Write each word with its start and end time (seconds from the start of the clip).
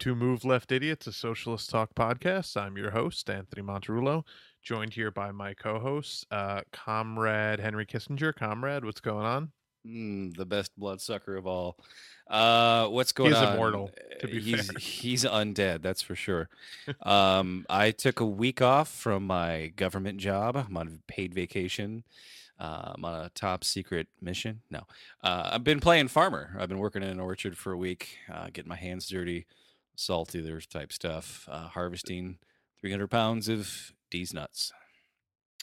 To 0.00 0.14
Move 0.14 0.46
Left 0.46 0.72
Idiots, 0.72 1.06
a 1.06 1.12
socialist 1.12 1.68
talk 1.68 1.94
podcast. 1.94 2.56
I'm 2.56 2.78
your 2.78 2.90
host, 2.90 3.28
Anthony 3.28 3.60
Monterulo, 3.60 4.24
joined 4.62 4.94
here 4.94 5.10
by 5.10 5.30
my 5.30 5.52
co-host, 5.52 6.26
uh, 6.30 6.62
Comrade 6.72 7.60
Henry 7.60 7.84
Kissinger. 7.84 8.34
Comrade, 8.34 8.82
what's 8.82 9.02
going 9.02 9.26
on? 9.26 9.52
Mm, 9.86 10.34
the 10.34 10.46
best 10.46 10.72
bloodsucker 10.78 11.36
of 11.36 11.46
all. 11.46 11.76
Uh, 12.30 12.86
what's 12.86 13.12
going 13.12 13.32
He's 13.32 13.42
on? 13.42 13.52
immortal, 13.52 13.90
to 14.20 14.26
be 14.26 14.40
he's 14.40 14.70
fair. 14.70 14.78
he's 14.80 15.24
undead, 15.26 15.82
that's 15.82 16.00
for 16.00 16.14
sure. 16.14 16.48
um, 17.02 17.66
I 17.68 17.90
took 17.90 18.20
a 18.20 18.26
week 18.26 18.62
off 18.62 18.88
from 18.88 19.26
my 19.26 19.70
government 19.76 20.16
job. 20.16 20.56
I'm 20.56 20.78
on 20.78 21.00
paid 21.08 21.34
vacation. 21.34 22.04
Uh, 22.58 22.92
I'm 22.94 23.04
on 23.04 23.26
a 23.26 23.28
top 23.34 23.64
secret 23.64 24.08
mission. 24.18 24.62
No, 24.70 24.86
uh, 25.22 25.50
I've 25.52 25.64
been 25.64 25.80
playing 25.80 26.08
farmer. 26.08 26.56
I've 26.58 26.70
been 26.70 26.78
working 26.78 27.02
in 27.02 27.10
an 27.10 27.20
orchard 27.20 27.58
for 27.58 27.72
a 27.72 27.76
week, 27.78 28.16
uh, 28.32 28.46
getting 28.50 28.70
my 28.70 28.76
hands 28.76 29.06
dirty, 29.06 29.44
salty 30.00 30.40
there 30.40 30.60
type 30.60 30.92
stuff, 30.92 31.46
uh, 31.50 31.68
harvesting 31.68 32.38
300 32.80 33.08
pounds 33.08 33.48
of 33.48 33.92
D's 34.10 34.32
nuts. 34.32 34.72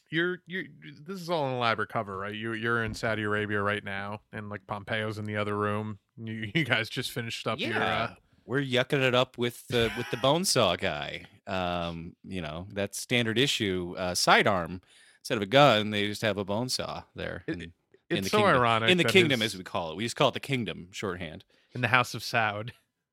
You're 0.10 0.40
you're 0.48 0.64
this 1.04 1.20
is 1.20 1.30
all 1.30 1.48
an 1.50 1.56
elaborate 1.56 1.90
cover, 1.90 2.18
right? 2.18 2.34
You 2.34 2.54
you're 2.54 2.84
in 2.84 2.94
Saudi 2.94 3.24
Arabia 3.24 3.62
right 3.62 3.84
now, 3.84 4.22
and 4.32 4.50
like 4.50 4.66
Pompeo's 4.66 5.18
in 5.18 5.26
the 5.26 5.36
other 5.36 5.58
room. 5.58 6.00
You, 6.16 6.50
you 6.56 6.64
guys 6.64 6.88
just 6.90 7.12
finished 7.12 7.46
up 7.46 7.60
your 7.60 7.82
uh, 7.82 8.14
we're 8.46 8.62
yucking 8.62 9.02
it 9.06 9.14
up 9.14 9.38
with 9.38 9.68
the 9.68 9.92
with 9.98 10.10
the 10.10 10.18
bone 10.18 10.46
saw 10.46 10.78
guy. 10.78 11.26
Um, 11.46 12.16
you 12.24 12.42
know, 12.42 12.68
that's 12.72 13.02
standard 13.02 13.38
issue 13.38 13.96
uh, 13.98 14.16
sidearm. 14.16 14.82
Instead 15.22 15.36
of 15.38 15.42
a 15.42 15.48
gun, 15.48 15.90
they 15.90 16.08
just 16.08 16.22
have 16.22 16.38
a 16.38 16.46
bone 16.46 16.70
saw 16.70 17.04
there. 17.14 17.44
It- 17.48 17.56
in, 17.62 17.74
in 18.10 18.24
the 18.24 18.30
so 18.30 18.38
kingdom. 18.38 18.56
ironic 18.56 18.90
in 18.90 18.98
the 18.98 19.04
kingdom, 19.04 19.42
as 19.42 19.58
we 19.58 19.64
call 19.66 19.92
it. 19.92 19.98
We 19.98 20.06
just 20.06 20.16
call 20.16 20.30
it 20.30 20.34
the 20.34 20.40
kingdom 20.40 20.88
shorthand. 20.92 21.44
in 21.76 21.82
the 21.82 21.90
House 21.90 22.14
of 22.14 22.22
Saud. 22.22 22.70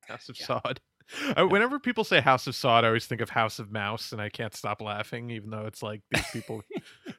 House 0.07 0.29
of 0.29 0.39
Yeah. 0.39 0.47
Saud. 0.47 0.79
Uh, 1.37 1.47
Whenever 1.47 1.79
people 1.79 2.03
say 2.05 2.21
House 2.21 2.47
of 2.47 2.55
Saud, 2.55 2.85
I 2.85 2.87
always 2.89 3.07
think 3.07 3.21
of 3.21 3.31
House 3.31 3.59
of 3.59 3.71
Mouse, 3.71 4.13
and 4.13 4.21
I 4.21 4.29
can't 4.31 4.55
stop 4.55 4.81
laughing, 4.81 5.31
even 5.31 5.51
though 5.51 5.67
it's 5.67 5.83
like 5.83 6.01
these 6.11 6.27
people. 6.33 6.63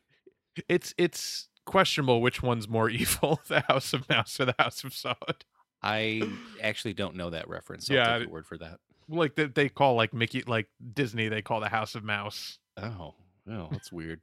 it's 0.70 0.94
it's 0.98 1.48
questionable 1.66 2.22
which 2.22 2.42
one's 2.44 2.68
more 2.68 2.90
evil, 3.02 3.40
the 3.48 3.62
House 3.62 3.94
of 3.94 4.08
Mouse 4.10 4.40
or 4.40 4.46
the 4.46 4.56
House 4.60 4.84
of 4.84 4.92
Saud. 4.92 5.42
I 5.84 6.24
actually 6.62 6.94
don't 6.94 7.16
know 7.16 7.30
that 7.30 7.48
reference. 7.48 7.90
I'll 7.90 7.98
Yeah, 7.98 8.18
take 8.20 8.28
I- 8.28 8.32
word 8.32 8.46
for 8.48 8.58
that. 8.58 8.80
Like 9.08 9.36
they, 9.36 9.46
they 9.46 9.70
call 9.70 9.94
like 9.94 10.16
Mickey, 10.16 10.42
like 10.48 10.68
Disney, 10.94 11.28
they 11.30 11.44
call 11.44 11.60
the 11.60 11.70
House 11.70 11.94
of 11.94 12.04
Mouse. 12.04 12.58
Oh, 12.78 13.14
oh, 13.48 13.68
that's 13.72 13.92
weird. 13.92 14.20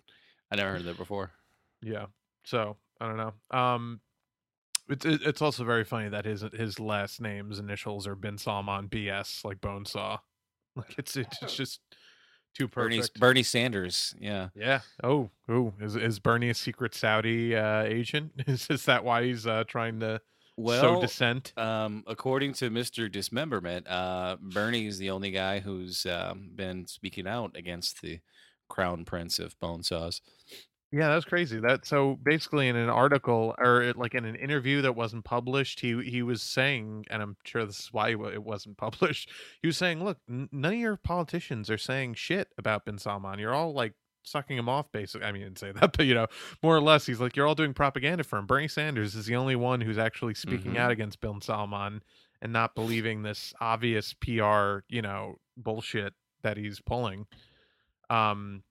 I 0.51 0.57
never 0.57 0.71
heard 0.73 0.81
of 0.81 0.87
that 0.87 0.97
before. 0.99 1.31
Yeah. 1.81 2.07
So 2.45 2.77
I 3.01 3.07
don't 3.07 3.17
know. 3.17 3.33
Um, 3.57 4.01
it's 4.89 5.05
it's 5.05 5.43
also 5.43 5.65
very 5.65 5.85
funny 5.85 6.09
that 6.09 6.25
his 6.25 6.45
his 6.53 6.79
last 6.81 7.21
name's 7.21 7.59
initials 7.59 8.07
are 8.07 8.15
Bin 8.15 8.39
Salman 8.39 8.89
BS, 8.89 9.45
like 9.45 9.61
Bonesaw. 9.61 10.19
Like 10.75 10.95
it's 10.97 11.19
it's, 11.19 11.43
it's 11.43 11.55
just 11.55 11.81
too 12.55 12.67
Bernie 12.67 12.99
perfect. 12.99 13.21
Bernie 13.21 13.43
Sanders. 13.43 14.15
Yeah. 14.19 14.49
Yeah. 14.55 14.81
Oh, 15.03 15.29
oh, 15.51 15.75
is 15.81 15.97
is 15.97 16.19
Bernie 16.19 16.49
a 16.49 16.55
secret 16.55 16.95
Saudi 16.95 17.55
uh, 17.55 17.83
agent? 17.83 18.33
Is 18.47 18.69
is 18.71 18.87
that 18.87 19.05
why 19.05 19.25
he's 19.25 19.47
uh, 19.47 19.65
trying 19.65 20.01
to 20.01 20.19
sow 20.19 20.23
Well, 20.57 21.01
dissent? 21.01 21.53
Um, 21.59 22.05
according 22.07 22.55
to 22.55 22.71
Mr. 22.71 23.13
Dismemberment, 23.13 23.87
uh, 23.87 24.37
Bernie 24.41 24.87
is 24.87 24.97
the 24.97 25.11
only 25.11 25.31
guy 25.31 25.61
who's 25.61 26.07
um, 26.07 26.53
been 26.55 26.87
speaking 26.87 27.27
out 27.27 27.55
against 27.55 28.01
the 28.01 28.21
crown 28.69 29.05
prince 29.05 29.39
of 29.39 29.59
bone 29.61 29.83
saws. 29.83 30.23
Yeah, 30.95 31.09
that's 31.09 31.25
crazy. 31.25 31.59
That 31.59 31.87
so 31.87 32.19
basically 32.23 32.69
in 32.69 32.77
an 32.77 32.91
article 32.91 33.55
or 33.59 33.81
it- 33.83 33.97
like 33.97 34.15
in 34.15 34.27
an 34.27 34.35
interview 34.37 34.83
that 34.83 34.95
wasn't 34.95 35.25
published, 35.25 35.81
he 35.81 36.03
he 36.03 36.23
was 36.23 36.43
saying, 36.43 37.07
and 37.11 37.23
I'm 37.23 37.37
sure 37.45 37.65
this 37.65 37.81
is 37.81 37.89
why 37.93 38.11
it 38.11 38.19
wa- 38.19 38.29
it 38.29 38.43
wasn't 38.43 38.77
published. 38.87 39.31
He 39.63 39.67
was 39.69 39.77
saying, 39.79 40.05
"Look, 40.05 40.19
n- 40.29 40.51
none 40.53 40.75
of 40.75 40.79
your 40.79 40.97
politicians 40.97 41.71
are 41.71 41.79
saying 41.79 42.15
shit 42.15 42.49
about 42.59 42.85
Bin 42.85 42.99
Salman. 42.99 43.39
You're 43.39 43.55
all 43.55 43.73
like." 43.73 43.95
Sucking 44.25 44.57
him 44.57 44.69
off, 44.69 44.87
basically. 44.93 45.27
I 45.27 45.33
mean, 45.33 45.43
he 45.43 45.47
didn't 45.49 45.59
say 45.59 45.73
that, 45.81 45.97
but 45.97 46.07
you 46.07 46.15
know, 46.15 46.29
more 46.63 46.77
or 46.77 46.81
less, 46.81 47.05
he's 47.07 47.19
like, 47.19 47.35
you're 47.35 47.45
all 47.45 47.57
doing 47.57 47.75
propaganda 47.75 48.23
for 48.23 48.39
him. 48.39 48.47
Bernie 48.47 48.69
Sanders 48.69 49.17
is 49.17 49.27
the 49.27 49.35
only 49.35 49.57
one 49.57 49.81
who's 49.81 49.99
actually 49.99 50.35
speaking 50.35 50.79
out 50.79 50.93
against 50.93 51.21
Bin 51.21 51.41
Salman 51.41 52.05
and 52.41 52.53
not 52.53 52.77
believing 52.77 53.23
this 53.25 53.53
obvious 53.61 54.15
PR, 54.15 54.85
you 54.89 55.03
know, 55.03 55.39
bullshit 55.57 56.15
that 56.45 56.57
he's 56.57 56.79
pulling. 56.81 57.27
Um, 58.11 58.63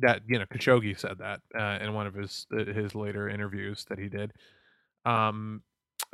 that 0.00 0.22
you 0.26 0.38
know, 0.38 0.46
Khashoggi 0.46 0.98
said 0.98 1.18
that 1.18 1.40
uh, 1.58 1.82
in 1.82 1.94
one 1.94 2.06
of 2.06 2.14
his 2.14 2.46
uh, 2.52 2.64
his 2.64 2.94
later 2.94 3.28
interviews 3.28 3.84
that 3.88 3.98
he 3.98 4.08
did. 4.08 4.32
Um, 5.04 5.62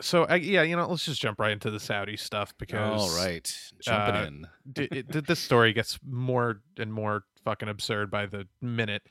so 0.01 0.25
I, 0.25 0.37
yeah, 0.37 0.63
you 0.63 0.77
know, 0.77 0.89
let's 0.89 1.05
just 1.05 1.21
jump 1.21 1.39
right 1.39 1.53
into 1.53 1.71
the 1.71 1.81
Saudi 1.81 2.17
stuff 2.17 2.55
because 2.59 3.01
All 3.01 3.17
right, 3.17 3.53
jumping 3.81 4.15
uh, 4.15 4.25
in. 4.27 4.47
d- 4.73 4.89
it, 4.91 5.27
this 5.27 5.39
story 5.39 5.73
gets 5.73 5.99
more 6.09 6.63
and 6.77 6.93
more 6.93 7.25
fucking 7.45 7.69
absurd 7.69 8.11
by 8.11 8.27
the 8.27 8.47
minute. 8.61 9.03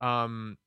Um, 0.00 0.58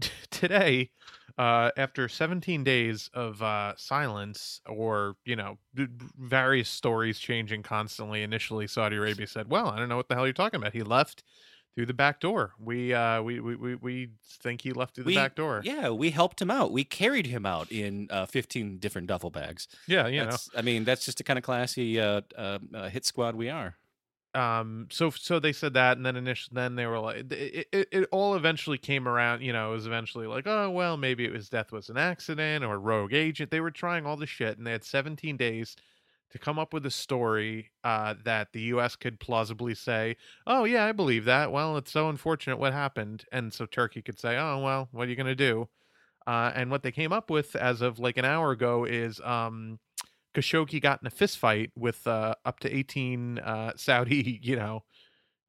today, 0.30 0.90
uh, 1.36 1.70
after 1.76 2.08
17 2.08 2.64
days 2.64 3.10
of 3.12 3.42
uh, 3.42 3.74
silence, 3.76 4.60
or 4.66 5.16
you 5.24 5.36
know, 5.36 5.58
d- 5.74 5.88
various 6.18 6.68
stories 6.68 7.18
changing 7.18 7.62
constantly. 7.62 8.22
Initially, 8.22 8.66
Saudi 8.66 8.96
Arabia 8.96 9.26
said, 9.26 9.50
"Well, 9.50 9.68
I 9.68 9.78
don't 9.78 9.88
know 9.88 9.96
what 9.96 10.08
the 10.08 10.14
hell 10.14 10.26
you're 10.26 10.32
talking 10.32 10.60
about. 10.60 10.72
He 10.72 10.82
left." 10.82 11.22
Through 11.74 11.86
the 11.86 11.94
back 11.94 12.20
door. 12.20 12.52
We 12.58 12.94
uh 12.94 13.20
we 13.22 13.40
we 13.40 13.56
we, 13.56 13.74
we 13.74 14.10
think 14.42 14.60
he 14.62 14.72
left 14.72 14.94
through 14.94 15.04
the 15.04 15.08
We- 15.08 15.14
back 15.16 15.34
door. 15.34 15.60
Yeah, 15.64 15.90
we 15.90 16.10
helped 16.10 16.40
him 16.40 16.50
out. 16.50 16.70
We 16.70 16.84
carried 16.84 17.26
him 17.26 17.44
out 17.44 17.72
in 17.72 18.06
uh, 18.10 18.26
15 18.26 18.78
different 18.78 19.08
duffel 19.08 19.30
bags. 19.30 19.66
Yeah, 19.88 20.06
you 20.06 20.24
know. 20.24 20.36
I 20.56 20.62
mean, 20.62 20.84
that's 20.84 21.04
just 21.04 21.18
the 21.18 21.24
kind 21.24 21.36
of 21.38 21.42
classy 21.42 21.98
uh, 22.00 22.20
uh, 22.38 22.58
uh, 22.72 22.88
hit 22.90 23.04
squad 23.04 23.34
we 23.34 23.48
are. 23.50 23.74
um 24.34 24.88
so 24.90 25.10
so 25.10 25.38
they 25.38 25.52
said 25.52 25.74
that 25.74 25.96
and 25.96 26.04
then 26.04 26.16
initially 26.16 26.54
then 26.54 26.74
they 26.74 26.86
were 26.86 26.98
like 26.98 27.30
it, 27.32 27.68
it, 27.72 27.88
it 27.92 28.08
all 28.10 28.34
eventually 28.34 28.76
came 28.78 29.06
around 29.06 29.42
you 29.42 29.52
know 29.52 29.70
it 29.70 29.72
was 29.72 29.86
eventually 29.86 30.26
like 30.26 30.44
oh 30.46 30.68
well 30.70 30.96
maybe 30.96 31.24
it 31.24 31.32
was 31.32 31.48
death 31.48 31.70
was 31.70 31.88
an 31.88 31.96
accident 31.96 32.64
or 32.64 32.78
rogue 32.80 33.12
agent 33.14 33.50
they 33.52 33.60
were 33.60 33.70
trying 33.70 34.04
all 34.04 34.16
the 34.16 34.26
shit 34.26 34.58
and 34.58 34.66
they 34.66 34.72
had 34.72 34.82
17 34.82 35.36
days 35.36 35.76
to 36.34 36.38
come 36.40 36.58
up 36.58 36.74
with 36.74 36.84
a 36.84 36.90
story 36.90 37.70
uh 37.84 38.12
that 38.24 38.52
the 38.52 38.60
us 38.64 38.96
could 38.96 39.18
plausibly 39.20 39.74
say 39.74 40.16
oh 40.46 40.64
yeah 40.64 40.84
i 40.84 40.92
believe 40.92 41.24
that 41.24 41.50
well 41.52 41.76
it's 41.76 41.90
so 41.92 42.08
unfortunate 42.10 42.58
what 42.58 42.72
happened 42.72 43.24
and 43.32 43.52
so 43.54 43.64
turkey 43.64 44.02
could 44.02 44.18
say 44.18 44.36
oh 44.36 44.58
well 44.58 44.88
what 44.92 45.06
are 45.06 45.10
you 45.10 45.16
going 45.16 45.26
to 45.26 45.34
do 45.36 45.68
uh 46.26 46.50
and 46.54 46.70
what 46.70 46.82
they 46.82 46.90
came 46.92 47.12
up 47.12 47.30
with 47.30 47.54
as 47.54 47.80
of 47.80 47.98
like 48.00 48.18
an 48.18 48.24
hour 48.24 48.50
ago 48.50 48.84
is 48.84 49.20
um 49.20 49.78
Khashoggi 50.34 50.82
got 50.82 51.00
in 51.00 51.06
a 51.06 51.10
fist 51.10 51.38
fight 51.38 51.70
with 51.76 52.04
uh, 52.08 52.34
up 52.44 52.58
to 52.58 52.76
18 52.76 53.38
uh, 53.38 53.72
Saudi, 53.76 54.40
you 54.42 54.56
know, 54.56 54.82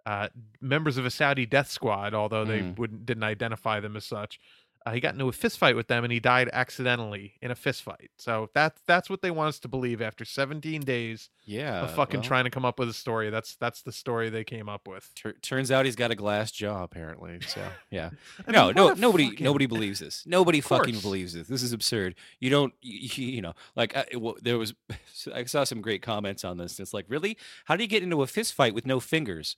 uh, 0.05 0.27
members 0.61 0.97
of 0.97 1.07
a 1.07 1.09
Saudi 1.09 1.47
death 1.47 1.71
squad, 1.71 2.13
although 2.13 2.45
they 2.45 2.59
Mm. 2.61 2.77
wouldn't 2.77 3.03
didn't 3.07 3.23
identify 3.23 3.79
them 3.79 3.95
as 3.97 4.05
such. 4.05 4.39
Uh, 4.85 4.91
he 4.91 4.99
got 4.99 5.13
into 5.13 5.27
a 5.27 5.31
fist 5.31 5.57
fight 5.57 5.75
with 5.75 5.87
them 5.87 6.03
and 6.03 6.13
he 6.13 6.19
died 6.19 6.47
accidentally 6.53 7.33
in 7.41 7.49
a 7.49 7.55
fist 7.55 7.81
fight. 7.81 8.11
So 8.17 8.51
that's 8.53 8.79
that's 8.85 9.09
what 9.09 9.21
they 9.23 9.31
want 9.31 9.49
us 9.49 9.59
to 9.61 9.67
believe 9.67 9.99
after 10.01 10.23
17 10.25 10.81
days 10.81 11.29
Yeah. 11.43 11.81
of 11.81 11.95
fucking 11.95 12.17
Uh, 12.17 12.19
well, 12.19 12.27
trying 12.27 12.43
to 12.43 12.51
come 12.51 12.65
up 12.65 12.77
with 12.77 12.89
a 12.89 12.93
story. 12.93 13.31
That's 13.31 13.55
that's 13.55 13.81
the 13.81 13.91
story 13.91 14.29
they 14.29 14.43
came 14.43 14.69
up 14.69 14.87
with. 14.87 15.09
tur- 15.15 15.33
turns 15.41 15.71
out 15.71 15.85
he's 15.85 15.95
got 15.95 16.11
a 16.11 16.15
glass 16.15 16.51
jaw, 16.51 16.83
apparently. 16.83 17.39
So, 17.47 17.61
yeah. 17.89 18.11
No, 18.47 18.67
mean, 18.67 18.75
no, 18.75 18.93
nobody, 18.93 19.29
fucking- 19.29 19.43
nobody 19.43 19.65
believes 19.65 19.99
this. 20.01 20.23
Nobody 20.27 20.61
fucking 20.61 20.99
believes 20.99 21.33
this. 21.33 21.47
This 21.47 21.63
is 21.63 21.73
absurd. 21.73 22.13
You 22.39 22.51
don't, 22.51 22.73
you, 22.81 23.25
you 23.37 23.41
know, 23.41 23.53
like 23.75 23.95
I, 23.97 24.05
well, 24.15 24.35
there 24.41 24.59
was, 24.59 24.75
I 25.33 25.45
saw 25.45 25.63
some 25.63 25.81
great 25.81 26.03
comments 26.03 26.43
on 26.45 26.57
this. 26.57 26.79
It's 26.79 26.93
like, 26.93 27.05
really, 27.09 27.37
how 27.65 27.75
do 27.75 27.83
you 27.83 27.89
get 27.89 28.03
into 28.03 28.21
a 28.21 28.27
fist 28.27 28.53
fight 28.53 28.75
with 28.75 28.85
no 28.85 28.99
fingers? 28.99 29.55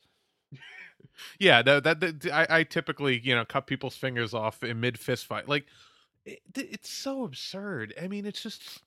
Yeah, 1.39 1.61
that, 1.63 1.83
that, 1.83 1.99
that- 1.99 2.31
I, 2.31 2.59
I 2.59 2.63
typically 2.63 3.19
you 3.23 3.35
know 3.35 3.45
cut 3.45 3.67
people's 3.67 3.95
fingers 3.95 4.33
off 4.33 4.63
in 4.63 4.79
mid 4.79 4.99
fist 4.99 5.25
fight. 5.25 5.47
Like 5.47 5.65
it, 6.25 6.41
it's 6.55 6.89
so 6.89 7.23
absurd. 7.23 7.93
I 8.01 8.07
mean, 8.07 8.25
it's 8.25 8.41
just 8.41 8.81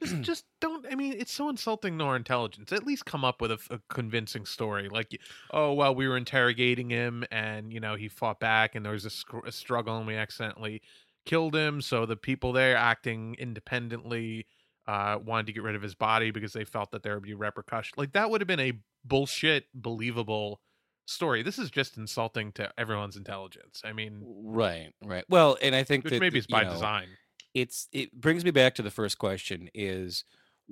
just, 0.00 0.16
just 0.22 0.44
don't. 0.60 0.86
I 0.90 0.94
mean, 0.94 1.14
it's 1.18 1.32
so 1.32 1.48
insulting 1.48 1.98
to 1.98 2.04
our 2.04 2.16
intelligence. 2.16 2.72
At 2.72 2.86
least 2.86 3.04
come 3.04 3.24
up 3.24 3.40
with 3.40 3.52
a 3.52 3.80
convincing 3.88 4.46
story. 4.46 4.88
Like, 4.88 5.18
oh 5.50 5.72
well, 5.72 5.94
we 5.94 6.08
were 6.08 6.16
interrogating 6.16 6.90
him, 6.90 7.24
and 7.30 7.72
you 7.72 7.80
know 7.80 7.94
he 7.94 8.08
fought 8.08 8.40
back, 8.40 8.74
and 8.74 8.84
there 8.84 8.92
was 8.92 9.04
a, 9.04 9.10
scr- 9.10 9.46
a 9.46 9.52
struggle, 9.52 9.96
and 9.98 10.06
we 10.06 10.14
accidentally 10.16 10.82
killed 11.26 11.54
him. 11.54 11.80
So 11.80 12.06
the 12.06 12.16
people 12.16 12.52
there 12.52 12.76
acting 12.76 13.36
independently 13.38 14.46
uh, 14.86 15.18
wanted 15.24 15.46
to 15.46 15.52
get 15.52 15.62
rid 15.62 15.76
of 15.76 15.82
his 15.82 15.94
body 15.94 16.30
because 16.30 16.52
they 16.52 16.64
felt 16.64 16.90
that 16.92 17.02
there 17.02 17.14
would 17.14 17.22
be 17.22 17.34
repercussions. 17.34 17.96
Like 17.96 18.12
that 18.12 18.30
would 18.30 18.40
have 18.40 18.48
been 18.48 18.60
a 18.60 18.72
bullshit, 19.04 19.66
believable 19.74 20.60
story. 21.06 21.42
This 21.42 21.58
is 21.58 21.70
just 21.70 21.96
insulting 21.96 22.52
to 22.52 22.70
everyone's 22.78 23.16
intelligence. 23.16 23.82
I 23.84 23.92
mean, 23.92 24.22
Right, 24.24 24.92
right. 25.04 25.24
Well, 25.28 25.56
and 25.62 25.74
I 25.74 25.84
think 25.84 26.04
which 26.04 26.14
that 26.14 26.20
maybe 26.20 26.38
it's 26.38 26.46
by 26.46 26.64
know, 26.64 26.72
design. 26.72 27.08
it's 27.54 27.88
it 27.92 28.12
brings 28.12 28.44
me 28.44 28.50
back 28.50 28.74
to 28.76 28.82
the 28.82 28.90
first 28.90 29.18
question 29.18 29.68
is 29.74 30.24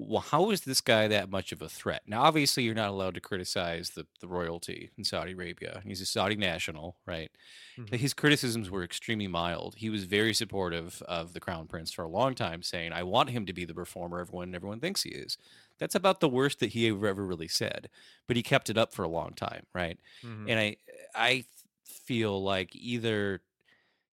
well, 0.08 0.20
how 0.22 0.50
is 0.50 0.62
this 0.62 0.80
guy 0.80 1.08
that 1.08 1.30
much 1.30 1.52
of 1.52 1.62
a 1.62 1.68
threat? 1.68 2.02
Now, 2.06 2.22
obviously, 2.22 2.62
you're 2.64 2.74
not 2.74 2.90
allowed 2.90 3.14
to 3.14 3.20
criticize 3.20 3.90
the, 3.90 4.06
the 4.20 4.28
royalty 4.28 4.90
in 4.96 5.04
Saudi 5.04 5.32
Arabia. 5.32 5.82
He's 5.84 6.00
a 6.00 6.06
Saudi 6.06 6.36
national, 6.36 6.98
right? 7.06 7.30
Mhm. 7.76 8.00
His 8.00 8.14
criticisms 8.14 8.70
were 8.70 8.84
extremely 8.84 9.26
mild. 9.26 9.74
He 9.76 9.90
was 9.90 10.04
very 10.04 10.32
supportive 10.34 11.02
of 11.02 11.32
the 11.32 11.40
crown 11.40 11.66
prince 11.66 11.92
for 11.92 12.02
a 12.04 12.08
long 12.08 12.34
time, 12.34 12.62
saying, 12.62 12.92
"I 12.92 13.02
want 13.02 13.30
him 13.30 13.46
to 13.46 13.52
be 13.52 13.64
the 13.64 13.74
reformer 13.74 14.20
everyone 14.20 14.54
everyone 14.54 14.80
thinks 14.80 15.02
he 15.02 15.10
is." 15.10 15.36
That's 15.78 15.94
about 15.94 16.20
the 16.20 16.28
worst 16.28 16.60
that 16.60 16.70
he 16.70 16.88
ever, 16.88 17.14
really 17.14 17.48
said, 17.48 17.90
but 18.28 18.36
he 18.36 18.42
kept 18.42 18.70
it 18.70 18.78
up 18.78 18.92
for 18.94 19.02
a 19.04 19.08
long 19.08 19.34
time, 19.34 19.66
right? 19.74 19.98
Mhm. 20.22 20.50
And 20.50 20.60
I 20.60 20.76
I 21.14 21.44
feel 21.84 22.42
like 22.42 22.76
either 22.76 23.42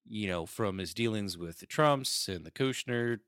you 0.05 0.27
know 0.27 0.45
from 0.45 0.77
his 0.77 0.93
dealings 0.93 1.37
with 1.37 1.59
the 1.59 1.65
Trumps 1.65 2.27
and 2.29 2.45
the 2.45 2.51
Kushner, 2.51 3.19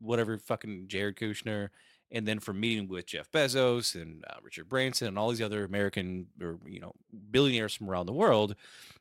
whatever 0.00 0.38
fucking 0.38 0.88
Jared 0.88 1.16
Kushner, 1.16 1.70
and 2.10 2.26
then 2.26 2.38
from 2.40 2.58
meeting 2.60 2.88
with 2.88 3.06
Jeff 3.06 3.30
Bezos 3.30 3.94
and 4.00 4.24
uh, 4.28 4.36
Richard 4.42 4.68
Branson 4.68 5.08
and 5.08 5.18
all 5.18 5.28
these 5.30 5.42
other 5.42 5.64
American 5.64 6.28
or 6.40 6.58
you 6.66 6.80
know 6.80 6.92
billionaires 7.30 7.74
from 7.74 7.90
around 7.90 8.06
the 8.06 8.12
world, 8.12 8.54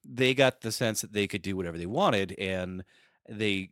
they 0.04 0.34
got 0.34 0.62
the 0.62 0.72
sense 0.72 1.02
that 1.02 1.14
they 1.14 1.28
could 1.28 1.42
do 1.42 1.56
whatever 1.56 1.78
they 1.78 1.86
wanted, 1.86 2.36
and 2.38 2.84
they 3.30 3.70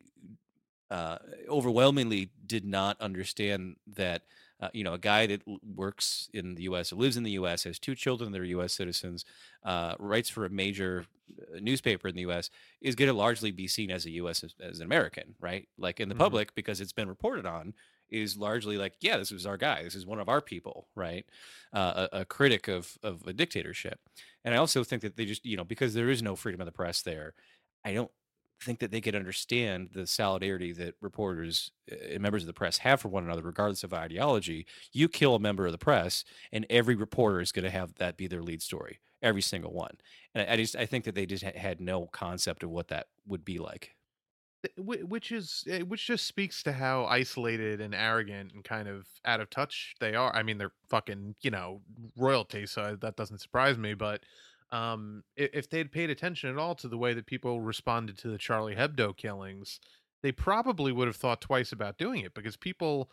uh, 0.91 1.17
overwhelmingly 1.49 2.29
did 2.45 2.63
not 2.65 2.99
understand 3.01 3.75
that 3.87 4.23
uh, 4.61 4.69
you 4.73 4.83
know 4.83 4.93
a 4.93 4.97
guy 4.99 5.25
that 5.25 5.41
works 5.75 6.29
in 6.33 6.55
the 6.55 6.63
U.S. 6.63 6.93
or 6.93 6.95
lives 6.97 7.17
in 7.17 7.23
the 7.23 7.31
U.S. 7.31 7.63
has 7.63 7.79
two 7.79 7.95
children 7.95 8.31
that 8.31 8.39
are 8.39 8.45
U.S. 8.45 8.73
citizens, 8.73 9.25
uh, 9.63 9.95
writes 9.99 10.29
for 10.29 10.45
a 10.45 10.49
major 10.49 11.05
uh, 11.53 11.59
newspaper 11.59 12.07
in 12.07 12.15
the 12.15 12.21
U.S. 12.21 12.49
is 12.81 12.95
going 12.95 13.09
to 13.09 13.13
largely 13.17 13.51
be 13.51 13.67
seen 13.67 13.89
as 13.91 14.05
a 14.05 14.11
U.S. 14.11 14.43
as, 14.43 14.53
as 14.61 14.79
an 14.79 14.85
American, 14.85 15.35
right? 15.39 15.67
Like 15.77 15.99
in 15.99 16.07
the 16.07 16.15
Mhm. 16.15 16.19
public 16.19 16.55
because 16.55 16.79
it's 16.79 16.93
been 16.93 17.09
reported 17.09 17.45
on 17.45 17.73
is 18.09 18.37
largely 18.37 18.77
like, 18.77 18.93
yeah, 19.01 19.17
this 19.17 19.31
was 19.31 19.45
our 19.45 19.57
guy, 19.57 19.83
this 19.83 19.95
is 19.95 20.05
one 20.05 20.19
of 20.19 20.29
our 20.29 20.41
people, 20.41 20.87
right? 20.95 21.25
Uh, 21.73 22.07
a, 22.11 22.21
a 22.21 22.25
critic 22.25 22.67
of 22.67 22.97
of 23.03 23.25
a 23.27 23.33
dictatorship, 23.33 23.99
and 24.43 24.53
I 24.53 24.57
also 24.57 24.83
think 24.83 25.01
that 25.01 25.17
they 25.17 25.25
just 25.25 25.45
you 25.45 25.57
know 25.57 25.63
because 25.63 25.93
there 25.93 26.09
is 26.09 26.21
no 26.21 26.35
freedom 26.35 26.61
of 26.61 26.65
the 26.65 26.71
press 26.71 27.01
there, 27.01 27.33
I 27.83 27.93
don't 27.93 28.11
think 28.61 28.79
that 28.79 28.91
they 28.91 29.01
could 29.01 29.15
understand 29.15 29.89
the 29.93 30.07
solidarity 30.07 30.71
that 30.73 30.95
reporters 31.01 31.71
uh, 31.91 31.95
and 32.13 32.21
members 32.21 32.43
of 32.43 32.47
the 32.47 32.53
press 32.53 32.79
have 32.79 33.01
for 33.01 33.09
one 33.09 33.23
another, 33.23 33.41
regardless 33.41 33.83
of 33.83 33.93
ideology. 33.93 34.65
You 34.91 35.09
kill 35.09 35.35
a 35.35 35.39
member 35.39 35.65
of 35.65 35.71
the 35.71 35.77
press, 35.77 36.23
and 36.51 36.65
every 36.69 36.95
reporter 36.95 37.41
is 37.41 37.51
going 37.51 37.65
to 37.65 37.69
have 37.69 37.95
that 37.95 38.17
be 38.17 38.27
their 38.27 38.41
lead 38.41 38.61
story, 38.61 38.99
every 39.21 39.41
single 39.41 39.73
one. 39.73 39.97
And 40.33 40.49
I, 40.49 40.55
just 40.57 40.75
I 40.75 40.85
think 40.85 41.05
that 41.05 41.15
they 41.15 41.25
just 41.25 41.43
ha- 41.43 41.51
had 41.55 41.81
no 41.81 42.07
concept 42.07 42.63
of 42.63 42.69
what 42.69 42.87
that 42.89 43.07
would 43.27 43.45
be 43.45 43.59
like. 43.59 43.95
Which 44.77 45.31
is 45.31 45.63
eh, 45.69 45.81
which 45.81 46.07
just 46.07 46.27
speaks 46.27 46.63
to 46.63 46.71
how 46.71 47.05
isolated 47.05 47.81
and 47.81 47.93
arrogant 47.93 48.53
and 48.53 48.63
kind 48.63 48.87
of 48.87 49.07
out 49.25 49.41
of 49.41 49.49
touch 49.49 49.95
they 49.99 50.15
are. 50.15 50.33
I 50.35 50.43
mean, 50.43 50.57
they're 50.57 50.73
fucking 50.89 51.35
you 51.41 51.51
know 51.51 51.81
royalty, 52.17 52.65
so 52.65 52.97
that 53.01 53.15
doesn't 53.15 53.41
surprise 53.41 53.77
me. 53.77 53.93
But 53.93 54.21
um, 54.71 55.23
if 55.35 55.69
they'd 55.69 55.91
paid 55.91 56.09
attention 56.09 56.49
at 56.49 56.57
all 56.57 56.75
to 56.75 56.87
the 56.87 56.97
way 56.97 57.13
that 57.13 57.25
people 57.25 57.61
responded 57.61 58.17
to 58.19 58.29
the 58.29 58.37
Charlie 58.37 58.75
Hebdo 58.75 59.15
killings, 59.15 59.79
they 60.21 60.31
probably 60.31 60.91
would 60.91 61.07
have 61.07 61.15
thought 61.15 61.41
twice 61.41 61.71
about 61.71 61.97
doing 61.97 62.21
it 62.21 62.33
because 62.33 62.57
people 62.57 63.09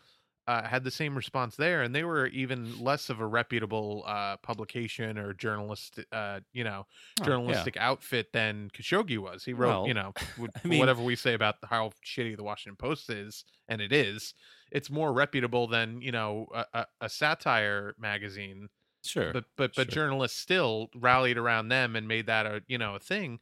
uh, 0.47 0.63
had 0.67 0.83
the 0.83 0.91
same 0.91 1.15
response 1.15 1.55
there, 1.55 1.81
and 1.83 1.93
they 1.95 2.03
were 2.03 2.27
even 2.27 2.77
less 2.79 3.09
of 3.09 3.19
a 3.19 3.25
reputable 3.25 4.03
uh, 4.05 4.37
publication 4.37 5.17
or 5.17 5.33
journalist, 5.33 5.99
uh, 6.11 6.39
you 6.51 6.63
know, 6.63 6.85
Oh, 7.21 7.23
yeah. 7.23 7.25
journalistic 7.25 7.77
outfit 7.77 8.31
than 8.33 8.69
Khashoggi 8.71 9.17
was. 9.17 9.43
He 9.45 9.53
wrote, 9.53 9.87
you 9.87 9.93
know, 9.93 10.13
would- 10.37 10.51
I 10.63 10.67
mean, 10.67 10.79
whatever 10.79 11.01
we 11.01 11.15
say 11.15 11.33
about 11.33 11.55
how 11.63 11.91
shitty 12.05 12.35
the 12.35 12.43
Washington 12.43 12.75
Post 12.77 13.09
is, 13.09 13.45
and 13.67 13.81
it 13.81 13.93
is, 13.93 14.33
it's 14.71 14.89
more 14.89 15.13
reputable 15.13 15.67
than 15.67 16.01
you 16.01 16.11
know 16.11 16.47
a, 16.53 16.65
a, 16.73 16.85
a 17.01 17.09
satire 17.09 17.95
magazine. 17.97 18.67
sure, 19.05 19.31
But 19.31 19.45
but 19.57 19.71
but 19.75 19.89
sure. 19.89 19.95
journalists 19.95 20.37
still 20.39 20.89
rallied 20.95 21.37
around 21.37 21.69
them 21.69 21.95
and 21.95 22.07
made 22.07 22.27
that 22.27 22.45
a 22.45 22.61
you 22.67 22.77
know 22.77 22.95
a 22.95 22.99
thing. 22.99 23.39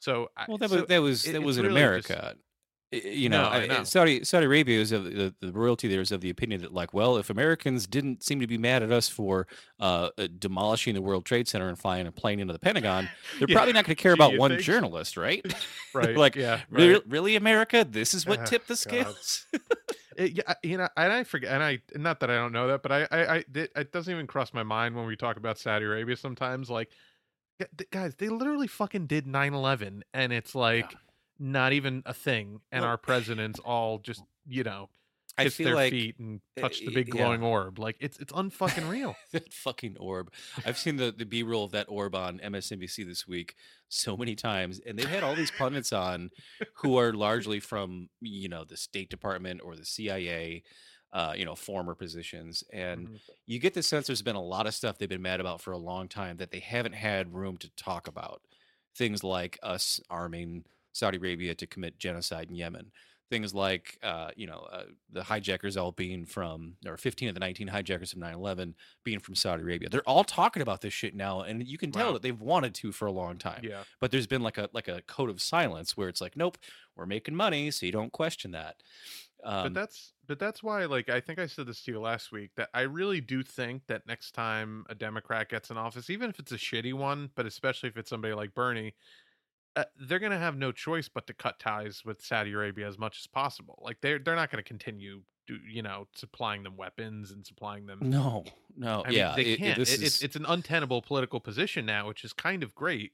So 0.00 0.28
Well, 0.46 0.58
that 0.58 0.68
so 0.70 0.76
was 0.80 0.88
that 0.88 0.98
was 0.98 1.22
that 1.24 1.42
was 1.42 1.58
in 1.58 1.66
really 1.66 1.72
America. 1.72 2.34
I- 2.36 2.40
You 2.92 3.28
know, 3.28 3.42
no, 3.42 3.48
I, 3.48 3.56
I 3.56 3.62
I- 3.62 3.66
know. 3.66 3.84
Saudi 3.84 4.22
Saudi 4.24 4.46
Arabia 4.46 4.78
is 4.80 4.92
of 4.92 5.04
the, 5.04 5.34
the 5.40 5.52
royalty 5.52 5.88
there 5.88 6.00
is 6.00 6.12
of 6.12 6.20
the 6.20 6.30
opinion 6.30 6.60
that 6.62 6.72
like, 6.72 6.94
well, 6.94 7.16
if 7.16 7.28
Americans 7.28 7.86
didn't 7.88 8.22
seem 8.22 8.38
to 8.38 8.46
be 8.46 8.56
mad 8.56 8.84
at 8.84 8.92
us 8.92 9.08
for 9.08 9.48
uh, 9.80 10.10
uh, 10.16 10.28
demolishing 10.38 10.94
the 10.94 11.02
World 11.02 11.24
Trade 11.24 11.48
Center 11.48 11.68
and 11.68 11.76
flying 11.76 12.06
a 12.06 12.12
plane 12.12 12.38
into 12.38 12.52
the 12.52 12.58
Pentagon, 12.60 13.08
they're 13.40 13.48
Yeah. 13.48 13.56
probably 13.56 13.72
not 13.72 13.84
going 13.84 13.96
to 13.96 14.00
care 14.02 14.12
about 14.12 14.32
you 14.34 14.38
one 14.38 14.52
think? 14.52 14.62
journalist, 14.62 15.16
right? 15.16 15.44
Right. 15.94 16.16
like, 16.16 16.36
yeah. 16.36 16.60
really, 16.70 16.92
Right. 16.94 17.02
really, 17.08 17.36
America, 17.36 17.84
this 17.88 18.14
is 18.14 18.26
what 18.26 18.40
Ah, 18.40 18.44
tipped 18.44 18.68
the 18.68 18.76
scales. 18.76 19.46
It, 20.16 20.32
yeah, 20.36 20.54
you 20.62 20.76
know, 20.78 20.88
and 20.96 21.12
I 21.12 21.24
forget, 21.24 21.50
and 21.52 21.62
I 21.62 21.80
not 21.96 22.20
that 22.20 22.30
I 22.30 22.34
don't 22.36 22.52
know 22.52 22.68
that, 22.68 22.82
but 22.84 22.92
I, 22.92 23.02
I, 23.10 23.24
I 23.26 23.36
it, 23.54 23.70
it 23.74 23.92
doesn't 23.92 24.12
even 24.12 24.26
cross 24.28 24.52
my 24.52 24.62
mind 24.62 24.94
when 24.94 25.06
we 25.06 25.16
talk 25.16 25.36
about 25.36 25.58
Saudi 25.58 25.84
Arabia. 25.84 26.16
Sometimes, 26.16 26.70
like, 26.70 26.90
guys, 27.90 28.14
they 28.16 28.28
literally 28.28 28.66
fucking 28.68 29.06
did 29.06 29.26
9-11, 29.26 30.02
and 30.12 30.32
it's 30.32 30.54
like 30.54 30.94
not 31.38 31.72
even 31.72 32.02
a 32.06 32.14
thing, 32.14 32.60
and 32.72 32.82
Well- 32.82 32.90
our 32.90 32.98
presidents 32.98 33.58
all 33.60 33.98
just, 33.98 34.22
you 34.46 34.62
know, 34.64 34.88
I 35.36 35.44
kiss 35.44 35.56
feel 35.56 35.64
their 35.66 35.74
like 35.74 35.90
feet 35.90 36.16
and 36.20 36.40
uh, 36.56 36.60
touch 36.60 36.78
the 36.78 36.92
big 36.94 37.08
yeah. 37.08 37.14
glowing 37.14 37.42
orb. 37.42 37.80
Like, 37.80 37.96
it's 37.98 38.18
it's 38.20 38.32
unfucking 38.32 38.88
real. 38.88 39.16
that 39.32 39.52
fucking 39.52 39.96
orb. 39.98 40.32
I've 40.64 40.78
seen 40.78 40.96
the, 40.96 41.10
the 41.10 41.24
B 41.26 41.42
roll 41.42 41.64
of 41.64 41.72
that 41.72 41.86
orb 41.88 42.14
on 42.14 42.38
MSNBC 42.38 43.04
this 43.04 43.26
week 43.26 43.56
so 43.88 44.16
many 44.16 44.36
times, 44.36 44.80
and 44.86 44.96
they've 44.96 45.08
had 45.08 45.24
all 45.24 45.34
these 45.34 45.50
pundits 45.50 45.92
on 45.92 46.30
who 46.74 46.96
are 46.98 47.12
largely 47.12 47.58
from 47.58 48.10
you 48.20 48.48
know 48.48 48.62
the 48.62 48.76
State 48.76 49.10
Department 49.10 49.60
or 49.64 49.74
the 49.74 49.84
CIA, 49.84 50.62
uh, 51.12 51.32
you 51.36 51.44
know 51.44 51.56
former 51.56 51.96
positions, 51.96 52.62
and 52.72 53.08
Mhm. 53.08 53.20
you 53.46 53.58
get 53.58 53.74
the 53.74 53.82
sense 53.82 54.06
there's 54.06 54.22
been 54.22 54.36
a 54.36 54.40
lot 54.42 54.68
of 54.68 54.74
stuff 54.74 54.98
they've 54.98 55.08
been 55.08 55.20
mad 55.20 55.40
about 55.40 55.60
for 55.60 55.72
a 55.72 55.78
long 55.78 56.06
time 56.06 56.36
that 56.36 56.52
they 56.52 56.60
haven't 56.60 56.94
had 56.94 57.34
room 57.34 57.56
to 57.56 57.68
talk 57.70 58.06
about. 58.06 58.40
Things 58.94 59.24
like 59.24 59.58
us 59.64 60.00
arming 60.08 60.64
Saudi 60.94 61.18
Arabia 61.18 61.54
to 61.56 61.66
commit 61.66 61.98
genocide 61.98 62.48
in 62.48 62.54
Yemen. 62.54 62.90
Things 63.30 63.54
like, 63.54 63.98
uh, 64.02 64.30
you 64.36 64.46
know, 64.46 64.66
uh, 64.70 64.84
the 65.10 65.22
hijackers 65.24 65.76
all 65.76 65.92
being 65.92 66.24
from, 66.26 66.76
or 66.86 66.96
15 66.96 67.28
of 67.28 67.34
the 67.34 67.40
19 67.40 67.66
hijackers 67.68 68.12
from 68.12 68.20
9 68.20 68.34
11 68.34 68.74
being 69.02 69.18
from 69.18 69.34
Saudi 69.34 69.62
Arabia. 69.62 69.88
They're 69.88 70.08
all 70.08 70.24
talking 70.24 70.62
about 70.62 70.82
this 70.82 70.92
shit 70.92 71.14
now, 71.16 71.40
and 71.40 71.66
you 71.66 71.76
can 71.78 71.90
tell 71.90 72.06
Wow. 72.08 72.12
that 72.12 72.22
they've 72.22 72.40
wanted 72.40 72.74
to 72.76 72.92
for 72.92 73.06
a 73.06 73.12
long 73.12 73.36
time. 73.38 73.62
Yeah. 73.64 73.84
But 74.00 74.10
there's 74.12 74.26
been 74.26 74.42
like 74.42 74.58
a 74.58 74.68
like 74.72 74.88
a 74.88 75.02
code 75.02 75.30
of 75.30 75.40
silence 75.42 75.96
where 75.96 76.08
it's 76.08 76.20
like, 76.20 76.36
nope, 76.36 76.58
we're 76.96 77.06
making 77.06 77.34
money, 77.34 77.70
so 77.70 77.86
you 77.86 77.92
don't 77.92 78.12
question 78.12 78.52
that. 78.52 78.76
Um, 79.42 79.64
but 79.72 79.74
that's 79.74 80.12
but 80.26 80.38
that's 80.38 80.62
why 80.62 80.86
like 80.86 81.10
i 81.10 81.20
think 81.20 81.38
i 81.38 81.46
said 81.46 81.66
this 81.66 81.82
to 81.82 81.92
you 81.92 82.00
last 82.00 82.32
week 82.32 82.50
that 82.56 82.70
i 82.72 82.80
really 82.80 83.20
do 83.20 83.42
think 83.42 83.82
that 83.88 84.06
next 84.06 84.30
time 84.32 84.86
a 84.88 84.94
democrat 84.94 85.50
gets 85.50 85.68
in 85.70 85.76
office 85.76 86.08
even 86.08 86.30
if 86.30 86.38
it's 86.38 86.52
a 86.52 86.56
shitty 86.56 86.94
one 86.94 87.28
but 87.34 87.44
especially 87.44 87.90
if 87.90 87.98
it's 87.98 88.08
somebody 88.08 88.32
like 88.32 88.54
bernie 88.54 88.94
uh, 89.76 89.84
they're 90.06 90.18
going 90.20 90.32
to 90.32 90.38
have 90.38 90.56
no 90.56 90.70
choice 90.72 91.08
but 91.08 91.26
to 91.26 91.34
cut 91.34 91.58
ties 91.58 92.02
with 92.04 92.22
saudi 92.22 92.52
arabia 92.52 92.86
as 92.86 92.98
much 92.98 93.18
as 93.20 93.26
possible 93.26 93.78
like 93.82 94.00
they're 94.00 94.18
they're 94.18 94.36
not 94.36 94.50
going 94.50 94.62
to 94.62 94.68
continue 94.68 95.22
do, 95.46 95.56
you 95.68 95.82
know 95.82 96.06
supplying 96.14 96.62
them 96.62 96.76
weapons 96.76 97.30
and 97.30 97.44
supplying 97.46 97.86
them 97.86 97.98
no, 98.02 98.44
no, 98.76 99.02
I 99.04 99.08
mean, 99.08 99.18
yeah, 99.18 99.34
they 99.36 99.42
it- 99.42 99.46
it- 99.48 99.58
can't. 99.58 99.78
It- 99.78 99.82
it's 99.82 99.92
is 100.02 100.22
it's 100.22 100.36
an 100.36 100.46
untenable 100.46 101.02
political 101.02 101.38
position 101.40 101.84
now, 101.86 102.08
which 102.08 102.24
is 102.24 102.32
kind 102.32 102.62
of 102.62 102.74
great 102.74 103.12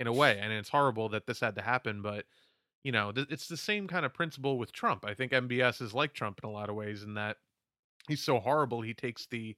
in 0.00 0.06
a 0.06 0.12
way, 0.12 0.38
and 0.40 0.52
it's 0.52 0.70
horrible 0.70 1.08
that 1.10 1.26
this 1.26 1.40
had 1.40 1.54
to 1.56 1.62
happen. 1.62 2.00
But 2.02 2.24
you 2.82 2.92
know, 2.92 3.12
th- 3.12 3.28
it's 3.30 3.46
the 3.48 3.56
same 3.58 3.88
kind 3.88 4.06
of 4.06 4.14
principle 4.14 4.56
with 4.58 4.72
Trump. 4.72 5.04
I 5.04 5.12
think 5.14 5.32
MBS 5.32 5.82
is 5.82 5.92
like 5.92 6.14
Trump 6.14 6.40
in 6.42 6.48
a 6.48 6.52
lot 6.52 6.70
of 6.70 6.76
ways, 6.76 7.02
in 7.02 7.14
that 7.14 7.36
he's 8.08 8.22
so 8.24 8.40
horrible. 8.40 8.80
He 8.82 8.94
takes 8.94 9.26
the 9.26 9.56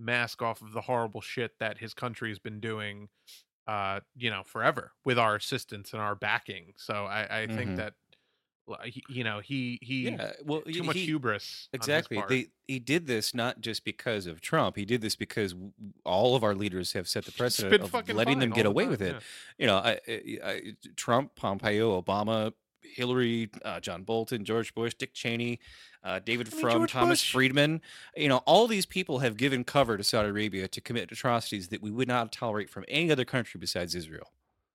mask 0.00 0.42
off 0.42 0.60
of 0.62 0.72
the 0.72 0.80
horrible 0.82 1.20
shit 1.20 1.52
that 1.60 1.78
his 1.78 1.94
country 1.94 2.30
has 2.30 2.38
been 2.40 2.58
doing, 2.60 3.08
uh, 3.66 4.00
you 4.16 4.30
know, 4.30 4.42
forever 4.44 4.92
with 5.04 5.18
our 5.18 5.36
assistance 5.36 5.92
and 5.92 6.02
our 6.02 6.14
backing. 6.14 6.72
So 6.76 7.06
I, 7.06 7.42
I 7.42 7.46
think 7.46 7.70
Mhm. 7.72 7.76
that, 7.76 7.94
you 9.08 9.24
know, 9.24 9.40
he 9.40 9.78
he 9.82 10.10
yeah. 10.10 10.32
Well, 10.44 10.60
too 10.62 10.80
y- 10.80 10.86
much 10.86 10.96
he- 10.96 11.06
hubris. 11.06 11.68
Exactly. 11.72 12.22
They 12.28 12.48
he 12.68 12.78
did 12.78 13.06
this 13.06 13.34
not 13.34 13.60
just 13.60 13.84
because 13.84 14.26
of 14.26 14.40
Trump. 14.40 14.76
He 14.76 14.84
did 14.84 15.00
this 15.00 15.16
because 15.16 15.54
all 16.04 16.36
of 16.36 16.44
our 16.44 16.54
leaders 16.54 16.92
have 16.92 17.08
set 17.08 17.24
the 17.24 17.32
precedent 17.32 17.82
of 17.82 17.92
letting 18.14 18.38
them 18.38 18.50
get 18.50 18.62
the 18.62 18.68
away 18.68 18.84
time, 18.84 18.90
with 18.90 19.02
it. 19.02 19.14
yeah. 19.14 19.20
You 19.58 19.66
know, 19.66 19.76
I, 19.78 20.00
I, 20.06 20.38
I, 20.44 20.62
Trump, 20.94 21.34
Pompeo, 21.34 22.00
Obama, 22.00 22.52
Hillary, 22.82 23.50
uh, 23.64 23.80
John 23.80 24.02
Bolton, 24.02 24.44
George 24.44 24.74
Bush, 24.74 24.94
Dick 24.94 25.14
Cheney, 25.14 25.60
uh, 26.04 26.18
David 26.18 26.48
I 26.48 26.54
mean, 26.54 26.60
Frum, 26.60 26.78
George 26.78 26.92
Thomas 26.92 27.20
Bush- 27.20 27.32
Friedman. 27.32 27.80
You 28.16 28.28
know, 28.28 28.38
all 28.38 28.66
these 28.66 28.86
people 28.86 29.20
have 29.20 29.36
given 29.36 29.64
cover 29.64 29.96
to 29.96 30.04
Saudi 30.04 30.28
Arabia 30.28 30.68
to 30.68 30.80
commit 30.80 31.10
atrocities 31.10 31.68
that 31.68 31.82
we 31.82 31.90
would 31.90 32.08
not 32.08 32.32
tolerate 32.32 32.70
from 32.70 32.84
any 32.88 33.10
other 33.10 33.24
country 33.24 33.58
besides 33.58 33.94
Israel. 33.94 34.32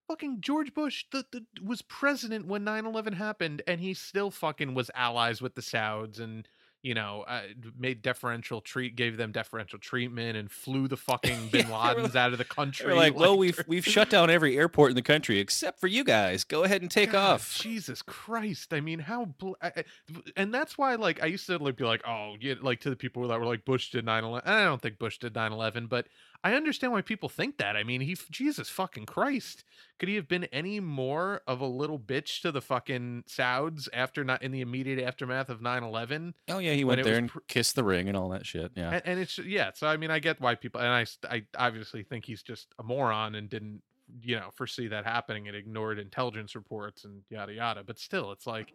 fucking 0.07 0.39
George 0.39 0.73
Bush 0.73 1.05
the, 1.11 1.25
the, 1.31 1.45
was 1.63 1.81
president 1.81 2.45
when 2.45 2.63
9-11 2.63 3.15
happened 3.15 3.63
and 3.65 3.79
he 3.81 3.93
still 3.93 4.29
fucking 4.29 4.75
was 4.75 4.91
allies 4.93 5.41
with 5.41 5.55
the 5.55 5.63
Sauds 5.63 6.19
and 6.19 6.47
you 6.85 6.93
know, 6.93 7.25
uh, 7.27 7.41
made 7.79 8.03
deferential 8.03 8.61
treat, 8.61 8.95
gave 8.95 9.17
them 9.17 9.31
deferential 9.31 9.79
treatment, 9.79 10.37
and 10.37 10.51
flew 10.51 10.87
the 10.87 10.95
fucking 11.09 11.49
Bin 11.49 11.65
Ladens 11.65 12.03
like- 12.03 12.15
out 12.15 12.31
of 12.31 12.37
the 12.37 12.45
country. 12.45 12.85
were 12.85 12.93
like, 12.93 13.15
well, 13.15 13.35
we've 13.35 13.59
we've 13.67 13.83
shut 13.85 14.09
down 14.11 14.29
every 14.29 14.55
airport 14.55 14.91
in 14.91 14.95
the 14.95 15.01
country 15.01 15.39
except 15.39 15.79
for 15.79 15.87
you 15.87 16.03
guys. 16.03 16.43
Go 16.43 16.63
ahead 16.63 16.83
and 16.83 16.91
take 16.91 17.11
God, 17.13 17.33
off. 17.33 17.57
Jesus 17.59 18.03
Christ! 18.03 18.71
I 18.71 18.81
mean, 18.81 18.99
how? 18.99 19.25
Bl- 19.25 19.53
I, 19.63 19.71
I- 19.77 19.83
and 20.37 20.53
that's 20.53 20.77
why, 20.77 20.93
like, 20.95 21.23
I 21.23 21.25
used 21.25 21.47
to 21.47 21.57
like 21.57 21.75
be 21.75 21.85
like, 21.85 22.03
oh, 22.07 22.35
yeah, 22.39 22.53
like 22.61 22.81
to 22.81 22.91
the 22.91 22.95
people 22.95 23.27
that 23.27 23.39
were 23.39 23.45
like, 23.47 23.65
Bush 23.65 23.89
did 23.89 24.05
9/11. 24.05 24.45
I 24.45 24.63
don't 24.65 24.79
think 24.81 24.99
Bush 24.99 25.17
did 25.17 25.33
9/11, 25.33 25.89
but 25.89 26.05
I 26.43 26.53
understand 26.53 26.93
why 26.93 27.01
people 27.01 27.29
think 27.29 27.57
that. 27.57 27.75
I 27.75 27.83
mean, 27.83 28.01
he, 28.01 28.15
Jesus 28.29 28.69
fucking 28.69 29.05
Christ, 29.05 29.63
could 29.99 30.09
he 30.09 30.15
have 30.15 30.27
been 30.27 30.45
any 30.45 30.79
more 30.79 31.41
of 31.47 31.61
a 31.61 31.65
little 31.65 31.99
bitch 31.99 32.41
to 32.41 32.51
the 32.51 32.61
fucking 32.61 33.23
Sauds 33.27 33.89
after 33.93 34.23
not 34.23 34.43
in 34.43 34.51
the 34.51 34.61
immediate 34.61 35.03
aftermath 35.03 35.49
of 35.49 35.61
9/11? 35.61 36.33
Oh 36.49 36.59
yeah, 36.59 36.73
he 36.73 36.83
went 36.83 37.03
there 37.03 37.17
and 37.17 37.29
pr- 37.29 37.39
kissed 37.47 37.75
the 37.75 37.83
ring 37.83 38.07
and 38.07 38.17
all 38.17 38.29
that 38.29 38.45
shit. 38.45 38.71
Yeah. 38.75 38.91
and, 38.91 39.01
and 39.05 39.19
it's 39.19 39.37
yeah 39.37 39.71
so 39.73 39.87
i 39.87 39.97
mean 39.97 40.11
i 40.11 40.19
get 40.19 40.41
why 40.41 40.55
people 40.55 40.81
and 40.81 40.89
I 40.89 41.05
I 41.29 41.43
obviously 41.57 42.03
think 42.03 42.25
he's 42.25 42.43
just 42.43 42.67
a 42.79 42.83
moron 42.83 43.35
and 43.35 43.49
didn't 43.49 43.81
you 44.21 44.35
know 44.35 44.49
foresee 44.53 44.87
that 44.87 45.05
happening 45.05 45.47
and 45.47 45.55
ignored 45.55 45.99
intelligence 45.99 46.55
reports 46.55 47.05
and 47.05 47.21
yada 47.29 47.53
yada 47.53 47.83
but 47.83 47.97
still 47.97 48.31
it's 48.31 48.45
like 48.45 48.73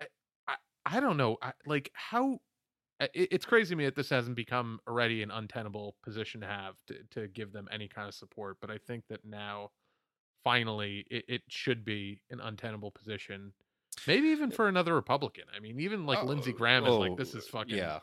i 0.00 0.06
i, 0.48 0.54
I 0.84 1.00
don't 1.00 1.16
know 1.16 1.38
I, 1.40 1.52
like 1.66 1.90
how 1.94 2.40
it's 3.14 3.44
crazy 3.44 3.70
to 3.70 3.76
me 3.76 3.84
that 3.84 3.94
this 3.94 4.10
hasn't 4.10 4.36
become 4.36 4.80
already 4.88 5.22
an 5.22 5.30
untenable 5.30 5.96
position 6.02 6.40
to 6.40 6.46
have 6.46 6.74
to, 6.86 6.96
to 7.10 7.28
give 7.28 7.52
them 7.52 7.68
any 7.72 7.88
kind 7.88 8.08
of 8.08 8.14
support 8.14 8.56
but 8.60 8.70
i 8.70 8.78
think 8.78 9.04
that 9.08 9.24
now 9.24 9.70
finally 10.42 11.04
it, 11.10 11.24
it 11.28 11.42
should 11.48 11.84
be 11.84 12.20
an 12.30 12.40
untenable 12.40 12.90
position 12.90 13.52
maybe 14.06 14.28
even 14.28 14.50
for 14.50 14.68
another 14.68 14.94
republican 14.94 15.44
i 15.56 15.60
mean 15.60 15.80
even 15.80 16.06
like 16.06 16.22
lindsey 16.24 16.52
Oh, 16.52 16.58
graham 16.58 16.86
is 16.86 16.94
like 16.94 17.16
this 17.16 17.34
oh, 17.34 17.38
is 17.38 17.48
fucking 17.48 17.76
Yeah. 17.76 18.00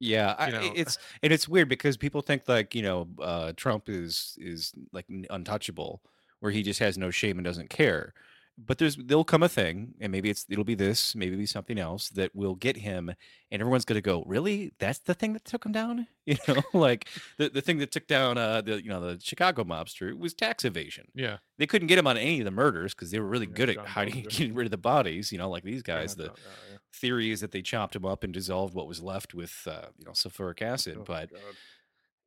Yeah, 0.00 0.36
I, 0.38 0.46
you 0.46 0.52
know- 0.52 0.72
it's 0.76 0.98
and 1.22 1.32
it's 1.32 1.48
weird 1.48 1.68
because 1.68 1.96
people 1.96 2.20
think 2.20 2.42
like 2.46 2.74
you 2.74 2.82
know 2.82 3.08
uh, 3.20 3.52
Trump 3.56 3.88
is 3.88 4.36
is 4.40 4.72
like 4.92 5.06
untouchable, 5.28 6.02
where 6.40 6.52
he 6.52 6.62
just 6.62 6.78
has 6.78 6.96
no 6.96 7.10
shame 7.10 7.36
and 7.38 7.44
doesn't 7.44 7.70
care. 7.70 8.14
But 8.60 8.78
there's 8.78 8.96
there'll 8.96 9.24
come 9.24 9.44
a 9.44 9.48
thing, 9.48 9.94
and 10.00 10.10
maybe 10.10 10.30
it's 10.30 10.44
it'll 10.48 10.64
be 10.64 10.74
this, 10.74 11.14
maybe 11.14 11.32
it'll 11.32 11.42
be 11.42 11.46
something 11.46 11.78
else 11.78 12.08
that 12.10 12.34
will 12.34 12.56
get 12.56 12.76
him, 12.78 13.08
and 13.52 13.62
everyone's 13.62 13.84
gonna 13.84 14.00
go, 14.00 14.24
really? 14.26 14.72
That's 14.80 14.98
the 14.98 15.14
thing 15.14 15.32
that 15.34 15.44
took 15.44 15.64
him 15.64 15.72
down? 15.72 16.08
You 16.28 16.36
know, 16.46 16.62
like 16.74 17.08
the 17.38 17.48
the 17.48 17.62
thing 17.62 17.78
that 17.78 17.90
took 17.90 18.06
down 18.06 18.36
uh 18.36 18.60
the 18.60 18.82
you 18.82 18.90
know 18.90 19.00
the 19.00 19.18
Chicago 19.20 19.64
mobster 19.64 20.12
was 20.18 20.34
tax 20.34 20.64
evasion. 20.64 21.08
yeah 21.14 21.38
They 21.58 21.66
couldn't 21.66 21.88
get 21.88 21.98
him 21.98 22.06
on 22.06 22.18
any 22.18 22.40
of 22.40 22.44
the 22.44 22.50
murders 22.50 22.94
because 22.94 23.10
they 23.10 23.18
were 23.20 23.28
really 23.28 23.46
Yeah, 23.46 23.54
good 23.54 23.70
at 23.70 23.80
hiding, 23.86 24.24
getting 24.28 24.54
rid 24.54 24.66
of 24.66 24.70
the 24.70 24.76
bodies. 24.76 25.32
You 25.32 25.38
know, 25.38 25.48
like 25.48 25.64
these 25.64 25.82
Yeah, 25.92 25.92
guys. 25.92 26.16
The 26.16 26.24
no, 26.24 26.36
no, 26.42 26.64
yeah. 26.70 26.78
theory 26.92 27.30
is 27.30 27.40
that 27.40 27.52
they 27.52 27.62
chopped 27.62 27.96
him 27.96 28.04
up 28.04 28.24
and 28.24 28.32
dissolved 28.32 28.74
what 28.74 28.88
was 28.88 29.02
left 29.02 29.34
with 29.34 29.66
uh, 29.66 29.88
you 29.96 30.04
know 30.04 30.12
sulfuric 30.12 30.62
acid 30.62 30.98
Oh, 30.98 31.04
but 31.04 31.30
God. 31.30 31.56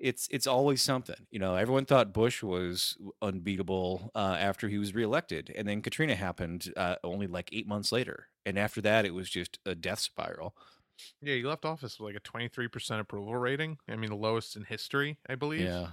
It's 0.02 0.28
it's 0.32 0.48
always 0.48 0.82
something 0.82 1.16
you 1.30 1.38
know 1.40 1.56
everyone 1.56 1.86
thought 1.86 2.12
bush 2.12 2.42
was 2.44 2.98
unbeatable 3.22 4.12
uh, 4.16 4.36
after 4.40 4.68
he 4.68 4.78
was 4.78 4.94
reelected 4.96 5.52
and 5.56 5.68
then 5.68 5.82
katrina 5.82 6.16
happened 6.16 6.74
uh, 6.76 6.96
only 7.04 7.28
like 7.28 7.50
eight 7.54 7.68
months 7.68 7.92
later 7.92 8.28
and 8.46 8.58
after 8.58 8.82
that 8.82 9.06
it 9.06 9.14
was 9.14 9.30
just 9.30 9.60
a 9.66 9.76
death 9.76 10.00
spiral 10.00 10.56
Yeah, 11.22 11.36
he 11.36 11.44
left 11.44 11.66
office 11.66 12.00
with 12.00 12.14
like 12.14 12.16
a 12.16 12.20
23% 12.20 13.00
approval 13.00 13.36
rating. 13.36 13.78
I 13.90 13.96
mean, 13.96 14.10
the 14.12 14.16
lowest 14.16 14.56
in 14.56 14.66
history, 14.66 15.18
I 15.28 15.34
believe. 15.36 15.62
yeah 15.62 15.88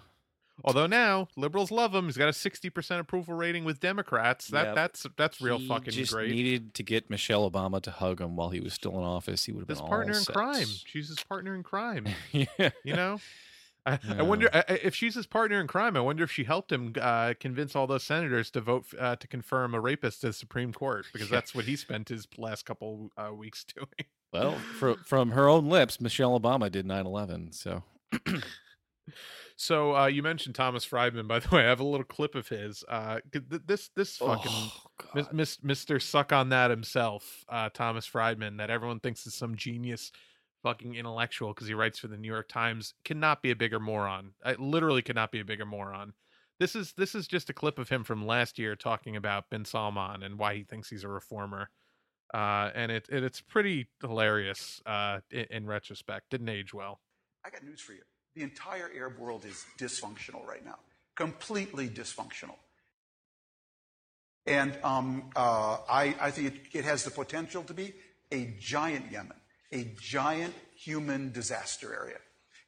Although 0.64 0.86
now 0.88 1.28
liberals 1.36 1.70
love 1.70 1.94
him. 1.94 2.06
He's 2.06 2.16
got 2.16 2.28
a 2.28 2.32
60% 2.32 2.98
approval 2.98 3.32
rating 3.34 3.64
with 3.64 3.78
Democrats. 3.80 4.48
That 4.48 4.66
Yep. 4.66 4.74
that's 4.74 5.06
that's 5.16 5.40
real 5.40 5.58
He 5.58 5.68
fucking 5.68 5.92
just 5.92 6.12
great. 6.12 6.30
needed 6.32 6.74
to 6.74 6.82
get 6.82 7.08
michelle 7.08 7.48
obama 7.50 7.80
to 7.82 7.90
hug 7.92 8.20
him 8.20 8.34
while 8.36 8.50
he 8.50 8.60
was 8.60 8.74
still 8.74 8.92
in 8.98 9.04
office 9.04 9.44
he 9.44 9.52
would 9.52 9.60
have 9.60 9.68
been 9.68 9.76
His 9.76 9.82
partner 9.88 10.12
in 10.14 10.20
set. 10.24 10.34
crime. 10.34 10.66
She's 10.86 11.08
his 11.08 11.22
partner 11.22 11.54
in 11.54 11.62
crime. 11.62 12.06
yeah 12.32 12.70
You 12.84 12.94
know. 12.96 13.20
I, 13.88 13.98
I 14.18 14.22
wonder 14.22 14.48
I- 14.52 14.64
I- 14.68 14.80
if 14.82 14.94
she's 14.94 15.14
his 15.14 15.26
partner 15.26 15.60
in 15.60 15.66
crime. 15.66 15.96
I 15.96 16.00
wonder 16.00 16.24
if 16.24 16.30
she 16.30 16.44
helped 16.44 16.70
him 16.72 16.92
uh, 17.00 17.34
convince 17.40 17.74
all 17.74 17.86
those 17.86 18.04
senators 18.04 18.50
to 18.52 18.60
vote 18.60 18.86
uh, 18.98 19.16
to 19.16 19.26
confirm 19.26 19.74
a 19.74 19.80
rapist 19.80 20.20
to 20.22 20.28
the 20.28 20.32
Supreme 20.32 20.72
Court 20.72 21.06
because 21.12 21.28
that's 21.30 21.54
what 21.54 21.64
he 21.64 21.76
spent 21.76 22.08
his 22.08 22.26
last 22.36 22.64
couple 22.66 23.10
uh, 23.16 23.32
weeks 23.34 23.64
doing. 23.74 23.88
well 24.32 24.52
fro- 24.78 24.96
from 25.06 25.30
her 25.30 25.48
own 25.48 25.68
lips 25.70 26.00
michelle 26.02 26.38
obama 26.38 26.70
did 26.70 26.86
9-11 26.86 27.54
so 27.54 27.82
So 29.60 29.96
uh, 29.96 30.06
you 30.06 30.22
mentioned 30.22 30.54
Thomas 30.54 30.84
Friedman, 30.84 31.26
by 31.26 31.40
the 31.40 31.48
way. 31.54 31.64
I 31.64 31.68
have 31.68 31.80
a 31.80 31.84
little 31.84 32.04
clip 32.04 32.36
of 32.36 32.46
his. 32.46 32.84
Uh, 32.88 33.18
th- 33.32 33.44
th- 33.50 33.62
this 33.66 33.88
this 33.96 34.16
fucking 34.18 34.52
Oh, 34.54 34.72
Mis- 35.16 35.24
God. 35.26 35.32
Mis- 35.34 35.56
Mr. 35.84 36.00
Suck 36.00 36.32
on 36.32 36.50
that 36.50 36.70
himself, 36.70 37.44
uh, 37.48 37.68
Thomas 37.74 38.06
Friedman, 38.06 38.58
that 38.58 38.70
everyone 38.70 39.00
thinks 39.00 39.26
is 39.26 39.34
some 39.34 39.56
genius 39.56 40.12
fucking 40.62 40.94
intellectual 40.94 41.54
because 41.54 41.68
he 41.68 41.74
writes 41.74 41.98
for 41.98 42.08
the 42.08 42.16
New 42.16 42.28
York 42.28 42.48
Times, 42.48 42.94
cannot 43.04 43.42
be 43.42 43.50
a 43.50 43.56
bigger 43.56 43.80
moron. 43.80 44.32
I 44.44 44.54
literally 44.54 45.02
cannot 45.02 45.32
be 45.32 45.40
a 45.40 45.44
bigger 45.44 45.66
moron. 45.66 46.14
This 46.58 46.74
is 46.74 46.92
this 46.94 47.14
is 47.14 47.28
just 47.28 47.50
a 47.50 47.52
clip 47.52 47.78
of 47.78 47.88
him 47.88 48.02
from 48.02 48.26
last 48.26 48.58
year 48.58 48.74
talking 48.74 49.16
about 49.16 49.48
Bin 49.50 49.64
Salman 49.64 50.22
and 50.22 50.38
why 50.38 50.54
he 50.54 50.64
thinks 50.64 50.90
he's 50.90 51.04
a 51.04 51.08
reformer. 51.08 51.70
Uh, 52.34 52.70
and 52.74 52.90
it, 52.92 53.06
it 53.10 53.22
it's 53.22 53.40
pretty 53.40 53.88
hilarious 54.00 54.82
uh, 54.84 55.20
in, 55.30 55.46
in 55.50 55.66
retrospect. 55.66 56.30
Didn't 56.30 56.48
age 56.48 56.74
well. 56.74 57.00
I 57.44 57.50
got 57.50 57.62
news 57.64 57.80
for 57.80 57.92
you. 57.92 58.02
The 58.34 58.42
entire 58.42 58.90
Arab 58.94 59.18
world 59.18 59.44
is 59.44 59.64
dysfunctional 59.78 60.44
right 60.46 60.64
now, 60.64 60.78
completely 61.14 61.88
dysfunctional. 61.88 62.56
And 64.46 64.78
um, 64.82 65.30
uh, 65.36 65.78
I, 65.88 66.14
I 66.20 66.30
think 66.30 66.54
it, 66.72 66.78
it 66.78 66.84
has 66.84 67.04
the 67.04 67.10
potential 67.10 67.62
to 67.64 67.74
be 67.74 67.92
a 68.32 68.54
giant 68.58 69.10
Yemen, 69.12 69.36
a 69.72 69.94
giant 70.00 70.54
human 70.74 71.32
disaster 71.32 71.94
area. 71.94 72.18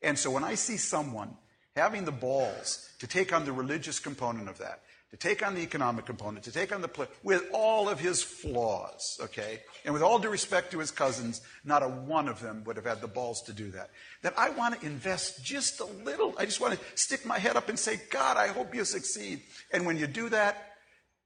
And 0.03 0.19
so 0.19 0.31
when 0.31 0.45
I 0.45 0.55
see 0.55 0.77
someone 0.77 1.37
having 1.77 2.05
the 2.05 2.13
balls 2.13 2.89
to 2.99 3.07
take 3.07 3.33
on 3.33 3.45
the 3.45 3.53
religious 3.53 3.99
component 3.99 4.49
of 4.49 4.59
that, 4.59 4.83
to 5.11 5.17
take 5.17 5.45
on 5.45 5.57
the 5.57 5.61
economic 5.61 6.07
component, 6.07 6.45
to 6.45 6.53
take 6.53 6.73
on 6.73 6.83
the 6.83 6.89
pl- 6.89 7.09
with 7.25 7.45
all 7.53 7.89
of 7.89 7.99
his 7.99 8.23
flaws, 8.23 9.19
okay, 9.21 9.61
and 9.85 9.93
with 9.93 10.03
all 10.03 10.21
due 10.21 10.29
respect 10.29 10.71
to 10.71 10.79
his 10.79 10.93
cousins, 10.93 11.41
not 11.65 11.83
a 11.83 11.89
one 11.89 12.29
of 12.29 12.41
them 12.41 12.63
would 12.65 12.77
have 12.77 12.85
had 12.85 13.01
the 13.01 13.09
balls 13.09 13.43
to 13.43 13.53
do 13.53 13.73
that. 13.73 13.91
That 14.23 14.39
I 14.39 14.51
want 14.51 14.81
to 14.81 14.87
invest 14.87 15.45
just 15.45 15.81
a 15.81 15.85
little. 15.85 16.35
I 16.39 16.45
just 16.45 16.61
want 16.61 16.79
to 16.79 16.81
stick 16.95 17.27
my 17.27 17.39
head 17.39 17.57
up 17.57 17.69
and 17.69 17.79
say, 17.79 18.01
God, 18.11 18.37
I 18.37 18.49
hope 18.49 18.73
you 18.73 18.85
succeed. 18.85 19.43
And 19.73 19.85
when 19.85 19.97
you 19.97 20.07
do 20.07 20.29
that, 20.29 20.75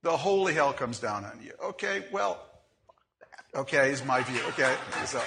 the 0.03 0.17
holy 0.17 0.55
hell 0.55 0.73
comes 0.73 0.99
down 0.99 1.27
on 1.27 1.41
you. 1.43 1.53
Okay, 1.63 2.05
well, 2.11 2.43
okay, 3.55 3.91
is 3.91 4.05
my 4.05 4.23
view. 4.23 4.41
Okay, 4.49 4.75
so. 5.05 5.21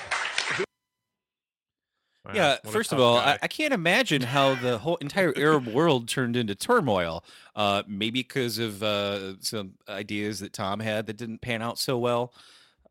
Wow, 2.27 2.33
Yeah, 2.33 2.57
first 2.65 2.91
of 2.91 2.99
all. 2.99 3.17
I, 3.17 3.37
I 3.41 3.47
can't 3.47 3.73
imagine 3.73 4.21
how 4.21 4.55
the 4.55 4.77
whole 4.77 4.97
entire 4.97 5.33
Arab 5.37 5.67
world 5.67 6.07
turned 6.07 6.35
into 6.35 6.55
turmoil. 6.55 7.23
Uh, 7.55 7.83
maybe 7.87 8.19
because 8.21 8.57
of 8.57 8.83
uh, 8.83 9.39
some 9.39 9.73
ideas 9.87 10.39
that 10.39 10.53
Tom 10.53 10.79
had 10.79 11.05
that 11.07 11.17
didn't 11.17 11.39
pan 11.39 11.61
out 11.61 11.79
so 11.79 11.97
well. 11.97 12.33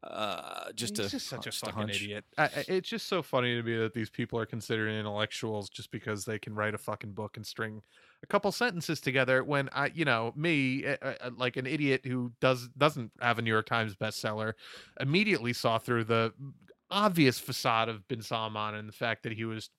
Uh, 0.03 0.71
just 0.73 0.99
he's 0.99 1.07
a 1.07 1.11
just 1.11 1.27
such 1.29 1.47
a 1.47 1.53
fucking 1.53 1.75
hunch. 1.75 2.03
idiot. 2.03 2.25
I, 2.39 2.45
I- 2.45 2.65
it's 2.69 2.89
just 2.89 3.09
so 3.09 3.23
funny 3.23 3.57
to 3.57 3.63
me 3.63 3.77
that 3.77 3.93
these 3.93 4.11
people 4.11 4.39
are 4.39 4.47
considered 4.47 4.89
intellectuals 4.89 5.69
just 5.69 5.91
because 5.91 6.25
they 6.25 6.39
can 6.39 6.55
write 6.55 6.75
a 6.75 6.79
fucking 6.79 7.13
book 7.13 7.37
and 7.37 7.45
string 7.47 7.83
a 8.23 8.27
couple 8.27 8.53
sentences 8.53 9.01
together. 9.01 9.43
When 9.43 9.69
I, 9.73 9.87
you 9.95 10.05
know, 10.05 10.33
me, 10.37 10.87
uh, 10.87 10.97
uh, 11.03 11.31
like 11.37 11.57
an 11.57 11.67
idiot 11.67 12.03
who 12.07 12.33
does 12.41 12.69
doesn't 12.79 13.11
have 13.21 13.39
a 13.39 13.43
New 13.43 13.51
York 13.51 13.67
Times 13.67 13.97
bestseller, 13.97 14.53
immediately 15.01 15.53
saw 15.53 15.79
through 15.79 16.05
the 16.05 16.33
obvious 16.91 17.39
facade 17.39 17.89
of 17.89 18.07
Bin 18.09 18.23
Salman 18.23 18.75
and 18.75 18.89
the 18.89 18.93
fact 18.93 19.23
that 19.25 19.33
he 19.33 19.45
was 19.45 19.71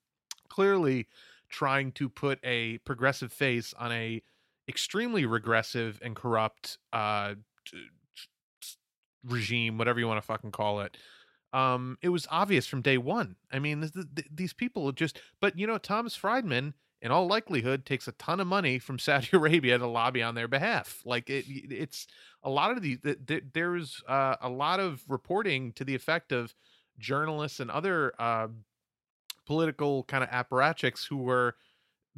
clearly 0.49 1.07
trying 1.49 1.91
to 1.93 2.09
put 2.09 2.39
a 2.43 2.77
progressive 2.79 3.31
face 3.31 3.73
on 3.77 3.91
a 3.91 4.21
extremely 4.67 5.25
regressive 5.25 5.99
and 6.03 6.15
corrupt 6.15 6.77
uh 6.91 7.33
regime 9.23 9.77
whatever 9.77 9.99
you 9.99 10.07
want 10.07 10.17
to 10.17 10.25
fucking 10.25 10.51
call 10.51 10.81
it. 10.81 10.97
Um 11.53 11.97
it 12.01 12.09
was 12.09 12.27
obvious 12.29 12.67
from 12.67 12.81
day 12.81 12.97
one. 12.97 13.37
I 13.51 13.59
mean 13.59 13.81
th- 13.81 13.93
th- 13.93 14.27
these 14.33 14.53
people 14.53 14.91
just 14.91 15.21
but 15.39 15.57
you 15.57 15.65
know 15.65 15.77
thomas 15.77 16.15
friedman 16.15 16.73
in 17.01 17.11
all 17.11 17.27
likelihood 17.27 17.85
takes 17.85 18.07
a 18.07 18.11
ton 18.13 18.39
of 18.39 18.47
money 18.47 18.79
from 18.79 18.99
saudi 18.99 19.29
arabia 19.33 19.77
to 19.77 19.87
lobby 19.87 20.21
on 20.21 20.35
their 20.35 20.47
behalf. 20.47 21.01
Like 21.05 21.29
it 21.29 21.45
it's 21.47 22.07
a 22.43 22.49
lot 22.49 22.71
of 22.71 22.81
the, 22.81 22.95
the, 22.95 23.17
the 23.25 23.41
there's 23.53 24.03
uh, 24.07 24.35
a 24.41 24.49
lot 24.49 24.79
of 24.79 25.03
reporting 25.07 25.71
to 25.73 25.85
the 25.85 25.95
effect 25.95 26.31
of 26.31 26.53
journalists 26.99 27.59
and 27.59 27.69
other 27.71 28.13
uh, 28.19 28.47
political 29.45 30.03
kind 30.03 30.23
of 30.23 30.29
apparatchiks 30.29 31.07
who 31.07 31.17
were 31.17 31.55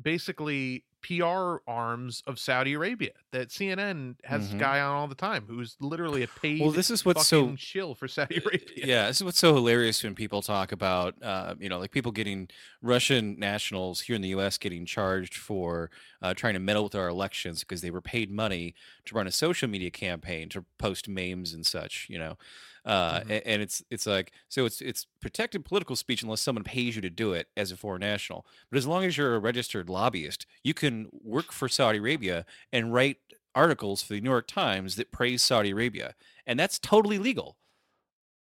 basically 0.02 0.84
PR 1.02 1.58
arms 1.68 2.22
of 2.28 2.38
Saudi 2.40 2.74
Arabia. 2.74 3.12
That 3.32 3.50
CNN 3.52 4.16
has 4.26 4.52
a 4.52 4.56
Mhm. 4.56 4.60
guy 4.60 4.80
on 4.82 4.96
all 4.96 5.08
the 5.08 5.16
time 5.16 5.46
who's 5.48 5.78
literally 5.80 6.24
a 6.24 6.28
paid 6.28 6.60
Well, 6.62 6.72
this 6.72 6.90
is 6.92 7.06
what's 7.06 7.30
fucking 7.30 7.52
so 7.52 7.56
chill 7.56 7.96
for 7.96 8.08
Saudi 8.10 8.38
Arabia. 8.38 8.86
Yeah, 8.86 9.08
this 9.08 9.18
is 9.18 9.24
what's 9.24 9.40
so 9.40 9.54
hilarious 9.54 10.04
when 10.04 10.14
people 10.14 10.42
talk 10.42 10.74
about, 10.74 11.16
uh, 11.24 11.56
you 11.58 11.70
know, 11.70 11.80
like 11.80 11.92
people 11.92 12.12
getting 12.12 12.50
Russian 12.82 13.40
nationals 13.40 14.02
here 14.02 14.16
in 14.16 14.22
the 14.22 14.30
U.S. 14.30 14.58
getting 14.58 14.86
charged 14.86 15.36
for 15.38 15.90
uh, 16.22 16.34
trying 16.34 16.56
to 16.56 16.60
meddle 16.60 16.84
with 16.84 16.96
our 16.96 17.08
elections 17.08 17.62
because 17.62 17.80
they 17.82 17.92
were 17.92 18.02
paid 18.02 18.30
money 18.30 18.76
to 19.06 19.16
run 19.16 19.26
a 19.28 19.32
social 19.32 19.70
media 19.70 19.92
campaign 19.92 20.50
to 20.50 20.66
post 20.78 21.08
memes 21.08 21.54
and 21.54 21.66
such, 21.66 22.08
you 22.10 22.20
know, 22.20 22.38
uh, 22.86 23.22
Mhm. 23.22 23.30
a- 23.30 23.48
and 23.48 23.62
it's 23.62 23.84
it's 23.90 24.06
like 24.06 24.32
so 24.50 24.66
it's 24.66 24.82
it's 24.82 25.06
protected 25.22 25.66
political 25.66 25.96
speech 25.96 26.24
unless 26.24 26.42
someone 26.42 26.64
pays 26.64 26.96
you 26.96 27.02
to 27.02 27.10
do 27.10 27.34
it 27.34 27.48
as 27.58 27.72
a 27.72 27.78
foreign 27.78 28.02
national. 28.02 28.46
But 28.72 28.78
as 28.78 28.88
long 28.88 29.04
as 29.06 29.18
you're 29.18 29.36
a 29.36 29.40
registered 29.40 29.90
lobbyist, 29.90 30.46
you 30.64 30.74
can 30.74 31.10
work 31.12 31.52
for 31.52 31.68
Saudi 31.70 32.00
Arabia 32.00 32.46
and 32.72 32.94
write 32.94 33.18
articles 33.56 34.04
for 34.04 34.14
the 34.14 34.22
New 34.22 34.30
York 34.30 34.48
Times 34.48 34.96
that 34.96 35.12
praise 35.12 35.44
Saudi 35.44 35.72
Arabia, 35.72 36.16
and 36.46 36.60
that's 36.60 36.80
totally 36.80 37.20
legal. 37.20 37.58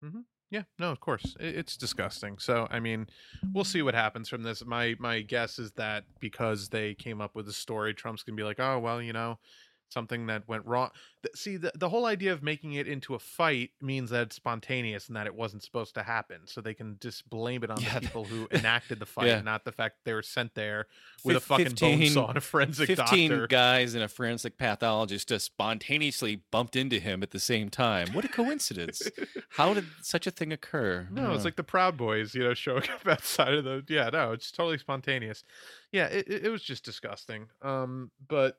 Mm-hmm. 0.03 0.21
Yeah, 0.51 0.63
no, 0.79 0.91
of 0.91 0.99
course, 0.99 1.35
it, 1.39 1.55
it's 1.57 1.77
disgusting. 1.77 2.39
So, 2.39 2.67
I 2.71 2.79
mean, 2.79 3.07
we'll 3.53 3.63
see 3.65 3.81
what 3.83 3.93
happens 3.93 4.29
from 4.29 4.41
this. 4.43 4.65
My 4.65 4.95
my 4.99 5.21
guess 5.21 5.59
is 5.59 5.71
that 5.73 6.05
because 6.19 6.69
they 6.69 6.95
came 6.95 7.21
up 7.21 7.35
with 7.35 7.47
a 7.47 7.53
story, 7.53 7.93
Trump's 7.93 8.23
gonna 8.23 8.35
be 8.35 8.43
like, 8.43 8.59
oh 8.59 8.79
well, 8.79 9.01
you 9.01 9.13
know, 9.13 9.39
something 9.89 10.27
that 10.27 10.47
went 10.47 10.65
wrong. 10.65 10.89
See, 11.35 11.57
the 11.57 11.71
the 11.75 11.89
whole 11.89 12.05
idea 12.05 12.31
of 12.31 12.41
making 12.41 12.73
it 12.73 12.87
into 12.87 13.13
a 13.15 13.19
fight 13.19 13.71
means 13.81 14.09
that 14.11 14.21
it's 14.23 14.35
spontaneous 14.37 15.07
and 15.07 15.15
that 15.17 15.27
it 15.27 15.35
wasn't 15.35 15.63
supposed 15.63 15.93
to 15.95 16.03
happen. 16.03 16.41
So 16.45 16.61
they 16.61 16.73
can 16.73 16.97
just 17.01 17.29
blame 17.29 17.63
it 17.63 17.69
on 17.69 17.81
Yeah, 17.81 17.95
the 17.95 18.01
people 18.01 18.23
who 18.23 18.47
enacted 18.51 18.99
the 18.99 19.05
fight, 19.05 19.27
Yeah. 19.27 19.41
not 19.41 19.65
the 19.65 19.71
fact 19.71 19.97
they 20.05 20.13
were 20.13 20.21
sent 20.21 20.55
there 20.55 20.87
with 21.25 21.35
a 21.35 21.39
Fif- 21.39 21.47
fucking 21.47 21.65
bone 21.65 21.99
15 21.99 22.09
saw 22.11 22.27
and 22.29 22.37
a 22.37 22.41
forensic 22.41 22.87
15 22.87 23.29
doctor. 23.31 23.47
guys 23.47 23.93
and 23.95 24.03
a 24.03 24.07
forensic 24.07 24.57
pathologist 24.57 25.27
just 25.27 25.45
spontaneously 25.45 26.41
bumped 26.51 26.75
into 26.75 26.99
him 26.99 27.21
at 27.23 27.31
the 27.31 27.39
same 27.39 27.69
time. 27.69 28.13
What 28.13 28.23
a 28.25 28.29
coincidence. 28.29 29.01
How 29.49 29.73
did 29.73 29.85
such 30.01 30.25
a 30.27 30.31
thing 30.31 30.53
occur? 30.53 31.07
No, 31.11 31.33
it's 31.33 31.43
like 31.45 31.55
the 31.57 31.63
Proud 31.63 31.97
Boys, 31.97 32.33
you 32.33 32.43
know, 32.43 32.53
showing 32.53 32.83
up 32.89 33.01
outside 33.07 33.53
of 33.55 33.63
the. 33.65 33.83
Yeah, 33.89 34.09
no, 34.11 34.31
it's 34.31 34.51
totally 34.51 34.77
spontaneous. 34.77 35.43
Yeah, 35.91 36.05
it, 36.05 36.27
it, 36.27 36.45
it 36.45 36.49
was 36.49 36.61
just 36.63 36.85
disgusting. 36.85 37.47
Um, 37.61 38.11
but 38.27 38.57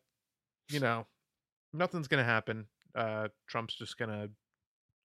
you 0.68 0.80
know, 0.80 1.06
nothing's 1.72 2.08
gonna 2.08 2.24
happen. 2.24 2.66
Uh, 2.94 3.28
Trump's 3.46 3.74
just 3.74 3.98
gonna 3.98 4.28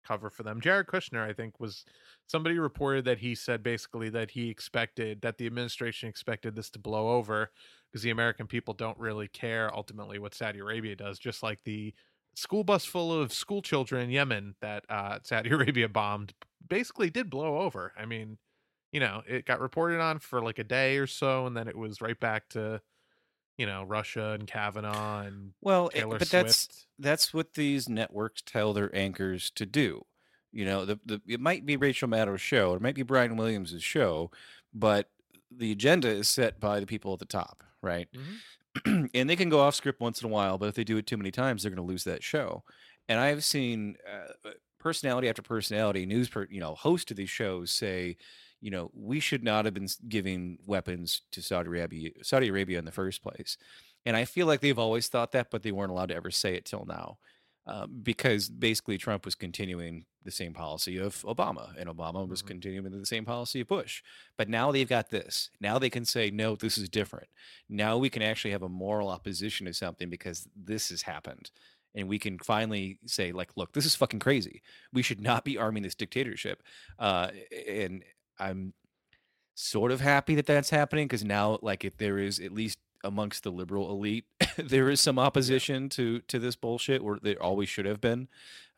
cover 0.05 0.29
for 0.29 0.43
them. 0.43 0.61
Jared 0.61 0.87
Kushner, 0.87 1.27
I 1.27 1.33
think, 1.33 1.59
was 1.59 1.85
somebody 2.27 2.59
reported 2.59 3.05
that 3.05 3.17
he 3.17 3.35
said 3.35 3.63
basically 3.63 4.09
that 4.09 4.31
he 4.31 4.49
expected 4.49 5.21
that 5.21 5.37
the 5.37 5.45
administration 5.45 6.07
expected 6.09 6.55
this 6.55 6.69
to 6.71 6.79
blow 6.79 7.09
over 7.09 7.51
because 7.91 8.03
the 8.03 8.11
American 8.11 8.47
people 8.47 8.73
don't 8.73 8.97
really 8.97 9.27
care 9.29 9.73
ultimately 9.73 10.19
what 10.19 10.35
Saudi 10.35 10.59
Arabia 10.59 10.95
does, 10.95 11.17
just 11.17 11.43
like 11.43 11.59
the 11.63 11.93
school 12.35 12.63
bus 12.63 12.85
full 12.85 13.13
of 13.13 13.33
school 13.33 13.61
children 13.61 14.03
in 14.03 14.09
Yemen 14.11 14.55
that 14.61 14.83
uh, 14.89 15.19
Saudi 15.23 15.49
Arabia 15.51 15.89
bombed 15.89 16.33
basically 16.67 17.09
did 17.09 17.29
blow 17.29 17.59
over. 17.59 17.93
I 17.97 18.05
mean, 18.05 18.37
you 18.91 18.99
know, 18.99 19.23
it 19.27 19.45
got 19.45 19.59
reported 19.59 19.99
on 19.99 20.19
for 20.19 20.41
like 20.41 20.59
a 20.59 20.63
day 20.63 20.97
or 20.97 21.07
so, 21.07 21.47
and 21.47 21.55
then 21.55 21.67
it 21.67 21.77
was 21.77 22.01
right 22.01 22.19
back 22.19 22.47
to, 22.49 22.81
you 23.57 23.65
know, 23.65 23.83
Russia 23.83 24.31
and 24.31 24.47
Kavanaugh 24.47 25.21
and 25.21 25.53
Well, 25.61 25.89
it- 25.89 25.99
Taylor 25.99 26.19
but 26.19 26.29
that's 26.29 26.63
Swift. 26.63 26.85
that's 26.99 27.33
what 27.33 27.53
these 27.53 27.87
networks 27.89 28.41
tell 28.41 28.73
their 28.73 28.93
anchors 28.95 29.49
to 29.51 29.65
do. 29.65 30.05
You 30.51 30.65
know, 30.65 30.85
the, 30.85 30.99
the 31.05 31.21
it 31.27 31.39
might 31.39 31.65
be 31.65 31.77
Rachel 31.77 32.07
Maddow's 32.07 32.41
show, 32.41 32.71
or 32.71 32.77
it 32.77 32.81
might 32.81 32.95
be 32.95 33.03
Brian 33.03 33.35
Williams' 33.37 33.81
show, 33.83 34.31
but 34.73 35.09
the 35.51 35.71
agenda 35.71 36.07
is 36.09 36.27
set 36.29 36.59
by 36.59 36.79
the 36.79 36.85
people 36.85 37.13
at 37.13 37.19
the 37.19 37.25
top, 37.25 37.63
right? 37.81 38.07
Mhm. 38.13 39.09
and 39.13 39.29
they 39.29 39.35
can 39.35 39.49
go 39.49 39.59
off 39.61 39.75
script 39.75 39.99
once 40.01 40.21
in 40.21 40.29
a 40.29 40.31
while, 40.33 40.57
but 40.57 40.67
if 40.69 40.75
they 40.75 40.83
do 40.83 40.97
it 40.97 41.07
too 41.07 41.17
many 41.17 41.31
times, 41.31 41.63
they're 41.63 41.71
going 41.71 41.85
to 41.85 41.89
lose 41.91 42.03
that 42.05 42.23
show. 42.23 42.63
And 43.07 43.19
I've 43.19 43.43
seen 43.43 43.95
uh, 44.09 44.49
personality 44.79 45.29
after 45.29 45.41
personality, 45.41 46.05
news, 46.05 46.27
per, 46.27 46.47
you 46.49 46.59
know, 46.59 46.75
host 46.75 47.09
of 47.11 47.17
these 47.17 47.29
shows 47.29 47.71
say, 47.71 48.17
you 48.61 48.71
know, 48.71 48.91
we 48.93 49.19
should 49.19 49.43
not 49.43 49.65
have 49.65 49.73
been 49.73 49.87
giving 50.07 50.57
weapons 50.65 51.21
to 51.31 51.41
Saudi 51.41 51.67
Arabia, 51.67 52.11
Saudi 52.23 52.47
Arabia 52.49 52.79
in 52.79 52.85
the 52.85 52.91
first 52.91 53.21
place. 53.21 53.57
And 54.05 54.15
I 54.15 54.25
feel 54.25 54.47
like 54.47 54.61
they've 54.61 54.79
always 54.79 55.07
thought 55.07 55.31
that, 55.33 55.49
but 55.51 55.63
they 55.63 55.71
weren't 55.71 55.91
allowed 55.91 56.09
to 56.09 56.15
ever 56.15 56.31
say 56.31 56.55
it 56.55 56.65
till 56.65 56.85
now, 56.85 57.17
uh, 57.67 57.87
because 57.87 58.49
basically 58.49 58.97
Trump 58.97 59.25
was 59.25 59.35
continuing 59.35 60.05
the 60.23 60.31
same 60.31 60.53
policy 60.53 60.97
of 60.97 61.15
Obama, 61.23 61.73
and 61.77 61.89
Obama 61.89 62.27
was 62.27 62.41
Mhm. 62.41 62.47
continuing 62.47 62.91
the 62.99 63.05
same 63.05 63.25
policy 63.25 63.61
of 63.61 63.67
Bush. 63.67 64.01
But 64.37 64.49
now 64.49 64.71
they've 64.71 64.87
got 64.87 65.09
this. 65.09 65.49
Now 65.59 65.77
they 65.79 65.89
can 65.89 66.05
say, 66.05 66.31
no, 66.31 66.55
this 66.55 66.77
is 66.77 66.89
different. 66.89 67.27
Now 67.69 67.97
we 67.97 68.09
can 68.09 68.21
actually 68.21 68.51
have 68.51 68.63
a 68.63 68.69
moral 68.69 69.09
opposition 69.09 69.65
to 69.67 69.73
something 69.73 70.09
because 70.09 70.47
this 70.55 70.89
has 70.89 71.03
happened. 71.03 71.51
And 71.93 72.09
we 72.09 72.19
can 72.19 72.39
finally 72.39 72.99
say, 73.05 73.31
like, 73.31 73.55
look, 73.55 73.71
this 73.71 73.85
is 73.85 73.95
fucking 73.95 74.19
crazy. 74.19 74.61
We 74.91 75.01
should 75.01 75.21
not 75.21 75.45
be 75.45 75.57
arming 75.57 75.83
this 75.83 75.95
dictatorship. 75.95 76.61
Uh, 76.99 77.31
and 77.67 78.03
I'm 78.39 78.73
sort 79.55 79.91
of 79.91 80.01
happy 80.01 80.35
that 80.35 80.45
that's 80.45 80.69
happening 80.69 81.07
because 81.07 81.23
now, 81.23 81.59
like, 81.61 81.85
if 81.85 81.97
there 81.97 82.17
is 82.17 82.39
at 82.39 82.51
least 82.51 82.79
amongst 83.03 83.43
the 83.43 83.51
liberal 83.51 83.89
elite, 83.91 84.25
there 84.57 84.89
is 84.89 85.01
some 85.01 85.19
opposition 85.19 85.89
to 85.89 86.19
to 86.21 86.39
this 86.39 86.55
bullshit, 86.55 87.01
or 87.01 87.19
there 87.21 87.41
always 87.41 87.69
should 87.69 87.85
have 87.85 88.01
been. 88.01 88.27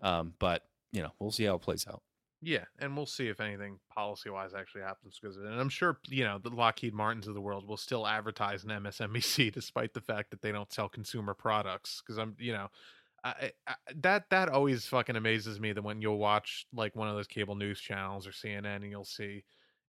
Um, 0.02 0.34
but 0.40 0.66
you 0.92 1.02
know, 1.02 1.12
we'll 1.20 1.32
see 1.32 1.46
how 1.46 1.56
it 1.56 1.62
plays 1.62 1.86
out. 1.88 2.02
Yeah, 2.42 2.66
and 2.78 2.96
we'll 2.96 3.08
see 3.08 3.30
if 3.30 3.40
anything 3.40 3.80
policy 3.92 4.30
wise 4.30 4.54
actually 4.54 4.82
happens 4.82 5.18
because. 5.20 5.38
And 5.38 5.60
I'm 5.60 5.70
sure 5.70 5.98
you 6.08 6.24
know 6.24 6.38
the 6.38 6.50
Lockheed 6.50 6.94
Martins 6.94 7.28
of 7.28 7.34
the 7.34 7.42
world 7.42 7.68
will 7.68 7.78
still 7.78 8.06
advertise 8.06 8.64
in 8.64 8.70
MSNBC 8.70 9.52
despite 9.54 9.94
the 9.94 10.02
fact 10.02 10.30
that 10.30 10.42
they 10.42 10.52
don't 10.52 10.72
sell 10.72 10.88
consumer 10.88 11.34
products. 11.34 12.02
Because 12.06 12.20
I'm, 12.20 12.36
you 12.38 12.54
know, 12.54 12.68
I, 13.28 13.52
I, 13.68 13.76
that 13.98 14.30
that 14.30 14.50
always 14.50 14.86
fucking 14.88 15.16
amazes 15.16 15.60
me 15.60 15.74
that 15.74 15.82
when 15.82 16.02
you'll 16.02 16.18
watch 16.18 16.66
like 16.74 16.96
one 16.96 17.08
of 17.08 17.16
those 17.16 17.28
cable 17.28 17.56
news 17.56 17.80
channels 17.80 18.28
or 18.28 18.32
CNN 18.32 18.78
and 18.78 18.90
you'll 18.92 19.04
see 19.06 19.44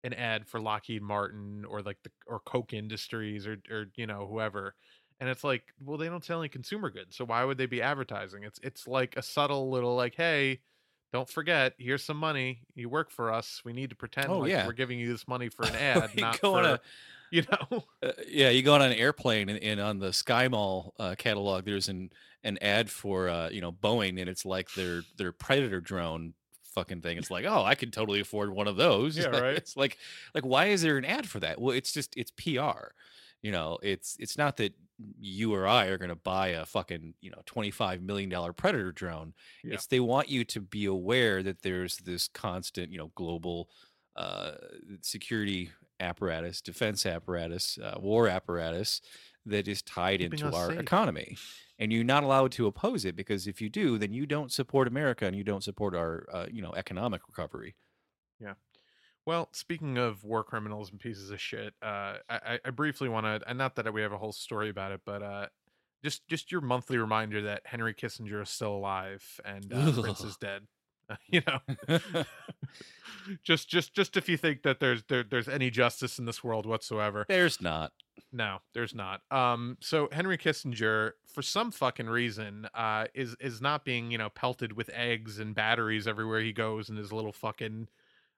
an 0.05 0.12
ad 0.14 0.46
for 0.46 0.61
Lockheed 0.61 1.03
Martin 1.03 1.64
or 1.64 1.83
like 1.83 1.99
the 2.03 2.11
or 2.27 2.40
Koch 2.40 2.72
Industries 2.72 3.46
or 3.46 3.59
or 3.70 3.87
you 3.96 4.07
know 4.07 4.27
whoever. 4.27 4.75
And 5.18 5.31
it's 5.31 5.42
like, 5.44 5.72
well, 5.81 5.96
they 5.96 6.09
don't 6.09 6.25
sell 6.25 6.40
any 6.40 6.51
consumer 6.51 6.90
goods, 6.90 7.16
so 7.16 7.25
why 7.25 7.42
would 7.42 7.57
they 7.59 7.66
be 7.66 7.81
advertising? 7.83 8.44
It's 8.44 8.59
it's 8.62 8.87
like 8.87 9.16
a 9.16 9.22
subtle 9.22 9.70
little 9.70 9.96
like, 9.96 10.14
hey, 10.14 10.61
don't 11.12 11.29
forget, 11.29 11.75
here's 11.79 12.05
some 12.05 12.18
money. 12.18 12.61
You 12.75 12.88
work 12.90 13.11
for 13.11 13.33
us. 13.33 13.62
We 13.64 13.72
need 13.72 13.90
to 13.90 13.96
pretend 13.96 14.29
Oh, 14.31 14.40
like 14.40 14.51
yeah. 14.51 14.66
we're 14.66 14.72
giving 14.75 14.99
you 14.99 15.09
this 15.09 15.27
money 15.27 15.49
for 15.49 15.64
an 15.64 15.75
ad, 15.75 16.14
not 16.16 16.37
for 16.38 16.61
a- 16.62 16.81
you 17.37 17.42
know. 17.51 17.85
Uh, 18.03 18.12
yeah, 18.29 18.51
you 18.51 18.62
go 18.62 18.75
on 18.75 18.83
an 18.83 18.92
airplane 18.92 19.49
and, 19.49 19.59
and 19.62 19.81
on 19.81 19.99
the 19.99 20.12
Sky 20.12 20.49
Mall 20.49 20.92
uh, 20.99 21.14
catalog, 21.16 21.64
there's 21.64 21.88
an 21.88 22.11
an 22.44 22.59
ad 22.61 22.90
for 22.90 23.29
uh, 23.29 23.49
you 23.49 23.62
know 23.62 23.72
Boeing, 23.72 24.20
and 24.20 24.29
it's 24.29 24.44
like 24.44 24.72
their 24.75 25.03
their 25.16 25.33
Predator 25.33 25.81
drone 25.81 26.35
fucking 26.75 27.01
thing. 27.01 27.16
It's 27.16 27.31
like, 27.31 27.46
oh, 27.46 27.64
I 27.64 27.75
could 27.75 27.92
totally 27.92 28.20
afford 28.20 28.51
one 28.51 28.68
of 28.68 28.77
those. 28.77 29.16
Yeah, 29.16 29.27
right. 29.29 29.57
it's 29.57 29.77
like 29.77 29.96
like 30.35 30.44
why 30.44 30.66
is 30.66 30.83
there 30.83 30.99
an 30.99 31.07
ad 31.07 31.27
for 31.27 31.40
that? 31.40 31.59
Well, 31.59 31.75
it's 31.75 31.90
just 31.90 32.14
it's 32.16 32.31
PR. 32.31 32.92
You 33.42 33.51
know, 33.51 33.79
it's 33.83 34.16
it's 34.20 34.37
not 34.37 34.59
that 34.59 34.75
you 35.18 35.55
or 35.55 35.66
I 35.66 35.87
are 35.87 35.99
going 35.99 36.11
to 36.11 36.16
buy 36.16 36.49
a 36.49 36.66
fucking 36.66 37.14
you 37.20 37.31
know 37.31 37.40
twenty 37.46 37.70
five 37.70 38.03
million 38.03 38.29
dollar 38.29 38.53
Predator 38.53 38.92
drone. 38.92 39.33
Yeah. 39.64 39.75
It's 39.75 39.87
they 39.87 40.01
want 40.01 40.29
you 40.29 40.44
to 40.44 40.61
be 40.61 40.85
aware 40.85 41.42
that 41.42 41.62
there's 41.62 41.96
this 41.96 42.29
constant 42.29 42.92
you 42.92 42.99
know 42.99 43.11
global 43.14 43.70
uh, 44.16 44.53
security 45.01 45.70
apparatus, 46.01 46.61
defense 46.61 47.07
apparatus, 47.07 47.79
uh, 47.83 47.97
war 48.01 48.29
apparatus 48.29 49.01
that 49.45 49.69
is 49.69 49.83
tied 49.83 50.21
Keeping 50.21 50.41
into 50.41 50.55
our 50.57 50.71
safe. 50.71 50.81
economy. 50.81 51.37
And 51.79 51.93
you're 51.93 52.05
not 52.05 52.25
allowed 52.25 52.53
to 52.53 52.67
oppose 52.67 53.05
it 53.05 53.17
because 53.17 53.47
if 53.47 53.61
you 53.61 53.69
do, 53.69 53.99
then 53.99 54.13
you 54.13 54.27
don't 54.27 54.51
support 54.51 54.89
America 54.89 55.27
and 55.27 55.37
you 55.37 55.45
don't 55.45 55.63
support 55.63 55.95
our, 55.95 56.27
uh, 56.33 56.47
you 56.51 56.63
know, 56.63 56.73
economic 56.75 57.21
recovery. 57.29 57.77
Yeah. 58.41 58.55
Well, 59.27 59.49
speaking 59.53 59.99
of 59.99 60.25
war 60.25 60.43
criminals 60.45 60.91
and 60.91 60.99
pieces 61.01 61.31
of 61.31 61.41
shit, 61.41 61.75
uh, 61.83 62.15
I, 62.29 62.59
I- 62.65 62.71
briefly 62.71 63.09
want 63.09 63.27
to, 63.27 63.49
and 63.49 63.59
not 63.59 63.75
that 63.77 63.93
we 63.93 64.01
have 64.03 64.13
a 64.13 64.19
whole 64.19 64.33
story 64.33 64.69
about 64.71 64.93
it, 64.93 65.01
but 65.05 65.23
uh, 65.23 65.47
just 66.05 66.27
just 66.29 66.53
your 66.53 66.61
monthly 66.61 66.97
reminder 66.97 67.43
that 67.43 67.63
Henry 67.65 67.93
Kissinger 67.95 68.43
is 68.43 68.51
still 68.51 68.75
alive 68.77 69.25
and 69.45 69.73
uh, 69.73 69.93
Prince 70.01 70.23
is 70.23 70.37
dead. 70.41 70.63
you 71.29 71.42
know, 71.47 71.99
just 73.42 73.69
just 73.69 73.95
just 73.95 74.16
if 74.16 74.29
you 74.29 74.37
think 74.37 74.62
that 74.62 74.81
there's 74.81 75.03
there, 75.09 75.25
there's 75.29 75.49
any 75.49 75.71
justice 75.71 76.19
in 76.19 76.25
this 76.25 76.42
world 76.45 76.66
whatsoever, 76.66 77.25
There's 77.29 77.61
not. 77.61 77.92
no, 78.33 78.59
there's 78.75 78.95
not. 78.95 79.21
Um, 79.31 79.77
so 79.81 80.09
Henry 80.12 80.38
Kissinger, 80.38 81.12
for 81.33 81.42
some 81.42 81.71
fucking 81.71 82.07
reason, 82.09 82.69
uh, 82.75 83.07
is 83.14 83.37
is 83.40 83.61
not 83.61 83.85
being 83.85 84.11
you 84.11 84.19
know 84.19 84.31
pelted 84.31 84.73
with 84.73 84.90
eggs 84.92 85.38
and 85.38 85.55
batteries 85.55 86.07
everywhere 86.07 86.40
he 86.40 86.53
goes 86.53 86.88
in 86.88 86.97
his 86.97 87.12
little 87.12 87.33
fucking 87.33 87.88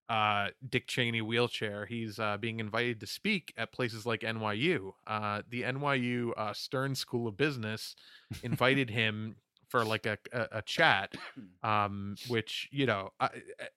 uh 0.09 0.49
Dick 0.67 0.87
Cheney 0.87 1.21
wheelchair. 1.21 1.85
He's 1.85 2.19
uh, 2.19 2.39
being 2.39 2.61
invited 2.61 3.01
to 3.01 3.07
speak 3.07 3.53
at 3.59 3.73
places 3.73 4.07
like 4.07 4.21
NYU. 4.21 4.93
Uh, 5.07 5.43
the 5.49 5.63
NYU 5.63 6.31
uh, 6.37 6.55
Stern 6.55 6.95
School 6.95 7.29
of 7.29 7.37
Business 7.37 7.95
invited 8.43 8.89
him 9.01 9.37
for 9.69 9.85
like 9.85 10.07
a, 10.07 10.19
a, 10.33 10.49
a 10.59 10.63
chat, 10.63 11.15
um, 11.63 12.17
which 12.29 12.69
you 12.71 12.87
know. 12.87 13.11
I, 13.21 13.27
I- 13.61 13.69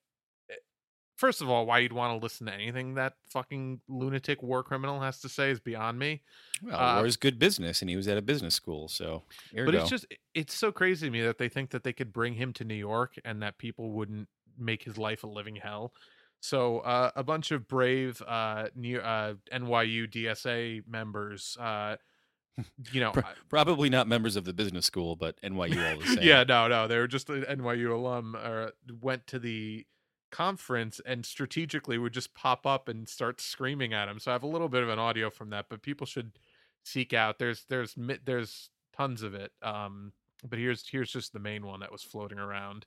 first 1.18 1.40
of 1.44 1.50
all, 1.52 1.68
why 1.68 1.78
you'd 1.78 1.94
want 1.94 2.20
to 2.20 2.24
listen 2.24 2.48
to 2.48 2.54
anything 2.54 2.96
that 2.96 3.14
fucking 3.30 3.80
lunatic 3.88 4.42
war 4.42 4.64
criminal 4.64 5.00
has 5.00 5.20
to 5.22 5.30
say 5.30 5.52
is 5.52 5.60
beyond 5.60 6.00
me. 6.00 6.24
Well, 6.64 6.80
Uh, 6.80 6.96
war 6.96 7.06
is 7.06 7.16
good 7.16 7.38
business, 7.38 7.82
and 7.82 7.90
he 7.92 7.96
was 7.96 8.08
at 8.08 8.18
a 8.18 8.24
business 8.24 8.56
school, 8.56 8.88
so 8.88 9.24
here 9.52 9.66
but 9.66 9.76
it's 9.76 9.90
just 9.90 10.08
it's 10.34 10.56
so 10.56 10.72
crazy 10.72 11.06
to 11.06 11.12
me 11.12 11.22
that 11.22 11.38
they 11.38 11.48
think 11.50 11.70
that 11.72 11.84
they 11.84 11.94
could 11.94 12.12
bring 12.12 12.34
him 12.34 12.54
to 12.54 12.64
New 12.64 12.74
York 12.74 13.20
and 13.24 13.42
that 13.44 13.60
people 13.60 13.92
wouldn't 13.92 14.28
make 14.58 14.82
his 14.84 14.98
life 14.98 15.24
a 15.24 15.28
living 15.28 15.56
hell. 15.58 15.94
So 16.40 16.80
uh, 16.80 17.12
a 17.16 17.24
bunch 17.24 17.52
of 17.52 17.68
brave 17.68 18.20
uh, 18.28 18.70
New, 18.74 18.98
uh, 18.98 19.36
NYU 19.54 20.10
DSA 20.12 20.88
members, 20.88 21.56
uh, 21.60 21.98
you 22.92 23.00
know, 23.02 23.12
Pro- 23.12 23.24
Probably 23.50 23.90
not 23.90 24.08
members 24.08 24.36
of 24.36 24.46
the 24.46 24.54
business 24.54 24.86
school, 24.86 25.16
but 25.16 25.40
NYU 25.42 25.92
all 25.94 26.00
the 26.00 26.06
same. 26.16 26.20
yeah, 26.24 26.44
no, 26.44 26.68
no, 26.68 26.88
they 26.88 26.98
were 26.98 27.08
just 27.08 27.30
an 27.30 27.44
NYU 27.44 27.94
alum. 27.94 28.36
Uh, 28.42 28.68
went 29.02 29.28
to 29.28 29.40
the 29.40 29.86
conference 30.32 31.02
and 31.06 31.26
strategically 31.26 31.98
would 31.98 32.14
just 32.14 32.34
pop 32.34 32.66
up 32.66 32.88
and 32.88 33.08
start 33.10 33.42
screaming 33.42 33.94
at 33.94 34.08
him. 34.08 34.20
So 34.20 34.32
I 34.32 34.34
have 34.34 34.44
a 34.44 34.48
little 34.48 34.70
bit 34.70 34.84
of 34.84 34.90
an 34.90 35.00
audio 35.00 35.30
from 35.30 35.50
that, 35.50 35.66
but 35.70 35.82
people 35.82 36.08
should 36.08 36.32
seek 36.84 37.14
out. 37.14 37.38
There's 37.40 37.66
there's 37.70 37.96
there's 38.26 38.70
tons 38.96 39.24
of 39.24 39.34
it. 39.34 39.52
Um, 39.62 40.14
but 40.48 40.58
here's 40.60 40.88
here's 40.88 41.12
just 41.12 41.34
the 41.34 41.40
main 41.40 41.66
one 41.66 41.80
that 41.82 41.92
was 41.92 42.04
floating 42.04 42.40
around. 42.40 42.86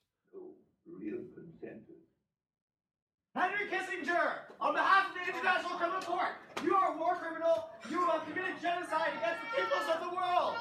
Henry 3.35 3.67
Kissinger, 3.67 4.47
on 4.61 4.75
behalf 4.75 5.09
of 5.09 5.15
the 5.15 5.27
International 5.27 5.77
Criminal 5.77 6.01
Court, 6.03 6.39
you 6.63 6.73
are 6.75 6.95
a 6.95 6.97
war 6.97 7.17
criminal. 7.17 7.69
You 7.91 7.99
have 8.07 8.23
committed 8.25 8.55
genocide 8.63 9.11
against 9.19 9.43
the 9.43 9.51
peoples 9.59 9.89
of 9.93 10.01
the 10.07 10.15
world. 10.15 10.55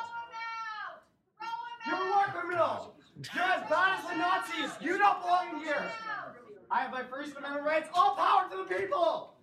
You're 1.85 2.01
a 2.01 2.09
war 2.09 2.25
criminal. 2.33 2.95
You're 3.33 3.43
as 3.43 3.69
bad 3.69 3.99
as 3.99 4.09
the 4.09 4.15
Nazis. 4.17 4.71
You 4.81 4.97
don't 4.97 5.21
belong 5.21 5.63
here. 5.63 5.85
I 6.71 6.81
have 6.81 6.91
my 6.91 7.03
First 7.03 7.37
Amendment 7.37 7.63
rights. 7.63 7.89
All 7.93 8.15
power 8.15 8.49
to 8.49 8.57
the 8.57 8.75
people. 8.75 9.35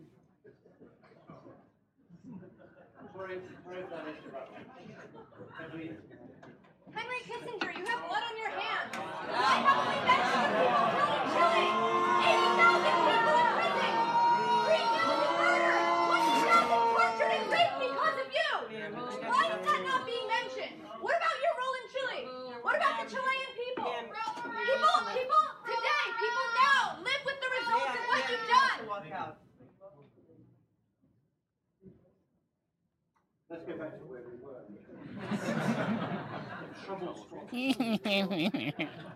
Henry 6.93 7.21
Kissinger, 7.31 7.79
you 7.79 7.87
have 7.87 8.09
blood 8.09 8.23
on 8.27 8.37
your 8.37 8.51
hands. 8.51 8.97
Why 8.97 9.55
haven't 9.63 9.87
we 9.87 9.99
mentioned 10.09 10.43
the 10.45 10.67
people 10.67 11.79
killed 11.79 11.90
What 22.71 22.79
about 22.79 23.03
the 23.03 23.11
Chilean 23.11 23.51
people? 23.59 23.91
People, 23.91 24.95
people 25.11 25.43
today, 25.67 26.05
people 26.23 26.47
now 26.55 27.03
live 27.03 27.23
with 27.27 27.39
the 27.43 27.51
results 27.59 27.99
of 27.99 28.03
what 28.07 28.23
you've 28.31 28.47
done. 28.47 28.79
Let's 33.51 33.65
get 33.67 33.77
back 33.81 33.99
to 33.99 34.05
where 34.05 34.21
we 34.23 34.39
were. 34.39 34.63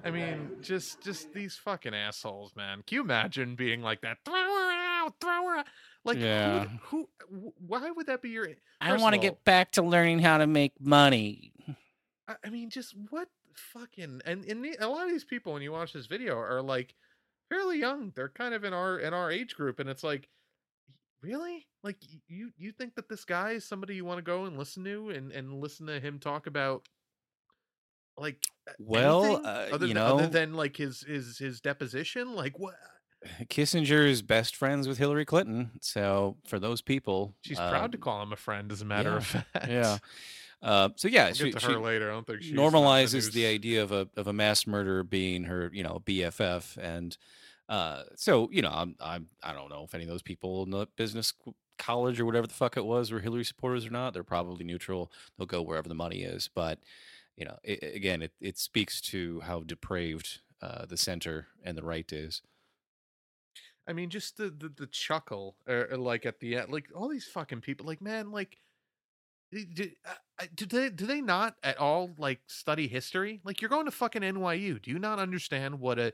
I 0.05 0.11
mean, 0.11 0.51
just 0.61 1.01
just 1.01 1.33
these 1.33 1.55
fucking 1.57 1.95
assholes, 1.95 2.57
man. 2.57 2.83
Can 2.85 2.97
you 2.97 3.03
imagine 3.03 3.55
being 3.55 3.83
like 3.83 4.01
that? 4.01 4.19
Throw 4.25 4.35
her 4.35 4.73
out, 4.73 5.15
throw 5.21 5.47
her 5.47 5.59
out. 5.59 5.67
Like, 6.05 6.19
Yeah. 6.19 6.67
who, 6.87 7.09
who? 7.31 7.53
Why 7.65 7.89
would 7.93 8.07
that 8.09 8.21
be 8.21 8.31
your? 8.31 8.49
I 8.81 8.97
want 8.97 9.15
to 9.15 9.21
get 9.21 9.45
back 9.45 9.71
to 9.73 9.83
learning 9.83 10.19
how 10.19 10.39
to 10.39 10.49
make 10.49 10.73
money. 10.81 11.53
I 12.27 12.35
I 12.45 12.51
mean, 12.51 12.71
just 12.71 12.95
what 13.11 13.29
fucking 13.57 14.23
and 14.25 14.45
and 14.45 14.65
the, 14.65 14.77
a 14.81 14.89
lot 14.89 15.05
of 15.05 15.11
these 15.11 15.25
people 15.25 15.53
when 15.53 15.63
you 15.63 15.73
watch 15.73 15.93
this 15.93 16.07
video 16.07 16.37
are 16.37 16.63
like 16.63 16.95
fairly 17.51 17.79
young. 17.79 18.13
They're 18.15 18.29
kind 18.29 18.55
of 18.55 18.65
in 18.65 18.73
our 18.73 18.99
in 18.99 19.15
our 19.15 19.31
age 19.31 19.55
group, 19.55 19.81
and 19.81 19.89
it's 19.89 20.05
like, 20.05 20.29
really, 21.23 21.67
like 21.83 21.97
you 22.29 22.51
you 22.57 22.73
think 22.73 22.95
that 22.97 23.09
this 23.09 23.25
guy 23.25 23.53
is 23.53 23.65
somebody 23.65 23.95
you 23.95 24.05
want 24.05 24.19
to 24.19 24.23
go 24.23 24.45
and 24.45 24.59
listen 24.59 24.85
to 24.85 25.11
and 25.11 25.33
and 25.33 25.61
listen 25.61 25.87
to 25.87 26.01
him 26.01 26.19
talk 26.19 26.47
about 26.47 26.89
like 28.17 28.43
Well, 28.79 29.43
uh, 29.45 29.67
other 29.73 29.87
you 29.87 29.95
than, 29.95 30.03
other 30.03 30.27
than 30.27 30.55
like 30.55 30.77
his 30.77 31.01
his 31.01 31.39
his 31.39 31.61
deposition, 31.61 32.35
like 32.35 32.59
what? 32.59 32.75
Kissinger 33.45 34.07
is 34.07 34.23
best 34.23 34.55
friends 34.55 34.87
with 34.87 34.99
Hillary 34.99 35.25
Clinton, 35.25 35.71
so 35.81 36.37
for 36.47 36.59
those 36.59 36.83
people, 36.83 37.35
She's 37.43 37.59
proud 37.59 37.93
to 37.93 37.99
um, 37.99 38.03
call 38.03 38.23
him 38.23 38.33
a 38.33 38.37
friend, 38.37 38.71
as 38.71 38.83
a 38.83 38.85
matter 38.85 39.17
of 39.17 39.27
fact. 39.55 39.69
Yeah. 39.69 39.99
Uh, 40.65 40.89
so 40.97 41.09
yeah, 41.09 41.27
We'll 41.27 41.35
she, 41.35 41.45
get 41.45 41.61
to 41.61 41.61
she 41.61 41.73
her 41.73 41.79
later. 41.79 42.11
I 42.11 42.15
don't 42.15 42.27
think 42.27 42.43
she's 42.43 42.53
normalizes 42.53 43.33
the 43.33 43.47
idea 43.47 43.83
of 43.83 43.93
a 43.93 44.09
of 44.17 44.27
a 44.27 44.33
mass 44.33 44.67
murderer 44.67 45.05
being 45.05 45.45
her, 45.45 45.71
you 45.73 45.83
know, 45.83 46.03
BFF, 46.05 46.79
and 46.79 47.17
uh, 47.69 48.05
so 48.17 48.49
you 48.51 48.63
know, 48.63 48.71
I'm 48.73 48.97
I'm 48.99 49.29
I 49.43 49.53
don't 49.53 49.69
know 49.69 49.85
if 49.85 49.95
any 49.95 50.05
of 50.05 50.11
those 50.11 50.23
people 50.23 50.63
in 50.63 50.71
the 50.71 50.87
business 50.97 51.35
college 51.79 52.19
or 52.19 52.25
whatever 52.25 52.47
the 52.47 52.55
fuck 52.55 52.77
it 52.77 52.85
was 52.85 53.13
were 53.13 53.21
Hillary 53.21 53.45
supporters 53.45 53.85
or 53.85 53.91
not. 53.91 54.15
They're 54.15 54.23
probably 54.25 54.65
neutral. 54.65 55.13
They'll 55.37 55.47
go 55.47 55.61
wherever 55.61 55.89
the 55.89 55.95
money 55.95 56.23
is, 56.23 56.49
but 56.55 56.79
you 57.37 57.45
know, 57.45 57.59
it, 57.63 57.95
again, 57.95 58.23
it 58.23 58.33
it 58.41 58.59
speaks 58.59 59.01
to 59.03 59.41
how 59.41 59.61
depraved 59.61 60.41
uh, 60.63 60.87
the 60.87 60.97
center 60.97 61.49
and 61.63 61.77
the 61.77 61.85
right 61.85 62.11
is. 62.11 62.43
I 63.87 63.93
mean, 63.93 64.09
just 64.09 64.37
the 64.37 64.51
the, 64.51 64.71
the 64.75 64.87
chuckle, 64.87 65.57
or, 65.69 65.89
or, 65.91 65.97
like 65.99 66.25
at 66.25 66.41
the 66.41 66.57
end, 66.57 66.71
like 66.71 66.87
all 66.95 67.09
these 67.09 67.27
fucking 67.27 67.61
people, 67.61 67.87
like 67.87 68.01
man, 68.01 68.31
like, 68.31 68.59
y- 69.53 69.67
do, 70.55 70.67
they 70.67 70.91
do 70.91 71.07
they 71.07 71.21
not 71.21 71.57
at 71.63 71.79
all 71.79 72.15
like 72.19 72.43
study 72.49 72.89
history? 72.89 73.41
Like, 73.45 73.61
you're 73.61 73.69
going 73.71 73.85
to 73.87 73.91
fucking 73.91 74.23
NYU. 74.23 74.79
Do 74.79 74.91
you 74.91 74.99
not 74.99 75.19
understand 75.19 75.81
what 75.81 75.99
a 75.99 76.13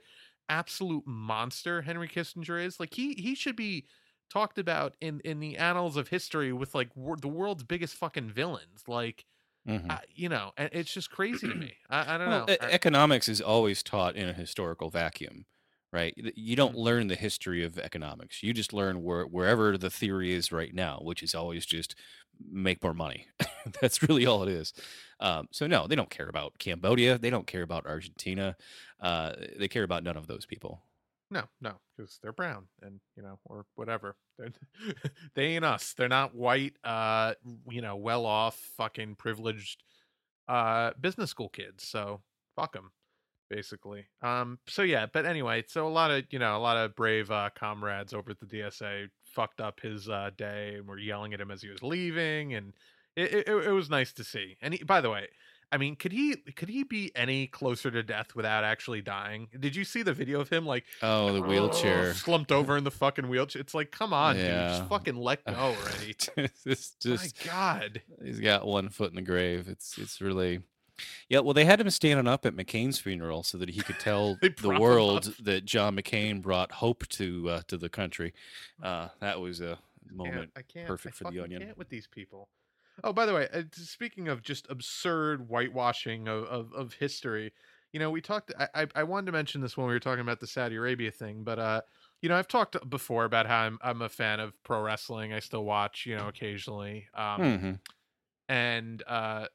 absolute 0.48 1.06
monster 1.06 1.82
Henry 1.82 2.08
Kissinger 2.08 2.62
is? 2.62 2.78
Like, 2.80 2.94
he 2.94 3.14
he 3.14 3.34
should 3.34 3.56
be 3.56 3.86
talked 4.30 4.58
about 4.58 4.96
in 5.00 5.20
in 5.20 5.40
the 5.40 5.56
annals 5.56 5.96
of 5.96 6.08
history 6.08 6.52
with 6.52 6.74
like 6.74 6.94
wor- 6.96 7.16
the 7.16 7.28
world's 7.28 7.64
biggest 7.64 7.94
fucking 7.96 8.30
villains. 8.30 8.84
Like, 8.88 9.26
Mhm. 9.64 9.90
uh, 9.90 10.00
you 10.10 10.28
know, 10.30 10.52
and 10.58 10.70
it's 10.72 10.92
just 10.92 11.10
crazy 11.10 11.48
to 11.48 11.56
me. 11.56 11.78
I, 11.90 12.16
I 12.16 12.18
don't 12.18 12.28
Well, 12.28 12.44
know. 12.48 12.48
e- 12.48 12.56
I- 12.60 12.70
economics 12.70 13.28
is 13.28 13.40
always 13.40 13.82
taught 13.82 14.16
in 14.16 14.28
a 14.28 14.32
historical 14.32 14.90
vacuum, 14.90 15.46
right? 15.92 16.14
You 16.36 16.56
don't 16.56 16.74
Mm. 16.74 16.76
learn 16.76 17.08
the 17.08 17.16
history 17.16 17.64
of 17.64 17.78
economics. 17.78 18.42
You 18.42 18.52
just 18.52 18.72
learn 18.72 19.02
where 19.02 19.24
wherever 19.26 19.76
the 19.78 19.90
theory 19.90 20.32
is 20.32 20.52
right 20.52 20.74
now, 20.74 21.00
which 21.02 21.22
is 21.22 21.34
always 21.34 21.66
just 21.66 21.94
make 22.50 22.82
more 22.82 22.94
money. 22.94 23.28
That's 23.80 24.02
really 24.02 24.26
all 24.26 24.42
it 24.42 24.48
is. 24.48 24.72
Um, 25.20 25.48
so 25.52 25.66
no, 25.66 25.86
they 25.86 25.96
don't 25.96 26.10
care 26.10 26.28
about 26.28 26.58
Cambodia. 26.58 27.18
They 27.18 27.30
don't 27.30 27.46
care 27.46 27.62
about 27.62 27.86
Argentina. 27.86 28.56
Uh, 29.00 29.34
they 29.58 29.68
care 29.68 29.84
about 29.84 30.04
none 30.04 30.16
of 30.16 30.26
those 30.26 30.46
people. 30.46 30.82
No, 31.30 31.48
no, 31.60 31.80
because 31.96 32.18
they're 32.22 32.32
brown 32.32 32.68
and 32.82 33.00
you 33.16 33.22
know, 33.22 33.38
or 33.44 33.64
whatever. 33.76 34.16
They're, 34.36 34.50
they 35.34 35.46
ain't 35.54 35.64
us. 35.64 35.94
They're 35.94 36.08
not 36.08 36.34
white. 36.34 36.74
Uh, 36.82 37.34
you 37.68 37.82
know, 37.82 37.96
well 37.96 38.26
off, 38.26 38.56
fucking 38.76 39.14
privileged, 39.16 39.84
uh, 40.48 40.92
business 41.00 41.30
school 41.30 41.48
kids. 41.48 41.86
So 41.88 42.22
fuck 42.56 42.72
them, 42.72 42.92
basically. 43.50 44.06
Um. 44.22 44.58
So 44.66 44.82
yeah, 44.82 45.06
but 45.12 45.26
anyway, 45.26 45.64
so 45.66 45.86
a 45.86 45.90
lot 45.90 46.10
of 46.10 46.24
you 46.30 46.38
know, 46.38 46.56
a 46.56 46.58
lot 46.58 46.76
of 46.78 46.94
brave 46.96 47.30
uh, 47.30 47.50
comrades 47.54 48.14
over 48.14 48.30
at 48.30 48.40
the 48.40 48.46
DSA 48.46 49.08
fucked 49.34 49.60
up 49.60 49.80
his 49.80 50.08
uh, 50.08 50.30
day 50.36 50.76
and 50.76 50.86
were 50.88 50.98
yelling 50.98 51.34
at 51.34 51.40
him 51.40 51.50
as 51.50 51.60
he 51.62 51.68
was 51.68 51.82
leaving, 51.82 52.54
and 52.54 52.72
it 53.16 53.32
it, 53.32 53.48
it 53.48 53.72
was 53.72 53.90
nice 53.90 54.12
to 54.14 54.24
see. 54.24 54.56
And 54.62 54.74
he, 54.74 54.82
by 54.84 55.00
the 55.00 55.10
way, 55.10 55.28
I 55.72 55.76
mean, 55.76 55.94
could 55.96 56.10
he 56.12 56.36
could 56.56 56.68
he 56.68 56.82
be 56.82 57.12
any 57.14 57.46
closer 57.46 57.90
to 57.92 58.02
death 58.02 58.34
without 58.34 58.64
actually 58.64 59.02
dying? 59.02 59.46
Did 59.58 59.76
you 59.76 59.84
see 59.84 60.02
the 60.02 60.12
video 60.12 60.40
of 60.40 60.48
him 60.48 60.66
like 60.66 60.84
Oh, 61.02 61.32
the 61.32 61.42
wheelchair. 61.48 62.14
slumped 62.14 62.50
over 62.50 62.76
in 62.76 62.82
the 62.84 62.90
fucking 62.90 63.28
wheelchair? 63.28 63.60
It's 63.60 63.74
like, 63.74 63.90
come 63.92 64.12
on, 64.12 64.34
dude, 64.36 64.44
just 64.46 64.88
fucking 64.88 65.14
let 65.16 65.44
go 65.44 65.52
already. 65.56 66.14
it's 66.66 66.96
just 67.00 67.44
My 67.46 67.50
God, 67.52 68.02
he's 68.22 68.40
got 68.40 68.66
one 68.66 68.88
foot 68.88 69.10
in 69.10 69.16
the 69.16 69.22
grave. 69.22 69.68
It's 69.68 69.96
it's 69.98 70.20
really 70.20 70.60
yeah. 71.28 71.40
Well, 71.40 71.54
they 71.54 71.64
had 71.64 71.80
him 71.80 71.90
standing 71.90 72.26
up 72.26 72.44
at 72.46 72.54
McCain's 72.54 72.98
funeral 72.98 73.42
so 73.42 73.58
that 73.58 73.70
he 73.70 73.80
could 73.82 73.98
tell 73.98 74.36
the 74.40 74.76
world 74.80 75.28
up. 75.28 75.34
that 75.44 75.64
John 75.64 75.96
McCain 75.96 76.40
brought 76.42 76.72
hope 76.72 77.06
to 77.08 77.48
uh, 77.50 77.62
to 77.68 77.76
the 77.76 77.88
country. 77.88 78.32
Uh, 78.82 79.08
that 79.20 79.40
was 79.40 79.60
a 79.60 79.78
moment. 80.12 80.50
I 80.56 80.62
can't. 80.62 80.86
perfect 80.86 81.16
I 81.16 81.18
for 81.18 81.30
the 81.32 81.40
Onion. 81.40 81.62
Can't 81.62 81.78
with 81.78 81.88
these 81.88 82.06
people. 82.06 82.48
Oh, 83.02 83.12
by 83.12 83.24
the 83.24 83.32
way, 83.32 83.48
uh, 83.52 83.62
speaking 83.72 84.28
of 84.28 84.42
just 84.42 84.66
absurd 84.68 85.48
whitewashing 85.48 86.28
of, 86.28 86.44
of, 86.44 86.72
of 86.74 86.92
history, 86.94 87.50
you 87.92 87.98
know, 88.00 88.10
we 88.10 88.20
talked. 88.20 88.52
I, 88.58 88.68
I 88.74 88.86
I 88.96 89.02
wanted 89.04 89.26
to 89.26 89.32
mention 89.32 89.60
this 89.60 89.76
when 89.76 89.86
we 89.86 89.92
were 89.94 90.00
talking 90.00 90.20
about 90.20 90.40
the 90.40 90.46
Saudi 90.46 90.76
Arabia 90.76 91.10
thing, 91.10 91.42
but 91.42 91.58
uh, 91.58 91.80
you 92.20 92.28
know, 92.28 92.36
I've 92.36 92.48
talked 92.48 92.76
before 92.90 93.24
about 93.24 93.46
how 93.46 93.60
I'm 93.60 93.78
I'm 93.82 94.02
a 94.02 94.08
fan 94.08 94.38
of 94.40 94.52
pro 94.64 94.82
wrestling. 94.82 95.32
I 95.32 95.40
still 95.40 95.64
watch, 95.64 96.04
you 96.04 96.16
know, 96.16 96.28
occasionally. 96.28 97.06
Um, 97.14 97.40
Mhm. 97.40 97.78
and 98.48 99.02
uh 99.06 99.46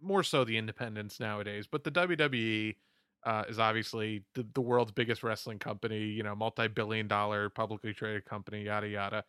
more 0.00 0.22
so 0.22 0.44
the 0.44 0.56
independents 0.56 1.20
nowadays 1.20 1.66
but 1.70 1.84
the 1.84 1.90
wwe 1.90 2.76
uh, 3.24 3.42
is 3.48 3.58
obviously 3.58 4.22
the, 4.34 4.46
the 4.54 4.60
world's 4.60 4.92
biggest 4.92 5.22
wrestling 5.22 5.58
company 5.58 6.00
you 6.00 6.22
know 6.22 6.34
multi-billion 6.34 7.08
dollar 7.08 7.48
publicly 7.48 7.92
traded 7.92 8.24
company 8.24 8.64
yada 8.64 8.88
yada 8.88 9.24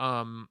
um 0.00 0.48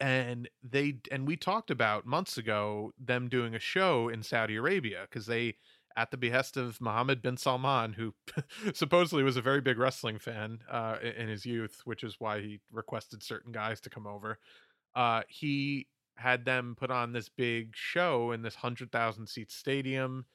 and 0.00 0.48
they 0.62 0.96
and 1.10 1.26
we 1.26 1.36
talked 1.36 1.70
about 1.70 2.06
months 2.06 2.38
ago 2.38 2.92
them 3.04 3.28
doing 3.28 3.54
a 3.54 3.58
show 3.58 4.08
in 4.08 4.22
saudi 4.22 4.56
arabia 4.56 5.06
because 5.08 5.26
they 5.26 5.54
at 5.98 6.12
the 6.12 6.16
behest 6.16 6.56
of 6.56 6.80
Mohammed 6.80 7.22
bin 7.22 7.36
Salman, 7.36 7.92
who 7.92 8.14
supposedly 8.72 9.24
was 9.24 9.36
a 9.36 9.42
very 9.42 9.60
big 9.60 9.78
wrestling 9.78 10.20
fan 10.20 10.60
uh, 10.70 10.96
in 11.02 11.26
his 11.28 11.44
youth, 11.44 11.80
which 11.84 12.04
is 12.04 12.20
why 12.20 12.40
he 12.40 12.60
requested 12.70 13.20
certain 13.20 13.50
guys 13.50 13.80
to 13.80 13.90
come 13.90 14.06
over. 14.06 14.38
Uh, 14.94 15.22
he 15.26 15.88
had 16.18 16.44
them 16.44 16.76
put 16.78 16.90
on 16.90 17.12
this 17.12 17.28
big 17.28 17.74
show 17.74 18.32
in 18.32 18.42
this 18.42 18.54
hundred 18.54 18.92
thousand 18.92 19.28
seat 19.28 19.50
stadium, 19.50 20.26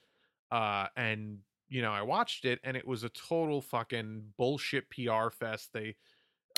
uh, 0.51 0.87
and 0.95 1.39
you 1.69 1.81
know 1.81 1.91
I 1.91 2.01
watched 2.01 2.45
it, 2.45 2.59
and 2.63 2.75
it 2.77 2.87
was 2.87 3.03
a 3.03 3.09
total 3.09 3.61
fucking 3.61 4.33
bullshit 4.37 4.89
PR 4.89 5.29
fest. 5.29 5.71
They 5.73 5.95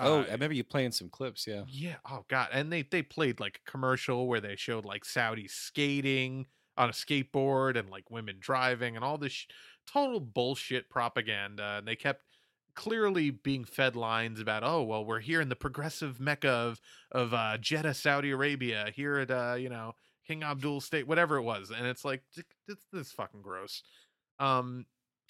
Oh, 0.01 0.19
uh, 0.19 0.25
I 0.27 0.31
remember 0.31 0.53
you 0.53 0.63
playing 0.63 0.91
some 0.91 1.09
clips. 1.09 1.47
Yeah. 1.47 1.63
yeah. 1.67 1.95
Oh 2.09 2.25
god. 2.27 2.49
And 2.51 2.71
they 2.71 2.83
they 2.83 3.01
played 3.01 3.39
like 3.39 3.61
a 3.65 3.71
commercial 3.71 4.27
where 4.27 4.41
they 4.41 4.55
showed 4.55 4.85
like 4.85 5.05
Saudi 5.05 5.47
skating 5.47 6.47
on 6.77 6.89
a 6.89 6.93
skateboard 6.93 7.77
and 7.77 7.89
like 7.89 8.11
women 8.11 8.38
driving 8.39 8.95
and 8.95 9.05
all 9.05 9.17
this 9.17 9.31
sh- 9.31 9.47
total 9.88 10.19
bullshit 10.19 10.89
propaganda. 10.89 11.75
And 11.77 11.88
they 11.88 11.95
kept 11.95 12.23
clearly 12.75 13.29
being 13.29 13.63
fed 13.63 13.95
lines 13.95 14.39
about 14.39 14.63
oh 14.63 14.83
well 14.83 15.05
we're 15.05 15.19
here 15.19 15.41
in 15.41 15.49
the 15.49 15.55
progressive 15.55 16.19
mecca 16.19 16.49
of 16.49 16.81
of 17.11 17.33
uh 17.33 17.57
jeddah 17.57 17.93
saudi 17.93 18.31
arabia 18.31 18.91
here 18.93 19.17
at 19.17 19.31
uh 19.31 19.55
you 19.57 19.69
know 19.69 19.93
king 20.27 20.43
abdul 20.43 20.81
state 20.81 21.07
whatever 21.07 21.38
it 21.38 21.43
was 21.43 21.71
and 21.71 21.88
it's 21.88 22.03
like 22.03 22.21
th- 22.33 22.45
this, 22.67 22.77
this 22.91 23.07
is 23.07 23.13
fucking 23.13 23.41
gross. 23.41 23.83
Um 24.39 24.85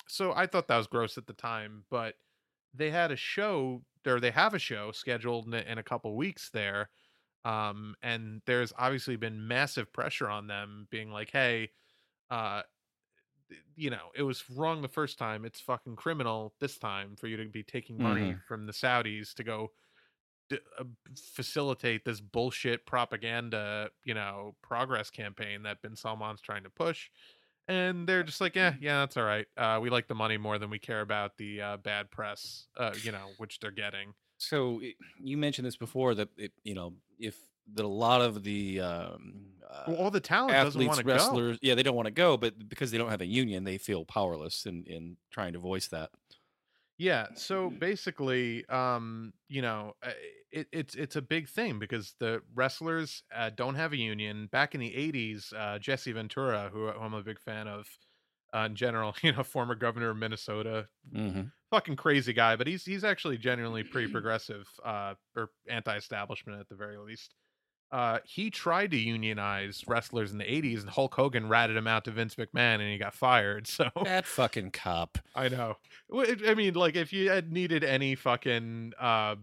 so 0.07 0.33
i 0.33 0.45
thought 0.45 0.67
that 0.67 0.77
was 0.77 0.87
gross 0.87 1.17
at 1.17 1.27
the 1.27 1.33
time 1.33 1.83
but 1.89 2.15
they 2.73 2.91
had 2.91 3.11
a 3.11 3.15
show 3.15 3.81
or 4.05 4.19
they 4.19 4.31
have 4.31 4.53
a 4.53 4.59
show 4.59 4.91
scheduled 4.91 5.47
in 5.47 5.53
a, 5.53 5.71
in 5.71 5.77
a 5.77 5.83
couple 5.83 6.15
weeks 6.15 6.49
there 6.51 6.89
um 7.43 7.95
and 8.03 8.41
there's 8.45 8.73
obviously 8.77 9.15
been 9.15 9.47
massive 9.47 9.91
pressure 9.93 10.29
on 10.29 10.47
them 10.47 10.87
being 10.91 11.11
like 11.11 11.31
hey 11.31 11.69
uh 12.29 12.61
you 13.75 13.89
know 13.89 14.09
it 14.15 14.23
was 14.23 14.49
wrong 14.49 14.81
the 14.81 14.87
first 14.87 15.17
time 15.17 15.45
it's 15.45 15.59
fucking 15.59 15.95
criminal 15.95 16.53
this 16.59 16.77
time 16.77 17.15
for 17.15 17.27
you 17.27 17.37
to 17.37 17.45
be 17.45 17.63
taking 17.63 17.99
money 17.99 18.35
from 18.45 18.65
the 18.65 18.71
saudis 18.73 19.33
to 19.33 19.43
go 19.43 19.71
d- 20.49 20.59
uh, 20.79 20.83
facilitate 21.17 22.05
this 22.05 22.21
bullshit 22.21 22.85
propaganda 22.85 23.89
you 24.03 24.13
know 24.13 24.55
progress 24.61 25.09
campaign 25.09 25.63
that 25.63 25.81
bin 25.81 25.95
salman's 25.95 26.41
trying 26.41 26.63
to 26.63 26.69
push 26.69 27.09
and 27.67 28.07
they're 28.07 28.23
just 28.23 28.41
like 28.41 28.55
yeah 28.55 28.75
yeah 28.79 28.99
that's 28.99 29.17
all 29.17 29.23
right 29.23 29.47
uh 29.57 29.79
we 29.81 29.89
like 29.89 30.07
the 30.07 30.15
money 30.15 30.37
more 30.37 30.59
than 30.59 30.69
we 30.69 30.79
care 30.79 31.01
about 31.01 31.37
the 31.37 31.61
uh 31.61 31.77
bad 31.77 32.11
press 32.11 32.67
uh 32.77 32.93
you 33.01 33.11
know 33.11 33.33
which 33.37 33.59
they're 33.59 33.71
getting. 33.71 34.13
So 34.37 34.81
i- 34.83 34.95
you 35.17 35.37
mentioned 35.37 35.65
this 35.65 35.77
before 35.77 36.13
that 36.15 36.29
it, 36.37 36.53
you 36.63 36.75
know, 36.75 36.95
if 37.19 37.37
that 37.73 37.85
a 37.85 37.87
lot 37.87 38.21
of 38.21 38.43
the 38.43 38.79
um, 38.81 39.53
well, 39.85 39.97
uh, 39.97 39.97
all 39.97 40.11
the 40.11 40.19
talent 40.19 40.59
doesn't 40.59 40.83
athletes, 40.83 40.83
want 40.83 41.05
go 41.05 41.39
wrestlers, 41.39 41.57
yeah, 41.61 41.75
they 41.75 41.83
don't 41.83 41.95
want 41.95 42.07
to 42.07 42.11
go, 42.11 42.37
but 42.37 42.67
because 42.69 42.91
they 42.91 42.97
don't 42.97 43.09
have 43.09 43.21
a 43.21 43.25
union, 43.25 43.63
they 43.63 43.77
feel 43.77 44.05
powerless 44.05 44.65
in 44.65 44.85
in 44.85 45.17
trying 45.31 45.53
to 45.53 45.59
voice 45.59 45.87
that. 45.89 46.11
Yeah, 46.97 47.27
so 47.35 47.71
basically, 47.71 48.65
um, 48.69 49.33
you 49.49 49.61
know, 49.61 49.95
uh, 50.01 50.13
it, 50.51 50.67
it's 50.71 50.95
it's 50.95 51.17
a 51.17 51.21
big 51.21 51.49
thing 51.49 51.77
because 51.77 52.15
the 52.19 52.41
wrestlers 52.53 53.23
uh, 53.33 53.49
don't 53.49 53.75
have 53.75 53.91
a 53.91 53.97
union. 53.97 54.47
Back 54.47 54.75
in 54.75 54.79
the 54.79 54.95
'80s, 54.95 55.51
uh, 55.53 55.77
Jesse 55.79 56.13
Ventura, 56.13 56.69
who, 56.71 56.89
who 56.89 56.99
I'm 56.99 57.13
a 57.13 57.21
big 57.23 57.39
fan 57.41 57.67
of, 57.67 57.87
uh, 58.53 58.59
in 58.69 58.75
general, 58.75 59.13
you 59.23 59.33
know, 59.33 59.43
former 59.43 59.75
governor 59.75 60.11
of 60.11 60.17
Minnesota, 60.17 60.87
hmm 61.13 61.51
fucking 61.71 61.97
crazy 61.97 62.33
guy, 62.33 62.55
but 62.55 62.67
he's 62.67 62.85
he's 62.85 63.03
actually 63.03 63.37
genuinely 63.37 63.83
pretty 63.83 64.07
progressive, 64.09 64.67
uh, 64.83 65.15
or 65.35 65.51
anti-establishment 65.69 66.59
at 66.59 66.69
the 66.69 66.75
very 66.75 66.97
least. 66.97 67.35
Uh, 67.95 68.19
he 68.25 68.49
tried 68.49 68.91
to 68.91 68.97
unionize 68.97 69.85
wrestlers 69.87 70.33
in 70.33 70.37
the 70.37 70.43
'80s, 70.43 70.81
and 70.81 70.89
Hulk 70.89 71.15
Hogan 71.15 71.47
ratted 71.47 71.77
him 71.77 71.87
out 71.87 72.03
to 72.03 72.11
Vince 72.11 72.35
McMahon, 72.35 72.81
and 72.81 72.91
he 72.91 72.97
got 72.97 73.13
fired. 73.13 73.67
So 73.75 73.89
That 74.03 74.25
fucking 74.25 74.71
cop. 74.71 75.17
I 75.33 75.47
know. 75.47 75.77
I 76.13 76.55
mean, 76.55 76.73
like, 76.73 76.97
if 76.97 77.13
you 77.13 77.29
had 77.29 77.53
needed 77.53 77.85
any 77.85 78.15
fucking 78.15 78.91
uh, 78.99 79.35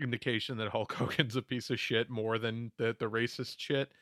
indication 0.00 0.56
that 0.56 0.70
Hulk 0.70 0.92
Hogan's 0.94 1.36
a 1.36 1.42
piece 1.42 1.68
of 1.68 1.78
shit 1.78 2.08
more 2.08 2.38
than 2.38 2.72
the 2.78 2.96
the 2.98 3.04
racist 3.04 3.56
shit, 3.58 3.92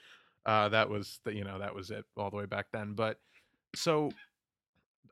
uh, 0.46 0.68
that 0.68 0.88
was 0.88 1.18
the 1.24 1.34
you 1.34 1.42
know 1.42 1.58
that 1.58 1.74
was 1.74 1.90
it 1.90 2.04
all 2.16 2.30
the 2.30 2.36
way 2.36 2.46
back 2.46 2.66
then. 2.72 2.94
But 2.94 3.18
so 3.74 4.12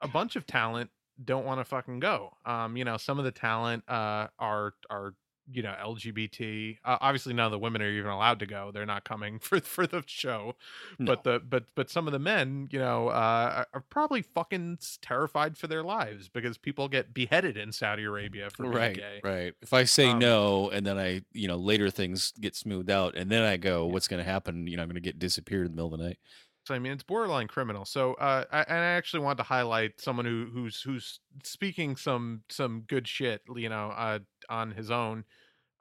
a 0.01 0.07
bunch 0.07 0.37
of 0.37 0.47
talent 0.47 0.91
don't 1.25 1.45
want 1.45 1.59
to 1.59 1.65
fucking 1.65 1.99
go. 1.99 2.37
Um, 2.47 2.77
you 2.77 2.85
know, 2.85 2.99
some 2.99 3.19
of 3.19 3.25
the 3.25 3.33
talent 3.33 3.83
uh 3.89 4.29
are 4.39 4.75
are 4.89 5.15
you 5.53 5.63
know 5.63 5.75
LGBT. 5.79 6.79
Uh, 6.85 6.99
obviously, 7.01 7.33
none 7.35 7.47
of 7.47 7.53
the 7.53 7.59
women 7.59 7.83
are 7.83 7.91
even 7.91 8.11
allowed 8.11 8.39
to 8.41 8.47
go. 8.47 8.71
They're 8.73 8.87
not 8.87 9.05
coming 9.05 9.39
for 9.41 9.61
for 9.61 9.87
the 9.87 10.03
show. 10.07 10.57
But 10.99 11.25
the 11.25 11.41
but 11.41 11.65
but 11.75 11.91
some 11.91 12.07
of 12.07 12.13
the 12.13 12.19
men, 12.19 12.69
you 12.71 12.79
know, 12.79 13.09
uh, 13.09 13.65
are- 13.73 13.81
probably 13.91 14.23
fucking 14.23 14.79
terrified 15.03 15.57
for 15.59 15.67
their 15.67 15.83
lives 15.83 16.29
because 16.29 16.59
people 16.59 16.89
get 16.89 17.13
beheaded 17.15 17.57
in 17.57 17.73
Saudi 17.73 18.05
Arabia 18.05 18.51
for 18.51 18.67
being 18.67 18.73
Right, 18.75 18.95
gay. 18.95 19.21
right. 19.25 19.55
If 19.63 19.73
I 19.73 19.85
say 19.85 20.11
Um, 20.11 20.19
no 20.19 20.71
and 20.71 20.87
then 20.87 20.99
I, 20.99 21.23
you 21.33 21.49
know, 21.49 21.57
later 21.57 21.91
things 21.91 22.33
get 22.41 22.55
smoothed 22.55 22.91
out 22.91 23.17
and 23.17 23.31
then 23.31 23.43
I 23.43 23.57
go, 23.57 23.87
what's 23.87 24.09
going 24.09 24.23
to 24.23 24.31
happen? 24.31 24.67
You 24.67 24.77
know, 24.77 24.83
I'm 24.83 24.89
going 24.89 24.95
to 24.95 25.01
get 25.01 25.19
disappeared 25.19 25.67
in 25.67 25.73
the 25.73 25.77
middle 25.77 25.93
of 25.95 25.99
the 26.01 26.07
night. 26.07 26.19
So 26.67 26.75
I 26.75 26.79
mean, 26.79 26.93
it's 26.93 27.03
borderline 27.03 27.49
criminal. 27.49 27.85
So 27.85 28.15
uh, 28.15 28.45
I, 28.53 28.61
and 28.63 28.79
I 28.79 28.91
actually 28.93 29.21
wanted 29.25 29.39
to 29.39 29.43
highlight 29.45 30.01
someone 30.01 30.27
who 30.27 30.47
who's 30.53 30.81
who's 30.83 31.21
speaking 31.43 31.97
some 31.97 32.43
some 32.51 32.83
good 32.83 33.09
shit, 33.09 33.43
you 33.57 33.69
know, 33.69 33.91
uh, 33.91 34.19
on 34.49 34.71
his 34.73 34.91
own. 34.91 35.25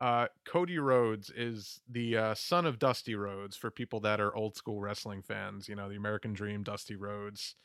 Uh, 0.01 0.27
Cody 0.45 0.79
Rhodes 0.79 1.29
is 1.29 1.81
the 1.89 2.15
uh, 2.15 2.33
son 2.33 2.65
of 2.65 2.79
Dusty 2.79 3.15
Rhodes. 3.15 3.57
For 3.57 3.69
people 3.69 3.99
that 4.01 4.21
are 4.21 4.35
old 4.35 4.55
school 4.55 4.79
wrestling 4.79 5.21
fans, 5.21 5.67
you 5.67 5.75
know, 5.75 5.89
the 5.89 5.97
American 5.97 6.33
Dream, 6.33 6.63
Dusty 6.63 6.95
Rhodes, 6.95 7.55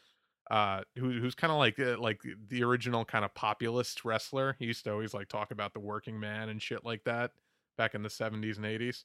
uh, 0.51 0.83
who, 0.97 1.12
who's 1.12 1.35
kind 1.35 1.53
of 1.53 1.59
like 1.59 1.79
uh, 1.79 1.97
like 1.99 2.20
the 2.49 2.64
original 2.64 3.05
kind 3.05 3.25
of 3.25 3.35
populist 3.35 4.05
wrestler. 4.05 4.57
He 4.59 4.66
used 4.66 4.85
to 4.85 4.92
always 4.92 5.14
like 5.14 5.29
talk 5.29 5.53
about 5.53 5.75
the 5.75 5.81
working 5.81 6.18
man 6.18 6.49
and 6.49 6.61
shit 6.61 6.85
like 6.85 7.05
that 7.05 7.31
back 7.79 7.94
in 7.94 8.03
the 8.03 8.11
seventies 8.11 8.57
and 8.57 8.66
eighties. 8.66 9.05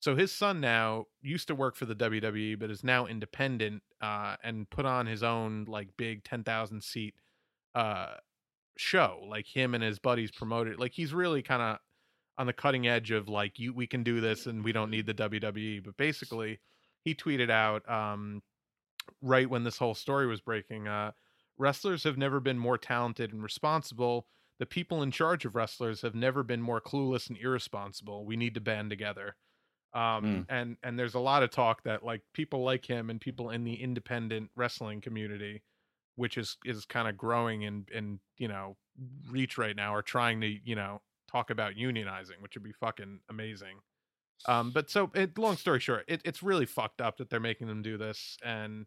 So 0.00 0.16
his 0.16 0.32
son 0.32 0.60
now 0.60 1.06
used 1.20 1.46
to 1.48 1.54
work 1.54 1.76
for 1.76 1.86
the 1.86 1.94
WWE, 1.94 2.58
but 2.58 2.70
is 2.70 2.82
now 2.82 3.06
independent 3.06 3.82
uh, 4.00 4.36
and 4.42 4.68
put 4.68 4.84
on 4.84 5.06
his 5.06 5.22
own 5.22 5.64
like 5.68 5.88
big 5.96 6.24
ten 6.24 6.44
thousand 6.44 6.82
seat 6.82 7.14
uh, 7.74 8.14
show. 8.76 9.24
Like 9.28 9.46
him 9.46 9.74
and 9.74 9.82
his 9.82 9.98
buddies 9.98 10.30
promoted. 10.30 10.78
Like 10.78 10.92
he's 10.92 11.12
really 11.12 11.42
kind 11.42 11.62
of 11.62 11.78
on 12.38 12.46
the 12.46 12.52
cutting 12.52 12.86
edge 12.86 13.10
of 13.10 13.28
like 13.28 13.58
you 13.58 13.72
we 13.74 13.86
can 13.86 14.02
do 14.02 14.20
this 14.20 14.46
and 14.46 14.64
we 14.64 14.72
don't 14.72 14.90
need 14.90 15.06
the 15.06 15.14
WWE. 15.14 15.84
But 15.84 15.96
basically, 15.96 16.60
he 17.04 17.14
tweeted 17.14 17.50
out 17.50 17.88
um, 17.90 18.42
right 19.20 19.48
when 19.48 19.64
this 19.64 19.78
whole 19.78 19.94
story 19.94 20.26
was 20.26 20.40
breaking. 20.40 20.88
Uh, 20.88 21.12
wrestlers 21.58 22.04
have 22.04 22.16
never 22.18 22.40
been 22.40 22.58
more 22.58 22.78
talented 22.78 23.32
and 23.32 23.42
responsible. 23.42 24.26
The 24.58 24.66
people 24.66 25.02
in 25.02 25.10
charge 25.10 25.44
of 25.44 25.54
wrestlers 25.56 26.02
have 26.02 26.14
never 26.14 26.42
been 26.42 26.62
more 26.62 26.80
clueless 26.80 27.28
and 27.28 27.36
irresponsible. 27.38 28.24
We 28.24 28.36
need 28.36 28.54
to 28.54 28.60
band 28.60 28.90
together 28.90 29.36
um 29.94 30.24
Mm. 30.24 30.46
and 30.48 30.76
and 30.82 30.98
there's 30.98 31.12
a 31.12 31.20
lot 31.20 31.42
of 31.42 31.50
talk 31.50 31.82
that 31.82 32.02
like 32.02 32.22
people 32.32 32.62
like 32.64 32.86
him 32.88 33.10
and 33.10 33.20
people 33.20 33.50
in 33.50 33.62
the 33.62 33.74
independent 33.74 34.50
wrestling 34.56 35.02
community 35.02 35.62
which 36.16 36.38
is 36.38 36.56
is 36.64 36.86
kind 36.86 37.06
of 37.08 37.18
growing 37.18 37.66
and 37.66 37.90
and 37.94 38.18
you 38.38 38.48
know 38.48 38.74
reach 39.30 39.58
right 39.58 39.76
now 39.76 39.94
are 39.94 40.00
trying 40.00 40.40
to 40.40 40.46
you 40.64 40.74
know 40.74 41.02
talk 41.32 41.50
about 41.50 41.74
unionizing 41.74 42.40
which 42.40 42.54
would 42.54 42.62
be 42.62 42.72
fucking 42.72 43.20
amazing. 43.30 43.78
Um 44.46 44.70
but 44.72 44.90
so 44.90 45.10
it, 45.14 45.38
long 45.38 45.56
story 45.56 45.80
short 45.80 46.04
it, 46.08 46.20
it's 46.24 46.42
really 46.42 46.66
fucked 46.66 47.00
up 47.00 47.16
that 47.18 47.30
they're 47.30 47.40
making 47.40 47.68
them 47.68 47.82
do 47.82 47.96
this 47.96 48.36
and 48.44 48.86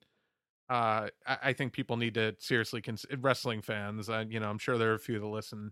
uh 0.69 1.07
i, 1.25 1.37
I 1.43 1.53
think 1.53 1.73
people 1.73 1.97
need 1.97 2.15
to 2.15 2.35
seriously 2.39 2.81
consider 2.81 3.17
wrestling 3.17 3.61
fans 3.61 4.09
uh, 4.09 4.25
you 4.27 4.39
know 4.39 4.49
i'm 4.49 4.57
sure 4.57 4.77
there 4.77 4.91
are 4.91 4.95
a 4.95 4.99
few 4.99 5.19
that 5.19 5.25
listen 5.27 5.71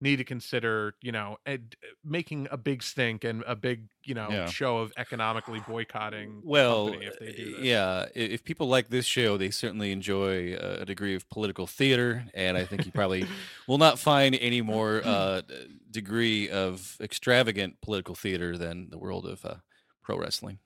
need 0.00 0.16
to 0.16 0.24
consider 0.24 0.94
you 1.00 1.10
know 1.12 1.36
ed- 1.46 1.74
making 2.04 2.46
a 2.50 2.56
big 2.56 2.82
stink 2.82 3.24
and 3.24 3.42
a 3.46 3.56
big 3.56 3.84
you 4.04 4.14
know 4.14 4.28
Yeah. 4.30 4.46
show 4.46 4.78
of 4.78 4.92
economically 4.96 5.60
boycotting 5.66 6.40
the 6.42 6.46
Well, 6.46 6.86
company 6.88 7.06
if 7.06 7.18
they 7.18 7.32
do 7.32 7.54
uh, 7.54 7.56
this. 7.58 7.64
yeah, 7.66 8.06
i- 8.14 8.18
if 8.18 8.44
people 8.44 8.68
like 8.68 8.88
this 8.88 9.06
show, 9.06 9.36
they 9.36 9.50
certainly 9.50 9.92
enjoy 9.92 10.54
uh, 10.54 10.78
a 10.80 10.84
degree 10.84 11.14
of 11.14 11.28
political 11.30 11.66
theater, 11.66 12.24
and 12.34 12.56
I 12.56 12.64
think 12.64 12.84
you 12.86 12.92
probably 12.92 13.24
will 13.68 13.78
not 13.78 13.98
find 13.98 14.34
any 14.36 14.60
more 14.62 15.00
uh, 15.04 15.40
d- 15.40 15.78
degree 15.90 16.48
of 16.50 16.96
extravagant 17.00 17.80
political 17.80 18.14
theater 18.14 18.56
than 18.58 18.90
the 18.90 18.98
world 18.98 19.26
of 19.26 19.44
uh, 19.44 19.56
pro 20.02 20.18
wrestling. 20.18 20.58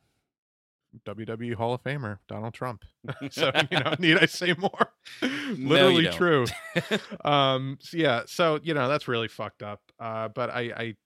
WWE 1.05 1.55
Hall 1.55 1.75
of 1.75 1.83
Famer 1.83 2.19
Donald 2.29 2.55
Trump. 2.55 2.85
so 3.31 3.51
you 3.71 3.79
know, 3.79 3.95
need 3.99 4.19
I 4.19 4.27
say 4.27 4.55
more? 4.59 4.93
Literally 5.23 6.05
don't. 6.05 6.15
true. 6.15 6.47
um, 7.25 7.79
so 7.81 7.97
yeah, 7.97 8.23
so 8.27 8.61
you 8.63 8.75
know 8.75 8.89
that's 8.89 9.09
really 9.09 9.29
fucked 9.29 9.63
up. 9.63 9.81
Uh, 9.99 10.29
but 10.29 10.51
I, 10.51 10.61
I 10.77 10.97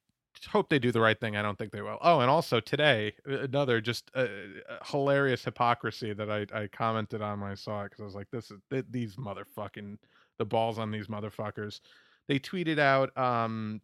hope 0.51 0.69
they 0.69 0.79
do 0.79 0.93
the 0.93 1.01
right 1.01 1.19
thing. 1.19 1.37
I 1.37 1.43
don't 1.43 1.59
think 1.59 1.73
they 1.73 1.83
will. 1.83 1.99
Oh, 2.01 2.21
and 2.21 2.31
also 2.31 2.61
today, 2.61 3.15
another 3.25 3.81
just 3.81 4.11
uh, 4.15 4.27
uh, 4.69 4.79
hilarious 4.85 5.45
hypocrisy 5.45 6.13
that 6.13 6.31
I, 6.31 6.47
I 6.55 6.69
commented 6.69 7.23
on 7.23 7.41
when 7.41 7.51
I 7.51 7.55
saw 7.55 7.83
it 7.83 7.91
because 7.91 8.01
I 8.01 8.05
was 8.05 8.15
like, 8.15 8.31
this 8.31 8.51
is 8.51 8.59
th- 8.71 8.87
these 8.91 9.17
motherfucking 9.17 9.99
the 10.39 10.45
balls 10.45 10.79
on 10.79 10.91
these 10.91 11.07
motherfuckers. 11.07 11.81
They 12.27 12.39
tweeted 12.39 12.79
out 12.79 13.17
um 13.17 13.81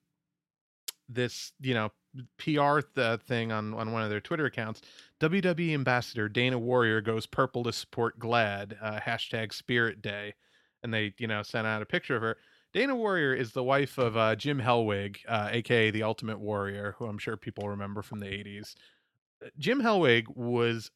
this 1.08 1.52
you 1.60 1.74
know 1.74 1.90
PR 2.38 2.81
th- 2.81 3.20
thing 3.23 3.53
on 3.53 3.75
on 3.75 3.92
one 3.92 4.03
of 4.03 4.11
their 4.11 4.20
Twitter 4.20 4.46
accounts. 4.46 4.83
WWE 5.20 5.75
ambassador 5.75 6.29
Dana 6.29 6.59
Warrior 6.59 7.01
goes 7.01 7.27
purple 7.27 7.62
to 7.64 7.73
support 7.73 8.18
GLAAD. 8.18 8.77
Uh, 8.81 9.01
hashtag 9.01 9.53
Spirit 9.53 10.03
Day. 10.03 10.35
and 10.83 10.92
they 10.94 11.14
you 11.18 11.27
know 11.27 11.42
sent 11.42 11.66
out 11.66 11.83
a 11.83 11.87
picture 11.87 12.16
of 12.16 12.23
her. 12.23 12.37
Dana 12.73 12.94
Warrior 12.94 13.35
is 13.35 13.53
the 13.53 13.64
wife 13.64 13.99
of 13.99 14.16
uh, 14.16 14.37
Jim 14.37 14.61
Hellwig, 14.61 15.18
uh, 15.29 15.49
aka 15.51 15.90
the 15.90 16.05
Ultimate 16.05 16.38
Warrior, 16.38 16.94
who 16.99 17.07
I'm 17.07 17.18
sure 17.18 17.37
people 17.37 17.68
remember 17.68 18.01
from 18.03 18.20
the 18.20 18.27
80s. 18.27 18.75
Jim 19.59 19.83
Hellwig 19.83 20.29
was 20.37 20.90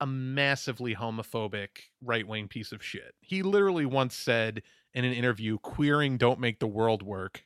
a 0.00 0.06
massively 0.06 0.94
homophobic 0.94 1.68
right 2.02 2.26
wing 2.28 2.48
piece 2.48 2.70
of 2.72 2.84
shit. 2.84 3.14
He 3.22 3.42
literally 3.42 3.86
once 3.86 4.14
said 4.14 4.62
in 4.92 5.04
an 5.06 5.12
interview, 5.14 5.58
"Queering 5.58 6.18
don't 6.18 6.40
make 6.40 6.58
the 6.60 6.66
world 6.66 7.02
work." 7.02 7.45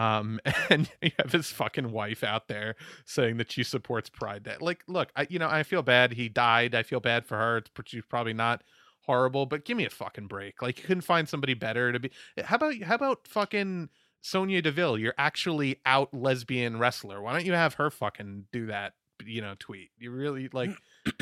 Um, 0.00 0.40
and 0.70 0.90
you 1.02 1.10
have 1.18 1.32
his 1.32 1.48
fucking 1.48 1.92
wife 1.92 2.24
out 2.24 2.48
there 2.48 2.76
saying 3.04 3.36
that 3.36 3.52
she 3.52 3.62
supports 3.62 4.08
Pride 4.08 4.42
Day. 4.42 4.56
Like, 4.58 4.82
look, 4.88 5.10
I, 5.14 5.26
you 5.28 5.38
know, 5.38 5.48
I 5.48 5.62
feel 5.62 5.82
bad. 5.82 6.14
He 6.14 6.28
died. 6.28 6.74
I 6.74 6.82
feel 6.82 7.00
bad 7.00 7.26
for 7.26 7.36
her. 7.36 7.58
It's 7.58 7.70
she's 7.84 8.04
probably 8.08 8.32
not 8.32 8.62
horrible, 9.02 9.44
but 9.44 9.66
give 9.66 9.76
me 9.76 9.84
a 9.84 9.90
fucking 9.90 10.26
break. 10.26 10.62
Like, 10.62 10.78
you 10.78 10.84
couldn't 10.84 11.02
find 11.02 11.28
somebody 11.28 11.52
better 11.52 11.92
to 11.92 12.00
be. 12.00 12.10
How 12.42 12.56
about 12.56 12.80
how 12.82 12.94
about 12.94 13.28
fucking 13.28 13.90
Sonya 14.22 14.62
Deville? 14.62 14.96
You're 14.98 15.14
actually 15.18 15.80
out 15.84 16.14
lesbian 16.14 16.78
wrestler. 16.78 17.20
Why 17.20 17.34
don't 17.34 17.46
you 17.46 17.52
have 17.52 17.74
her 17.74 17.90
fucking 17.90 18.46
do 18.52 18.66
that? 18.66 18.94
You 19.22 19.42
know, 19.42 19.54
tweet. 19.58 19.90
You 19.98 20.12
really 20.12 20.48
like. 20.50 20.70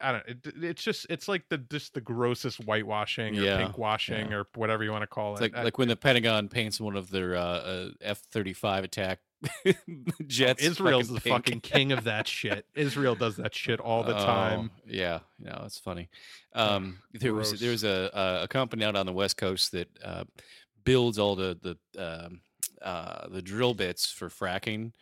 I 0.00 0.12
don't. 0.12 0.26
It, 0.26 0.38
it's 0.62 0.82
just. 0.82 1.06
It's 1.08 1.28
like 1.28 1.44
the 1.48 1.58
just 1.58 1.94
the 1.94 2.00
grossest 2.00 2.58
whitewashing 2.64 3.38
or 3.38 3.42
Yeah, 3.42 3.58
pink 3.58 3.78
washing 3.78 4.30
yeah. 4.30 4.36
or 4.36 4.46
whatever 4.54 4.84
you 4.84 4.92
want 4.92 5.02
to 5.02 5.06
call 5.06 5.32
It's 5.32 5.40
it. 5.40 5.52
like 5.52 5.56
I- 5.56 5.64
like 5.64 5.78
when 5.78 5.88
the 5.88 5.96
Pentagon 5.96 6.48
paints 6.48 6.80
one 6.80 6.96
of 6.96 7.10
their 7.10 7.34
uh, 7.36 7.40
uh, 7.40 7.88
F 8.02 8.18
thirty 8.30 8.52
five 8.52 8.84
attack 8.84 9.20
jets. 10.26 10.62
Israel's 10.62 11.08
the 11.08 11.20
pink. 11.20 11.34
fucking 11.36 11.60
king 11.60 11.92
of 11.92 12.04
that 12.04 12.26
shit. 12.28 12.66
Israel 12.74 13.14
does 13.14 13.36
that 13.36 13.54
shit 13.54 13.80
all 13.80 14.02
the 14.02 14.14
time. 14.14 14.70
Oh, 14.74 14.80
yeah, 14.86 15.20
no, 15.38 15.62
it's 15.64 15.78
funny. 15.78 16.08
Um, 16.54 16.98
there 17.12 17.34
was 17.34 17.58
there 17.60 17.70
was 17.70 17.84
a, 17.84 18.10
a 18.12 18.42
a 18.44 18.48
company 18.48 18.84
out 18.84 18.96
on 18.96 19.06
the 19.06 19.12
west 19.12 19.36
coast 19.36 19.72
that 19.72 19.88
uh, 20.04 20.24
builds 20.84 21.18
all 21.18 21.34
the 21.36 21.78
the 21.94 22.26
um, 22.26 22.40
uh, 22.82 23.26
the 23.28 23.42
drill 23.42 23.74
bits 23.74 24.10
for 24.12 24.28
fracking, 24.28 24.92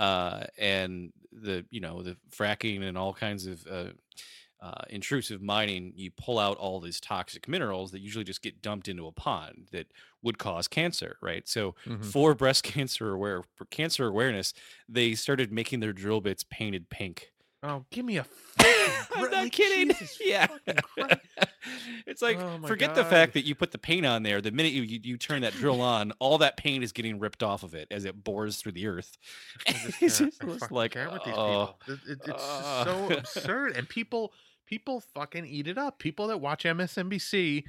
uh, 0.00 0.46
and 0.58 1.12
the 1.32 1.66
you 1.70 1.80
know 1.80 2.02
the 2.02 2.18
fracking 2.30 2.82
and 2.82 2.98
all 2.98 3.14
kinds 3.14 3.46
of 3.46 3.66
uh, 3.68 3.92
uh, 4.60 4.84
intrusive 4.90 5.40
mining. 5.40 5.92
You 5.96 6.10
pull 6.10 6.38
out 6.38 6.56
all 6.58 6.80
these 6.80 7.00
toxic 7.00 7.48
minerals 7.48 7.92
that 7.92 8.00
usually 8.00 8.24
just 8.24 8.42
get 8.42 8.60
dumped 8.62 8.88
into 8.88 9.06
a 9.06 9.12
pond 9.12 9.68
that 9.72 9.92
would 10.22 10.38
cause 10.38 10.68
cancer, 10.68 11.16
right? 11.22 11.48
So 11.48 11.74
Mhm. 11.84 12.12
for 12.12 12.34
breast 12.34 12.62
cancer 12.64 13.12
aware 13.12 13.42
for 13.56 13.64
cancer 13.66 14.06
awareness, 14.06 14.52
they 14.88 15.14
started 15.14 15.52
making 15.52 15.80
their 15.80 15.92
drill 15.92 16.20
bits 16.20 16.44
painted 16.44 16.90
pink. 16.90 17.30
Oh, 17.62 17.84
give 17.90 18.04
me 18.04 18.16
a. 18.16 18.26
I'm 18.58 19.22
not 19.22 19.32
like, 19.32 19.52
kidding. 19.52 19.94
Yeah. 20.20 20.46
it's 22.06 22.22
like 22.22 22.38
Oh 22.38 22.58
forget 22.66 22.94
the 22.94 23.04
fact 23.04 23.34
that 23.34 23.44
you 23.44 23.54
put 23.54 23.72
the 23.72 23.78
paint 23.78 24.06
on 24.06 24.22
there. 24.22 24.40
The 24.40 24.50
minute 24.50 24.72
you, 24.72 24.82
you 24.82 25.00
you 25.02 25.16
turn 25.18 25.42
that 25.42 25.52
drill 25.52 25.80
on, 25.80 26.12
all 26.20 26.38
that 26.38 26.56
paint 26.56 26.84
is 26.84 26.92
getting 26.92 27.18
ripped 27.18 27.42
off 27.42 27.62
of 27.62 27.74
it 27.74 27.88
as 27.90 28.04
it 28.04 28.24
bores 28.24 28.56
through 28.56 28.72
the 28.72 28.86
earth. 28.86 29.16
It's 30.00 30.18
just 30.18 30.70
like 30.70 30.92
can't 30.92 31.12
with 31.12 31.24
these 31.24 31.34
oh, 31.36 31.74
people. 31.86 31.94
It- 31.94 32.10
it- 32.12 32.18
it's 32.26 32.42
uh. 32.42 32.84
so 32.84 33.10
absurd, 33.12 33.76
and 33.76 33.88
people 33.88 34.32
people 34.66 35.02
fucking 35.14 35.44
eat 35.44 35.66
it 35.66 35.76
up. 35.76 35.98
People 35.98 36.28
that 36.28 36.40
watch 36.40 36.64
MSNBC 36.64 37.64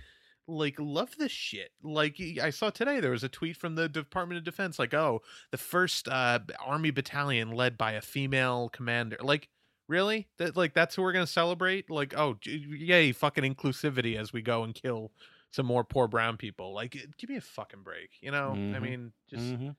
like 0.47 0.75
love 0.79 1.15
this 1.17 1.31
shit. 1.31 1.71
Like 1.83 2.17
i 2.41 2.49
saw 2.49 2.69
today, 2.69 2.99
there 2.99 3.11
was 3.11 3.23
a 3.23 3.29
tweet 3.29 3.57
from 3.57 3.75
the 3.75 3.89
Department 3.89 4.37
of 4.37 4.43
Defense, 4.43 4.79
like, 4.79 4.93
"Oh, 4.93 5.21
the 5.51 5.57
first 5.57 6.07
uh, 6.07 6.39
army 6.63 6.91
battalion 6.91 7.51
led 7.51 7.77
by 7.77 7.93
a 7.93 8.01
female 8.01 8.69
commander." 8.69 9.17
Like, 9.21 9.49
really? 9.91 10.27
That 10.37 10.55
like 10.57 10.73
that's 10.73 10.95
who 10.95 11.01
we're 11.03 11.11
gonna 11.11 11.27
celebrate? 11.27 11.89
Like, 11.91 12.17
oh, 12.17 12.37
yay, 12.43 13.11
fucking 13.11 13.43
inclusivity 13.43 14.15
as 14.17 14.33
we 14.33 14.41
go 14.41 14.63
and 14.63 14.73
kill 14.73 15.11
some 15.51 15.65
more 15.65 15.83
poor 15.83 16.07
brown 16.07 16.37
people. 16.37 16.73
Like, 16.73 16.91
give 17.17 17.29
me 17.29 17.35
a 17.35 17.41
fucking 17.41 17.83
break. 17.83 18.09
You 18.21 18.31
know? 18.31 18.51
I 18.51 18.55
Mhm. 18.55 18.81
mean, 18.81 19.11
just. 19.29 19.43
Mhm. 19.43 19.75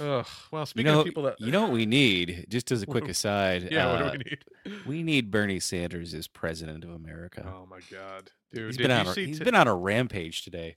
Ugh. 0.00 0.26
Well, 0.52 0.62
You 0.62 0.66
speaking 0.66 0.92
know, 0.92 1.00
of 1.00 1.04
people 1.04 1.24
that 1.24 1.40
you 1.40 1.50
know 1.50 1.62
what 1.62 1.72
we 1.72 1.84
need, 1.84 2.46
just 2.48 2.70
as 2.70 2.82
a 2.82 2.86
quick 2.86 3.08
aside. 3.08 3.68
yeah, 3.72 3.92
what 3.92 4.02
uh, 4.02 4.10
do 4.12 4.18
we 4.18 4.24
need? 4.70 4.84
we 4.86 5.02
need 5.02 5.30
Bernie 5.32 5.58
Sanders 5.58 6.14
as 6.14 6.28
president 6.28 6.84
of 6.84 6.90
America. 6.90 7.44
Oh 7.46 7.66
my 7.66 7.80
god, 7.90 8.30
dude! 8.52 8.66
he's 8.68 8.76
been 8.76 8.90
you 8.90 8.96
on 8.96 9.06
a, 9.08 9.12
he's 9.14 9.38
to- 9.40 9.44
been 9.44 9.56
on 9.56 9.66
a 9.66 9.74
rampage 9.74 10.42
today. 10.44 10.76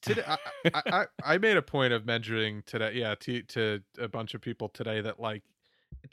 today? 0.00 0.22
I, 0.26 0.38
I, 0.74 0.82
I 0.86 1.06
I 1.34 1.38
made 1.38 1.58
a 1.58 1.62
point 1.62 1.92
of 1.92 2.06
mentioning 2.06 2.62
today, 2.64 2.92
yeah, 2.94 3.14
to 3.20 3.42
to 3.42 3.82
a 3.98 4.08
bunch 4.08 4.32
of 4.32 4.40
people 4.40 4.70
today 4.70 5.02
that 5.02 5.20
like 5.20 5.42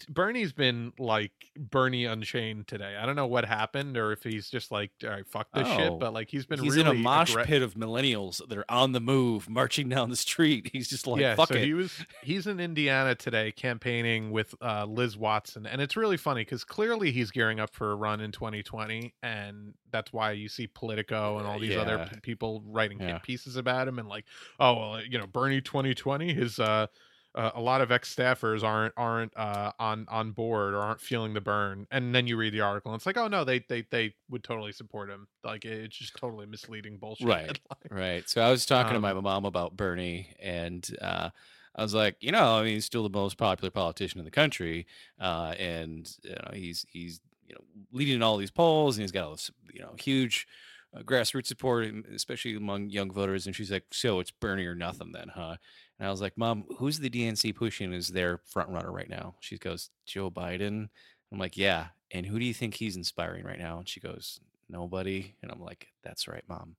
Bernie's 0.10 0.52
been 0.52 0.92
like 1.00 1.32
Bernie 1.58 2.06
Unchained 2.06 2.68
today. 2.68 2.98
I 3.00 3.06
don't 3.06 3.16
know 3.16 3.28
what 3.28 3.46
happened 3.46 3.96
or 3.98 4.12
if 4.12 4.24
he's 4.24 4.50
just 4.50 4.72
like, 4.72 4.92
all 5.04 5.10
right, 5.10 5.28
fuck 5.28 5.48
this 5.54 5.68
Oh, 5.68 5.78
shit. 5.78 6.00
But 6.00 6.14
like 6.14 6.30
he's 6.30 6.46
been 6.46 6.60
He's 6.62 6.76
really 6.76 6.90
in 6.92 6.96
a 6.98 7.00
mosh 7.00 7.34
aggra- 7.36 7.46
pit 7.46 7.62
of 7.62 7.76
millennials 7.76 8.46
that 8.48 8.58
are 8.58 8.66
on 8.70 8.92
the 8.92 9.00
move, 9.00 9.50
marching 9.50 9.88
down 9.90 10.10
the 10.10 10.16
street. 10.16 10.70
He's 10.74 10.90
just 10.90 11.08
like, 11.08 11.22
yeah, 11.22 11.36
fuck 11.36 11.50
so 11.50 11.56
it. 11.56 11.64
he 11.64 11.74
was 11.74 11.94
he's 12.24 12.46
in 12.48 12.60
Indiana 12.60 13.16
today 13.16 13.52
campaigning 13.52 14.32
with 14.32 14.54
uh, 14.62 14.86
Liz 14.86 15.16
Watson, 15.18 15.66
and 15.66 15.82
it's 15.82 15.96
really 15.96 16.18
funny 16.18 16.42
because 16.42 16.64
clearly 16.64 17.12
he's 17.12 17.32
gearing 17.32 17.60
up 17.60 17.74
for 17.74 17.92
a 17.92 17.96
run 17.96 18.20
in 18.22 18.32
2020, 18.32 19.14
and 19.24 19.74
that's 19.92 20.12
why 20.12 20.32
you 20.32 20.50
see 20.50 20.68
Politico 20.68 21.38
and 21.38 21.48
all 21.48 21.58
these 21.60 21.78
other 21.78 21.98
Yeah. 21.98 22.06
p- 22.06 22.20
people 22.22 22.62
writing 22.66 23.00
Yeah. 23.00 23.20
pieces 23.20 23.56
about 23.56 23.88
him, 23.88 24.00
and 24.00 24.10
like, 24.10 24.26
oh 24.60 24.74
well, 24.74 25.02
you 25.04 25.18
know, 25.18 25.28
Bernie 25.28 25.62
2020, 25.62 26.34
his 26.34 26.60
uh, 26.60 26.88
uh, 27.36 27.52
a 27.56 27.62
lot 27.62 27.82
of 27.82 27.92
ex 27.92 28.14
staffers 28.14 28.64
aren't 28.64 28.94
aren't 28.98 29.36
uh, 29.38 29.72
on 29.80 30.06
on 30.10 30.32
board 30.32 30.74
or 30.74 30.80
aren't 30.80 31.02
feeling 31.02 31.34
the 31.34 31.42
burn, 31.42 31.88
and 31.92 32.16
then 32.16 32.28
you 32.28 32.38
read 32.38 32.54
the 32.54 32.62
article, 32.62 32.92
and 32.92 33.00
it's 33.00 33.06
like, 33.06 33.18
oh 33.18 33.28
no, 33.28 33.44
they 33.44 33.60
they 33.60 33.84
they 33.92 34.16
would 34.30 34.44
totally 34.44 34.72
support 34.72 35.10
him. 35.10 35.28
Like 35.44 35.66
it's 35.66 35.98
just 35.98 36.16
totally 36.16 36.46
misleading 36.46 36.98
bullshit. 36.98 37.30
Right. 37.30 37.52
headline. 37.72 37.92
Right. 37.92 38.30
So 38.30 38.42
I 38.42 38.50
was 38.52 38.66
talking 38.66 38.94
to 38.94 39.00
my 39.00 39.12
Um, 39.12 39.22
mom 39.22 39.46
about 39.46 39.76
Bernie, 39.78 40.34
and 40.40 40.88
uh, 41.02 41.30
I 41.76 41.82
was 41.82 41.94
like, 41.94 42.18
you 42.22 42.32
know, 42.32 42.58
I 42.58 42.64
mean, 42.64 42.74
he's 42.76 42.86
still 42.86 43.04
the 43.04 43.10
most 43.10 43.38
popular 43.38 43.70
politician 43.72 44.20
in 44.20 44.26
the 44.26 44.32
country, 44.32 44.88
uh, 45.20 45.56
and 45.60 46.10
you 46.24 46.32
know, 46.32 46.52
he's 46.54 46.86
he's 46.90 47.20
you 47.48 47.56
know 47.56 47.62
leading 47.92 48.16
in 48.16 48.24
all 48.24 48.38
these 48.38 48.52
polls, 48.52 48.98
and 48.98 49.04
he's 49.04 49.12
got 49.12 49.26
all 49.26 49.32
this 49.32 49.52
you 49.74 49.82
know 49.82 49.96
huge 50.00 50.48
uh, 50.96 51.02
grassroots 51.02 51.48
support, 51.48 51.86
especially 52.14 52.56
among 52.56 52.90
young 52.90 53.12
voters. 53.12 53.46
And 53.46 53.56
she's 53.56 53.72
like, 53.72 53.86
so 53.92 54.20
it's 54.20 54.32
Bernie 54.32 54.66
or 54.66 54.76
nothing, 54.76 55.12
then, 55.12 55.30
huh? 55.36 55.58
And 56.00 56.08
I 56.08 56.12
was 56.12 56.22
like, 56.22 56.38
Mom, 56.38 56.66
who's 56.78 57.00
the 57.00 57.10
DNC 57.10 57.56
pushing 57.56 57.94
as 57.94 58.10
their 58.10 58.40
front 58.46 58.70
runner 58.70 58.92
right 58.92 59.10
now? 59.10 59.36
She 59.40 59.58
goes, 59.58 59.90
Joe 60.06 60.30
Biden. 60.30 60.90
I'm 61.32 61.40
like, 61.40 61.58
yeah. 61.58 61.88
And 62.12 62.26
who 62.26 62.38
do 62.40 62.46
you 62.46 62.54
think 62.54 62.74
he's 62.74 62.98
inspiring 62.98 63.46
right 63.46 63.60
now? 63.60 63.80
And 63.80 63.88
she 63.88 64.00
goes, 64.00 64.40
nobody. 64.70 65.36
And 65.42 65.52
I'm 65.52 65.62
like, 65.62 65.88
that's 66.04 66.28
right, 66.28 66.44
Mom. 66.48 66.76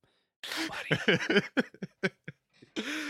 Nobody. 0.60 1.42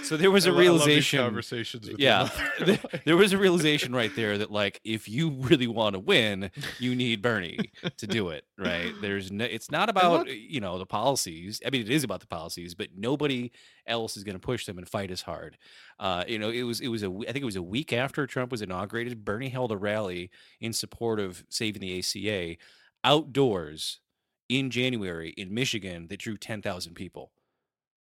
So 0.06 0.16
there 0.16 0.30
was 0.30 0.46
I 0.46 0.50
a 0.50 0.52
lo- 0.52 0.60
I 0.60 0.64
love 0.68 0.72
these 0.78 0.86
realization. 0.86 1.18
conversations 1.20 1.88
with 1.90 1.98
Yeah, 1.98 2.28
mother. 2.60 2.76
th- 2.90 3.02
there 3.04 3.16
was 3.16 3.32
a 3.32 3.38
realization 3.38 3.94
right 3.94 4.14
there 4.14 4.38
that 4.38 4.50
like 4.50 4.80
if 4.84 5.08
you 5.08 5.30
really 5.30 5.66
want 5.66 5.94
to 5.94 5.98
win, 5.98 6.50
you 6.78 6.94
need 6.94 7.22
Bernie 7.22 7.72
to 7.98 8.06
do 8.06 8.28
it. 8.30 8.44
Right? 8.56 8.92
There's 9.00 9.30
no. 9.32 9.44
It's 9.44 9.70
not 9.70 9.88
about 9.88 10.26
look- 10.26 10.28
you 10.28 10.60
know 10.60 10.78
the 10.78 10.86
policies. 10.86 11.60
I 11.66 11.70
mean, 11.70 11.80
it 11.82 11.90
is 11.90 12.04
about 12.04 12.20
the 12.20 12.26
policies, 12.26 12.74
but 12.74 12.88
nobody 12.96 13.50
else 13.86 14.16
is 14.16 14.24
going 14.24 14.36
to 14.36 14.40
push 14.40 14.66
them 14.66 14.78
and 14.78 14.88
fight 14.88 15.10
as 15.10 15.22
hard. 15.22 15.58
Uh, 15.98 16.24
you 16.28 16.38
know, 16.38 16.50
it 16.50 16.62
was 16.62 16.80
it 16.80 16.88
was 16.88 17.02
a 17.02 17.10
I 17.28 17.32
think 17.32 17.42
it 17.42 17.44
was 17.44 17.56
a 17.56 17.62
week 17.62 17.92
after 17.92 18.26
Trump 18.26 18.50
was 18.52 18.62
inaugurated. 18.62 19.24
Bernie 19.24 19.48
held 19.48 19.72
a 19.72 19.76
rally 19.76 20.30
in 20.60 20.72
support 20.72 21.18
of 21.20 21.44
saving 21.48 21.80
the 21.82 21.98
ACA 21.98 22.56
outdoors 23.04 24.00
in 24.48 24.70
January 24.70 25.30
in 25.36 25.52
Michigan 25.52 26.06
that 26.08 26.18
drew 26.20 26.36
ten 26.36 26.62
thousand 26.62 26.94
people. 26.94 27.32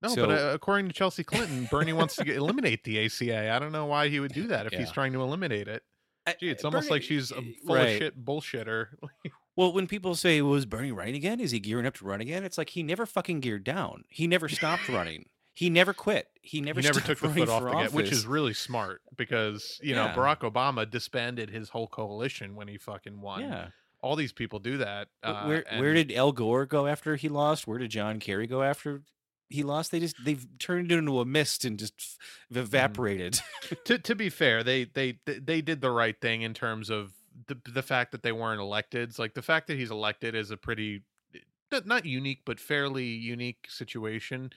No, 0.09 0.14
So- 0.14 0.27
but 0.27 0.38
uh, 0.38 0.51
according 0.55 0.88
to 0.88 0.92
Chelsea 0.92 1.25
Clinton, 1.25 1.69
Bernie 1.71 1.92
wants 1.92 2.16
to 2.16 2.25
get, 2.25 2.37
eliminate 2.42 2.85
the 2.85 3.05
ACA. 3.05 3.51
I 3.53 3.59
don't 3.59 3.73
know 3.73 3.87
why 3.87 4.09
he 4.09 4.21
would 4.21 4.33
do 4.33 4.47
that 4.49 4.66
if 4.66 4.73
he's 4.73 4.90
trying 4.90 5.12
to 5.12 5.23
eliminate 5.23 5.69
it. 5.69 5.83
Gee, 6.40 6.49
it's 6.51 6.64
almost 6.64 6.88
Bernie- 6.88 6.97
like 6.97 7.03
she's 7.03 7.31
a 7.31 7.37
eh, 7.38 7.42
full 7.64 7.77
right. 7.77 7.88
of 7.88 7.99
shit 7.99 8.25
bullshitter. 8.25 8.88
Well, 9.57 9.73
when 9.73 9.87
people 9.87 10.14
say, 10.14 10.42
"Was 10.42 10.66
Bernie 10.66 10.92
running 10.92 11.14
again? 11.14 11.40
Is 11.40 11.51
he 11.51 11.59
gearing 11.61 11.87
up 11.87 11.95
to 11.95 12.05
run 12.05 12.21
again?" 12.21 12.45
It's 12.45 12.59
like 12.59 12.69
he 12.69 12.83
never 12.83 13.07
fucking 13.07 13.40
geared 13.40 13.64
down. 13.64 14.05
He 14.11 14.27
never 14.27 14.51
stopped 14.51 14.87
running. 14.90 15.31
He 15.55 15.71
never 15.71 15.95
quit. 15.95 16.29
He 16.42 16.61
never. 16.61 16.79
he 16.81 16.87
never 16.87 17.01
took 17.01 17.19
the 17.19 17.31
foot 17.31 17.49
off 17.49 17.62
the 17.62 17.71
gas, 17.71 17.90
which 17.90 18.12
is 18.12 18.27
really 18.27 18.53
smart 18.53 19.01
because 19.16 19.81
you 19.83 19.95
know 19.95 20.12
Barack 20.14 20.40
Obama 20.40 20.88
disbanded 20.88 21.49
his 21.49 21.71
whole 21.71 21.87
coalition 21.88 22.55
when 22.55 22.69
he 22.69 22.77
fucking 22.77 23.23
won. 23.23 23.40
yeah. 23.40 23.69
All 24.03 24.14
these 24.14 24.33
people 24.33 24.59
do 24.59 24.77
that. 24.77 25.09
Uh, 25.23 25.45
where 25.45 25.64
where 25.79 25.95
did 25.95 26.12
Al 26.12 26.33
Gore 26.33 26.66
go 26.66 26.87
after 26.87 27.16
he 27.16 27.31
lost? 27.31 27.66
Where 27.66 27.79
did 27.79 27.90
John 27.90 28.21
Kerry 28.21 28.47
go 28.47 28.62
after 28.62 29.05
he 29.49 29.63
lost? 29.63 29.91
They 29.91 30.01
just 30.01 30.17
they've 30.25 30.47
turned 30.59 30.91
it 30.93 30.99
into 30.99 31.21
a 31.21 31.25
mist 31.25 31.65
and 31.65 31.79
just 31.79 31.95
f- 31.99 32.19
Mm-hmm. 32.53 32.59
evaporated. 32.63 33.41
to 33.85 33.99
to 33.99 34.15
be 34.15 34.29
fair, 34.29 34.63
they 34.63 34.85
they 34.85 35.19
they 35.27 35.61
did 35.61 35.81
the 35.81 35.91
right 35.91 36.21
thing 36.21 36.43
in 36.43 36.55
terms 36.55 36.91
of 36.91 37.13
the 37.49 37.57
the 37.71 37.83
fact 37.83 38.13
that 38.13 38.23
they 38.23 38.33
weren't 38.33 38.61
elected. 38.61 39.09
It's 39.09 39.19
like 39.19 39.35
the 39.35 39.43
fact 39.43 39.67
that 39.69 39.79
he's 39.79 39.90
elected 39.90 40.35
is 40.35 40.51
a 40.51 40.57
pretty 40.57 41.03
not- 41.73 41.87
not 41.87 42.05
unique 42.07 42.42
but 42.44 42.61
fairly 42.61 43.05
unique 43.07 43.67
situation. 43.69 44.51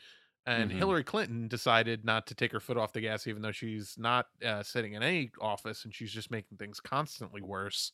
And 0.45 0.71
Mhm. 0.71 0.75
Hillary 0.77 1.03
Clinton 1.03 1.47
decided 1.47 2.05
not 2.05 2.25
to 2.27 2.35
take 2.35 2.51
her 2.53 2.59
foot 2.59 2.77
off 2.77 2.93
the 2.93 3.01
gas, 3.01 3.27
even 3.27 3.41
though 3.41 3.51
she's 3.51 3.95
not 3.97 4.27
uh, 4.43 4.63
sitting 4.63 4.93
in 4.93 5.03
any 5.03 5.29
office 5.41 5.83
and 5.85 5.93
she's 5.93 6.11
just 6.11 6.31
making 6.31 6.57
things 6.57 6.79
constantly 6.79 7.41
worse. 7.41 7.91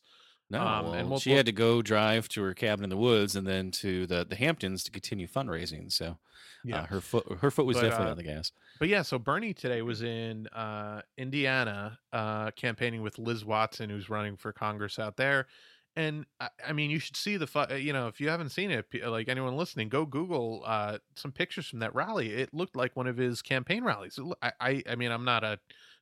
No, 0.48 0.60
Um, 0.60 0.84
well, 0.84 0.94
and 0.94 1.10
we'll- 1.10 1.18
she 1.18 1.32
had 1.32 1.46
to 1.46 1.52
go 1.52 1.82
drive 1.82 2.28
to 2.30 2.42
her 2.42 2.54
cabin 2.54 2.84
in 2.84 2.90
the 2.90 2.96
woods 2.96 3.34
and 3.34 3.46
then 3.46 3.70
to 3.72 4.06
the, 4.06 4.24
the 4.24 4.36
Hamptons 4.36 4.84
to 4.84 4.90
continue 4.92 5.26
fundraising. 5.26 5.90
So 5.90 6.18
Yeah. 6.64 6.82
uh, 6.82 6.86
her 6.86 7.00
foot 7.00 7.26
her 7.40 7.50
foot 7.50 7.66
was 7.66 7.76
But, 7.76 7.82
definitely 7.82 8.06
uh, 8.06 8.10
on 8.12 8.16
the 8.16 8.22
gas. 8.22 8.52
But 8.78 8.88
yeah, 8.88 9.02
so 9.02 9.18
Bernie 9.18 9.54
today 9.54 9.82
was 9.82 10.02
in 10.02 10.46
uh, 10.48 11.02
Indiana 11.18 11.98
uh, 12.12 12.50
campaigning 12.52 13.02
with 13.02 13.18
Liz 13.18 13.44
Watson, 13.44 13.90
who's 13.90 14.08
running 14.08 14.36
for 14.36 14.52
Congress 14.52 14.98
out 14.98 15.16
there. 15.16 15.46
And 15.98 16.26
I, 16.38 16.50
I 16.68 16.72
mean, 16.74 16.90
you 16.90 16.98
should 16.98 17.16
see 17.16 17.38
the, 17.38 17.46
fu- 17.46 17.74
you 17.74 17.92
know, 17.92 18.06
if 18.06 18.20
you 18.20 18.28
haven't 18.28 18.50
seen 18.50 18.70
it, 18.70 18.86
like 19.04 19.28
anyone 19.28 19.56
listening, 19.56 19.88
go 19.88 20.04
Google 20.04 20.62
uh, 20.66 20.98
some 21.14 21.32
pictures 21.32 21.66
from 21.68 21.78
that 21.80 21.94
rally. 21.94 22.34
It 22.34 22.52
looked 22.52 22.76
like 22.76 22.94
one 22.96 23.06
of 23.06 23.16
his 23.16 23.40
campaign 23.42 23.82
rallies. 23.82 24.18
I, 24.42 24.82
I 24.88 24.94
mean, 24.94 25.10
I'm 25.10 25.24
not 25.24 25.42
a, 25.42 25.58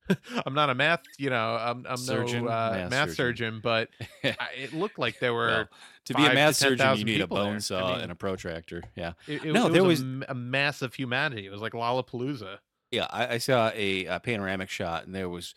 I'm 0.46 0.54
not 0.54 0.70
a 0.70 0.74
math, 0.74 1.02
you 1.18 1.30
know, 1.30 1.56
I'm, 1.56 1.86
I'm 1.88 1.96
Surgeon? 1.96 2.44
no 2.44 2.50
uh, 2.50 2.70
Math 2.74 2.90
math, 2.90 3.10
surgeon. 3.14 3.14
surgeon, 3.54 3.60
but 3.62 3.88
I, 4.24 4.48
it 4.56 4.72
looked 4.72 4.98
like 4.98 5.18
there 5.20 5.32
were. 5.34 5.46
Well, 5.46 5.68
to 6.06 6.14
be 6.14 6.24
a 6.26 6.34
math 6.34 6.56
surgeon, 6.56 6.98
you 6.98 7.04
need 7.04 7.20
a 7.20 7.24
people 7.24 7.36
there. 7.38 7.44
bone 7.46 7.56
I 7.56 7.58
saw 7.60 7.92
mean- 7.94 8.02
and 8.02 8.12
a 8.12 8.14
protractor. 8.14 8.82
Yeah. 8.96 9.12
it, 9.26 9.44
it, 9.44 9.52
No, 9.52 9.68
it 9.68 9.72
there 9.72 9.82
was, 9.84 10.02
was- 10.04 10.22
a 10.28 10.32
a, 10.32 10.34
massive 10.34 10.94
humanity. 10.94 11.46
It 11.46 11.50
was 11.50 11.60
like 11.62 11.72
Lollapalooza. 11.72 12.58
Yeah, 12.90 13.06
I, 13.10 13.34
I 13.34 13.38
saw 13.38 13.70
a, 13.74 14.04
a 14.06 14.20
panoramic 14.20 14.68
shot, 14.70 15.06
and 15.06 15.14
there 15.14 15.28
was 15.28 15.54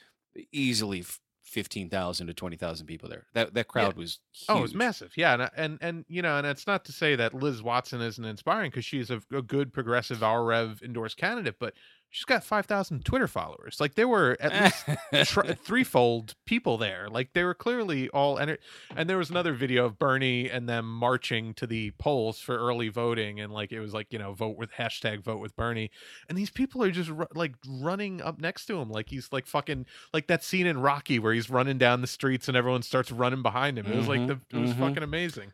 easily 0.52 1.04
fifteen 1.43 1.89
thousand 1.89 2.28
to 2.28 2.34
twenty 2.34 2.56
thousand 2.58 2.88
people 2.88 3.10
there. 3.10 3.26
That 3.34 3.54
that 3.54 3.68
crowd 3.68 3.95
was 3.95 4.20
huge. 4.34 4.45
Oh, 4.50 4.64
it's 4.64 4.74
massive. 4.74 5.12
Yeah, 5.16 5.34
and 5.34 5.50
and 5.56 5.78
and 5.82 6.06
you 6.08 6.22
know, 6.22 6.38
and 6.38 6.48
it's 6.48 6.68
not 6.68 6.86
to 6.86 6.91
say 6.91 7.16
that 7.16 7.34
Liz 7.34 7.62
Watson 7.62 8.02
isn't 8.02 8.24
inspiring 8.24 8.70
because 8.72 8.86
she's 8.86 9.10
a, 9.12 9.22
a 9.34 9.41
good 9.41 9.72
progressive 9.74 10.22
REV 10.22 10.82
endorsed 10.84 11.18
candidate, 11.18 11.56
but 11.60 11.74
she's 12.10 12.26
got 12.26 12.43
five 12.43 12.66
thousand 12.66 13.05
Twitter 13.05 13.28
followers. 13.28 13.78
Like 13.80 13.95
there 13.95 14.08
were 14.08 14.38
at 14.39 14.74
least 15.12 15.32
tr- 15.32 15.51
threefold 15.53 16.36
people 16.45 16.78
there. 16.78 17.08
Like 17.10 17.34
they 17.34 17.43
were 17.43 17.53
clearly 17.53 18.10
all 18.10 18.39
enter- 18.39 18.58
and 18.95 19.10
there 19.10 19.18
was 19.18 19.30
another 19.30 19.53
video 19.53 19.86
of 19.86 19.99
Bernie 19.99 20.49
and 20.49 20.68
them 20.68 20.86
marching 20.91 21.53
to 21.55 21.68
the 21.68 21.91
polls 21.99 22.39
for 22.39 22.58
early 22.58 22.89
voting 22.89 23.39
and 23.39 23.51
like 23.53 23.72
it 23.72 23.80
was 23.80 23.93
like, 23.93 24.08
you 24.12 24.20
know, 24.20 24.34
vote 24.34 24.58
with 24.58 24.72
hashtag 24.72 25.22
vote 25.24 25.39
with 25.39 25.55
Bernie. 25.55 25.91
And 26.30 26.38
these 26.38 26.49
people 26.49 26.84
are 26.84 26.91
just 26.91 27.10
ru- 27.10 27.28
like 27.36 27.55
running 27.68 28.22
up 28.22 28.39
next 28.39 28.66
to 28.68 28.78
him 28.80 28.89
like 28.89 29.10
he's 29.10 29.30
like 29.32 29.45
fucking 29.45 29.86
like 30.14 30.28
that 30.28 30.43
scene 30.43 30.66
in 30.68 30.80
Rocky 30.80 31.20
where 31.20 31.34
he's 31.34 31.49
running 31.49 31.78
down 31.78 32.01
the 32.01 32.08
streets 32.08 32.47
and 32.47 32.55
everyone 32.58 32.82
starts 32.82 33.12
running 33.12 33.41
behind 33.41 33.78
him. 33.78 33.86
It 33.86 33.95
was 33.95 34.08
like 34.08 34.20
Mhm, 34.22 34.28
the 34.28 34.58
it 34.58 34.62
was 34.62 34.72
mhm. 34.74 34.80
fucking 34.80 35.03
amazing. 35.03 35.51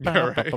Yeah, 0.00 0.32
right. 0.36 0.52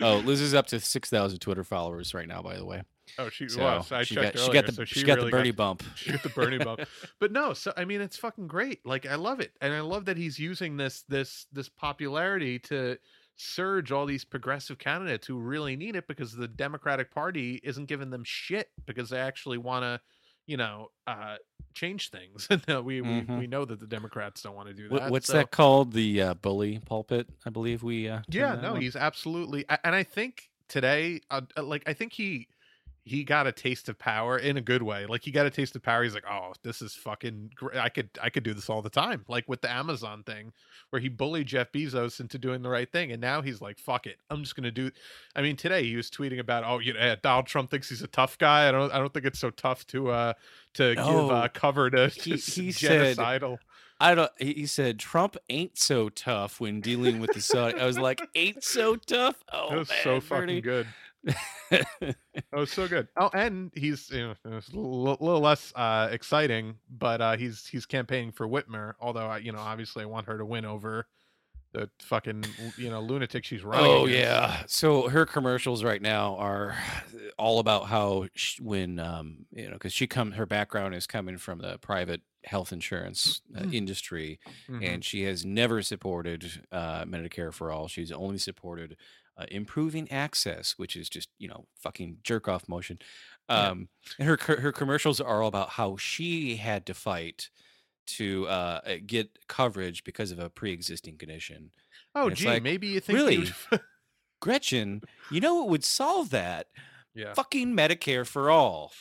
Oh, 0.00 0.16
Liz 0.24 0.40
is 0.40 0.54
up 0.54 0.66
to 0.68 0.80
six 0.80 1.10
thousand 1.10 1.38
Twitter 1.40 1.64
followers 1.64 2.14
right 2.14 2.26
now. 2.26 2.40
By 2.42 2.56
the 2.56 2.64
way, 2.64 2.82
Oh, 3.18 3.28
she 3.28 3.48
so 3.48 3.62
was. 3.62 3.92
I 3.92 4.02
she 4.02 4.14
checked 4.14 4.36
got 4.36 4.44
she 4.46 4.52
got 4.52 4.66
the 4.66 4.72
so 4.72 4.84
she, 4.84 5.00
she, 5.00 5.06
got 5.06 5.16
really 5.18 5.30
the 5.30 5.36
Bernie 5.36 5.50
bump. 5.52 5.82
She 5.96 6.10
got 6.12 6.22
the 6.22 6.28
Bernie 6.30 6.58
bump. 6.58 6.80
But 7.20 7.32
no, 7.32 7.52
so 7.54 7.72
I 7.76 7.84
mean 7.84 8.00
it's 8.00 8.16
fucking 8.16 8.46
great. 8.48 8.84
Like 8.84 9.06
I 9.06 9.14
love 9.14 9.40
it. 9.40 9.52
And 9.60 9.72
I 9.72 9.80
love 9.80 10.04
that 10.06 10.16
he's 10.16 10.38
using 10.38 10.76
this 10.76 11.02
this 11.08 11.46
this 11.52 11.68
popularity 11.68 12.58
to 12.60 12.98
surge 13.36 13.92
all 13.92 14.06
these 14.06 14.24
progressive 14.24 14.78
candidates 14.78 15.26
who 15.26 15.38
really 15.38 15.76
need 15.76 15.94
it 15.96 16.06
because 16.08 16.32
the 16.32 16.48
Democratic 16.48 17.10
Party 17.12 17.60
isn't 17.62 17.84
giving 17.86 18.10
them 18.10 18.22
shit 18.24 18.70
because 18.86 19.10
they 19.10 19.18
actually 19.18 19.58
want 19.58 19.82
to, 19.84 20.00
you 20.46 20.56
know, 20.56 20.90
uh 21.06 21.36
change 21.74 22.10
things. 22.10 22.48
And 22.68 22.84
we, 22.84 23.00
Mhm. 23.02 23.28
we 23.28 23.36
we 23.40 23.46
know 23.46 23.64
that 23.66 23.78
the 23.78 23.86
Democrats 23.86 24.40
don't 24.42 24.54
want 24.56 24.68
to 24.68 24.74
do 24.74 24.88
What, 24.88 25.02
that. 25.02 25.10
what's 25.10 25.26
so- 25.26 25.34
that 25.34 25.50
called? 25.50 25.92
The 25.92 26.22
uh, 26.22 26.34
bully 26.34 26.80
pulpit, 26.84 27.28
I 27.44 27.50
believe 27.50 27.82
we. 27.82 28.08
Uh, 28.08 28.20
yeah 28.28 28.54
no 28.60 28.72
one. 28.72 28.80
he's 28.82 28.96
absolutely 28.96 29.64
and 29.84 29.94
i 29.94 30.02
think 30.02 30.50
today 30.68 31.20
uh, 31.30 31.42
uh, 31.56 31.62
like 31.62 31.82
i 31.86 31.92
think 31.92 32.12
he 32.12 32.48
he 33.08 33.22
got 33.22 33.46
a 33.46 33.52
taste 33.52 33.88
of 33.88 33.96
power 33.96 34.36
in 34.36 34.56
a 34.56 34.60
good 34.60 34.82
way 34.82 35.06
like 35.06 35.22
he 35.22 35.30
got 35.30 35.46
a 35.46 35.50
taste 35.50 35.76
of 35.76 35.82
power 35.82 36.02
he's 36.02 36.12
like 36.12 36.24
oh 36.28 36.52
this 36.64 36.82
is 36.82 36.92
fucking 36.92 37.50
great 37.54 37.76
i 37.78 37.88
could 37.88 38.10
i 38.20 38.28
could 38.28 38.42
do 38.42 38.52
this 38.52 38.68
all 38.68 38.82
the 38.82 38.90
time 38.90 39.24
like 39.28 39.48
with 39.48 39.60
the 39.60 39.70
amazon 39.70 40.24
thing 40.24 40.52
where 40.90 41.00
he 41.00 41.08
bullied 41.08 41.46
jeff 41.46 41.70
bezos 41.70 42.18
into 42.18 42.36
doing 42.36 42.62
the 42.62 42.68
right 42.68 42.90
thing 42.90 43.12
and 43.12 43.20
now 43.20 43.40
he's 43.40 43.60
like 43.62 43.78
fuck 43.78 44.06
it 44.08 44.16
i'm 44.28 44.42
just 44.42 44.56
gonna 44.56 44.72
do 44.72 44.90
i 45.36 45.40
mean 45.40 45.54
today 45.54 45.84
he 45.84 45.94
was 45.94 46.10
tweeting 46.10 46.40
about 46.40 46.64
oh 46.64 46.80
you 46.80 46.92
know 46.92 47.14
donald 47.22 47.46
trump 47.46 47.70
thinks 47.70 47.88
he's 47.88 48.02
a 48.02 48.08
tough 48.08 48.36
guy 48.38 48.68
i 48.68 48.72
don't 48.72 48.92
i 48.92 48.98
don't 48.98 49.14
think 49.14 49.24
it's 49.24 49.38
so 49.38 49.50
tough 49.50 49.86
to 49.86 50.10
uh 50.10 50.32
to 50.74 50.94
give 50.96 51.06
uh 51.30 51.48
cover 51.54 51.88
to, 51.88 52.08
He- 52.08 52.30
he 52.36 52.72
said- 52.72 53.16
genocidal 53.16 53.58
I 53.98 54.14
don't. 54.14 54.30
He 54.38 54.66
said 54.66 54.98
Trump 54.98 55.38
ain't 55.48 55.78
so 55.78 56.10
tough 56.10 56.60
when 56.60 56.82
dealing 56.82 57.18
with 57.18 57.32
the 57.32 57.40
Saudi. 57.40 57.80
I 57.80 57.86
was 57.86 57.98
like, 57.98 58.20
ain't 58.34 58.62
so 58.62 58.96
tough. 58.96 59.36
Oh, 59.50 59.72
it 59.74 59.78
was 59.78 59.88
man, 59.88 59.98
so 60.04 60.20
fucking 60.20 60.40
Bernie. 60.46 60.60
good 60.60 60.86
Oh, 62.52 62.64
so 62.64 62.86
good. 62.86 63.08
Oh, 63.16 63.30
and 63.34 63.70
he's 63.74 64.08
you 64.10 64.28
know, 64.28 64.34
a 64.44 64.48
little, 64.72 65.16
little 65.20 65.40
less 65.40 65.72
uh, 65.74 66.08
exciting, 66.10 66.76
but 66.88 67.20
uh, 67.20 67.36
he's 67.36 67.66
he's 67.66 67.84
campaigning 67.86 68.30
for 68.32 68.46
Whitmer. 68.48 68.92
Although 69.00 69.26
I, 69.26 69.38
you 69.38 69.52
know, 69.52 69.58
obviously 69.58 70.02
I 70.02 70.06
want 70.06 70.26
her 70.26 70.38
to 70.38 70.44
win 70.44 70.64
over 70.64 71.06
the 71.72 71.90
fucking 72.00 72.44
you 72.78 72.88
know 72.88 73.00
lunatic 73.00 73.44
she's 73.44 73.64
running. 73.64 73.84
Oh 73.90 74.04
against. 74.06 74.18
yeah. 74.20 74.62
So 74.68 75.08
her 75.08 75.26
commercials 75.26 75.82
right 75.84 76.00
now 76.00 76.36
are 76.36 76.76
all 77.38 77.58
about 77.58 77.86
how 77.86 78.28
sh 78.34 78.60
when 78.60 78.98
um 78.98 79.46
you 79.50 79.66
know 79.66 79.72
because 79.74 79.92
she 79.92 80.06
come 80.06 80.32
her 80.32 80.46
background 80.46 80.94
is 80.94 81.06
coming 81.06 81.36
from 81.36 81.58
the 81.58 81.78
private 81.78 82.22
health 82.44 82.72
insurance 82.72 83.42
uh, 83.58 83.64
industry 83.72 84.38
Mhm. 84.70 84.88
and 84.88 85.04
she 85.04 85.24
has 85.24 85.44
never 85.44 85.82
supported 85.82 86.62
uh, 86.70 87.04
Medicare 87.04 87.52
for 87.52 87.72
all. 87.72 87.88
She's 87.88 88.12
only 88.12 88.38
supported 88.38 88.96
uh, 89.38 89.46
improving 89.50 90.10
access, 90.10 90.74
which 90.76 90.96
is 90.96 91.08
just 91.08 91.28
you 91.38 91.48
know 91.48 91.66
fucking 91.78 92.18
jerk 92.22 92.48
off 92.48 92.68
motion. 92.68 92.98
Yeah. 93.48 93.68
Um, 93.68 93.88
and 94.18 94.28
her 94.28 94.38
her 94.56 94.72
commercials 94.72 95.20
are 95.20 95.42
all 95.42 95.48
about 95.48 95.70
how 95.70 95.96
she 95.96 96.56
had 96.56 96.86
to 96.86 96.94
fight 96.94 97.50
to 98.06 98.46
uh, 98.46 98.80
uh, 98.86 98.94
get 99.04 99.30
coverage 99.48 100.04
because 100.04 100.30
of 100.30 100.38
a 100.38 100.48
pre-existing 100.48 101.18
condition. 101.18 101.70
oh, 102.14 102.30
gee, 102.30 102.46
like, 102.46 102.62
maybe 102.62 102.86
you 102.88 103.00
think 103.00 103.18
really? 103.18 103.38
would- 103.70 103.80
Gretchen, 104.40 105.02
you 105.30 105.40
know 105.40 105.56
what 105.56 105.68
would 105.70 105.84
solve 105.84 106.30
that? 106.30 106.68
yeah. 107.14 107.34
Fucking 107.34 107.74
Medicare 107.74 108.26
for 108.26 108.50
all. 108.50 108.92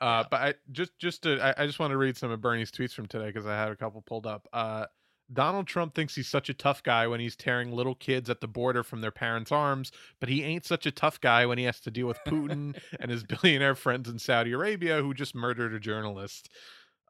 Uh, 0.00 0.22
but 0.30 0.40
I 0.40 0.54
just 0.70 0.96
just 0.98 1.22
to 1.22 1.40
I, 1.40 1.62
I 1.62 1.66
just 1.66 1.80
want 1.80 1.90
to 1.90 1.96
read 1.96 2.16
some 2.16 2.30
of 2.30 2.40
Bernie's 2.40 2.70
tweets 2.70 2.92
from 2.92 3.06
today 3.06 3.26
because 3.26 3.46
I 3.46 3.56
had 3.56 3.68
a 3.70 3.76
couple 3.76 4.00
pulled 4.02 4.26
up. 4.26 4.46
Uh, 4.52 4.86
Donald 5.32 5.66
Trump 5.66 5.94
thinks 5.94 6.14
he's 6.14 6.28
such 6.28 6.48
a 6.48 6.54
tough 6.54 6.82
guy 6.82 7.06
when 7.06 7.20
he's 7.20 7.36
tearing 7.36 7.72
little 7.72 7.94
kids 7.94 8.30
at 8.30 8.40
the 8.40 8.48
border 8.48 8.82
from 8.82 9.00
their 9.00 9.10
parents' 9.10 9.52
arms, 9.52 9.92
but 10.20 10.28
he 10.28 10.42
ain't 10.42 10.64
such 10.64 10.86
a 10.86 10.90
tough 10.90 11.20
guy 11.20 11.44
when 11.44 11.58
he 11.58 11.64
has 11.64 11.80
to 11.80 11.90
deal 11.90 12.06
with 12.06 12.18
Putin 12.26 12.78
and 13.00 13.10
his 13.10 13.24
billionaire 13.42 13.74
friends 13.74 14.08
in 14.08 14.18
Saudi 14.18 14.52
Arabia 14.52 15.02
who 15.02 15.12
just 15.12 15.34
murdered 15.34 15.74
a 15.74 15.80
journalist. 15.80 16.48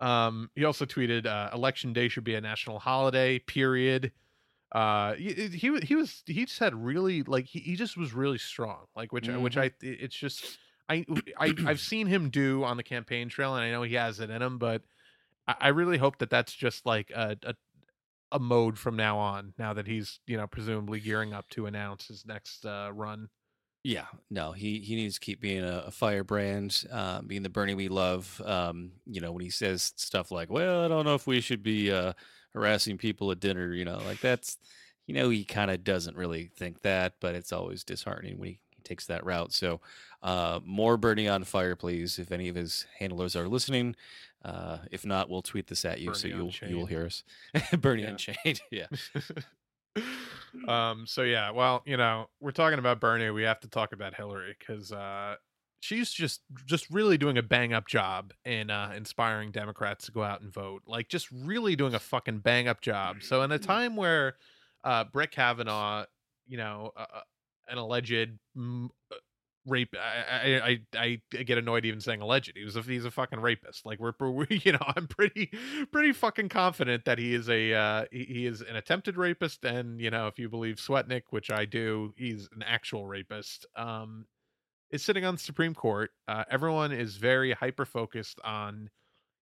Um, 0.00 0.50
he 0.54 0.64
also 0.64 0.84
tweeted, 0.84 1.26
uh, 1.26 1.50
"Election 1.52 1.92
day 1.92 2.08
should 2.08 2.24
be 2.24 2.34
a 2.34 2.40
national 2.40 2.78
holiday." 2.78 3.38
Period. 3.38 4.12
Uh, 4.72 5.14
he 5.14 5.32
he, 5.48 5.78
he 5.80 5.94
was 5.94 6.22
he 6.26 6.44
just 6.44 6.58
had 6.58 6.74
really 6.74 7.22
like 7.22 7.46
he, 7.46 7.60
he 7.60 7.76
just 7.76 7.96
was 7.96 8.12
really 8.12 8.38
strong. 8.38 8.84
Like 8.94 9.12
which 9.12 9.28
which 9.28 9.56
I 9.56 9.72
it's 9.80 10.16
just 10.16 10.58
I, 10.88 11.04
I 11.38 11.52
I've 11.66 11.80
seen 11.80 12.06
him 12.06 12.30
do 12.30 12.64
on 12.64 12.76
the 12.76 12.82
campaign 12.82 13.28
trail, 13.28 13.54
and 13.54 13.64
I 13.64 13.70
know 13.70 13.82
he 13.82 13.94
has 13.94 14.20
it 14.20 14.30
in 14.30 14.40
him, 14.40 14.58
but 14.58 14.82
I, 15.46 15.54
I 15.60 15.68
really 15.68 15.98
hope 15.98 16.18
that 16.18 16.30
that's 16.30 16.52
just 16.52 16.86
like 16.86 17.10
a, 17.10 17.36
a 17.42 17.54
a 18.32 18.38
mode 18.38 18.78
from 18.78 18.96
now 18.96 19.18
on. 19.18 19.54
Now 19.58 19.72
that 19.74 19.86
he's 19.86 20.20
you 20.26 20.36
know 20.36 20.46
presumably 20.46 21.00
gearing 21.00 21.32
up 21.32 21.48
to 21.50 21.66
announce 21.66 22.08
his 22.08 22.26
next 22.26 22.64
uh, 22.64 22.90
run. 22.92 23.28
Yeah, 23.84 24.06
no, 24.28 24.52
he 24.52 24.80
he 24.80 24.96
needs 24.96 25.14
to 25.14 25.20
keep 25.20 25.40
being 25.40 25.64
a, 25.64 25.84
a 25.86 25.90
firebrand, 25.90 26.84
uh, 26.92 27.22
being 27.22 27.42
the 27.42 27.48
Bernie 27.48 27.74
we 27.74 27.88
love. 27.88 28.40
Um, 28.44 28.92
you 29.06 29.20
know, 29.20 29.32
when 29.32 29.42
he 29.42 29.50
says 29.50 29.92
stuff 29.96 30.30
like, 30.30 30.50
"Well, 30.50 30.84
I 30.84 30.88
don't 30.88 31.04
know 31.04 31.14
if 31.14 31.26
we 31.26 31.40
should 31.40 31.62
be 31.62 31.90
uh, 31.92 32.12
harassing 32.52 32.98
people 32.98 33.30
at 33.30 33.40
dinner," 33.40 33.72
you 33.72 33.84
know, 33.84 33.98
like 33.98 34.20
that's, 34.20 34.58
you 35.06 35.14
know, 35.14 35.30
he 35.30 35.44
kind 35.44 35.70
of 35.70 35.84
doesn't 35.84 36.16
really 36.16 36.50
think 36.56 36.82
that, 36.82 37.14
but 37.20 37.34
it's 37.34 37.52
always 37.52 37.84
disheartening 37.84 38.38
when 38.38 38.48
he, 38.50 38.60
takes 38.84 39.06
that 39.06 39.24
route. 39.24 39.52
So, 39.52 39.80
uh, 40.22 40.60
more 40.64 40.96
Bernie 40.96 41.28
on 41.28 41.44
fire, 41.44 41.76
please. 41.76 42.18
If 42.18 42.32
any 42.32 42.48
of 42.48 42.56
his 42.56 42.86
handlers 42.98 43.36
are 43.36 43.48
listening, 43.48 43.94
uh, 44.44 44.78
if 44.90 45.04
not, 45.04 45.28
we'll 45.28 45.42
tweet 45.42 45.66
this 45.66 45.84
at 45.84 46.00
you, 46.00 46.14
so 46.14 46.28
you'll 46.28 46.52
you'll 46.68 46.86
hear 46.86 47.06
us. 47.06 47.24
Bernie 47.80 48.02
Yeah. 48.02 48.08
Unchained, 48.10 48.60
yeah. 48.70 48.86
um 50.68 51.04
so 51.06 51.22
yeah 51.22 51.50
well 51.50 51.82
you 51.84 51.96
know 51.96 52.28
we're 52.40 52.50
talking 52.52 52.78
about 52.78 53.00
bernie 53.00 53.30
we 53.30 53.42
have 53.42 53.60
to 53.60 53.68
talk 53.68 53.92
about 53.92 54.14
hillary 54.14 54.56
because 54.58 54.92
uh 54.92 55.34
she's 55.80 56.10
just 56.10 56.40
just 56.66 56.88
really 56.90 57.18
doing 57.18 57.36
a 57.36 57.42
bang 57.42 57.72
up 57.72 57.86
job 57.86 58.32
in 58.44 58.70
uh 58.70 58.92
inspiring 58.96 59.50
democrats 59.50 60.06
to 60.06 60.12
go 60.12 60.22
out 60.22 60.40
and 60.40 60.52
vote 60.52 60.82
like 60.86 61.08
just 61.08 61.28
really 61.32 61.74
doing 61.76 61.94
a 61.94 61.98
fucking 61.98 62.38
bang 62.38 62.68
up 62.68 62.80
job 62.80 63.16
so 63.22 63.42
in 63.42 63.50
a 63.52 63.58
time 63.58 63.96
where 63.96 64.36
uh 64.84 65.04
brett 65.12 65.30
kavanaugh 65.30 66.04
you 66.46 66.56
know 66.56 66.92
uh, 66.96 67.06
uh, 67.14 67.20
an 67.68 67.78
alleged 67.78 68.38
mm, 68.56 68.88
uh, 69.12 69.16
rape 69.68 69.94
I, 69.94 70.80
I 70.94 70.98
i 70.98 71.20
i 71.36 71.42
get 71.42 71.58
annoyed 71.58 71.84
even 71.84 72.00
saying 72.00 72.20
alleged. 72.20 72.52
He 72.56 72.64
was 72.64 72.76
a 72.76 72.82
he's 72.82 73.04
a 73.04 73.10
fucking 73.10 73.40
rapist. 73.40 73.86
Like 73.86 73.98
we're, 74.00 74.12
we're 74.20 74.46
you 74.50 74.72
know 74.72 74.84
i'm 74.96 75.06
pretty 75.06 75.50
pretty 75.92 76.12
fucking 76.12 76.48
confident 76.48 77.04
that 77.04 77.18
he 77.18 77.34
is 77.34 77.48
a 77.48 77.74
uh 77.74 78.04
he, 78.10 78.24
he 78.24 78.46
is 78.46 78.60
an 78.62 78.76
attempted 78.76 79.16
rapist. 79.16 79.64
And 79.64 80.00
you 80.00 80.10
know 80.10 80.26
if 80.26 80.38
you 80.38 80.48
believe 80.48 80.76
swetnick 80.76 81.22
which 81.30 81.50
i 81.50 81.64
do 81.64 82.14
he's 82.16 82.48
an 82.54 82.62
actual 82.62 83.06
rapist 83.06 83.66
um 83.76 84.26
is 84.90 85.04
sitting 85.04 85.24
on 85.24 85.34
the 85.34 85.40
supreme 85.40 85.74
court. 85.74 86.10
Uh 86.26 86.44
everyone 86.50 86.92
is 86.92 87.16
very 87.16 87.52
hyper 87.52 87.84
focused 87.84 88.40
on 88.44 88.90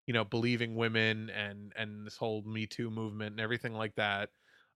you 0.06 0.14
know 0.14 0.24
believing 0.24 0.76
women 0.76 1.30
and 1.30 1.72
and 1.76 2.06
this 2.06 2.16
whole 2.16 2.42
Me 2.42 2.66
Too 2.66 2.90
movement 2.90 3.32
and 3.32 3.40
everything 3.40 3.74
like 3.74 3.94
that. 3.96 4.30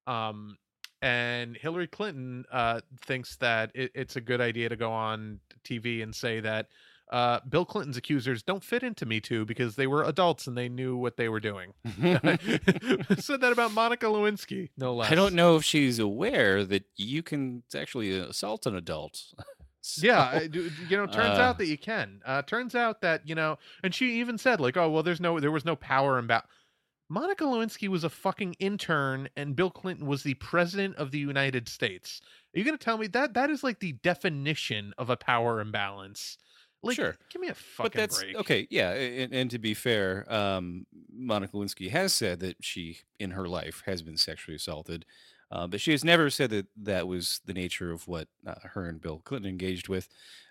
Um, 0.07 0.57
and 1.03 1.57
Hillary 1.57 1.87
Clinton 1.87 2.45
uh, 2.51 2.81
thinks 3.03 3.37
that 3.37 3.71
it, 3.75 3.91
it's 3.95 4.17
a 4.17 4.21
good 4.21 4.41
idea 4.41 4.69
to 4.69 4.77
go 4.77 4.93
on 4.93 5.41
TV 5.65 6.03
and 6.03 6.15
say 6.15 6.41
that 6.41 6.67
uh, 7.11 7.41
Bill 7.49 7.65
Clinton's 7.65 7.97
accusers 7.97 8.43
don't 8.43 8.63
fit 8.63 8.83
into 8.83 9.05
Me 9.05 9.21
Too 9.21 9.45
because 9.45 9.75
they 9.75 9.87
were 9.87 10.05
adults 10.05 10.47
and 10.47 10.57
they 10.57 10.69
knew 10.69 10.97
what 10.97 11.17
they 11.17 11.29
were 11.29 11.41
doing. 11.41 11.73
Said 13.19 13.41
that 13.41 13.51
about 13.51 13.73
Monica 13.73 14.07
Lewinsky, 14.07 14.71
no 14.77 14.95
less. 14.95 15.11
I 15.11 15.15
don't 15.17 15.35
know 15.35 15.57
if 15.57 15.65
she's 15.65 15.99
aware 15.99 16.65
that 16.65 16.85
you 16.97 17.23
can 17.23 17.63
actually 17.75 18.17
assault 18.17 18.67
an 18.67 18.77
adult. 18.77 19.23
Yeah, 19.97 20.41
So, 20.41 20.49
d- 20.49 20.71
you 20.91 20.97
know, 20.99 21.07
turns 21.07 21.39
uh, 21.39 21.43
out 21.43 21.57
that 21.57 21.67
you 21.67 21.79
can. 21.79 22.21
Uh, 22.27 22.43
turns 22.43 22.75
out 22.75 23.01
that 23.01 23.27
you 23.27 23.35
know, 23.35 23.57
and 23.83 23.95
she 23.95 24.21
even 24.21 24.37
said 24.37 24.61
like, 24.61 24.77
"Oh, 24.77 24.91
well, 24.91 25.03
there's 25.03 25.23
no, 25.23 25.41
there 25.41 25.51
was 25.51 25.65
no 25.65 25.75
power 25.75 26.19
imbalance." 26.19 26.47
Monica 27.11 27.43
Lewinsky 27.45 27.89
was 27.89 28.05
a 28.05 28.09
fucking 28.09 28.55
intern, 28.61 29.29
and 29.37 29.57
Bill 29.57 29.69
Clinton 29.71 30.07
was 30.07 30.23
the 30.23 30.35
president 30.35 30.95
of 30.97 31.11
the 31.11 31.19
United 31.19 31.69
States. 31.69 32.21
Are 32.55 32.59
you 32.59 32.65
gonna 32.65 32.79
tell 32.79 32.97
me 32.99 33.09
that 33.09 33.35
that 33.35 33.51
is 33.51 33.65
like 33.65 33.81
the 33.81 33.93
definition 33.93 34.95
of 34.97 35.11
a 35.11 35.17
power 35.17 35.61
imbalance? 35.61 36.39
Like, 36.83 36.97
Sure. 36.97 37.19
give 37.31 37.43
me 37.43 37.49
a 37.49 37.55
fucking 37.55 37.91
but 37.91 37.93
that's 37.93 38.23
break. 38.23 38.37
okay. 38.37 38.67
Yeah, 38.71 38.93
and, 38.93 39.35
and 39.35 39.51
to 39.51 39.59
be 39.59 39.75
fair, 39.75 40.25
um, 40.33 40.87
Monica 41.13 41.55
Lewinsky 41.57 41.91
has 41.91 42.13
said 42.15 42.41
that 42.41 42.65
she, 42.65 42.99
in 43.19 43.33
her 43.33 43.47
life, 43.49 43.83
has 43.85 44.01
been 44.03 44.17
sexually 44.17 44.57
assaulted, 44.57 45.05
uh, 45.51 45.67
but 45.67 45.81
she 45.81 45.91
has 45.91 46.05
never 46.05 46.31
said 46.31 46.49
that 46.51 46.69
that 46.77 47.07
was 47.09 47.41
the 47.45 47.53
nature 47.53 47.91
of 47.91 48.07
what 48.09 48.29
uh, 48.47 48.55
her 48.63 48.87
and 48.89 49.01
Bill 49.01 49.19
Clinton 49.25 49.51
engaged 49.51 49.89
with. 49.89 50.09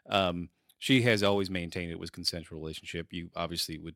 Um, 0.10 0.50
she 0.78 1.02
has 1.02 1.24
always 1.24 1.50
maintained 1.50 1.92
it 1.92 2.00
was 2.00 2.10
consensual 2.12 2.60
relationship. 2.60 3.08
You 3.12 3.30
obviously 3.36 3.78
would, 3.80 3.96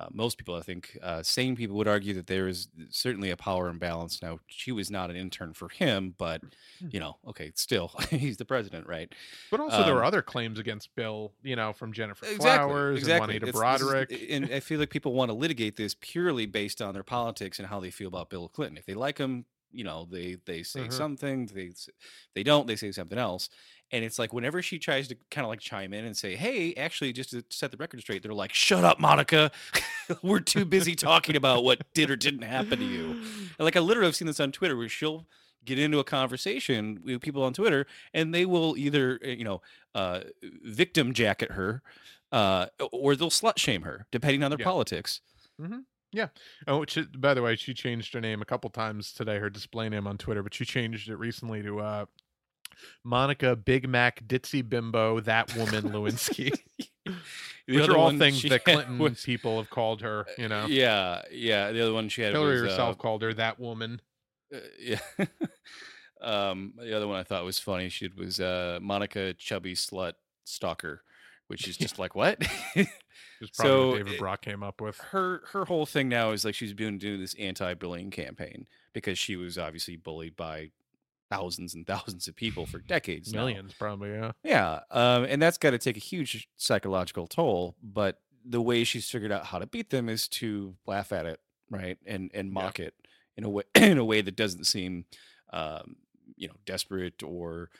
uh, 0.00 0.06
most 0.12 0.38
people, 0.38 0.54
I 0.54 0.62
think, 0.62 0.96
uh, 1.02 1.22
sane 1.22 1.56
people 1.56 1.76
would 1.76 1.88
argue 1.88 2.14
that 2.14 2.26
there 2.26 2.48
is 2.48 2.68
certainly 2.90 3.30
a 3.30 3.36
power 3.36 3.68
imbalance. 3.68 4.22
Now, 4.22 4.38
she 4.46 4.72
was 4.72 4.90
not 4.90 5.10
an 5.10 5.16
intern 5.16 5.52
for 5.52 5.68
him, 5.68 6.14
but 6.16 6.42
Hmm. 6.80 6.88
you 6.90 7.00
know, 7.00 7.18
okay, 7.26 7.52
still, 7.54 7.88
he's 8.10 8.36
the 8.38 8.44
president, 8.44 8.86
right? 8.86 9.12
But 9.50 9.60
also, 9.60 9.84
there 9.84 9.94
were 9.94 10.02
um, 10.02 10.06
other 10.08 10.22
claims 10.22 10.58
against 10.58 10.94
Bill. 10.96 11.32
You 11.42 11.56
know, 11.56 11.72
from 11.72 11.92
Gennifer 11.92 12.24
Exactly, 12.26 12.40
Flowers 12.70 12.98
exactly. 12.98 13.36
and 13.36 13.42
Juanita 13.44 13.58
It's- 13.58 13.80
is- 13.80 13.86
Broaddrick. 13.88 14.36
and 14.36 14.52
I 14.54 14.60
feel 14.60 14.78
like 14.80 14.90
people 14.90 15.12
want 15.12 15.28
to 15.30 15.34
litigate 15.34 15.76
this 15.76 15.94
purely 16.00 16.46
based 16.46 16.80
on 16.80 16.94
their 16.94 17.02
politics 17.04 17.58
and 17.58 17.68
how 17.68 17.80
they 17.80 17.90
feel 17.90 18.08
about 18.08 18.30
Bill 18.30 18.48
Clinton. 18.48 18.76
If 18.78 18.86
they 18.86 18.94
like 18.94 19.18
him, 19.18 19.44
you 19.72 19.84
know, 19.84 20.06
they 20.10 20.36
they 20.46 20.62
say 20.64 20.88
Mhm. 20.88 20.92
something. 20.92 21.46
They 21.46 21.70
they 22.34 22.42
don't. 22.42 22.66
They 22.66 22.76
say 22.76 22.90
something 22.92 23.18
else. 23.18 23.48
And 23.92 24.04
it's 24.04 24.18
like 24.18 24.32
whenever 24.32 24.62
she 24.62 24.78
tries 24.78 25.08
to 25.08 25.16
kind 25.30 25.44
of 25.44 25.48
like 25.48 25.60
chime 25.60 25.92
in 25.92 26.04
and 26.04 26.16
say, 26.16 26.36
"Hey, 26.36 26.74
actually, 26.74 27.12
just 27.12 27.30
to 27.30 27.44
set 27.50 27.70
the 27.70 27.76
record 27.76 28.00
straight," 28.00 28.22
they're 28.22 28.32
like, 28.32 28.54
"Shut 28.54 28.84
up, 28.84 29.00
Monica. 29.00 29.50
We're 30.22 30.40
too 30.40 30.64
busy 30.64 30.94
talking 30.94 31.36
about 31.36 31.64
what 31.64 31.80
did 31.94 32.10
or 32.10 32.16
didn't 32.16 32.42
happen 32.42 32.78
to 32.78 32.84
you." 32.84 33.20
And 33.58 33.64
like 33.66 33.76
I 33.76 33.80
literally 33.80 34.06
have 34.06 34.16
seen 34.16 34.26
this 34.26 34.40
on 34.40 34.52
Twitter 34.52 34.74
where 34.74 34.88
she'll 34.88 35.26
get 35.66 35.78
into 35.78 35.98
a 35.98 36.04
conversation 36.04 37.00
with 37.04 37.20
people 37.20 37.42
on 37.42 37.52
Twitter 37.52 37.86
and 38.14 38.34
they 38.34 38.46
will 38.46 38.74
either 38.78 39.20
uh, 39.22 39.28
you 39.28 39.44
know 39.44 39.60
uh, 39.94 40.20
victim 40.64 41.12
jacket 41.12 41.50
her 41.52 41.82
uh, 42.32 42.66
or 42.92 43.14
they'll 43.16 43.28
slut 43.28 43.58
shame 43.58 43.82
her 43.82 44.06
depending 44.10 44.42
on 44.42 44.50
their 44.50 44.56
politics. 44.64 45.20
Yeah. 46.12 46.28
Oh, 46.66 46.84
she, 46.88 47.02
by 47.02 47.34
the 47.34 47.42
way, 47.42 47.54
she 47.56 47.72
changed 47.74 48.14
her 48.14 48.20
name 48.20 48.42
a 48.42 48.44
couple 48.44 48.68
times 48.70 49.12
today. 49.12 49.38
Her 49.38 49.50
display 49.50 49.88
name 49.88 50.06
on 50.06 50.18
Twitter, 50.18 50.42
but 50.42 50.54
she 50.54 50.64
changed 50.64 51.08
it 51.08 51.16
recently 51.16 51.62
to 51.62 51.80
uh, 51.80 52.06
Monica 53.04 53.56
Big 53.56 53.88
Mac 53.88 54.26
Ditzy 54.26 54.68
Bimbo 54.68 55.20
That 55.20 55.54
Woman 55.56 55.84
Lewinsky, 55.90 56.52
The 57.06 57.76
which 57.76 57.84
other 57.84 57.92
are 57.94 57.98
all 57.98 58.18
things 58.18 58.42
that 58.42 58.64
Clinton 58.64 58.98
was- 58.98 59.22
people 59.22 59.58
have 59.58 59.70
called 59.70 60.02
her. 60.02 60.26
You 60.36 60.48
know, 60.48 60.66
Yeah, 60.66 61.22
yeah. 61.30 61.70
The 61.72 61.82
other 61.82 61.92
one 61.92 62.08
she 62.08 62.22
had 62.22 62.32
Hillary 62.32 62.60
was, 62.62 62.70
herself 62.72 62.96
uh, 62.96 62.98
called 63.02 63.22
her 63.22 63.32
That 63.34 63.60
Woman. 63.60 64.00
uh, 64.54 64.58
yeah. 64.78 64.98
um, 66.20 66.74
the 66.78 66.94
other 66.96 67.08
one 67.08 67.18
I 67.18 67.22
thought 67.22 67.44
was 67.44 67.58
funny. 67.58 67.88
She 67.88 68.08
was 68.16 68.40
uh, 68.40 68.78
Monica 68.82 69.34
Chubby 69.34 69.74
Slut 69.74 70.14
Stalker, 70.44 71.02
which 71.48 71.66
is 71.68 71.76
just 71.76 71.98
like 71.98 72.14
what? 72.14 72.42
Is 72.42 72.46
probably 72.76 72.86
what 73.40 73.54
so 73.54 73.96
David 73.96 74.18
Brock 74.18 74.42
came 74.42 74.62
up 74.62 74.80
with. 74.80 74.98
her 74.98 75.42
her 75.52 75.64
whole 75.64 75.86
thing 75.86 76.08
now 76.08 76.32
is 76.32 76.44
like 76.44 76.54
she's 76.54 76.74
been 76.74 76.98
doing 76.98 77.20
this 77.20 77.34
anti-bullying 77.38 78.10
campaign 78.10 78.66
because 78.92 79.18
she 79.18 79.36
was 79.36 79.56
obviously 79.56 79.96
bullied 79.96 80.36
by 80.36 80.70
thousands 81.30 81.74
and 81.74 81.86
thousands 81.86 82.28
of 82.28 82.36
people 82.36 82.66
for 82.66 82.78
decades 82.80 83.32
now. 83.32 83.40
Millions, 83.46 83.72
probably. 83.78 84.10
Yeah. 84.10 84.32
Yeah, 84.44 84.80
um, 84.90 85.24
and 85.24 85.40
that's 85.40 85.58
got 85.58 85.70
to 85.70 85.78
take 85.78 85.96
a 85.96 86.00
huge 86.00 86.48
psychological 86.56 87.26
toll. 87.26 87.76
But 87.82 88.18
the 88.44 88.60
way 88.60 88.84
she's 88.84 89.08
figured 89.08 89.32
out 89.32 89.46
how 89.46 89.58
to 89.58 89.66
beat 89.66 89.90
them 89.90 90.08
is 90.08 90.26
to 90.28 90.74
laugh 90.86 91.12
at 91.12 91.26
it, 91.26 91.40
right, 91.70 91.98
and 92.06 92.30
and 92.34 92.48
Yeah. 92.48 92.52
mock 92.54 92.80
it 92.80 92.94
in 93.36 93.44
a 93.44 93.48
way 93.50 93.62
in 93.74 93.98
a 93.98 94.04
way 94.04 94.20
that 94.22 94.36
doesn't 94.36 94.64
seem, 94.64 95.04
um, 95.52 95.96
you 96.36 96.48
know, 96.48 96.54
desperate 96.66 97.22
or 97.22 97.70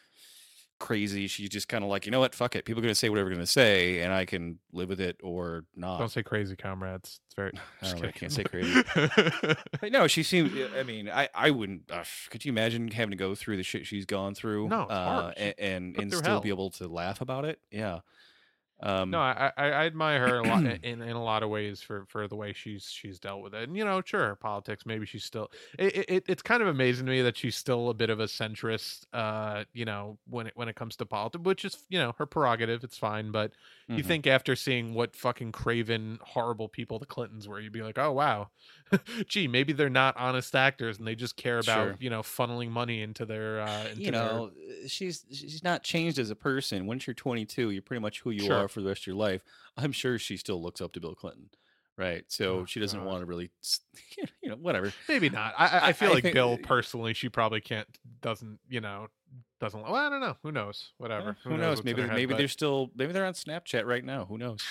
crazy. 0.80 1.28
She's 1.28 1.48
just 1.48 1.68
kind 1.68 1.84
of 1.84 1.90
like, 1.90 2.06
you 2.06 2.10
know 2.10 2.18
what, 2.18 2.34
fuck 2.34 2.56
it. 2.56 2.64
People 2.64 2.80
are 2.80 2.82
gonna 2.82 2.94
say 2.96 3.08
whatever 3.08 3.28
they're 3.28 3.36
gonna 3.36 3.46
say, 3.46 4.00
and 4.00 4.12
I 4.12 4.24
can 4.24 4.58
live 4.72 4.88
with 4.88 5.00
it 5.00 5.20
or 5.22 5.64
not. 5.76 5.98
Don't 5.98 6.10
say 6.10 6.24
crazy, 6.24 6.56
comrades. 6.56 7.20
It's 7.26 7.34
very. 7.36 7.52
I 7.82 7.92
know, 7.92 8.08
I 8.08 8.10
can't 8.10 8.32
say 8.32 8.44
But 9.80 9.92
no, 9.92 10.08
she 10.08 10.24
seemed. 10.24 10.52
I 10.76 10.82
mean, 10.82 11.08
I 11.08 11.28
I 11.32 11.50
wouldn't. 11.50 11.82
Uh, 11.90 12.02
could 12.30 12.44
you 12.44 12.50
imagine 12.50 12.88
having 12.88 13.10
to 13.10 13.16
go 13.16 13.36
through 13.36 13.58
the 13.58 13.62
shit 13.62 13.86
she's 13.86 14.06
gone 14.06 14.34
through? 14.34 14.68
No, 14.68 14.82
uh. 14.82 15.32
And 15.36 15.54
and, 15.58 15.96
and 15.96 16.12
still 16.12 16.24
hell. 16.24 16.40
be 16.40 16.48
able 16.48 16.70
to 16.70 16.88
laugh 16.88 17.20
about 17.20 17.44
it. 17.44 17.60
Yeah. 17.70 18.00
Um, 18.82 19.10
no, 19.10 19.20
I, 19.20 19.52
I 19.56 19.64
I 19.66 19.86
admire 19.86 20.26
her 20.26 20.38
a 20.38 20.42
lot 20.42 20.64
in, 20.82 21.02
in 21.02 21.16
a 21.16 21.22
lot 21.22 21.42
of 21.42 21.50
ways 21.50 21.82
for 21.82 22.06
for 22.06 22.26
the 22.28 22.36
way 22.36 22.52
she's 22.52 22.84
she's 22.90 23.18
dealt 23.18 23.42
with 23.42 23.54
it. 23.54 23.68
And 23.68 23.76
you 23.76 23.84
know, 23.84 24.00
sure, 24.04 24.36
politics. 24.36 24.86
Maybe 24.86 25.06
she's 25.06 25.24
still. 25.24 25.50
It, 25.78 26.06
it 26.08 26.24
it's 26.28 26.42
kind 26.42 26.62
of 26.62 26.68
amazing 26.68 27.06
to 27.06 27.12
me 27.12 27.22
that 27.22 27.36
she's 27.36 27.56
still 27.56 27.90
a 27.90 27.94
bit 27.94 28.10
of 28.10 28.20
a 28.20 28.24
centrist. 28.26 29.06
Uh, 29.12 29.64
you 29.72 29.84
know, 29.84 30.18
when 30.28 30.46
it 30.46 30.52
when 30.56 30.68
it 30.68 30.76
comes 30.76 30.96
to 30.96 31.06
politics, 31.06 31.44
which 31.44 31.64
is 31.64 31.84
you 31.88 31.98
know 31.98 32.14
her 32.18 32.26
prerogative. 32.26 32.82
It's 32.84 32.98
fine, 32.98 33.30
but 33.30 33.52
you 33.88 34.02
mhm. 34.02 34.06
think 34.06 34.26
after 34.26 34.56
seeing 34.56 34.94
what 34.94 35.14
fucking 35.16 35.52
craven, 35.52 36.18
horrible 36.22 36.68
people 36.68 36.98
the 36.98 37.06
Clintons 37.06 37.48
were, 37.48 37.60
you'd 37.60 37.72
be 37.72 37.82
like, 37.82 37.98
oh 37.98 38.12
wow, 38.12 38.50
gee, 39.26 39.48
maybe 39.48 39.72
they're 39.72 39.90
not 39.90 40.16
honest 40.16 40.54
actors 40.54 40.98
and 40.98 41.06
they 41.06 41.14
just 41.14 41.36
care 41.36 41.58
about 41.58 41.90
Sure. 41.90 41.96
you 42.00 42.10
know 42.10 42.22
funneling 42.22 42.70
money 42.70 43.02
into 43.02 43.26
their 43.26 43.60
uh 43.60 43.88
into 43.88 44.02
you 44.02 44.10
know, 44.10 44.50
uh, 44.54 44.88
she's 44.88 45.24
she's 45.30 45.62
not 45.64 45.82
changed 45.82 46.18
as 46.18 46.30
a 46.30 46.36
person. 46.36 46.86
Once 46.86 47.06
you're 47.06 47.14
22, 47.14 47.70
you're 47.70 47.82
pretty 47.82 48.00
much 48.00 48.20
who 48.20 48.30
you 48.30 48.46
Sure. 48.46 48.54
are 48.54 48.68
for 48.70 48.80
the 48.80 48.88
rest 48.88 49.02
of 49.02 49.06
your 49.08 49.16
life. 49.16 49.42
I'm 49.76 49.92
sure 49.92 50.18
she 50.18 50.36
still 50.36 50.62
looks 50.62 50.80
up 50.80 50.92
to 50.92 51.00
Bill 51.00 51.14
Clinton, 51.14 51.50
right? 51.96 52.24
So 52.28 52.60
Oh, 52.60 52.64
she 52.64 52.80
doesn't 52.80 52.98
God. 53.00 53.06
want 53.06 53.20
to 53.20 53.26
really, 53.26 53.50
you 54.42 54.48
know, 54.50 54.56
whatever. 54.56 54.92
Maybe 55.08 55.28
not. 55.30 55.54
I, 55.58 55.88
I, 55.88 55.92
feel 55.92 56.10
I 56.10 56.14
like 56.14 56.22
think- 56.22 56.34
Bill 56.34 56.58
personally, 56.58 57.14
she 57.14 57.28
probably 57.28 57.60
can't, 57.60 57.86
doesn't, 58.20 58.58
you 58.68 58.80
know, 58.80 59.08
doesn't. 59.60 59.82
Well, 59.82 59.94
I 59.94 60.08
don't 60.08 60.20
know. 60.20 60.36
Who 60.42 60.52
knows? 60.52 60.92
Whatever. 60.98 61.30
Eh, 61.30 61.34
Who 61.44 61.56
knows? 61.58 61.78
what's 61.78 61.80
in 61.80 61.84
Maybe 61.86 62.02
head, 62.02 62.10
maybe 62.12 62.26
but 62.32 62.38
they're 62.38 62.48
still 62.48 62.90
maybe 62.96 63.12
they're 63.12 63.26
on 63.26 63.34
Snapchat 63.34 63.84
right 63.84 64.04
now. 64.04 64.24
Who 64.24 64.38
knows? 64.38 64.62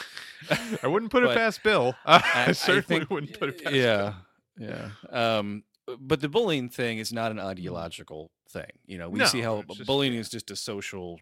I 0.84 0.88
wouldn't 0.88 1.12
put 1.12 1.24
it 1.24 1.30
past 1.36 1.62
Bill. 1.64 1.94
I, 2.06 2.46
I 2.48 2.52
certainly 2.54 3.00
think- 3.02 3.10
wouldn't 3.12 3.40
put 3.40 3.50
it 3.50 3.64
past. 3.64 3.76
yeah 3.76 4.14
yeah 4.58 4.90
um 5.12 5.64
but 6.00 6.20
the 6.22 6.28
bullying 6.28 6.68
thing 6.70 6.98
is 6.98 7.14
not 7.14 7.32
an 7.32 7.40
ideological 7.40 8.30
thing 8.50 8.66
you 8.86 8.98
know 8.98 9.10
we 9.10 9.24
see 9.26 9.40
Mm. 9.40 9.44
How 9.44 9.60
it's 9.60 9.78
just- 9.78 9.88
bullying 9.88 10.14
is 10.16 10.28
just 10.30 10.52
a 10.52 10.56
social 10.58 11.18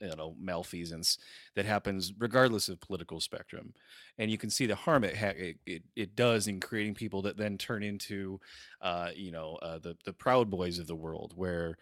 you 0.00 0.16
know 0.16 0.34
malfeasance 0.40 1.18
that 1.56 1.64
happens 1.64 2.12
regardless 2.18 2.68
of 2.68 2.80
political 2.80 3.20
spectrum 3.20 3.72
and 4.18 4.30
you 4.30 4.38
can 4.38 4.50
see 4.50 4.66
the 4.66 4.74
harm 4.74 5.02
it, 5.04 5.16
ha- 5.16 5.32
it, 5.36 5.56
it, 5.66 5.82
it 5.96 6.16
does 6.16 6.46
in 6.46 6.60
creating 6.60 6.94
people 6.94 7.22
that 7.22 7.36
then 7.36 7.56
turn 7.58 7.82
into 7.82 8.38
uh, 8.80 9.10
you 9.14 9.30
know 9.30 9.56
uh, 9.62 9.78
the, 9.78 9.96
the 10.04 10.12
proud 10.12 10.50
boys 10.50 10.78
of 10.78 10.86
the 10.86 10.94
world 10.94 11.32
where 11.36 11.76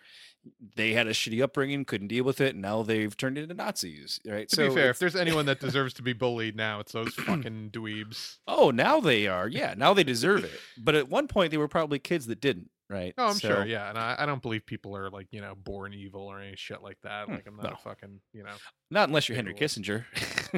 they 0.77 0.93
had 0.93 1.07
a 1.07 1.13
shitty 1.13 1.43
upbringing 1.43 1.85
couldn't 1.85 2.09
deal 2.09 2.25
with 2.25 2.41
it 2.41 2.55
and 2.55 2.63
now 2.63 2.83
they've 2.83 3.17
turned 3.17 3.39
into 3.39 3.55
nazis 3.55 4.21
right 4.27 4.49
To 4.49 4.69
be 4.69 4.75
fair, 4.75 4.91
if 4.91 4.99
there's 4.99 5.17
anyone 5.17 5.47
that 5.47 5.61
deserves 5.67 5.95
to 5.95 6.03
be 6.03 6.13
bullied 6.13 6.57
now, 6.57 6.81
it's 6.81 6.93
those 6.93 7.15
fucking 7.27 7.71
dweebs. 7.73 8.39
Oh, 8.47 8.71
now 8.71 9.01
they 9.01 9.27
are. 9.27 9.49
Yeah, 9.49 9.75
now 9.77 9.95
they 9.95 10.05
deserve 10.05 10.45
it. 10.45 10.61
But 10.77 10.95
at 10.95 11.09
one 11.09 11.29
point, 11.29 11.51
they 11.51 11.57
were 11.59 11.69
probably 11.69 11.99
kids 11.99 12.27
that 12.27 12.41
didn't, 12.41 12.71
right? 12.93 13.15
Oh, 13.19 13.27
I'm 13.29 13.35
So- 13.35 13.49
sure. 13.49 13.67
Yeah, 13.67 13.89
and 13.89 13.99
I, 13.99 14.17
I 14.19 14.27
don't 14.27 14.43
believe 14.43 14.67
people 14.67 14.97
are 14.97 15.11
like 15.11 15.27
you 15.33 15.41
know 15.41 15.55
born 15.57 15.95
evil 15.95 16.23
or 16.23 16.41
any 16.41 16.57
shit 16.57 16.83
like 16.83 16.99
that. 17.03 17.27
Hmm, 17.27 17.33
Like 17.35 17.47
I'm 17.47 17.57
not 17.57 17.65
no. 17.65 17.71
a 17.73 17.77
fucking 17.77 18.21
you 18.33 18.43
know. 18.45 18.55
Not 18.91 19.09
unless 19.09 19.29
you're 19.29 19.37
Henry 19.37 19.55
Kissinger. 19.55 20.05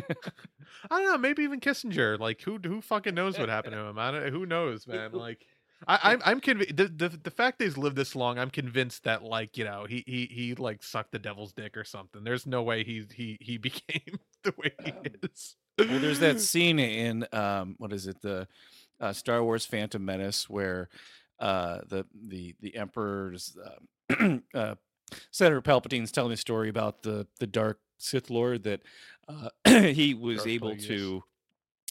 I 0.91 0.99
don't 1.01 1.05
know. 1.05 1.19
Maybe 1.19 1.43
even 1.45 1.61
Kissinger. 1.61 2.19
Like 2.19 2.41
who 2.43 2.59
who 2.65 2.81
fucking 2.81 3.15
knows 3.15 3.39
what 3.39 3.49
happened 3.49 3.75
to 3.75 3.81
him? 3.81 3.99
I 3.99 4.11
don't, 4.11 4.29
who 4.33 4.47
knows, 4.47 4.87
man. 4.87 5.13
Like 5.25 5.47
I, 5.87 6.13
I'm 6.13 6.23
I'm 6.25 6.41
convinced 6.41 6.77
the, 6.77 6.89
the 6.89 7.09
the 7.11 7.31
fact 7.31 7.59
that 7.59 7.65
he's 7.67 7.77
lived 7.77 7.97
this 7.97 8.17
long. 8.17 8.39
I'm 8.39 8.51
convinced 8.51 9.05
that 9.05 9.23
like 9.23 9.57
you 9.59 9.65
know 9.65 9.87
he 9.89 10.03
he 10.07 10.27
he 10.31 10.55
like 10.55 10.83
sucked 10.83 11.13
the 11.13 11.19
devil's 11.19 11.53
dick 11.53 11.77
or 11.77 11.85
something. 11.85 12.25
There's 12.25 12.47
no 12.47 12.63
way 12.63 12.85
he 12.85 13.05
he 13.15 13.37
he 13.41 13.59
became 13.69 14.19
the 14.43 14.55
way 14.57 14.73
he 14.85 14.93
Um, 14.93 14.99
is. 15.23 15.57
well, 15.79 16.01
there's 16.01 16.21
that 16.21 16.41
scene 16.41 16.79
in 16.79 17.27
um, 17.33 17.75
what 17.79 17.93
is 17.93 18.07
it, 18.07 18.21
the 18.23 18.47
uh, 19.01 19.13
Star 19.13 19.43
Wars 19.43 19.67
Phantom 19.67 20.03
Menace, 20.05 20.49
where 20.49 20.89
uh, 21.41 21.81
the 21.89 22.07
the 22.29 22.55
the 22.61 22.77
Emperor's 22.77 23.57
uh, 23.65 24.39
uh, 24.55 24.75
Senator 25.31 25.61
Palpatine's 25.63 26.13
telling 26.13 26.33
a 26.33 26.37
story 26.37 26.69
about 26.69 27.03
the 27.03 27.27
the 27.41 27.47
Dark 27.47 27.81
Sith 27.99 28.31
Lord 28.31 28.65
that 28.65 28.81
uh, 29.29 29.49
he 29.93 30.15
was 30.15 30.47
able 30.47 30.77
to 30.77 31.23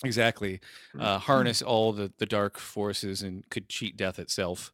exactly 0.03 0.59
Mm. 0.95 1.01
uh, 1.01 1.17
harness 1.19 1.61
all 1.61 1.93
the 1.93 2.11
the 2.17 2.25
dark 2.25 2.57
forces 2.59 3.21
and 3.21 3.47
could 3.49 3.69
cheat 3.69 3.97
death 3.97 4.19
itself. 4.19 4.71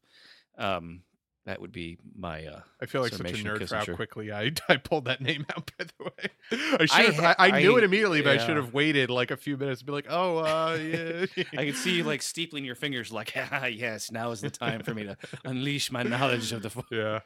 Um, 0.58 1.04
that 1.50 1.60
would 1.60 1.72
be 1.72 1.98
my 2.16 2.46
uh, 2.46 2.60
I 2.80 2.86
feel 2.86 3.02
like 3.02 3.12
such 3.12 3.32
a 3.32 3.44
nerd 3.44 3.68
for 3.68 3.76
how 3.76 3.96
quickly 3.96 4.32
I 4.32 4.52
I 4.70 4.78
pulled 4.78 5.06
that 5.06 5.20
name 5.20 5.48
out. 5.50 5.72
By 5.78 5.86
the 5.86 6.04
way, 6.04 6.78
I 6.80 6.86
should 6.86 7.06
have. 7.16 7.16
ha- 7.16 7.36
I, 7.40 7.50
I 7.50 7.62
knew 7.62 7.76
it 7.76 7.82
I- 7.82 7.86
immediately, 7.86 8.22
but 8.22 8.40
I 8.40 8.46
should 8.46 8.56
have 8.56 8.72
waited 8.72 9.10
like 9.10 9.32
a 9.32 9.38
few 9.38 9.58
minutes 9.58 9.80
to 9.80 9.86
be 9.86 9.92
like, 9.92 10.06
oh, 10.10 10.38
uh, 10.38 10.76
yeah. 10.80 11.26
I 11.58 11.66
could 11.66 11.76
see 11.76 11.96
you 11.98 12.04
like 12.04 12.22
steepling 12.22 12.66
your 12.66 12.76
fingers, 12.76 13.12
like, 13.12 13.34
ah, 13.52 13.66
yes, 13.66 14.12
now 14.12 14.30
is 14.30 14.42
the 14.42 14.52
time 14.52 14.84
for 14.84 14.94
me 14.94 15.06
to 15.06 15.18
unleash 15.44 15.92
my 15.92 16.04
knowledge 16.04 16.52
of 16.52 16.62
the. 16.62 16.70
Fo-. 16.70 16.86
yeah, 16.92 17.22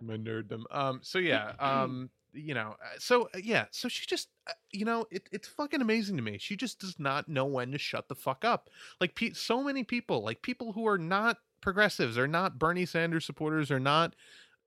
my 0.00 0.16
nerddom. 0.16 0.62
Um, 0.70 1.00
so 1.02 1.18
yeah, 1.18 1.54
um, 1.58 2.10
you 2.32 2.54
know, 2.54 2.76
uh, 2.80 2.98
so 3.00 3.28
uh, 3.34 3.38
yeah, 3.42 3.64
so 3.72 3.88
she 3.88 4.06
just, 4.06 4.28
uh, 4.48 4.52
you 4.70 4.84
know, 4.84 5.06
it, 5.10 5.28
it's 5.32 5.48
fucking 5.48 5.80
amazing 5.80 6.16
to 6.18 6.22
me. 6.22 6.38
She 6.38 6.54
just 6.54 6.78
does 6.78 7.00
not 7.00 7.28
know 7.28 7.46
when 7.46 7.72
to 7.72 7.78
shut 7.78 8.08
the 8.08 8.14
fuck 8.14 8.44
up. 8.44 8.70
Like, 9.00 9.16
pe- 9.16 9.32
so 9.32 9.64
many 9.64 9.82
people, 9.82 10.22
like 10.22 10.42
people 10.42 10.72
who 10.72 10.86
are 10.86 10.98
not 10.98 11.38
progressives, 11.66 12.16
are 12.16 12.28
not 12.28 12.60
Bernie 12.60 12.86
Sanders 12.86 13.24
supporters, 13.24 13.72
are 13.72 13.80
not 13.80 14.14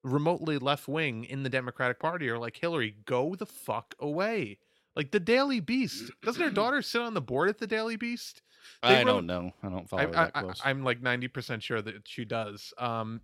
remotely 0.04 0.58
left 0.58 0.86
wing 0.86 1.24
in 1.24 1.44
the 1.44 1.50
Democratic 1.50 1.98
Party, 1.98 2.28
are 2.28 2.38
like 2.38 2.58
Hillary, 2.58 2.98
go 3.06 3.36
the 3.36 3.46
fuck 3.46 3.96
away. 4.00 4.58
Like 4.98 5.12
the 5.12 5.20
Daily 5.22 5.62
Beast, 5.62 6.12
doesn't 6.24 6.42
her 6.42 6.50
daughter 6.50 6.82
sit 6.82 7.02
on 7.02 7.14
the 7.14 7.22
board 7.22 7.48
at 7.48 7.58
the 7.58 7.68
Daily 7.68 7.96
Beast? 7.96 8.42
They 8.84 8.90
I 8.90 8.98
wrote- 8.98 9.06
don't 9.06 9.28
know. 9.28 9.54
I 9.64 9.70
don't 9.70 9.90
follow 9.90 10.04
I, 10.04 10.06
that 10.08 10.32
I, 10.36 10.42
close. 10.42 10.62
I, 10.66 10.72
am 10.72 10.84
like 10.84 11.02
90% 11.02 11.62
sure 11.62 11.82
that 11.82 12.06
she 12.06 12.26
does. 12.26 12.74
Um, 12.78 13.22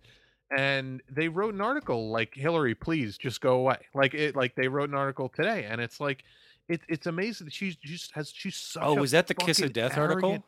and 0.56 1.02
they 1.10 1.28
wrote 1.28 1.52
an 1.52 1.60
article 1.60 2.08
like 2.10 2.34
Hillary, 2.34 2.74
please 2.74 3.18
just 3.18 3.42
go 3.42 3.56
away. 3.58 3.76
Like 3.94 4.14
it, 4.14 4.34
like 4.34 4.54
they 4.54 4.68
wrote 4.68 4.88
an 4.88 4.94
article 4.94 5.28
today, 5.28 5.66
and 5.68 5.82
it's 5.82 6.00
like, 6.00 6.24
it, 6.70 6.80
it's 6.88 7.06
amazing 7.06 7.44
that 7.44 7.52
she's 7.52 7.76
she 7.82 7.88
just 7.88 8.12
has 8.12 8.32
she's 8.34 8.56
such. 8.56 8.82
oh, 8.82 8.94
was 8.94 9.10
that 9.10 9.26
the 9.26 9.34
kiss 9.34 9.60
of 9.60 9.74
death 9.74 9.98
article? 9.98 10.42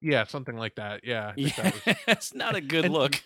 Yeah, 0.00 0.24
something 0.24 0.56
like 0.56 0.76
that. 0.76 1.04
Yeah, 1.04 1.32
Yeah, 1.36 1.50
that 1.56 1.74
was- 1.86 1.96
it's 2.08 2.34
not 2.34 2.54
a 2.56 2.60
good 2.60 2.86
And- 2.86 2.94
look. 2.94 3.22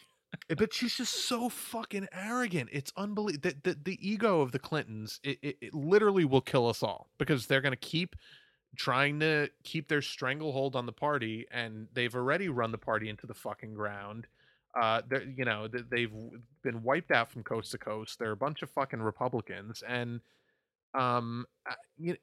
Eh, 0.49 0.55
but 0.57 0.73
she's 0.73 0.95
just 0.97 1.29
so 1.29 1.51
fucking 1.51 2.09
arrogant. 2.13 2.71
It's 2.73 2.91
unbelievable. 2.97 3.51
The, 3.63 3.71
the, 3.75 3.79
the 3.85 4.09
ego 4.11 4.41
of 4.41 4.51
the 4.53 4.59
Clintons, 4.59 5.21
it, 5.23 5.39
it, 5.43 5.57
it 5.61 5.75
literally 5.75 6.25
will 6.25 6.41
kill 6.41 6.67
us 6.69 6.83
all 6.83 7.11
because 7.19 7.47
they're 7.47 7.61
going 7.61 7.73
to 7.73 7.77
keep 7.77 8.17
trying 8.75 9.21
to 9.21 9.51
keep 9.63 9.89
their 9.89 10.01
stranglehold 10.01 10.75
on 10.75 10.87
the 10.87 10.93
party, 10.93 11.47
and 11.53 11.87
they've 11.93 12.15
already 12.15 12.49
run 12.49 12.73
the 12.73 12.79
party 12.79 13.11
into 13.11 13.27
the 13.27 13.35
fucking 13.35 13.75
ground. 13.75 14.27
Uh, 14.75 15.03
they're, 15.07 15.23
you 15.25 15.45
know, 15.45 15.69
th- 15.69 15.85
they've 15.91 16.13
been 16.63 16.83
wiped 16.83 17.11
out 17.11 17.31
from 17.31 17.43
coast 17.43 17.71
to 17.73 17.77
coast. 17.77 18.19
They're 18.19 18.31
a 18.33 18.37
bunch 18.37 18.63
of 18.63 18.71
fucking 18.71 19.03
Republicans, 19.03 19.83
and 19.87 20.21
um, 20.95 21.45
you 21.99 22.13
th- 22.13 22.23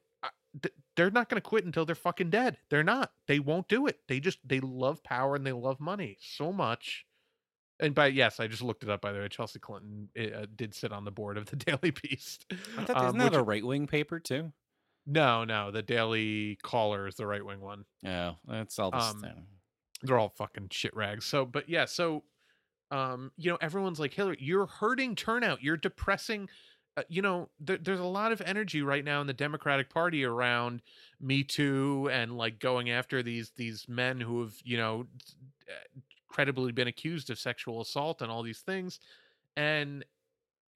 they're 0.96 1.10
not 1.10 1.28
going 1.28 1.40
to 1.40 1.48
quit 1.48 1.64
until 1.64 1.84
they're 1.84 1.94
fucking 1.94 2.30
dead. 2.30 2.58
They're 2.70 2.82
not. 2.84 3.12
They 3.28 3.38
won't 3.38 3.68
do 3.68 3.86
it. 3.86 4.00
They 4.08 4.20
just 4.20 4.38
they 4.44 4.60
love 4.60 5.02
power 5.04 5.36
and 5.36 5.46
they 5.46 5.52
love 5.52 5.80
money 5.80 6.16
so 6.20 6.52
much. 6.52 7.04
And 7.78 7.94
by 7.94 8.08
yes, 8.08 8.40
I 8.40 8.46
just 8.48 8.62
looked 8.62 8.82
it 8.82 8.90
up. 8.90 9.00
By 9.00 9.12
the 9.12 9.20
way, 9.20 9.28
Chelsea 9.28 9.58
Clinton 9.58 10.08
uh, 10.18 10.46
did 10.54 10.74
sit 10.74 10.92
on 10.92 11.04
the 11.04 11.10
board 11.10 11.38
of 11.38 11.46
the 11.46 11.56
Daily 11.56 11.90
Beast. 11.92 12.44
I 12.76 12.84
thought, 12.84 12.96
um, 12.96 13.06
isn't 13.06 13.18
that 13.18 13.32
which- 13.32 13.40
a 13.40 13.42
right 13.42 13.64
wing 13.64 13.86
paper 13.86 14.18
too? 14.20 14.52
No, 15.06 15.44
no, 15.44 15.70
the 15.70 15.82
Daily 15.82 16.58
Caller 16.62 17.06
is 17.06 17.14
the 17.14 17.26
right 17.26 17.44
wing 17.44 17.60
one. 17.60 17.84
Yeah, 18.02 18.34
that's 18.46 18.78
all 18.78 18.90
this 18.90 19.02
Um, 19.02 19.20
thing. 19.22 19.46
They're 20.02 20.18
all 20.18 20.28
fucking 20.28 20.68
shit 20.70 20.94
rags. 20.94 21.24
So, 21.24 21.46
but 21.46 21.68
yeah, 21.70 21.86
so 21.86 22.22
um, 22.90 23.32
you 23.38 23.50
know, 23.50 23.58
everyone's 23.62 23.98
like 23.98 24.12
Hillary, 24.12 24.36
you're 24.40 24.66
hurting 24.66 25.14
turnout. 25.16 25.62
You're 25.62 25.76
depressing. 25.78 26.48
Uh, 26.96 27.02
you 27.08 27.22
know, 27.22 27.48
there, 27.60 27.78
there's 27.78 28.00
a 28.00 28.04
lot 28.04 28.32
of 28.32 28.42
energy 28.44 28.82
right 28.82 29.04
now 29.04 29.20
in 29.20 29.26
the 29.26 29.32
Democratic 29.32 29.88
Party 29.90 30.24
around 30.24 30.82
Me 31.20 31.44
Too 31.44 32.08
and 32.12 32.36
like 32.36 32.58
going 32.58 32.90
after 32.90 33.22
these 33.22 33.52
these 33.56 33.86
men 33.88 34.20
who 34.20 34.42
have 34.42 34.54
you 34.64 34.76
know 34.76 35.06
uh, 35.68 36.00
credibly 36.28 36.72
been 36.72 36.88
accused 36.88 37.30
of 37.30 37.38
sexual 37.38 37.80
assault 37.80 38.22
and 38.22 38.30
all 38.30 38.42
these 38.42 38.60
things, 38.60 38.98
and 39.56 40.04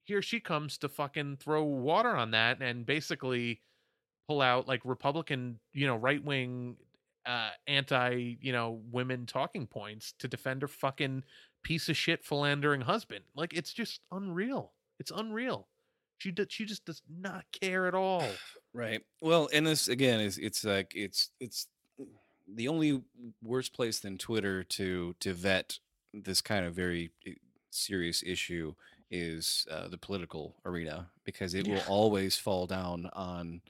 here 0.05 0.21
she 0.21 0.39
comes 0.39 0.77
to 0.77 0.87
fucking 0.89 1.37
throw 1.37 1.63
water 1.63 2.15
on 2.15 2.31
that 2.31 2.61
and 2.61 2.85
basically 2.85 3.59
pull 4.27 4.41
out 4.41 4.67
like 4.67 4.81
Republican, 4.85 5.59
you 5.73 5.87
know, 5.87 5.95
right 5.95 6.23
wing, 6.23 6.77
uh, 7.25 7.49
anti, 7.67 8.37
you 8.39 8.51
know, 8.51 8.81
women 8.91 9.25
talking 9.25 9.65
points 9.67 10.13
to 10.19 10.27
defend 10.27 10.61
her 10.61 10.67
fucking 10.67 11.23
piece 11.63 11.89
of 11.89 11.97
shit 11.97 12.23
philandering 12.23 12.81
husband. 12.81 13.25
Like 13.35 13.53
it's 13.53 13.73
just 13.73 14.01
unreal. 14.11 14.73
It's 14.99 15.11
unreal. 15.11 15.67
She 16.17 16.31
does. 16.31 16.47
She 16.49 16.65
just 16.65 16.85
does 16.85 17.01
not 17.09 17.45
care 17.51 17.87
at 17.87 17.95
all. 17.95 18.23
Right. 18.73 19.03
Well, 19.21 19.47
and 19.53 19.65
this 19.65 19.87
again 19.87 20.19
is 20.19 20.37
it's 20.37 20.65
like 20.65 20.91
it's 20.93 21.29
it's 21.39 21.67
the 22.53 22.67
only 22.67 23.01
worse 23.41 23.69
place 23.69 23.99
than 23.99 24.17
Twitter 24.17 24.63
to 24.63 25.15
to 25.21 25.33
vet 25.33 25.79
this 26.13 26.41
kind 26.41 26.65
of 26.65 26.75
very 26.75 27.11
eh, 27.25 27.35
serious 27.69 28.21
issue 28.21 28.73
is 29.09 29.65
uh, 29.71 29.87
the 29.87 29.97
political 29.97 30.55
arena 30.65 31.07
because 31.23 31.53
it 31.53 31.67
will 31.67 31.83
always 31.87 32.37
fall 32.37 32.67
down 32.67 33.09
on 33.13 33.61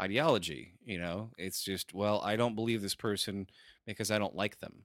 ideology. 0.00 0.72
You 0.84 0.98
know, 0.98 1.30
it's 1.38 1.62
just 1.62 1.94
well, 1.94 2.20
I 2.24 2.36
don't 2.36 2.56
believe 2.56 2.82
this 2.82 2.96
person 2.96 3.46
because 3.86 4.10
I 4.10 4.18
don't 4.18 4.34
like 4.34 4.58
them, 4.58 4.84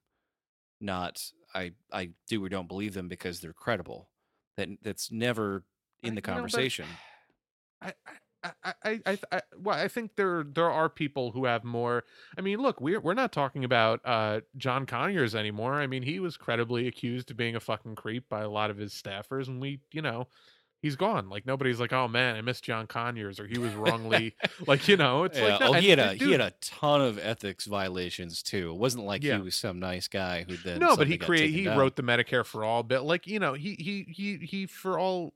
not 0.80 1.24
I 1.56 1.72
I 1.92 2.10
do 2.28 2.44
or 2.44 2.50
don't 2.50 2.68
believe 2.68 2.94
them 2.94 3.08
because 3.08 3.40
they're 3.40 3.54
credible. 3.54 4.10
That 4.58 4.70
that's 4.84 5.12
never 5.12 5.64
in 6.06 6.16
the 6.16 6.22
you 6.22 6.28
know, 6.28 6.34
conversation. 6.34 6.86
I, 7.82 7.94
I, 8.44 8.52
I, 8.84 9.00
I, 9.06 9.18
I, 9.32 9.42
well, 9.58 9.78
I 9.78 9.88
think 9.88 10.16
there 10.16 10.44
there 10.44 10.70
are 10.70 10.90
people 10.90 11.32
who 11.32 11.46
have 11.46 11.64
more. 11.64 12.04
I 12.38 12.42
mean, 12.42 12.60
look, 12.60 12.80
we're 12.80 13.00
we're 13.00 13.14
not 13.14 13.32
talking 13.32 13.64
about 13.64 14.02
uh, 14.06 14.42
John 14.58 14.86
Conyers 14.86 15.34
anymore. 15.36 15.76
I 15.76 15.88
mean, 15.88 16.04
he 16.04 16.20
was 16.20 16.38
credibly 16.38 16.88
accused 16.88 17.32
of 17.32 17.38
being 17.38 17.56
a 17.56 17.60
fucking 17.60 17.96
creep 17.96 18.30
by 18.30 18.42
a 18.42 18.50
lot 18.50 18.70
of 18.70 18.78
his 18.78 18.94
staffers, 18.94 19.48
and 19.48 19.60
we, 19.60 19.80
you 19.92 20.02
know, 20.02 20.28
he's 20.82 20.96
gone. 20.96 21.30
Like 21.30 21.46
nobody's 21.46 21.80
like, 21.80 21.92
oh 21.92 22.08
man, 22.08 22.36
I 22.36 22.42
miss 22.42 22.62
John 22.62 22.86
Conyers, 22.86 23.40
or 23.40 23.48
he 23.48 23.58
was 23.58 23.74
wrongly, 23.74 24.36
like 24.68 24.88
you 24.88 24.98
know, 24.98 25.24
it's 25.24 25.38
yeah. 25.38 25.48
like, 25.48 25.60
no, 25.60 25.68
oh, 25.70 25.74
he 25.74 25.90
had 25.90 26.00
a 26.00 26.10
and 26.12 26.22
he 26.22 26.32
had 26.32 26.42
a 26.42 26.54
ton 26.62 27.02
of 27.02 27.18
ethics 27.18 27.66
violations 27.66 28.44
too. 28.44 28.72
It 28.72 28.78
wasn't 28.78 29.06
like 29.06 29.24
Yeah. 29.24 29.38
he 29.38 29.42
was 29.42 29.56
some 29.56 29.80
nice 29.80 30.08
guy 30.08 30.46
who 30.48 30.56
then 30.58 30.80
no, 30.80 30.96
but 30.96 31.08
he 31.08 31.14
suddenly 31.14 31.18
got 31.18 31.26
create 31.26 31.40
taken 31.48 31.60
he 31.60 31.64
down. 31.66 31.78
wrote 31.80 31.96
the 31.96 32.04
Medicare 32.04 32.46
for 32.46 32.64
all 32.64 32.84
bit. 32.84 33.02
Like 33.02 33.26
you 33.26 33.40
know, 33.40 33.54
he 33.54 33.76
he 33.80 34.06
he 34.10 34.38
he 34.46 34.66
for 34.68 35.00
all 35.00 35.34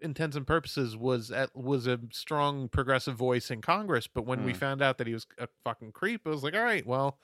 intents 0.00 0.36
and 0.36 0.46
purposes 0.46 0.96
was 0.96 1.30
at 1.30 1.54
was 1.56 1.86
a 1.86 1.98
strong 2.12 2.68
progressive 2.68 3.16
voice 3.16 3.50
in 3.50 3.60
Congress. 3.60 4.06
But 4.06 4.26
when 4.26 4.42
we 4.44 4.52
Hmm. 4.52 4.58
found 4.58 4.82
out 4.82 4.98
that 4.98 5.06
he 5.06 5.14
was 5.14 5.26
a 5.38 5.48
fucking 5.64 5.92
creep, 5.92 6.26
it 6.26 6.30
was 6.30 6.42
like, 6.42 6.54
all 6.54 6.62
right, 6.62 6.86
well, 6.86 7.18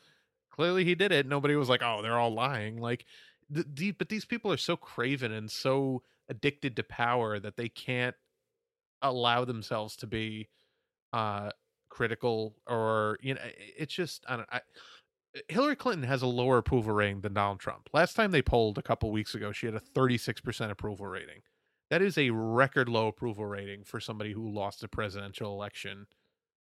clearly 0.50 0.84
he 0.84 0.94
did 0.94 1.12
it. 1.12 1.26
Nobody 1.26 1.56
was 1.56 1.68
like, 1.68 1.82
oh, 1.82 2.02
they're 2.02 2.18
all 2.18 2.34
lying. 2.34 2.78
Like, 2.80 3.06
the, 3.50 3.64
the 3.72 3.90
but 3.92 4.08
these 4.08 4.24
people 4.24 4.52
are 4.52 4.56
so 4.56 4.76
craven 4.76 5.30
and 5.32 5.50
so 5.50 6.02
addicted 6.28 6.76
to 6.76 6.82
power 6.82 7.38
that 7.38 7.56
they 7.56 7.68
can't 7.68 8.16
allow 9.02 9.44
themselves 9.44 9.96
to 9.96 10.06
be 10.06 10.48
uh 11.12 11.50
critical 11.90 12.56
or 12.66 13.18
you 13.20 13.34
know 13.34 13.40
it's 13.76 13.92
just 13.94 14.24
i 14.28 14.36
don't 14.36 14.48
I, 14.50 14.62
Hillary 15.48 15.76
Clinton 15.76 16.04
has 16.08 16.22
a 16.22 16.26
lower 16.28 16.58
approval 16.58 16.94
rating 16.94 17.22
than 17.22 17.34
Donald 17.34 17.58
Trump. 17.58 17.88
Last 17.92 18.14
time 18.14 18.30
they 18.30 18.40
polled 18.40 18.78
a 18.78 18.82
couple 18.82 19.10
weeks 19.10 19.34
ago, 19.34 19.50
she 19.50 19.66
had 19.66 19.74
a 19.74 19.80
36% 19.80 20.70
approval 20.70 21.06
rating. 21.06 21.42
That 21.94 22.02
is 22.02 22.18
a 22.18 22.30
record 22.30 22.88
low 22.88 23.06
approval 23.06 23.46
rating 23.46 23.84
for 23.84 24.00
somebody 24.00 24.32
who 24.32 24.50
lost 24.50 24.82
a 24.82 24.88
presidential 24.88 25.52
election. 25.52 26.08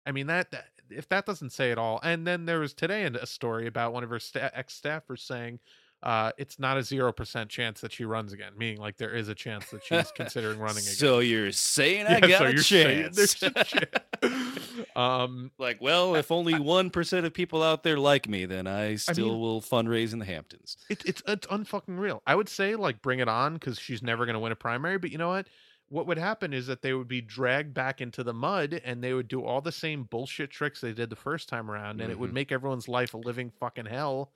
I 0.07 0.13
mean 0.13 0.29
that, 0.29 0.51
that 0.51 0.69
if 0.89 1.11
that 1.11 1.27
doesn't 1.27 1.51
say 1.51 1.71
it 1.71 1.77
all. 1.77 2.01
And 2.03 2.27
then 2.27 2.47
there 2.47 2.59
was 2.61 2.73
today 2.73 3.05
a 3.05 3.27
story 3.27 3.67
about 3.67 3.93
one 3.93 4.03
of 4.03 4.09
her 4.09 4.19
sta- 4.19 4.49
ex-staffers 4.55 5.19
saying 5.19 5.59
uh, 6.03 6.33
it's 6.39 6.59
not 6.59 6.79
a 6.79 6.83
zero 6.83 7.13
percent 7.13 7.51
chance 7.51 7.83
that 7.83 7.93
she 7.93 8.07
runs 8.07 8.33
again, 8.33 8.53
meaning 8.57 8.79
like 8.81 8.97
there 8.97 9.13
is 9.15 9.29
a 9.29 9.35
chance 9.35 9.69
that 9.73 9.85
she's 9.85 10.11
considering 10.17 10.59
running 10.59 10.85
again. 10.85 10.95
So 10.95 11.19
you're 11.19 11.53
saying 11.53 12.07
I 12.09 12.21
Yeah, 12.21 12.29
got 12.29 12.39
so 12.39 12.45
a 12.47 12.53
you're 12.53 12.63
saying 12.63 13.03
chance? 13.13 13.17
there's 13.17 13.43
a 13.43 13.63
chance. 13.63 13.91
um, 14.97 15.51
like, 15.59 15.79
well, 15.81 16.15
if 16.15 16.31
only 16.31 16.59
one 16.59 16.91
percent 16.91 17.27
of 17.27 17.35
people 17.35 17.63
out 17.63 17.83
there 17.83 17.99
like 17.99 18.29
me, 18.29 18.45
then 18.47 18.67
I 18.67 18.97
still 18.97 19.31
mean- 19.33 19.41
will 19.41 19.61
fundraise 19.61 20.13
in 20.13 20.19
the 20.19 20.25
Hamptons. 20.25 20.77
It, 20.89 21.03
it's 21.05 21.23
it's 21.27 21.47
unfucking 21.47 21.99
real. 21.99 22.23
I 22.27 22.35
would 22.35 22.49
say 22.49 22.77
like 22.77 23.03
bring 23.03 23.19
it 23.21 23.29
on 23.29 23.55
because 23.55 23.79
she's 23.79 24.03
never 24.03 24.27
going 24.27 24.35
to 24.35 24.41
win 24.41 24.53
a 24.53 24.57
primary. 24.57 24.99
But 24.99 25.11
you 25.11 25.19
know 25.19 25.29
what? 25.29 25.47
What 25.89 26.07
would 26.07 26.19
happen 26.19 26.53
is 26.53 26.69
that 26.69 26.83
they 26.83 26.93
would 26.93 27.09
be 27.09 27.21
dragged 27.21 27.75
back 27.75 28.01
into 28.01 28.23
the 28.23 28.33
mud 28.33 28.81
and 28.85 29.03
they 29.03 29.13
would 29.13 29.27
do 29.27 29.43
all 29.45 29.61
the 29.61 29.73
same 29.73 30.05
bullshit 30.05 30.51
tricks 30.53 30.81
they 30.81 30.93
did 30.93 31.11
the 31.11 31.17
first 31.17 31.49
time 31.49 31.69
around, 31.69 32.01
and 32.01 32.13
it 32.13 32.19
would 32.19 32.31
Mhm. 32.31 32.35
make 32.35 32.53
everyone's 32.53 32.87
life 32.87 33.13
a 33.15 33.17
living 33.17 33.51
fucking 33.59 33.87
hell. 33.87 34.31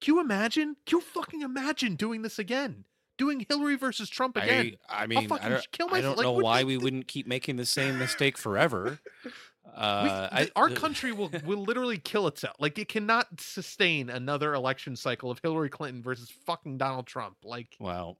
Can 0.00 0.14
you 0.14 0.20
imagine? 0.20 0.76
Can 0.86 0.98
you 0.98 1.00
fucking 1.00 1.42
imagine 1.42 1.94
doing 1.94 2.22
this 2.22 2.38
again? 2.38 2.84
Doing 3.16 3.44
Hillary 3.48 3.76
versus 3.76 4.08
Trump 4.08 4.36
again? 4.36 4.76
I, 4.88 5.02
I 5.02 5.06
mean, 5.08 5.18
I 5.18 5.26
don't, 5.26 5.42
I 5.92 6.00
don't 6.00 6.16
Like, 6.16 6.24
know 6.24 6.32
why 6.32 6.62
we 6.62 6.76
the- 6.76 6.82
wouldn't 6.84 7.08
keep 7.08 7.26
making 7.26 7.56
the 7.56 7.66
same 7.66 7.98
mistake 7.98 8.36
forever. 8.38 9.00
We- 9.76 9.82
Uh, 9.82 10.28
th- 10.38 10.50
I, 10.56 10.60
our 10.60 10.70
country 10.70 11.12
will 11.12 11.30
will 11.44 11.62
literally 11.62 11.98
kill 11.98 12.26
itself. 12.26 12.56
Like 12.58 12.78
it 12.78 12.88
cannot 12.88 13.26
sustain 13.40 14.10
another 14.10 14.54
election 14.54 14.96
cycle 14.96 15.30
of 15.30 15.38
Hillary 15.42 15.68
Clinton 15.70 16.02
versus 16.02 16.30
fucking 16.46 16.78
Donald 16.78 17.06
Trump. 17.06 17.36
Like 17.44 17.76
well, 17.78 18.18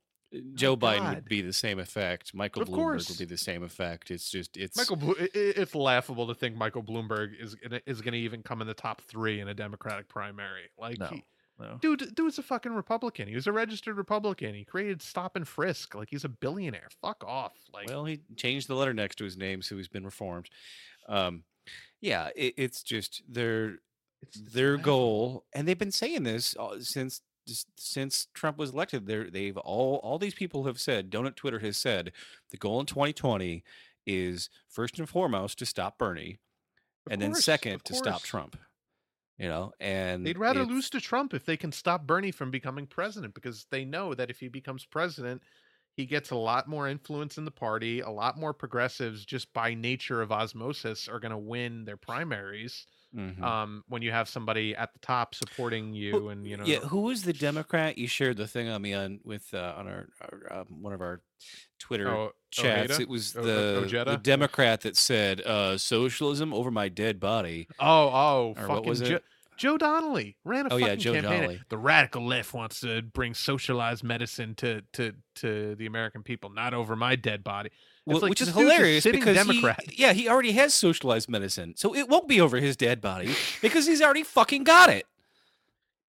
Joe 0.54 0.76
Biden 0.76 1.14
would 1.14 1.24
be 1.24 1.40
the 1.40 1.52
same 1.54 1.78
effect. 1.78 2.34
Michael 2.34 2.62
Of 2.62 2.68
Bloomberg 2.68 2.74
course. 2.74 3.08
would 3.08 3.18
be 3.18 3.24
the 3.24 3.38
same 3.38 3.62
effect. 3.62 4.10
It's 4.10 4.30
just 4.30 4.56
it's 4.56 4.76
Michael, 4.76 4.96
Blo- 4.96 5.14
it's 5.18 5.74
laughable 5.74 6.26
to 6.28 6.34
think 6.34 6.54
Michael 6.56 6.82
Bloomberg 6.82 7.30
is 7.40 7.54
gonna, 7.54 7.80
is 7.86 8.02
going 8.02 8.12
to 8.12 8.18
even 8.18 8.42
come 8.42 8.60
in 8.60 8.66
the 8.68 8.74
top 8.74 9.00
three 9.02 9.40
in 9.40 9.48
a 9.48 9.54
Democratic 9.54 10.06
primary. 10.08 10.70
Like, 10.78 10.98
No. 10.98 11.06
he, 11.06 11.24
No. 11.58 11.78
dude, 11.80 12.14
dude's 12.14 12.38
a 12.38 12.42
fucking 12.42 12.72
Republican. 12.72 13.28
He 13.28 13.34
was 13.34 13.46
a 13.46 13.52
registered 13.52 13.96
Republican. 13.96 14.54
He 14.54 14.64
created 14.64 15.02
Stop 15.02 15.34
and 15.34 15.46
Frisk. 15.46 15.94
Like, 15.94 16.08
he's 16.10 16.24
a 16.24 16.28
billionaire. 16.28 16.88
Fuck 17.02 17.24
off. 17.24 17.52
Like, 17.72 17.88
well, 17.88 18.04
he 18.04 18.20
changed 18.36 18.68
the 18.68 18.74
letter 18.74 18.94
next 18.94 19.16
to 19.16 19.24
his 19.24 19.36
name, 19.36 19.62
so 19.62 19.76
he's 19.76 19.88
been 19.88 20.04
reformed. 20.04 20.48
Um, 21.08 21.42
yeah, 22.00 22.28
it, 22.36 22.54
it's 22.56 22.82
just 22.82 23.22
their 23.28 23.78
it's, 24.22 24.40
their 24.40 24.76
goal, 24.76 25.44
and 25.52 25.66
they've 25.66 25.78
been 25.78 25.92
saying 25.92 26.22
this 26.24 26.56
uh, 26.58 26.80
since 26.80 27.22
since 27.76 28.26
Trump 28.34 28.58
was 28.58 28.70
elected. 28.70 29.06
They're, 29.06 29.30
they've 29.30 29.56
all 29.56 29.96
all 29.96 30.18
these 30.18 30.34
people 30.34 30.64
have 30.64 30.80
said. 30.80 31.10
Donut 31.10 31.34
Twitter 31.34 31.58
has 31.60 31.76
said 31.76 32.12
the 32.50 32.56
goal 32.56 32.80
in 32.80 32.86
2020 32.86 33.64
is 34.06 34.48
first 34.68 34.98
and 34.98 35.08
foremost 35.08 35.58
to 35.58 35.66
stop 35.66 35.98
Bernie, 35.98 36.38
Of 37.06 37.12
and 37.12 37.22
then 37.22 37.34
second 37.34 37.84
to 37.84 37.94
stop. 37.94 38.22
Trump. 38.22 38.56
You 39.38 39.48
know, 39.48 39.72
and 39.80 40.26
They'd 40.26 40.38
rather 40.38 40.64
lose 40.64 40.90
to 40.90 41.00
Trump 41.00 41.32
if 41.34 41.44
they 41.44 41.56
can 41.56 41.72
stop 41.72 42.06
Bernie 42.06 42.32
from 42.32 42.50
becoming 42.50 42.86
president 42.86 43.34
because 43.34 43.66
they 43.70 43.84
know 43.84 44.14
that 44.14 44.30
if 44.30 44.40
he 44.40 44.48
becomes 44.48 44.84
president, 44.84 45.42
he 45.96 46.06
gets 46.06 46.30
a 46.30 46.36
lot 46.36 46.68
more 46.68 46.88
influence 46.88 47.38
in 47.38 47.44
the 47.44 47.50
party. 47.50 48.00
A 48.00 48.10
lot 48.10 48.36
more 48.38 48.52
progressives, 48.54 49.24
just 49.24 49.52
by 49.52 49.74
nature 49.74 50.20
of 50.22 50.32
osmosis, 50.32 51.08
are 51.08 51.20
going 51.20 51.32
to 51.32 51.38
win 51.38 51.84
their 51.84 51.96
primaries. 51.96 52.86
Mhm. 53.16 53.40
Um, 53.42 53.84
when 53.88 54.02
you 54.02 54.10
have 54.10 54.28
somebody 54.28 54.76
at 54.76 54.92
the 54.92 54.98
top 54.98 55.34
supporting 55.34 55.94
you, 55.94 56.28
and 56.28 56.46
you 56.46 56.56
know, 56.58 56.64
yeah, 56.64 56.80
who 56.80 57.00
was 57.00 57.22
the 57.22 57.32
Democrat? 57.32 57.96
You 57.96 58.06
shared 58.06 58.36
the 58.36 58.46
thing 58.46 58.68
on 58.68 58.82
me 58.82 58.92
on 58.92 59.20
with 59.24 59.52
uh, 59.54 59.74
on 59.78 59.88
our, 59.88 60.08
our 60.20 60.60
um, 60.60 60.82
one 60.82 60.92
of 60.92 61.00
our 61.00 61.22
Twitter 61.78 62.08
Oh, 62.10 62.32
chats. 62.50 62.90
Ojeda? 62.90 63.02
It 63.02 63.08
was 63.08 63.34
O- 63.34 63.40
O- 63.40 63.44
the, 63.86 64.02
the 64.10 64.16
Democrat 64.18 64.82
that 64.82 64.96
said 64.96 65.40
uh, 65.40 65.78
socialism 65.78 66.52
over 66.52 66.70
my 66.70 66.88
dead 66.90 67.18
body. 67.18 67.66
Oh, 67.80 68.08
oh, 68.08 68.54
Or 68.58 68.68
what 68.68 68.84
was 68.84 69.00
it? 69.00 69.24
Joe 69.56 69.76
Donnelly 69.78 70.36
ran 70.44 70.66
a 70.66 70.74
Oh, 70.74 70.76
yeah, 70.76 70.86
fucking 70.86 71.00
Joe 71.00 71.12
campaign. 71.14 71.32
Donnelly. 71.40 71.60
The 71.68 71.78
radical 71.78 72.24
left 72.24 72.54
wants 72.54 72.78
to 72.80 73.02
bring 73.02 73.34
socialized 73.34 74.04
medicine 74.04 74.54
to 74.56 74.82
to 74.92 75.14
to 75.36 75.74
the 75.76 75.86
American 75.86 76.22
people, 76.22 76.50
not 76.50 76.74
over 76.74 76.94
my 76.94 77.16
dead 77.16 77.42
body. 77.42 77.70
It's 78.08 78.18
Wh- 78.18 78.22
like, 78.22 78.30
which 78.30 78.40
is 78.40 78.48
this 78.48 78.56
dude's 78.56 78.70
a 78.70 78.74
hilarious 78.74 79.02
sitting 79.04 79.20
because 79.20 79.36
Democrat. 79.36 79.80
he, 79.90 80.02
yeah, 80.02 80.12
he 80.12 80.28
already 80.28 80.52
has 80.52 80.72
socialized 80.74 81.28
medicine, 81.28 81.74
so 81.76 81.94
it 81.94 82.08
won't 82.08 82.28
be 82.28 82.40
over 82.40 82.58
his 82.58 82.76
dead 82.76 83.00
body 83.00 83.34
because 83.62 83.86
he's 83.86 84.00
already 84.02 84.22
fucking 84.24 84.64
got 84.64 84.88
it. 84.90 85.06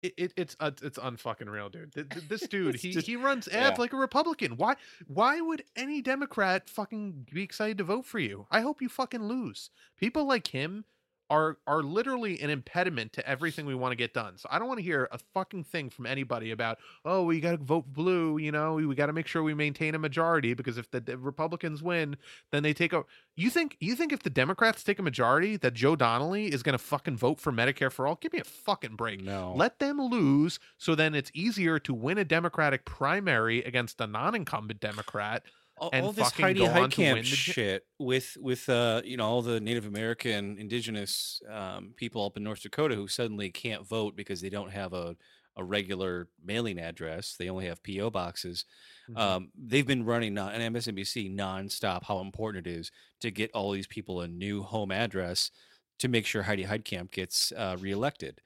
It, 0.01 0.13
it, 0.15 0.33
it's 0.37 0.55
uh, 0.61 0.71
it's 0.81 0.97
unfucking 0.97 1.49
real, 1.51 1.67
dude. 1.69 1.93
Th- 1.93 2.07
th- 2.07 2.27
This 2.29 2.41
dude, 2.47 2.75
he, 2.75 2.91
just- 2.91 3.05
he 3.05 3.17
runs 3.17 3.49
yeah. 3.51 3.67
ads 3.67 3.79
like 3.79 3.91
a 3.91 3.97
Republican. 3.97 4.55
Why 4.55 4.75
why 5.07 5.41
would 5.41 5.63
any 5.75 6.01
Democrat 6.01 6.69
fucking 6.69 7.27
be 7.33 7.43
excited 7.43 7.77
to 7.79 7.83
vote 7.83 8.05
for 8.05 8.19
you? 8.19 8.47
I 8.49 8.61
hope 8.61 8.81
you 8.81 8.87
fucking 8.87 9.23
lose. 9.23 9.69
People 9.97 10.25
like 10.25 10.47
him 10.47 10.85
are 11.29 11.57
are 11.67 11.83
literally 11.83 12.39
an 12.41 12.49
impediment 12.49 13.13
to 13.13 13.27
everything 13.27 13.65
we 13.65 13.75
want 13.75 13.91
to 13.91 13.95
get 13.95 14.13
done. 14.13 14.37
So 14.37 14.47
I 14.51 14.59
don't 14.59 14.67
want 14.67 14.79
to 14.79 14.83
hear 14.83 15.07
a 15.11 15.19
fucking 15.33 15.63
thing 15.65 15.89
from 15.89 16.05
anybody 16.05 16.51
about 16.51 16.79
oh 17.05 17.23
we 17.23 17.39
got 17.39 17.51
to 17.51 17.57
vote 17.57 17.85
blue. 17.87 18.37
You 18.37 18.51
know 18.51 18.75
we 18.75 18.95
got 18.95 19.07
to 19.07 19.13
make 19.13 19.27
sure 19.27 19.43
we 19.43 19.53
maintain 19.53 19.95
a 19.95 19.99
majority 19.99 20.53
because 20.53 20.77
if 20.77 20.89
the 20.91 21.01
D- 21.01 21.15
Republicans 21.15 21.83
win, 21.83 22.17
then 22.51 22.63
they 22.63 22.73
take 22.73 22.93
over. 22.93 23.05
You 23.35 23.49
think 23.49 23.77
you 23.79 23.95
think 23.95 24.11
if 24.11 24.23
the 24.23 24.29
Democrats 24.29 24.83
take 24.83 24.99
a 24.99 25.03
majority 25.03 25.57
that 25.57 25.73
Joe 25.73 25.95
Donnelly 25.95 26.47
is 26.47 26.63
gonna 26.63 26.77
fucking 26.77 27.17
vote 27.17 27.39
for 27.39 27.51
Medicare 27.51 27.91
for 27.91 28.07
all? 28.07 28.15
Give 28.15 28.33
me 28.33 28.39
a 28.39 28.43
fucking 28.43 28.95
break. 28.95 29.21
No, 29.21 29.53
Let 29.55 29.79
them 29.79 29.99
lose 30.01 30.59
so 30.77 30.95
then 30.95 31.15
it's 31.15 31.31
easier 31.33 31.79
to 31.79 31.93
win 31.93 32.17
a 32.17 32.25
Democratic 32.25 32.85
primary 32.85 33.59
against 33.63 34.01
a 34.01 34.07
non-incumbent 34.07 34.79
Democrat. 34.79 35.43
All, 35.79 35.89
and 35.93 36.05
all 36.05 36.11
this 36.11 36.31
Heidi 36.31 36.59
go 36.59 36.65
on 36.67 36.89
to 36.89 36.97
Heitkamp 36.97 37.13
win 37.13 37.17
the 37.17 37.23
shit 37.23 37.85
with 37.97 38.37
with 38.39 38.67
uh 38.69 39.01
you 39.03 39.17
know 39.17 39.25
all 39.25 39.41
the 39.41 39.59
Native 39.59 39.85
American 39.85 40.57
indigenous 40.57 41.41
um, 41.51 41.93
people 41.95 42.25
up 42.25 42.37
in 42.37 42.43
North 42.43 42.61
Dakota 42.61 42.95
who 42.95 43.07
suddenly 43.07 43.49
can't 43.49 43.87
vote 43.87 44.15
because 44.15 44.41
they 44.41 44.49
don't 44.49 44.71
have 44.71 44.93
a 44.93 45.15
a 45.59 45.63
regular 45.63 46.27
mailing 46.43 46.79
address. 46.79 47.35
They 47.37 47.49
only 47.49 47.67
have 47.67 47.83
PO 47.83 48.09
boxes. 48.11 48.65
Mm-hmm. 49.09 49.19
Um, 49.19 49.49
they've 49.57 49.85
been 49.85 50.05
running 50.05 50.37
on 50.37 50.51
and 50.53 50.75
MSNBC 50.75 51.35
nonstop 51.35 52.03
how 52.03 52.19
important 52.19 52.65
it 52.65 52.71
is 52.71 52.91
to 53.19 53.29
get 53.29 53.51
all 53.53 53.71
these 53.71 53.87
people 53.87 54.21
a 54.21 54.27
new 54.27 54.63
home 54.63 54.91
address 54.91 55.51
to 55.99 56.07
make 56.07 56.25
sure 56.25 56.43
Heidi 56.43 56.65
Heitkamp 56.65 57.11
gets 57.11 57.51
uh, 57.51 57.75
reelected. 57.79 58.41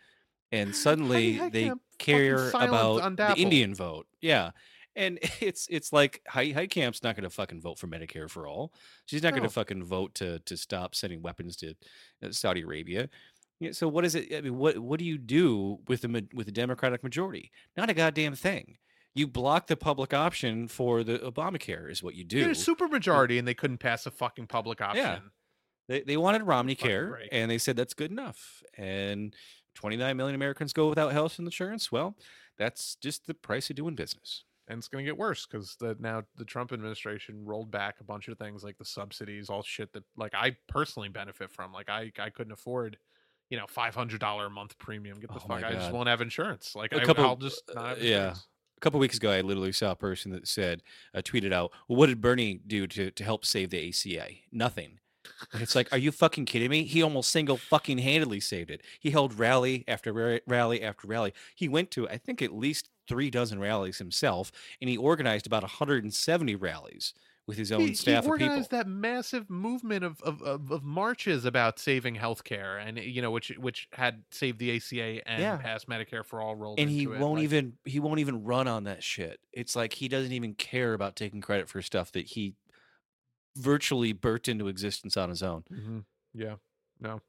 And 0.51 0.75
suddenly 0.75 1.39
they 1.49 1.71
care 1.99 2.49
about 2.49 3.15
the 3.15 3.35
Indian 3.37 3.75
vote. 3.75 4.07
Yeah. 4.19 4.51
And 4.95 5.19
it's 5.41 5.67
it's 5.69 5.93
like 5.93 6.21
Heitkamp's 6.29 7.03
not 7.03 7.15
going 7.15 7.23
to 7.23 7.29
fucking 7.29 7.61
vote 7.61 7.79
for 7.79 7.87
Medicare 7.87 8.29
for 8.29 8.47
all. 8.47 8.73
She's 9.05 9.23
not 9.23 9.31
going 9.31 9.43
to 9.43 9.49
fucking 9.49 9.83
vote 9.83 10.15
to 10.15 10.39
to 10.39 10.57
stop 10.57 10.95
sending 10.95 11.21
weapons 11.21 11.55
to 11.57 11.75
uh, 12.23 12.31
Saudi 12.31 12.61
Arabia. 12.61 13.09
So 13.71 13.87
what 13.87 14.03
is 14.03 14.15
it? 14.15 14.33
I 14.35 14.41
mean, 14.41 14.57
what 14.57 14.79
what 14.79 14.99
do 14.99 15.05
you 15.05 15.17
do 15.17 15.79
with 15.87 16.01
the 16.01 16.27
with 16.33 16.47
the 16.47 16.51
Democratic 16.51 17.03
majority? 17.03 17.51
Not 17.77 17.89
a 17.89 17.93
goddamn 17.93 18.35
thing. 18.35 18.77
You 19.15 19.27
block 19.27 19.67
the 19.67 19.77
public 19.77 20.13
option 20.13 20.67
for 20.67 21.03
the 21.03 21.19
Obamacare 21.19 21.89
is 21.89 22.01
what 22.01 22.15
you 22.15 22.23
do. 22.23 22.49
a 22.49 22.55
super 22.55 22.87
majority 22.87 23.37
and 23.37 23.47
they 23.47 23.53
couldn't 23.53 23.77
pass 23.77 24.07
a 24.07 24.11
fucking 24.11 24.47
public 24.47 24.81
option. 24.81 25.05
Yeah. 25.05 25.19
They 25.87 26.01
they 26.01 26.17
wanted 26.17 26.43
Romney 26.43 26.75
care, 26.75 27.21
and 27.31 27.51
they 27.51 27.57
said 27.57 27.75
that's 27.75 27.93
good 27.93 28.09
enough. 28.11 28.63
And 28.77 29.35
29 29.75 30.15
million 30.15 30.35
Americans 30.35 30.73
go 30.73 30.89
without 30.89 31.11
health 31.11 31.39
insurance. 31.39 31.91
Well, 31.91 32.15
that's 32.57 32.95
just 32.95 33.27
the 33.27 33.33
price 33.33 33.69
of 33.69 33.75
doing 33.75 33.95
business. 33.95 34.45
And 34.67 34.77
it's 34.77 34.87
going 34.87 35.03
to 35.03 35.09
get 35.09 35.17
worse 35.17 35.45
because 35.45 35.75
the 35.79 35.95
now 35.99 36.23
the 36.37 36.45
Trump 36.45 36.71
administration 36.71 37.43
rolled 37.45 37.69
back 37.69 37.95
a 37.99 38.03
bunch 38.03 38.29
of 38.29 38.37
things 38.37 38.63
like 38.63 38.77
the 38.77 38.85
subsidies, 38.85 39.49
all 39.49 39.61
shit 39.61 39.91
that 39.93 40.03
like 40.15 40.33
I 40.33 40.55
personally 40.69 41.09
benefit 41.09 41.51
from. 41.51 41.73
Like 41.73 41.89
I 41.89 42.11
I 42.17 42.29
couldn't 42.29 42.53
afford, 42.53 42.97
you 43.49 43.57
know, 43.57 43.65
five 43.67 43.93
hundred 43.93 44.21
dollar 44.21 44.45
a 44.45 44.49
month 44.49 44.77
premium. 44.77 45.19
Get 45.19 45.29
the 45.29 45.35
Oh 45.35 45.47
fuck! 45.47 45.63
I 45.63 45.73
just 45.73 45.91
won't 45.91 46.07
have 46.07 46.21
insurance. 46.21 46.75
Like 46.75 46.93
A 46.93 47.01
I, 47.01 47.03
couple- 47.03 47.25
I'll 47.25 47.35
just 47.35 47.63
not 47.75 47.97
uh, 47.97 48.01
yeah. 48.01 48.35
A 48.77 48.79
couple 48.79 48.99
weeks 48.99 49.15
ago, 49.17 49.31
I 49.31 49.41
literally 49.41 49.71
saw 49.71 49.91
a 49.91 49.95
person 49.95 50.31
that 50.31 50.45
said, 50.45 50.83
uh, 51.13 51.21
tweeted 51.21 51.53
out, 51.53 51.71
well, 51.87 51.97
"What 51.97 52.07
did 52.07 52.19
Bernie 52.21 52.59
do 52.65 52.85
to 52.87 53.11
to 53.11 53.23
help 53.23 53.45
save 53.45 53.69
the 53.69 53.89
ACA? 53.89 54.27
Nothing." 54.51 54.99
And 55.51 55.61
it's 55.61 55.75
like, 55.75 55.87
are 55.93 55.97
you 55.97 56.11
fucking 56.11 56.45
kidding 56.45 56.69
me? 56.69 56.83
He 56.83 57.01
almost 57.01 57.31
single 57.31 57.57
fucking 57.57 57.97
handedly 57.99 58.39
saved 58.39 58.69
it. 58.69 58.81
He 58.99 59.11
held 59.11 59.39
rally 59.39 59.83
after 59.87 60.11
rally 60.47 60.83
after 60.83 61.07
rally. 61.07 61.33
He 61.55 61.67
went 61.69 61.91
to, 61.91 62.09
I 62.09 62.17
think, 62.17 62.41
at 62.41 62.53
least 62.53 62.89
three 63.07 63.29
dozen 63.29 63.59
rallies 63.59 63.97
himself, 63.97 64.51
and 64.81 64.89
he 64.89 64.97
organized 64.97 65.45
about 65.47 65.63
170 65.63 66.55
rallies 66.55 67.13
with 67.45 67.57
his 67.57 67.73
own 67.73 67.81
He, 67.81 67.87
he 67.87 67.93
staff 67.95 68.19
of 68.19 68.23
people. 68.23 68.31
organized 68.31 68.71
that 68.71 68.87
massive 68.87 69.49
movement 69.49 70.05
of, 70.05 70.21
of, 70.21 70.41
of, 70.41 70.71
of 70.71 70.81
marches 70.83 71.43
about 71.43 71.77
saving 71.77 72.15
healthcare, 72.15 72.81
and 72.81 72.97
you 72.97 73.21
know, 73.21 73.31
which 73.31 73.49
which 73.57 73.89
had 73.91 74.23
saved 74.31 74.59
the 74.59 74.75
ACA 74.77 75.27
and 75.29 75.41
Yeah. 75.41 75.57
passed 75.57 75.89
Medicare 75.89 76.25
for 76.25 76.39
all 76.41 76.55
rolled 76.55 76.79
and 76.79 76.89
he 76.89 77.05
won't 77.05 77.35
like- 77.35 77.43
even 77.43 77.73
he 77.83 77.99
won't 77.99 78.19
even 78.19 78.43
run 78.45 78.69
on 78.69 78.85
that 78.85 79.03
shit. 79.03 79.41
It's 79.51 79.75
like 79.75 79.91
he 79.93 80.07
doesn't 80.07 80.31
even 80.31 80.53
care 80.53 80.93
about 80.93 81.17
taking 81.17 81.41
credit 81.41 81.67
for 81.67 81.81
stuff 81.81 82.13
that 82.13 82.27
he 82.27 82.55
virtually 83.57 84.13
burst 84.13 84.47
into 84.47 84.67
existence 84.67 85.17
on 85.17 85.29
his 85.29 85.43
own. 85.43 85.63
Mhm. 85.71 86.05
Yeah. 86.33 86.55
No. 87.03 87.21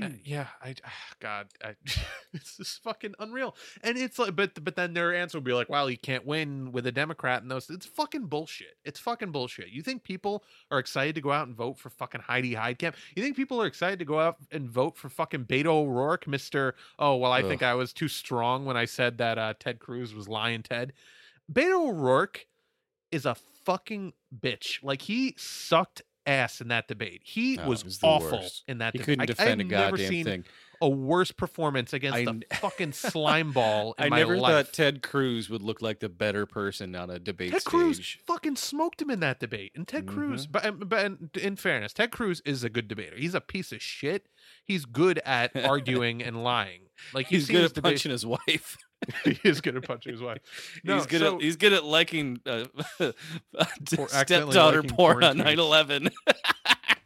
Uh, 0.00 0.10
yeah. 0.24 0.48
I. 0.62 0.74
ah, 0.84 0.90
God. 1.18 1.48
I, 1.64 1.74
it's 2.34 2.58
just 2.58 2.82
fucking 2.82 3.14
unreal. 3.18 3.56
And 3.82 3.96
it's 3.96 4.18
like, 4.18 4.36
but 4.36 4.62
but 4.62 4.76
then 4.76 4.92
their 4.92 5.14
answer 5.14 5.38
will 5.38 5.44
be 5.44 5.52
like, 5.52 5.70
"Well, 5.70 5.88
you 5.88 5.96
can't 5.96 6.26
win 6.26 6.70
with 6.72 6.86
a 6.86 6.92
Democrat." 6.92 7.42
And 7.42 7.50
those, 7.50 7.70
it's 7.70 7.86
fucking 7.86 8.26
bullshit. 8.26 8.76
It's 8.84 9.00
fucking 9.00 9.32
bullshit. 9.32 9.70
You 9.70 9.82
think 9.82 10.04
people 10.04 10.44
are 10.70 10.78
excited 10.78 11.14
to 11.14 11.20
go 11.22 11.32
out 11.32 11.46
and 11.46 11.56
vote 11.56 11.78
for 11.78 11.88
fucking 11.90 12.20
Heidi 12.20 12.54
Heitkamp? 12.54 12.94
You 13.16 13.22
think 13.22 13.34
people 13.34 13.60
are 13.62 13.66
excited 13.66 13.98
to 13.98 14.04
go 14.04 14.20
out 14.20 14.36
and 14.52 14.70
vote 14.70 14.96
for 14.96 15.08
fucking 15.08 15.46
Beto 15.46 15.66
O'Rourke, 15.66 16.26
Mister? 16.28 16.74
Oh 16.98 17.16
well, 17.16 17.32
I 17.32 17.42
think 17.42 17.62
I 17.62 17.74
was 17.74 17.92
too 17.92 18.08
strong 18.08 18.66
when 18.66 18.76
I 18.76 18.84
said 18.84 19.18
that 19.18 19.38
uh, 19.38 19.54
Ted 19.58 19.78
Cruz 19.78 20.14
was 20.14 20.28
lying. 20.28 20.62
Ted, 20.62 20.92
Beto 21.50 21.88
O'Rourke 21.88 22.46
is 23.10 23.24
a 23.24 23.36
fucking 23.64 24.12
bitch. 24.38 24.82
Like 24.82 25.02
he 25.02 25.34
sucked 25.36 26.02
ass 26.28 26.60
in 26.60 26.68
that 26.68 26.86
debate. 26.88 27.22
He 27.24 27.56
No, 27.56 27.68
was, 27.68 27.84
was 27.84 27.98
awful 28.02 28.38
worst. 28.38 28.64
in 28.68 28.78
that. 28.78 28.92
He 28.94 28.98
debate. 28.98 29.18
couldn't 29.18 29.26
defend 29.26 29.60
a 29.60 29.64
I've 29.64 29.70
never 29.70 29.90
goddamn 29.96 30.08
seen 30.08 30.24
thing. 30.24 30.44
A 30.80 30.88
worse 30.88 31.32
performance 31.32 31.92
against 31.92 32.16
I 32.18 32.20
a 32.52 32.54
fucking 32.56 32.92
slime 32.92 33.52
ball 33.52 33.94
in 33.98 34.12
I 34.12 34.16
never 34.16 34.36
life. 34.36 34.66
thought 34.66 34.72
Ted 34.72 35.02
Cruz 35.02 35.50
would 35.50 35.62
look 35.62 35.82
like 35.82 36.00
the 36.00 36.08
better 36.08 36.46
person 36.46 36.94
on 36.94 37.10
a 37.10 37.18
debate 37.18 37.52
Ted 37.52 37.60
stage. 37.62 37.70
Cruz 37.70 38.16
fucking 38.26 38.56
smoked 38.56 39.02
him 39.02 39.10
in 39.10 39.20
that 39.20 39.40
debate. 39.40 39.72
And 39.74 39.86
Ted 39.88 40.06
Cruz, 40.06 40.46
Mm-hmm. 40.46 40.52
but, 40.52 40.64
um, 41.02 41.28
but 41.32 41.40
in- 41.42 41.56
fairness, 41.56 41.92
Ted 41.92 42.10
Cruz 42.12 42.40
is 42.44 42.62
a 42.64 42.68
good 42.70 42.86
debater. 42.88 43.16
He's 43.16 43.34
a 43.34 43.40
piece 43.40 43.72
of 43.72 43.82
shit. 43.82 44.28
He's 44.64 44.84
good 44.84 45.18
at 45.24 45.50
arguing 45.64 46.22
and 46.22 46.42
lying. 46.44 46.82
Like 47.12 47.26
He's 47.26 47.48
good 47.48 47.64
at 47.64 47.74
debate- 47.74 47.94
punching 47.94 48.12
his 48.12 48.24
wife. 48.26 48.76
he 49.24 49.38
is 49.44 49.60
good 49.60 49.76
at 49.76 49.84
punching 49.84 50.12
his 50.12 50.20
wife. 50.20 50.40
No, 50.84 50.96
he's 50.96 51.06
good 51.06 51.20
so- 51.20 51.36
at 51.36 51.42
he's 51.42 51.56
good 51.56 51.72
at 51.72 51.84
liking 51.84 52.40
uh, 52.46 52.64
stepdaughter 53.96 54.82
liking 54.82 54.90
porn 54.96 55.20
porn 55.20 55.24
on 55.24 55.36
tweets. 55.38 55.56
9/11. 55.56 56.10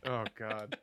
Oh 0.07 0.25
God. 0.39 0.77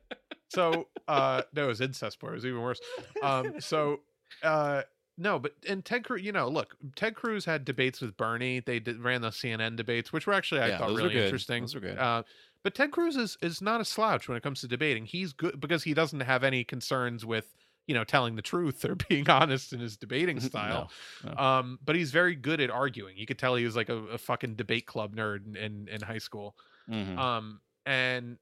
So 0.50 0.90
uh 1.08 1.44
no, 1.54 1.66
it 1.66 1.68
was 1.68 1.82
incest 1.82 2.20
porn. 2.20 2.34
It 2.34 2.38
was 2.38 2.46
even 2.46 2.62
worse. 2.62 2.82
Um 3.22 3.56
so 3.60 4.02
uh 4.44 4.84
no, 5.18 5.38
but 5.38 5.54
and 5.68 5.84
Ted 5.84 6.06
Cruz, 6.06 6.22
you 6.24 6.32
know, 6.32 6.48
look, 6.48 6.78
Ted 6.96 7.16
Cruz 7.16 7.44
had 7.44 7.66
debates 7.66 8.00
with 8.00 8.16
Bernie. 8.16 8.62
They 8.62 8.80
did, 8.80 9.02
ran 9.04 9.22
the 9.22 9.32
CNN 9.32 9.76
debates, 9.76 10.14
which 10.14 10.26
were 10.26 10.34
actually 10.34 10.62
I 10.62 10.70
Yeah, 10.70 10.78
thought 10.78 10.94
really 10.94 11.18
interesting. 11.18 11.64
Those 11.64 11.76
were 11.76 11.82
good. 11.82 11.98
Uh, 11.98 12.24
but 12.64 12.74
Ted 12.76 12.92
Cruz 12.92 13.18
is 13.18 13.38
is 13.42 13.62
not 13.62 13.82
a 13.82 13.86
slouch 13.86 14.28
when 14.28 14.38
it 14.38 14.44
comes 14.44 14.62
to 14.62 14.68
debating. 14.68 15.06
He's 15.06 15.34
good 15.34 15.60
because 15.60 15.84
he 15.84 15.94
doesn't 15.94 16.22
have 16.22 16.44
any 16.44 16.64
concerns 16.64 17.26
with 17.26 17.54
you 17.88 17.94
know 17.96 18.04
telling 18.06 18.36
the 18.36 18.42
truth 18.42 18.86
or 18.90 18.96
being 18.96 19.30
honest 19.30 19.74
in 19.74 19.80
his 19.82 19.98
debating 19.98 20.40
style. 20.40 20.88
No, 20.88 20.92
no. 21.22 21.38
Um, 21.38 21.80
but 21.82 21.96
he's 21.96 22.12
very 22.12 22.36
good 22.36 22.62
at 22.62 22.70
arguing. 22.70 23.18
You 23.18 23.26
could 23.26 23.40
tell 23.40 23.56
he 23.56 23.66
was 23.66 23.76
like 23.76 23.90
a, 23.90 23.96
a 23.98 24.18
fucking 24.18 24.56
debate 24.56 24.86
club 24.88 25.16
nerd 25.16 25.46
in 25.48 25.56
in, 25.58 25.88
in 25.90 26.02
high 26.02 26.18
school. 26.18 26.56
Mhm. 26.88 27.22
Um, 27.22 27.62
and 27.86 28.38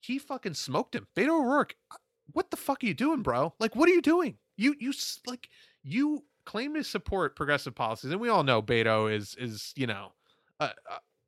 he 0.00 0.18
fucking 0.18 0.54
smoked 0.54 0.94
him. 0.94 1.06
Beto 1.16 1.40
O'Rourke, 1.40 1.74
uh, 1.90 1.96
what 2.32 2.50
the 2.50 2.56
fuck 2.56 2.82
are 2.82 2.86
you 2.86 2.94
doing, 2.94 3.22
bro? 3.22 3.54
Like, 3.58 3.74
what 3.76 3.88
are 3.88 3.92
you 3.92 4.02
doing? 4.02 4.36
You 4.56 4.74
you 4.78 4.90
s- 4.90 5.20
like 5.26 5.48
you 5.82 6.24
claim 6.44 6.74
to 6.74 6.84
support 6.84 7.36
progressive 7.36 7.74
policies, 7.74 8.10
and 8.10 8.20
we 8.20 8.28
all 8.28 8.42
know 8.42 8.62
Beto 8.62 9.12
is 9.12 9.34
is 9.38 9.72
you 9.76 9.86
know 9.86 10.12
a 10.60 10.70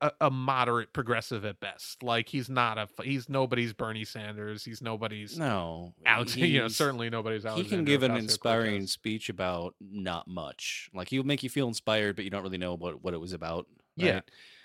a, 0.01 0.13
a 0.23 0.31
moderate 0.31 0.93
progressive 0.93 1.45
at 1.45 1.61
best. 1.61 2.03
Like 2.03 2.29
he's 2.29 2.49
not 2.49 2.79
a 2.79 2.89
he's 3.03 3.29
nobody's 3.29 3.73
Bernie 3.73 4.05
Sanders. 4.05 4.65
He's 4.65 4.81
nobody's 4.83 5.39
no, 5.39 5.95
Alex. 6.07 6.37
You 6.37 6.61
know, 6.63 6.69
certainly 6.69 7.11
nobody's. 7.11 7.45
Out. 7.45 7.59
He 7.59 7.65
can 7.65 7.85
give 7.85 8.03
an 8.03 8.17
inspiring 8.17 8.87
speech 8.87 9.29
about 9.29 9.75
not 9.81 10.27
much. 10.27 10.89
Like 10.95 11.09
he'll 11.09 11.23
make 11.25 11.43
you 11.43 11.51
feel 11.51 11.69
inspired, 11.69 12.17
but 12.17 12.25
you 12.25 12.31
don't 12.31 12.43
really 12.43 12.59
know 12.59 12.75
what 12.75 13.03
what 13.03 13.15
it 13.15 13.21
was 13.21 13.33
about. 13.33 13.67
Yeah. 13.97 14.21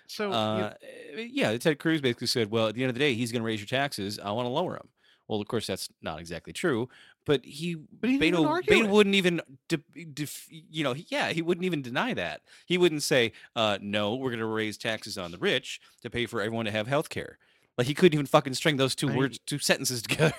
So 0.07 0.31
Uh, 0.31 0.73
eh, 1.17 1.27
yeah, 1.31 1.57
Ted 1.57 1.79
Cruz 1.79 2.01
basically 2.01 2.27
said, 2.27 2.51
"Well, 2.51 2.67
at 2.67 2.75
the 2.75 2.83
end 2.83 2.89
of 2.89 2.95
the 2.95 2.99
day, 2.99 3.13
he's 3.13 3.31
going 3.31 3.41
to 3.41 3.45
raise 3.45 3.59
your 3.59 3.67
taxes. 3.67 4.19
I 4.19 4.31
want 4.31 4.45
to 4.45 4.49
lower 4.49 4.73
them." 4.73 4.89
Well, 5.27 5.41
of 5.41 5.47
course, 5.47 5.65
that's 5.65 5.89
not 6.03 6.19
exactly 6.19 6.53
true, 6.53 6.87
but 7.25 7.43
he, 7.43 7.73
But 7.75 8.11
he 8.11 8.19
Beto, 8.19 8.61
Beto 8.63 8.87
wouldn't 8.87 9.15
even, 9.15 9.41
de- 9.69 10.05
def- 10.13 10.47
you 10.51 10.83
know, 10.83 10.93
he- 10.93 11.07
yeah, 11.09 11.29
he 11.29 11.41
wouldn't 11.41 11.65
even 11.65 11.81
deny 11.81 12.13
that. 12.13 12.41
He 12.67 12.77
wouldn't 12.77 13.01
say, 13.01 13.31
uh, 13.55 13.79
"No, 13.81 14.13
we're 14.15 14.29
going 14.29 14.39
to 14.39 14.45
raise 14.45 14.77
taxes 14.77 15.17
on 15.17 15.31
the 15.31 15.39
rich 15.39 15.81
to 16.03 16.11
pay 16.11 16.27
for 16.27 16.41
everyone 16.41 16.65
to 16.65 16.71
have 16.71 16.85
health 16.87 17.09
care." 17.09 17.39
Like 17.77 17.87
he 17.87 17.93
couldn't 17.95 18.13
even 18.13 18.27
fucking 18.27 18.53
string 18.53 18.77
those 18.77 18.93
two 18.95 19.09
I- 19.09 19.15
words, 19.17 19.39
two 19.39 19.57
sentences 19.59 20.01
together. 20.03 20.35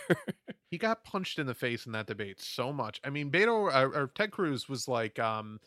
he 0.71 0.79
got 0.79 1.03
punched 1.05 1.39
in 1.41 1.47
the 1.47 1.55
face 1.55 1.85
in 1.87 1.93
that 1.93 2.07
debate 2.07 2.41
so 2.41 2.73
much. 2.73 3.01
I 3.05 3.11
mean, 3.11 3.31
Beto 3.31 3.49
or, 3.49 3.73
or 3.73 4.07
Ted 4.15 4.31
Cruz 4.31 4.69
was 4.69 4.87
like, 4.87 5.19
um, 5.19 5.59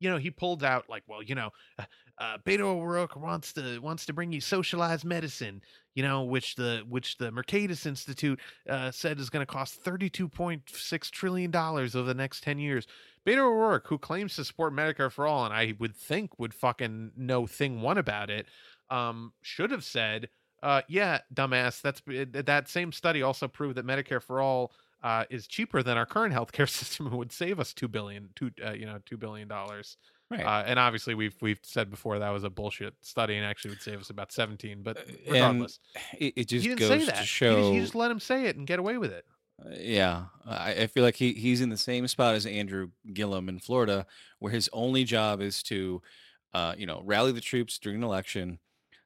you 0.00 0.10
know, 0.10 0.16
he 0.16 0.30
pulled 0.30 0.62
out 0.62 0.88
like, 0.88 1.02
well, 1.06 1.22
you 1.22 1.34
know, 1.34 1.50
uh, 1.78 1.84
uh, 2.18 2.38
Beto 2.44 2.62
O'Rourke 2.62 3.16
wants 3.16 3.52
to 3.52 3.78
wants 3.78 4.04
to 4.06 4.12
bring 4.12 4.32
you 4.32 4.40
socialized 4.40 5.04
medicine, 5.04 5.60
you 5.94 6.02
know, 6.02 6.22
which 6.22 6.56
the 6.56 6.82
which 6.88 7.16
the 7.18 7.30
Mercatus 7.30 7.86
Institute 7.86 8.40
uh, 8.68 8.90
said 8.90 9.20
is 9.20 9.30
going 9.30 9.46
to 9.46 9.52
cost 9.52 9.82
thirty 9.82 10.10
two 10.10 10.28
point 10.28 10.62
six 10.72 11.10
trillion 11.10 11.50
dollars 11.50 11.94
over 11.94 12.06
the 12.06 12.14
next 12.14 12.42
ten 12.42 12.58
years. 12.58 12.86
Beto 13.26 13.38
O'Rourke, 13.38 13.86
who 13.86 13.98
claims 13.98 14.36
to 14.36 14.44
support 14.44 14.72
Medicare 14.72 15.12
for 15.12 15.26
all, 15.26 15.44
and 15.44 15.54
I 15.54 15.74
would 15.78 15.94
think 15.94 16.38
would 16.38 16.54
fucking 16.54 17.12
know 17.16 17.46
thing 17.46 17.82
one 17.82 17.98
about 17.98 18.30
it, 18.30 18.46
um, 18.90 19.32
should 19.42 19.70
have 19.70 19.84
said, 19.84 20.28
uh, 20.62 20.82
yeah, 20.88 21.20
dumbass. 21.32 21.80
That's 21.82 22.02
that 22.46 22.68
same 22.68 22.90
study 22.90 23.22
also 23.22 23.46
proved 23.46 23.76
that 23.76 23.86
Medicare 23.86 24.22
for 24.22 24.40
all 24.40 24.72
uh, 25.02 25.24
is 25.30 25.46
cheaper 25.46 25.82
than 25.82 25.96
our 25.96 26.06
current 26.06 26.34
healthcare 26.34 26.68
system 26.80 27.06
and 27.06 27.16
would 27.16 27.32
save 27.32 27.60
us 27.60 27.72
two 27.72 27.88
billion, 27.88 28.28
two 28.34 28.50
uh, 28.64 28.72
you 28.72 28.86
know, 28.86 28.98
two 29.06 29.16
billion 29.16 29.46
dollars. 29.48 29.96
right. 30.30 30.44
Uh, 30.44 30.64
and 30.66 30.78
obviously, 30.78 31.14
we've 31.14 31.36
we've 31.40 31.60
said 31.62 31.90
before 31.90 32.18
that 32.18 32.30
was 32.30 32.44
a 32.44 32.50
bullshit 32.50 32.94
study 33.02 33.36
and 33.36 33.46
actually 33.46 33.70
would 33.70 33.82
save 33.82 34.00
us 34.00 34.10
about 34.10 34.32
seventeen. 34.32 34.82
But 34.82 34.98
and 35.06 35.16
regardless, 35.28 35.78
it, 36.18 36.32
it 36.36 36.48
just 36.48 36.62
he 36.64 36.68
didn't 36.74 36.80
goes 36.80 36.88
say 36.88 36.98
to 37.00 37.06
that. 37.06 37.14
He 37.16 37.20
just- 37.22 37.30
show. 37.30 37.72
he 37.72 37.80
just 37.80 37.94
let 37.94 38.10
him 38.10 38.20
say 38.20 38.46
it 38.46 38.56
and 38.56 38.66
get 38.66 38.78
away 38.78 38.98
with 38.98 39.12
it. 39.12 39.24
Uh, 39.64 39.70
Yeah, 39.78 40.24
I, 40.46 40.72
I 40.82 40.86
feel 40.86 41.02
like 41.02 41.16
he, 41.16 41.32
he's 41.32 41.60
in 41.60 41.68
the 41.70 41.76
same 41.76 42.06
spot 42.08 42.34
as 42.34 42.46
Andrew 42.46 42.90
Gillum 43.12 43.48
in 43.48 43.58
Florida, 43.58 44.06
where 44.38 44.52
his 44.52 44.68
only 44.72 45.02
job 45.04 45.40
is 45.40 45.62
to, 45.64 46.00
uh, 46.54 46.74
you 46.78 46.86
know, 46.86 47.02
rally 47.04 47.32
the 47.32 47.40
troops 47.40 47.76
during 47.78 47.98
an 47.98 48.04
election, 48.04 48.60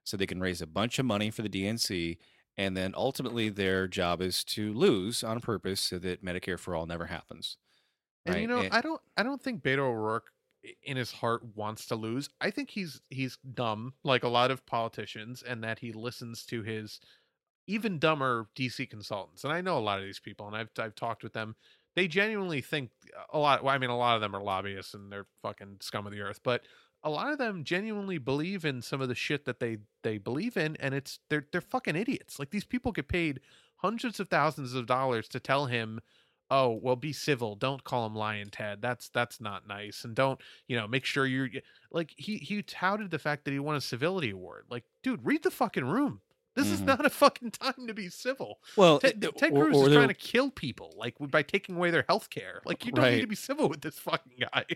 so 0.04 0.16
they 0.16 0.26
can 0.26 0.40
raise 0.40 0.60
a 0.60 0.66
bunch 0.66 0.98
of 0.98 1.06
money 1.06 1.30
for 1.30 1.40
the 1.42 1.48
DNC, 1.48 2.18
and 2.56 2.76
then 2.76 2.92
ultimately 2.96 3.48
their 3.48 3.88
job 3.88 4.20
is 4.20 4.44
to 4.44 4.72
lose 4.72 5.22
on 5.24 5.40
purpose 5.40 5.80
so 5.80 5.98
that 5.98 6.24
Medicare 6.24 6.58
for 6.58 6.74
all 6.74 6.86
never 6.86 7.06
happens. 7.06 7.56
And 8.26 8.40
you 8.40 8.46
know, 8.46 8.60
And- 8.60 8.72
I 8.72 8.80
don't 8.80 9.00
I 9.16 9.22
don't 9.22 9.42
think 9.42 9.62
Beto 9.62 9.78
O'Rourke 9.80 10.30
in 10.82 10.96
his 10.96 11.10
heart 11.12 11.42
wants 11.56 11.86
to 11.86 11.96
lose. 11.96 12.28
I 12.40 12.50
think 12.50 12.70
he's 12.70 13.00
he's 13.10 13.36
dumb 13.38 13.94
like 14.04 14.22
a 14.22 14.28
lot 14.28 14.50
of 14.50 14.64
politicians 14.66 15.42
and 15.42 15.64
that 15.64 15.80
he 15.80 15.92
listens 15.92 16.44
to 16.46 16.62
his 16.62 17.00
even 17.66 17.98
dumber 17.98 18.48
DC 18.56 18.88
consultants. 18.88 19.44
And 19.44 19.52
I 19.52 19.60
know 19.60 19.78
a 19.78 19.80
lot 19.80 19.98
of 19.98 20.04
these 20.04 20.20
people 20.20 20.46
and 20.46 20.56
I've 20.56 20.70
I've 20.78 20.94
talked 20.94 21.22
with 21.22 21.32
them. 21.32 21.56
They 21.94 22.08
genuinely 22.08 22.60
think 22.60 22.90
a 23.32 23.38
lot 23.38 23.64
well, 23.64 23.74
I 23.74 23.78
mean 23.78 23.90
a 23.90 23.96
lot 23.98 24.14
of 24.14 24.20
them 24.20 24.34
are 24.36 24.42
lobbyists 24.42 24.94
and 24.94 25.10
they're 25.10 25.26
fucking 25.42 25.78
scum 25.80 26.06
of 26.06 26.12
the 26.12 26.20
earth, 26.20 26.40
but 26.44 26.62
a 27.04 27.10
lot 27.10 27.32
of 27.32 27.38
them 27.38 27.64
genuinely 27.64 28.18
believe 28.18 28.64
in 28.64 28.80
some 28.82 29.00
of 29.00 29.08
the 29.08 29.14
shit 29.14 29.44
that 29.44 29.58
they 29.60 29.78
they 30.02 30.18
believe 30.18 30.56
in 30.56 30.76
and 30.76 30.94
it's 30.94 31.18
they're 31.28 31.46
they're 31.52 31.60
fucking 31.60 31.96
idiots. 31.96 32.38
Like 32.38 32.50
these 32.50 32.64
people 32.64 32.92
get 32.92 33.08
paid 33.08 33.40
hundreds 33.76 34.20
of 34.20 34.28
thousands 34.28 34.74
of 34.74 34.86
dollars 34.86 35.28
to 35.28 35.40
tell 35.40 35.66
him 35.66 36.00
oh 36.50 36.78
well 36.82 36.96
be 36.96 37.12
civil. 37.12 37.56
Don't 37.56 37.82
call 37.82 38.06
him 38.06 38.14
lion 38.14 38.50
ted. 38.50 38.80
That's 38.82 39.08
that's 39.08 39.40
not 39.40 39.66
nice. 39.66 40.04
And 40.04 40.14
don't 40.14 40.40
you 40.68 40.76
know 40.76 40.86
make 40.86 41.04
sure 41.04 41.26
you're 41.26 41.48
like 41.90 42.12
he 42.16 42.36
he 42.36 42.62
touted 42.62 43.10
the 43.10 43.18
fact 43.18 43.44
that 43.44 43.50
he 43.52 43.58
won 43.58 43.76
a 43.76 43.80
civility 43.80 44.30
award. 44.30 44.66
Like 44.70 44.84
dude 45.02 45.24
read 45.24 45.42
the 45.42 45.50
fucking 45.50 45.84
room. 45.84 46.20
This 46.54 46.66
is 46.68 46.82
Mhm. 46.82 46.86
not 46.86 47.06
a 47.06 47.10
fucking 47.10 47.50
time 47.52 47.86
to 47.88 47.94
be 47.94 48.10
civil. 48.10 48.58
Well, 48.76 48.98
ted, 48.98 49.22
ted 49.38 49.52
cruz 49.54 49.74
or 49.74 49.84
is 49.84 49.88
they're- 49.88 49.94
trying 49.94 50.08
to 50.08 50.14
kill 50.14 50.50
people 50.50 50.92
like 50.98 51.14
by 51.18 51.42
taking 51.42 51.76
away 51.76 51.90
their 51.90 52.04
health 52.06 52.28
care. 52.30 52.60
Like 52.66 52.84
you 52.84 52.92
don't 52.92 53.10
need 53.10 53.22
to 53.22 53.26
be 53.26 53.34
civil 53.34 53.68
with 53.70 53.80
this 53.80 53.98
fucking 53.98 54.34
guy 54.52 54.66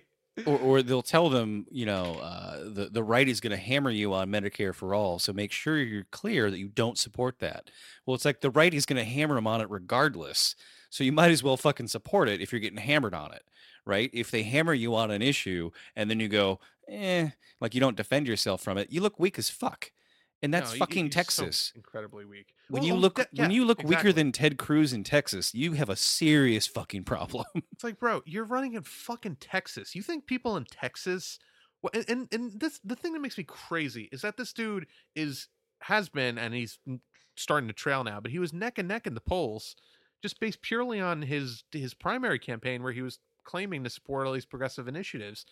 or, 0.44 0.58
or 0.58 0.82
they'll 0.82 1.02
tell 1.02 1.28
them, 1.28 1.66
you 1.70 1.86
know, 1.86 2.16
uh, 2.16 2.64
the 2.64 2.88
the 2.92 3.02
right 3.02 3.28
is 3.28 3.40
going 3.40 3.50
to 3.50 3.56
hammer 3.56 3.90
you 3.90 4.12
on 4.14 4.30
Medicare 4.30 4.74
for 4.74 4.94
all. 4.94 5.18
So 5.18 5.32
make 5.32 5.52
sure 5.52 5.78
you're 5.78 6.06
clear 6.12 6.50
that 6.50 6.58
you 6.58 6.68
don't 6.68 6.98
support 6.98 7.38
that. 7.40 7.70
Well, 8.04 8.14
it's 8.14 8.24
like 8.24 8.40
the 8.40 8.50
right 8.50 8.72
is 8.72 8.86
going 8.86 8.98
to 8.98 9.04
hammer 9.04 9.34
them 9.34 9.46
on 9.46 9.60
it 9.60 9.70
regardless. 9.70 10.54
So 10.90 11.04
you 11.04 11.12
might 11.12 11.30
as 11.30 11.42
well 11.42 11.56
fucking 11.56 11.88
support 11.88 12.28
it 12.28 12.40
if 12.40 12.52
you're 12.52 12.60
getting 12.60 12.78
hammered 12.78 13.14
on 13.14 13.32
it, 13.32 13.42
right? 13.84 14.10
If 14.12 14.30
they 14.30 14.44
hammer 14.44 14.74
you 14.74 14.94
on 14.94 15.10
an 15.10 15.22
issue 15.22 15.70
and 15.96 16.08
then 16.08 16.20
you 16.20 16.28
go, 16.28 16.60
eh, 16.88 17.30
like 17.60 17.74
you 17.74 17.80
don't 17.80 17.96
defend 17.96 18.28
yourself 18.28 18.62
from 18.62 18.78
it, 18.78 18.90
you 18.92 19.00
look 19.00 19.18
weak 19.18 19.38
as 19.38 19.50
fuck. 19.50 19.90
And 20.42 20.52
that's 20.52 20.72
No, 20.72 20.78
fucking 20.78 21.06
you're 21.06 21.12
so 21.12 21.16
Texas. 21.16 21.72
incredibly 21.74 22.24
weak 22.26 22.52
When 22.68 22.82
Well, 22.82 22.88
you 22.88 22.94
look 22.94 23.14
that- 23.16 23.30
when 23.34 23.50
you 23.50 23.64
look 23.64 23.82
weaker 23.82 24.12
than 24.12 24.32
Ted 24.32 24.58
Cruz 24.58 24.92
in 24.92 25.02
Texas, 25.02 25.54
you 25.54 25.72
have 25.72 25.88
a 25.88 25.96
serious 25.96 26.66
fucking 26.66 27.04
problem. 27.04 27.46
It's 27.72 27.82
like, 27.84 27.98
bro, 27.98 28.22
you're 28.26 28.44
running 28.44 28.74
in 28.74 28.82
fucking 28.82 29.36
Texas. 29.36 29.94
You 29.94 30.02
think 30.02 30.26
people 30.26 30.56
in 30.56 30.64
Texas? 30.66 31.38
Well, 31.82 31.90
and, 31.94 32.04
and 32.08 32.28
and 32.32 32.60
this 32.60 32.80
the 32.84 32.96
thing 32.96 33.12
that 33.14 33.20
makes 33.20 33.38
me 33.38 33.44
crazy 33.44 34.08
is 34.12 34.22
that 34.22 34.36
this 34.36 34.52
dude 34.52 34.86
is 35.14 35.48
has 35.82 36.08
been 36.08 36.38
and 36.38 36.54
he's 36.54 36.78
starting 37.36 37.68
to 37.68 37.74
trail 37.74 38.02
now, 38.04 38.18
but 38.20 38.30
he 38.30 38.38
was 38.38 38.52
neck 38.52 38.78
and 38.78 38.88
neck 38.88 39.06
in 39.06 39.14
the 39.14 39.20
polls, 39.20 39.76
just 40.22 40.40
based 40.40 40.62
purely 40.62 41.00
on 41.00 41.22
his 41.22 41.64
his 41.72 41.92
primary 41.94 42.38
campaign 42.38 42.82
where 42.82 42.92
he 42.92 43.02
was 43.02 43.18
claiming 43.44 43.84
to 43.84 43.90
support 43.90 44.26
all 44.26 44.32
these 44.32 44.46
progressive 44.46 44.88
initiatives. 44.88 45.44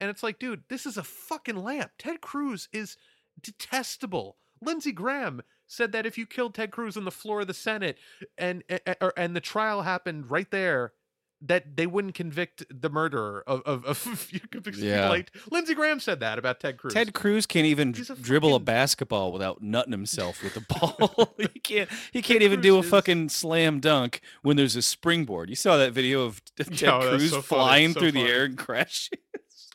And 0.00 0.10
it's 0.10 0.22
like, 0.22 0.38
dude, 0.38 0.64
this 0.68 0.84
is 0.86 0.96
a 0.98 1.02
fucking 1.04 1.54
layup. 1.56 1.90
Ted 1.98 2.20
Cruz 2.20 2.68
is 2.72 2.96
detestable. 3.40 4.36
Lindsey 4.60 4.92
Graham 4.92 5.42
said 5.66 5.92
that 5.92 6.06
if 6.06 6.16
you 6.16 6.26
killed 6.26 6.54
Ted 6.54 6.70
Cruz 6.70 6.96
on 6.96 7.04
the 7.04 7.10
floor 7.10 7.40
of 7.42 7.46
the 7.46 7.54
Senate 7.54 7.98
and 8.38 8.62
and, 8.68 8.96
and 9.16 9.36
the 9.36 9.40
trial 9.40 9.82
happened 9.82 10.30
right 10.30 10.50
there, 10.50 10.92
that 11.42 11.76
they 11.76 11.86
wouldn't 11.86 12.14
convict 12.14 12.64
the 12.70 12.88
murderer 12.88 13.44
of 13.46 13.60
of, 13.66 13.84
of 13.84 14.30
Yeah. 14.78 15.10
like 15.10 15.30
Lindsey 15.50 15.74
Graham 15.74 16.00
said 16.00 16.20
that 16.20 16.38
about 16.38 16.60
Ted 16.60 16.78
Cruz. 16.78 16.94
Ted 16.94 17.12
Cruz 17.12 17.44
can't 17.44 17.66
even 17.66 17.90
a 17.90 18.14
dribble 18.14 18.54
a 18.54 18.58
basketball 18.60 19.32
without 19.32 19.60
nutting 19.62 19.92
himself 19.92 20.42
with 20.42 20.54
the 20.54 20.60
ball. 20.68 21.34
he 21.38 21.48
can't. 21.60 21.90
He 22.12 22.22
can't 22.22 22.40
Ted 22.40 22.42
even 22.44 22.60
do 22.62 22.76
a 22.76 22.80
is- 22.80 22.88
fucking 22.88 23.28
slam 23.28 23.80
dunk 23.80 24.22
when 24.42 24.56
there's 24.56 24.76
a 24.76 24.82
springboard. 24.82 25.50
You 25.50 25.56
saw 25.56 25.76
that 25.76 25.92
video 25.92 26.22
of 26.22 26.40
Ted 26.56 26.80
Yo, 26.80 27.00
Cruz 27.00 27.30
so 27.30 27.42
flying 27.42 27.92
so 27.92 28.00
through 28.00 28.12
the 28.12 28.22
air 28.22 28.44
and 28.44 28.56
crashing. 28.56 29.18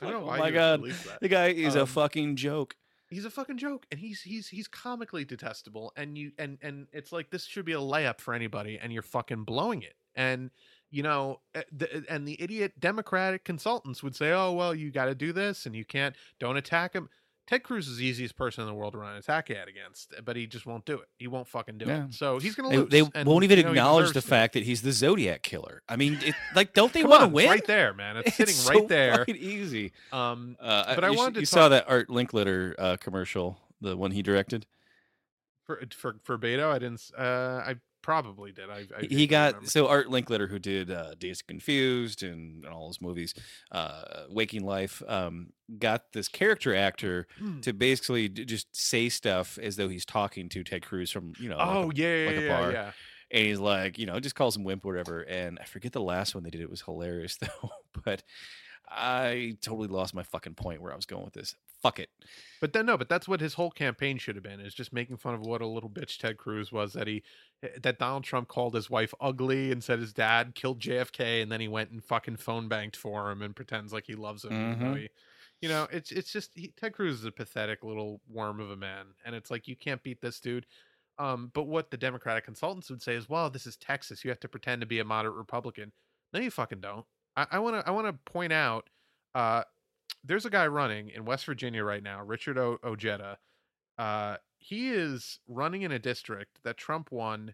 I 0.01 0.09
don't 0.09 0.21
know 0.21 0.25
like, 0.25 0.27
why 0.27 0.37
oh 0.37 0.39
my 0.39 0.51
god, 0.51 0.83
that. 0.85 1.19
the 1.21 1.27
guy 1.27 1.47
is 1.49 1.75
a 1.75 1.81
Um, 1.81 1.85
fucking 1.87 2.35
joke. 2.37 2.75
He's 3.11 3.25
a 3.25 3.29
fucking 3.29 3.57
joke 3.57 3.85
and 3.91 3.99
he's 3.99 4.21
he's 4.21 4.47
he's 4.47 4.67
comically 4.67 5.23
detestable 5.25 5.91
and 5.95 6.17
you 6.17 6.31
and 6.39 6.57
and 6.61 6.87
it's 6.91 7.11
like 7.11 7.29
this 7.29 7.45
should 7.45 7.65
be 7.65 7.73
a 7.73 7.79
layup 7.79 8.19
for 8.19 8.33
anybody 8.33 8.79
and 8.81 8.91
you're 8.91 9.03
fucking 9.03 9.43
blowing 9.43 9.83
it. 9.83 9.93
And 10.15 10.49
you 10.89 11.03
know 11.03 11.39
uh, 11.55 11.61
the, 11.71 12.03
and 12.09 12.27
the 12.27 12.41
idiot 12.41 12.73
democratic 12.79 13.43
consultants 13.45 14.03
would 14.03 14.15
say 14.15 14.31
oh 14.31 14.51
well 14.51 14.75
you 14.75 14.91
got 14.91 15.05
to 15.05 15.15
do 15.15 15.31
this 15.31 15.65
and 15.65 15.75
you 15.75 15.85
can't 15.85 16.15
don't 16.39 16.57
attack 16.57 16.93
him 16.93 17.09
ted 17.51 17.63
cruz 17.63 17.87
is 17.87 17.97
the 17.97 18.05
easiest 18.05 18.35
person 18.35 18.61
in 18.61 18.67
the 18.67 18.73
world 18.73 18.93
to 18.93 18.99
run 18.99 19.11
an 19.11 19.17
attack 19.17 19.49
ad 19.51 19.67
against 19.67 20.13
but 20.23 20.35
he 20.35 20.47
just 20.47 20.65
won't 20.65 20.85
do 20.85 20.95
it 20.95 21.07
he 21.17 21.27
won't 21.27 21.47
fucking 21.47 21.77
do 21.77 21.85
Yeah. 21.85 22.05
it 22.05 22.13
so 22.13 22.39
he's 22.39 22.55
gonna 22.55 22.69
They, 22.69 22.77
lose 22.77 22.89
they 22.89 23.01
and, 23.13 23.27
won't 23.27 23.43
even 23.43 23.59
acknowledge 23.59 24.13
the 24.13 24.21
fact 24.21 24.53
that 24.53 24.63
he's 24.63 24.81
the 24.81 24.91
Zodiac 24.91 25.41
killer. 25.43 25.81
I 25.89 25.95
mean, 25.97 26.17
it, 26.23 26.33
like, 26.55 26.73
don't 26.73 26.93
they 26.93 27.03
want 27.03 27.21
to 27.23 27.27
win? 27.27 27.49
right 27.49 27.65
there 27.67 27.93
man 27.93 28.17
it's, 28.17 28.35
sitting 28.35 28.53
It's 28.55 28.69
right 28.69 28.87
there 28.87 29.25
easy. 29.27 29.91
um 30.11 30.55
Uh, 30.59 30.95
But 30.95 31.03
I 31.03 31.09
wanted 31.11 31.33
to 31.35 31.39
you 31.41 31.45
talk- 31.45 31.53
saw 31.59 31.69
that 31.69 31.85
Art 31.89 32.07
Linkletter 32.09 32.75
uh, 32.79 32.97
commercial, 32.97 33.57
the 33.81 33.97
one 33.97 34.11
he 34.11 34.21
directed. 34.21 34.65
for 35.65 35.81
for 35.95 36.15
for 36.23 36.37
Beto, 36.37 36.69
I 36.71 36.79
didn't. 36.79 36.95
s- 36.95 37.11
Uh, 37.17 37.63
I 37.65 37.75
probably 38.01 38.51
did. 38.51 38.69
I, 38.69 38.85
I 38.97 39.05
He- 39.09 39.27
got 39.27 39.53
remember. 39.53 39.69
so 39.69 39.87
Art 39.87 40.07
Linkletter, 40.07 40.49
who 40.49 40.59
did 40.59 40.89
uh, 40.91 41.15
Days 41.19 41.41
Confused 41.41 42.23
and, 42.23 42.63
and 42.65 42.73
all 42.73 42.87
his 42.87 43.01
movies, 43.01 43.33
uh, 43.71 44.23
Waking 44.29 44.63
Life, 44.65 45.01
um, 45.07 45.53
got 45.79 46.11
this 46.13 46.27
character 46.27 46.75
actor 46.75 47.27
Hmm. 47.37 47.59
to 47.61 47.73
basically 47.73 48.27
d- 48.27 48.45
just 48.45 48.67
say 48.75 49.09
stuff 49.09 49.57
as 49.61 49.75
though 49.75 49.87
he's 49.89 50.05
talking 50.05 50.49
to 50.49 50.63
Ted 50.63 50.81
Cruz 50.85 51.11
from 51.11 51.33
you 51.39 51.49
know. 51.49 51.57
like 51.57 51.67
a- 51.67 51.71
Oh 51.71 51.91
yeah, 51.95 52.15
yeah, 52.15 52.25
like 52.27 52.35
a 52.37 52.41
yeah, 52.41 52.59
bar. 52.59 52.71
yeah. 52.71 52.91
and 53.31 53.45
he's 53.45 53.59
like, 53.59 53.97
you 53.97 54.05
know, 54.05 54.19
just 54.19 54.35
calls 54.35 54.57
him 54.57 54.63
wimp 54.65 54.83
or 54.83 54.89
whatever. 54.89 55.21
And 55.21 55.57
I 55.61 55.63
forget 55.63 55.93
the 55.93 56.01
last 56.01 56.35
one 56.35 56.43
they 56.43 56.49
did. 56.49 56.59
It 56.61 56.69
was 56.69 56.81
hilarious 56.81 57.37
though. 57.41 57.69
but 58.03 58.23
I 58.93 59.55
totally 59.61 59.87
lost 59.87 60.13
my 60.13 60.23
fucking 60.23 60.55
point 60.55 60.81
where 60.81 60.91
I 60.91 60.95
was 60.95 61.05
going 61.05 61.23
with 61.23 61.33
this. 61.33 61.55
Fuck 61.81 61.99
it. 61.99 62.09
But 62.59 62.73
then 62.73 62.85
no, 62.85 62.97
but 62.97 63.09
that's 63.09 63.27
what 63.27 63.39
his 63.39 63.53
whole 63.53 63.71
campaign 63.71 64.17
should 64.17 64.35
have 64.35 64.43
been 64.43 64.59
is 64.59 64.73
just 64.73 64.93
making 64.93 65.17
fun 65.17 65.33
of 65.33 65.41
what 65.41 65.61
a 65.61 65.67
little 65.67 65.89
bitch 65.89 66.17
Ted 66.17 66.37
Cruz 66.37 66.71
was 66.71 66.93
that 66.93 67.07
he 67.07 67.23
eh, 67.63 67.69
that 67.81 67.97
Donald 67.99 68.23
Trump 68.23 68.49
called 68.49 68.75
his 68.75 68.89
wife 68.89 69.13
ugly 69.19 69.71
and 69.71 69.83
said 69.83 69.99
his 69.99 70.13
dad 70.13 70.53
killed 70.53 70.79
JFK 70.79 71.41
and 71.41 71.51
then 71.51 71.61
he 71.61 71.67
went 71.67 71.89
and 71.91 72.03
fucking 72.03 72.35
phone 72.35 72.67
banked 72.67 72.95
for 72.97 73.31
him 73.31 73.41
and 73.41 73.55
pretends 73.55 73.93
like 73.93 74.05
he 74.05 74.15
loves 74.15 74.43
him. 74.45 74.51
Mhm. 74.51 74.97
he, 74.99 75.09
you 75.61 75.69
know, 75.69 75.87
it's 75.91 76.11
it's 76.11 76.31
just 76.31 76.51
he, 76.53 76.73
Ted 76.77 76.93
Cruz 76.93 77.19
is 77.19 77.25
a 77.25 77.31
pathetic 77.31 77.83
little 77.83 78.19
worm 78.29 78.59
of 78.59 78.69
a 78.71 78.75
man, 78.77 79.07
and 79.25 79.33
it's 79.35 79.49
like 79.49 79.67
you 79.67 79.75
can't 79.75 80.03
beat 80.03 80.19
this 80.21 80.39
dude. 80.39 80.65
Um, 81.17 81.51
but 81.53 81.63
what 81.63 81.91
the 81.91 81.97
Democratic 81.97 82.45
consultants 82.45 82.89
would 82.89 83.01
say 83.01 83.15
is, 83.15 83.29
well, 83.29 83.49
this 83.49 83.67
is 83.67 83.75
Texas. 83.77 84.23
You 84.23 84.31
have 84.31 84.39
to 84.39 84.47
pretend 84.49 84.81
to 84.81 84.87
be 84.87 84.99
a 84.99 85.05
moderate 85.05 85.35
Republican. 85.35 85.91
No, 86.33 86.39
you 86.39 86.49
fucking 86.49 86.81
don't. 86.81 87.05
I 87.35 87.59
want 87.59 87.75
to 87.77 87.87
I 87.87 87.91
want 87.91 88.07
to 88.07 88.31
point 88.31 88.53
out 88.53 88.89
uh, 89.33 89.63
there's 90.23 90.45
a 90.45 90.49
guy 90.49 90.67
running 90.67 91.09
in 91.09 91.25
West 91.25 91.45
Virginia 91.45 91.83
right 91.83 92.03
now, 92.03 92.21
Richard 92.23 92.57
o- 92.57 92.79
Ojeda. 92.83 93.37
Uh, 93.97 94.37
he 94.57 94.89
is 94.89 95.39
running 95.47 95.81
in 95.83 95.91
a 95.91 95.99
district 95.99 96.59
that 96.63 96.77
Trump 96.77 97.11
won. 97.11 97.53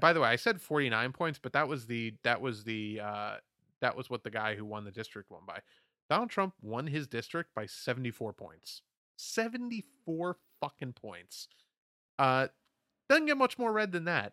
By 0.00 0.12
the 0.12 0.20
way, 0.20 0.28
I 0.28 0.36
said 0.36 0.60
49 0.60 1.12
points, 1.12 1.38
but 1.42 1.52
that 1.52 1.68
was 1.68 1.86
the 1.86 2.14
that 2.24 2.40
was 2.40 2.64
the 2.64 3.00
uh, 3.02 3.36
that 3.80 3.96
was 3.96 4.08
what 4.08 4.24
the 4.24 4.30
guy 4.30 4.54
who 4.54 4.64
won 4.64 4.84
the 4.84 4.90
district 4.90 5.30
won 5.30 5.42
by. 5.46 5.60
Donald 6.08 6.30
Trump 6.30 6.54
won 6.62 6.86
his 6.86 7.06
district 7.06 7.54
by 7.54 7.66
74 7.66 8.32
points. 8.32 8.82
74 9.16 10.36
fucking 10.60 10.94
points. 10.94 11.48
Uh, 12.18 12.48
doesn't 13.08 13.26
get 13.26 13.36
much 13.36 13.58
more 13.58 13.72
red 13.72 13.92
than 13.92 14.04
that. 14.04 14.32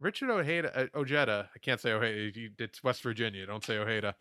Richard 0.00 0.30
Ojeda, 0.30 0.76
uh, 0.76 0.98
Ojeda, 0.98 1.48
I 1.54 1.58
can't 1.58 1.80
say 1.80 1.92
Ojeda. 1.92 2.50
It's 2.58 2.82
West 2.82 3.02
Virginia. 3.02 3.46
Don't 3.46 3.64
say 3.64 3.78
Ojeda. 3.78 4.14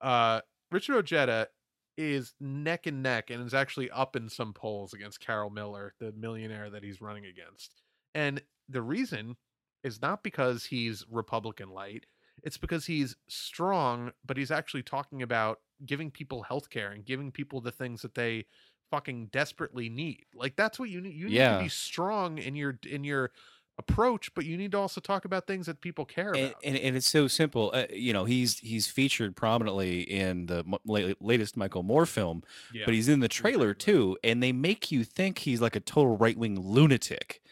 Uh, 0.00 0.40
Richard 0.70 0.96
Ojeda 0.96 1.48
is 1.96 2.34
neck 2.40 2.86
and 2.86 3.02
neck 3.02 3.30
and 3.30 3.46
is 3.46 3.54
actually 3.54 3.90
up 3.90 4.16
in 4.16 4.28
some 4.28 4.52
polls 4.52 4.94
against 4.94 5.20
Carol 5.20 5.50
Miller, 5.50 5.94
the 6.00 6.12
millionaire 6.12 6.70
that 6.70 6.82
he's 6.82 7.00
running 7.00 7.26
against. 7.26 7.82
And 8.14 8.42
the 8.68 8.82
reason 8.82 9.36
is 9.84 10.00
not 10.00 10.22
because 10.22 10.64
he's 10.64 11.04
Republican 11.10 11.70
light. 11.70 12.06
It's 12.42 12.58
because 12.58 12.86
he's 12.86 13.16
strong, 13.28 14.12
but 14.24 14.36
he's 14.36 14.50
actually 14.50 14.82
talking 14.82 15.22
about 15.22 15.60
giving 15.84 16.10
people 16.10 16.42
health 16.42 16.70
care 16.70 16.90
and 16.90 17.04
giving 17.04 17.30
people 17.30 17.60
the 17.60 17.72
things 17.72 18.02
that 18.02 18.14
they 18.14 18.46
fucking 18.90 19.26
desperately 19.26 19.88
need. 19.88 20.24
Like 20.34 20.56
that's 20.56 20.78
what 20.78 20.90
you 20.90 21.00
need. 21.00 21.14
You 21.14 21.28
need 21.28 21.58
to 21.58 21.64
be 21.64 21.68
strong 21.68 22.38
in 22.38 22.56
your 22.56 22.78
in 22.88 23.04
your 23.04 23.32
approach, 23.80 24.32
but 24.34 24.44
you 24.44 24.56
need 24.56 24.72
to 24.72 24.78
also 24.78 25.00
talk 25.00 25.24
about 25.24 25.46
things 25.46 25.66
that 25.66 25.80
people 25.80 26.04
care 26.04 26.30
and, 26.32 26.50
about. 26.50 26.60
and, 26.62 26.76
and 26.76 26.96
it's 26.96 27.08
so 27.08 27.26
simple. 27.26 27.70
Uh, 27.74 27.86
you 27.90 28.12
know, 28.12 28.24
he's 28.24 28.58
he's 28.60 28.86
featured 28.86 29.34
prominently 29.34 30.02
in 30.02 30.46
the 30.46 30.64
la- 30.84 31.14
latest 31.20 31.56
Michael 31.56 31.82
Moore 31.82 32.06
film, 32.06 32.42
yeah. 32.72 32.82
but 32.84 32.94
he's 32.94 33.08
in 33.08 33.20
the 33.20 33.28
trailer 33.28 33.74
too, 33.74 34.16
and 34.22 34.42
they 34.42 34.52
make 34.52 34.92
you 34.92 35.02
think 35.02 35.38
he's 35.38 35.60
like 35.60 35.74
a 35.74 35.80
total 35.80 36.16
right 36.16 36.36
wing 36.36 36.60
lunatic. 36.60 37.42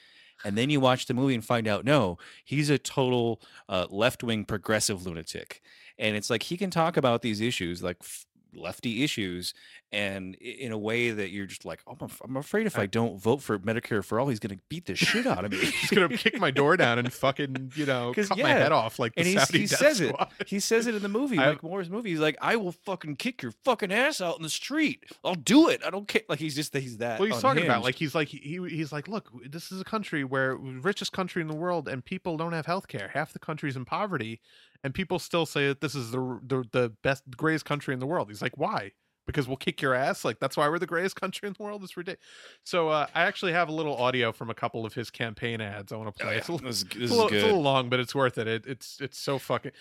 And 0.44 0.56
then 0.56 0.70
you 0.70 0.78
watch 0.78 1.06
the 1.06 1.14
movie 1.14 1.34
and 1.34 1.44
find 1.44 1.66
out, 1.66 1.84
no, 1.84 2.16
he's 2.44 2.70
a 2.70 2.78
total 2.78 3.40
uh, 3.68 3.86
left 3.90 4.22
wing 4.22 4.44
progressive 4.44 5.04
lunatic. 5.04 5.60
And 5.98 6.14
it's 6.16 6.30
like 6.30 6.44
he 6.44 6.56
can 6.56 6.70
talk 6.70 6.96
about 6.96 7.22
these 7.22 7.40
issues, 7.40 7.82
like 7.82 7.96
f- 8.00 8.24
lefty 8.54 9.04
issues, 9.04 9.54
and 9.92 10.34
in 10.36 10.72
a 10.72 10.78
way 10.78 11.10
that 11.10 11.30
you're 11.30 11.46
just 11.46 11.64
like, 11.64 11.80
oh, 11.86 11.96
I'm, 12.00 12.10
I'm 12.24 12.36
afraid 12.36 12.66
if 12.66 12.78
I 12.78 12.86
don't 12.86 13.20
vote 13.20 13.42
for 13.42 13.58
Medicare 13.58 14.04
for 14.04 14.20
all, 14.20 14.28
he's 14.28 14.38
going 14.38 14.56
to 14.56 14.62
beat 14.68 14.86
the 14.86 14.94
shit 14.94 15.26
out 15.26 15.44
of 15.44 15.52
me. 15.52 15.58
he's 15.64 15.90
gonna 15.90 16.08
kick 16.16 16.38
my 16.38 16.50
door 16.50 16.76
down 16.76 16.98
and 16.98 17.12
fucking 17.12 17.72
you 17.74 17.86
know, 17.86 18.12
cut 18.14 18.38
my 18.38 18.50
head 18.50 18.72
off 18.72 18.98
like 18.98 19.14
the 19.14 19.22
and 19.22 19.40
Saudi 19.40 19.60
he 19.60 19.66
says 19.66 20.00
it. 20.00 20.14
He 20.46 20.60
says 20.60 20.86
it 20.86 20.94
in 20.94 21.02
the 21.02 21.08
movie, 21.08 21.38
I- 21.38 21.50
Mike 21.50 21.62
Moore's 21.62 21.90
movie. 21.90 22.10
He's 22.10 22.20
like, 22.20 22.36
"I 22.40 22.56
will 22.56 22.72
fucking 22.72 23.16
kick 23.16 23.42
your 23.42 23.52
fucking 23.64 23.92
ass 23.92 24.20
out 24.20 24.36
in 24.36 24.42
the 24.42 24.48
street. 24.48 25.04
I'll 25.24 25.34
do 25.34 25.68
it. 25.68 25.82
I 25.84 25.90
don't 25.90 26.08
care." 26.08 26.22
Like 26.28 26.38
he's 26.38 26.54
just 26.54 26.74
he's 26.76 26.98
that. 26.98 27.18
Well, 27.20 27.28
he's 27.28 27.40
talking 27.40 27.64
about 27.64 27.82
like 27.82 27.96
he's 27.96 28.14
like 28.14 28.28
he 28.28 28.60
he's 28.68 28.92
like, 28.92 29.08
look, 29.08 29.30
this 29.50 29.70
is 29.72 29.80
a 29.80 29.84
country 29.84 30.24
where 30.24 30.56
richest 30.56 31.12
country 31.12 31.42
in 31.42 31.48
the 31.48 31.54
world, 31.54 31.88
and 31.88 32.04
people 32.04 32.36
don't 32.36 32.52
have 32.52 32.66
health 32.66 32.88
care. 32.88 33.10
Half 33.12 33.32
the 33.32 33.38
country's 33.38 33.76
in 33.76 33.84
poverty, 33.84 34.40
and 34.84 34.94
people 34.94 35.18
still 35.18 35.46
say 35.46 35.68
that 35.68 35.80
this 35.80 35.94
is 35.94 36.10
the 36.10 36.40
the 36.46 36.64
the 36.72 36.92
best 37.02 37.24
greatest 37.36 37.64
country 37.64 37.94
in 37.94 38.00
the 38.00 38.06
world. 38.06 38.28
He's 38.28 38.42
like, 38.42 38.56
why? 38.56 38.92
Because 39.26 39.46
we'll 39.46 39.58
kick 39.58 39.82
your 39.82 39.92
ass. 39.94 40.24
Like 40.24 40.38
that's 40.40 40.56
why 40.56 40.68
we're 40.68 40.78
the 40.78 40.86
greatest 40.86 41.16
country 41.16 41.46
in 41.48 41.54
the 41.58 41.62
world. 41.62 41.82
It's 41.82 41.96
ridiculous. 41.96 42.24
So 42.64 42.88
uh, 42.88 43.06
I 43.14 43.22
actually 43.24 43.52
have 43.52 43.68
a 43.68 43.72
little 43.72 43.94
audio 43.96 44.32
from 44.32 44.48
a 44.48 44.54
couple 44.54 44.86
of 44.86 44.94
his 44.94 45.10
campaign 45.10 45.60
ads. 45.60 45.92
I 45.92 45.96
want 45.96 46.16
to 46.16 46.22
Oh, 46.22 46.24
play. 46.24 46.32
yeah, 46.34 46.38
It's 46.38 46.48
a 46.48 46.52
little- 46.52 46.66
this, 46.66 46.76
is- 46.78 46.84
it's 46.84 46.94
a, 47.12 47.14
little, 47.14 47.26
it's 47.26 47.42
a 47.42 47.46
little 47.46 47.60
long, 47.62 47.90
but 47.90 48.00
it's 48.00 48.14
worth 48.14 48.38
it. 48.38 48.46
it 48.48 48.64
it's 48.66 48.98
it's 49.00 49.18
so 49.18 49.38
fucking. 49.38 49.72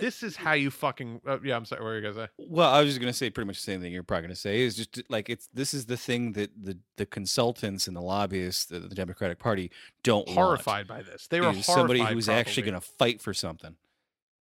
This 0.00 0.22
is 0.22 0.34
how 0.36 0.52
you 0.54 0.70
fucking. 0.70 1.20
Uh, 1.26 1.38
yeah, 1.44 1.56
I'm 1.56 1.66
sorry. 1.66 1.82
What 1.82 1.88
were 1.88 1.98
you 1.98 2.02
guys 2.06 2.14
say? 2.14 2.28
Well, 2.38 2.70
I 2.72 2.80
was 2.80 2.88
just 2.88 3.00
gonna 3.00 3.12
say 3.12 3.28
pretty 3.28 3.46
much 3.46 3.56
the 3.56 3.62
same 3.70 3.82
thing 3.82 3.92
you're 3.92 4.02
probably 4.02 4.22
gonna 4.28 4.34
say 4.36 4.62
is 4.62 4.76
just 4.76 5.02
like 5.10 5.28
it's 5.28 5.48
this 5.52 5.74
is 5.74 5.84
the 5.84 5.96
thing 5.98 6.32
that 6.32 6.50
the 6.58 6.78
the 6.96 7.04
consultants 7.04 7.86
and 7.86 7.94
the 7.94 8.00
lobbyists, 8.00 8.64
the, 8.64 8.78
the 8.80 8.94
Democratic 8.94 9.38
Party, 9.38 9.70
don't 10.02 10.26
want, 10.26 10.38
Horrified 10.38 10.86
by 10.86 11.02
this. 11.02 11.26
They 11.26 11.40
were 11.42 11.52
somebody 11.54 12.00
who's 12.00 12.30
actually 12.30 12.62
gonna 12.62 12.80
fight 12.80 13.20
for 13.20 13.34
something. 13.34 13.76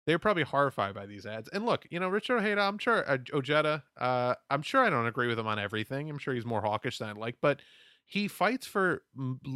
They're 0.05 0.19
probably 0.19 0.43
horrified 0.43 0.93
by 0.93 1.05
these 1.05 1.25
ads. 1.25 1.47
And 1.49 1.65
look, 1.65 1.85
you 1.89 1.99
know, 1.99 2.09
Richard 2.09 2.37
Ojeda, 2.39 2.61
I'm 2.61 2.77
sure 2.77 3.09
uh, 3.09 3.17
Ojeda, 3.33 3.83
uh, 3.99 4.35
I'm 4.49 4.61
sure 4.61 4.83
I 4.83 4.89
don't 4.89 5.07
agree 5.07 5.27
with 5.27 5.39
him 5.39 5.47
on 5.47 5.59
everything. 5.59 6.09
I'm 6.09 6.17
sure 6.17 6.33
he's 6.33 6.45
more 6.45 6.61
hawkish 6.61 6.97
than 6.97 7.09
I'd 7.09 7.17
like, 7.17 7.37
but 7.41 7.61
he 8.05 8.27
fights 8.27 8.67
for 8.67 9.03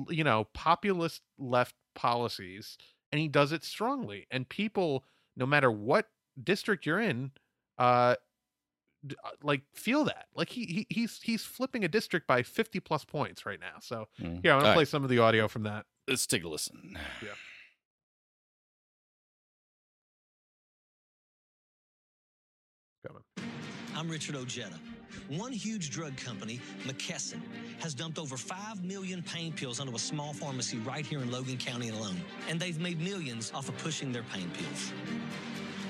you 0.09 0.23
know 0.23 0.45
populist 0.53 1.21
left 1.37 1.75
policies, 1.95 2.77
and 3.11 3.19
he 3.19 3.27
does 3.27 3.51
it 3.51 3.63
strongly. 3.63 4.25
And 4.31 4.47
people, 4.47 5.03
no 5.35 5.45
matter 5.45 5.69
what 5.69 6.07
district 6.41 6.85
you're 6.85 6.99
in, 7.01 7.31
uh, 7.77 8.15
d- 9.05 9.15
uh, 9.23 9.29
like 9.43 9.63
feel 9.75 10.05
that. 10.05 10.27
Like 10.33 10.49
he, 10.49 10.65
he 10.65 10.87
he's 10.89 11.19
he's 11.21 11.43
flipping 11.43 11.83
a 11.83 11.87
district 11.89 12.25
by 12.25 12.41
50 12.43 12.79
plus 12.79 13.03
points 13.03 13.45
right 13.45 13.59
now. 13.59 13.79
So 13.81 14.07
Mm. 14.21 14.39
yeah, 14.43 14.53
I'm 14.53 14.59
gonna 14.59 14.69
All 14.69 14.73
play 14.75 14.81
right, 14.81 14.87
some 14.87 15.03
of 15.03 15.09
the 15.09 15.19
audio 15.19 15.47
from 15.49 15.63
that. 15.63 15.85
let's 16.07 16.25
take 16.25 16.43
a 16.45 16.47
listen. 16.47 16.97
Coming. 17.19 17.35
I'm 23.97 24.07
Richard 24.07 24.35
Ojeda. 24.35 24.75
One 25.27 25.51
huge 25.51 25.89
drug 25.89 26.15
company, 26.17 26.61
McKesson, 26.83 27.41
has 27.79 27.95
dumped 27.95 28.19
over 28.19 28.37
5 28.37 28.83
million 28.83 29.23
pain 29.23 29.51
pills 29.51 29.79
onto 29.79 29.95
a 29.95 29.99
small 29.99 30.33
pharmacy 30.33 30.77
right 30.77 31.03
here 31.03 31.19
in 31.19 31.31
Logan 31.31 31.57
County 31.57 31.89
alone. 31.89 32.21
And 32.47 32.59
they've 32.59 32.79
made 32.79 33.01
millions 33.01 33.51
off 33.55 33.69
of 33.69 33.77
pushing 33.79 34.11
their 34.11 34.21
pain 34.31 34.51
pills. 34.51 34.93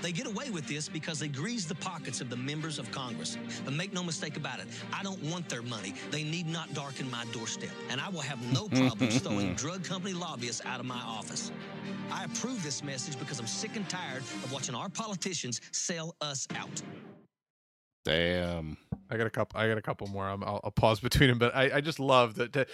They 0.01 0.13
get 0.13 0.25
away 0.25 0.49
with 0.51 0.65
this 0.67 0.87
because 0.87 1.19
they 1.19 1.27
grease 1.27 1.65
the 1.65 1.75
pockets 1.75 2.21
of 2.21 2.29
the 2.29 2.37
members 2.37 2.79
of 2.79 2.89
Congress. 2.91 3.37
But 3.65 3.73
make 3.73 3.91
no 3.91 4.03
mistake 4.03 4.37
about 4.37 4.61
it, 4.61 4.67
I 4.93 5.03
don't 5.03 5.21
want 5.23 5.49
their 5.49 5.63
money. 5.63 5.93
They 6.09 6.23
need 6.23 6.47
not 6.47 6.73
darken 6.73 7.11
my 7.11 7.25
doorstep. 7.33 7.71
And 7.89 7.99
I 7.99 8.07
will 8.07 8.21
have 8.21 8.41
no 8.53 8.69
problems 8.69 9.17
throwing 9.21 9.53
drug 9.55 9.83
company 9.83 10.13
lobbyists 10.13 10.61
out 10.65 10.79
of 10.79 10.85
my 10.85 11.01
office. 11.01 11.51
I 12.09 12.23
approve 12.23 12.63
this 12.63 12.81
message 12.85 13.19
because 13.19 13.37
I'm 13.37 13.47
sick 13.47 13.75
and 13.75 13.89
tired 13.89 14.21
of 14.21 14.53
watching 14.53 14.75
our 14.75 14.87
politicians 14.87 15.59
sell 15.73 16.15
us 16.21 16.47
out. 16.55 16.81
Damn. 18.07 18.77
I 19.09 19.17
got 19.17 19.27
a 19.27 19.29
couple. 19.29 19.59
I 19.59 19.67
got 19.67 19.77
a 19.77 19.81
couple 19.81 20.07
more. 20.07 20.27
I'm, 20.27 20.43
I'll, 20.43 20.61
I'll 20.63 20.71
pause 20.71 20.99
between 21.01 21.29
them, 21.29 21.39
but 21.39 21.53
I, 21.55 21.77
I 21.77 21.81
just 21.81 21.99
love 21.99 22.35
that 22.35 22.53
that 22.53 22.69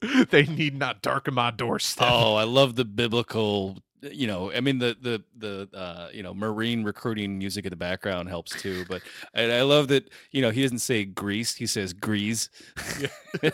they 0.30 0.44
need 0.44 0.78
not 0.78 1.02
darken 1.02 1.34
my 1.34 1.50
doorstep. 1.50 2.08
Oh, 2.10 2.34
I 2.34 2.44
love 2.44 2.74
the 2.74 2.84
biblical. 2.86 3.76
You 4.00 4.26
know, 4.28 4.52
I 4.52 4.60
mean 4.60 4.78
the 4.78 4.96
the 5.00 5.22
the 5.36 5.68
uh, 5.76 6.08
you 6.12 6.22
know 6.22 6.32
marine 6.32 6.84
recruiting 6.84 7.36
music 7.36 7.64
in 7.66 7.70
the 7.70 7.76
background 7.76 8.28
helps 8.28 8.52
too. 8.52 8.84
But 8.88 9.02
and 9.34 9.50
I 9.52 9.62
love 9.62 9.88
that 9.88 10.08
you 10.30 10.40
know 10.40 10.50
he 10.50 10.62
doesn't 10.62 10.78
say 10.78 11.04
grease, 11.04 11.54
he 11.56 11.66
says 11.66 11.92
grease. 11.92 12.48
like 13.42 13.52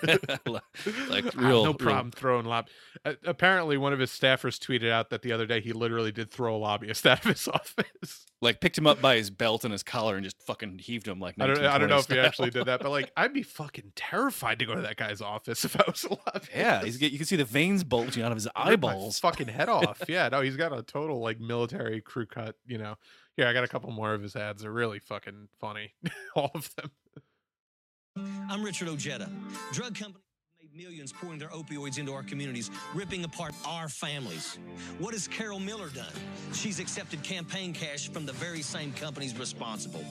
Ah, 0.58 0.60
real, 1.36 1.64
no 1.64 1.64
real- 1.64 1.74
problem 1.74 2.10
throwing 2.12 2.46
lob. 2.46 2.68
Apparently, 3.24 3.76
one 3.78 3.92
of 3.92 3.98
his 3.98 4.10
staffers 4.10 4.58
tweeted 4.58 4.90
out 4.90 5.10
that 5.10 5.22
the 5.22 5.32
other 5.32 5.46
day 5.46 5.60
he 5.60 5.72
literally 5.72 6.12
did 6.12 6.30
throw 6.30 6.56
a 6.56 6.58
lobbyist 6.58 7.06
out 7.06 7.24
of 7.24 7.30
his 7.32 7.48
office. 7.48 8.26
Like 8.42 8.60
picked 8.60 8.76
him 8.76 8.86
up 8.86 9.00
by 9.00 9.16
his 9.16 9.30
belt 9.30 9.64
and 9.64 9.72
his 9.72 9.82
collar 9.82 10.16
and 10.16 10.24
just 10.24 10.40
fucking 10.42 10.78
heaved 10.78 11.08
him 11.08 11.18
like 11.20 11.36
I 11.40 11.46
don't. 11.46 11.64
I 11.64 11.78
don't 11.78 11.88
know 11.88 11.98
if 11.98 12.06
he 12.08 12.18
actually 12.18 12.50
did 12.50 12.66
that, 12.66 12.80
but 12.80 12.90
like, 12.90 13.10
I'd 13.16 13.32
be 13.32 13.42
fucking 13.42 13.92
terrified 13.96 14.58
to 14.58 14.66
go 14.66 14.74
to 14.74 14.82
that 14.82 14.96
guy's 14.96 15.20
office 15.20 15.64
if 15.64 15.76
I 15.80 15.84
was 15.86 16.04
a 16.04 16.10
lobbyist. 16.10 16.50
Yeah, 16.54 16.82
he's 16.84 16.96
get 16.98 17.12
you 17.12 17.18
can 17.18 17.26
see 17.26 17.36
the 17.36 17.44
veins 17.44 17.84
bulging 17.84 18.22
out 18.22 18.32
of 18.32 18.36
his 18.36 18.46
Rip 18.46 18.54
my 18.56 18.72
eyeballs. 18.72 19.18
fucking 19.20 19.48
head 19.48 19.68
off. 19.68 20.02
Yeah, 20.08 20.28
no, 20.28 20.42
he's 20.42 20.56
got 20.56 20.76
a 20.76 20.82
total 20.82 21.20
like 21.20 21.40
military 21.40 22.00
crew 22.00 22.26
cut. 22.26 22.56
You 22.66 22.78
know. 22.78 22.96
Yeah, 23.36 23.48
I 23.48 23.52
got 23.52 23.64
a 23.64 23.68
couple 23.68 23.90
more 23.90 24.14
of 24.14 24.22
his 24.22 24.36
ads. 24.36 24.62
They're 24.62 24.70
really 24.70 24.98
fucking 25.00 25.48
funny. 25.58 25.94
All 26.36 26.50
of 26.54 26.70
them. 26.76 26.90
I'm 28.48 28.62
Richard 28.62 28.88
Ojeda. 28.88 29.28
Drug 29.72 29.94
companies 29.98 30.14
made 30.14 30.23
Millions 30.76 31.12
pouring 31.12 31.38
their 31.38 31.50
opioids 31.50 31.98
into 31.98 32.12
our 32.12 32.24
communities, 32.24 32.68
ripping 32.94 33.22
apart 33.22 33.54
our 33.64 33.88
families. 33.88 34.58
What 34.98 35.14
has 35.14 35.28
Carol 35.28 35.60
Miller 35.60 35.88
done? 35.88 36.12
She's 36.52 36.80
accepted 36.80 37.22
campaign 37.22 37.72
cash 37.72 38.08
from 38.08 38.26
the 38.26 38.32
very 38.32 38.60
same 38.60 38.92
companies 38.92 39.38
responsible. 39.38 40.04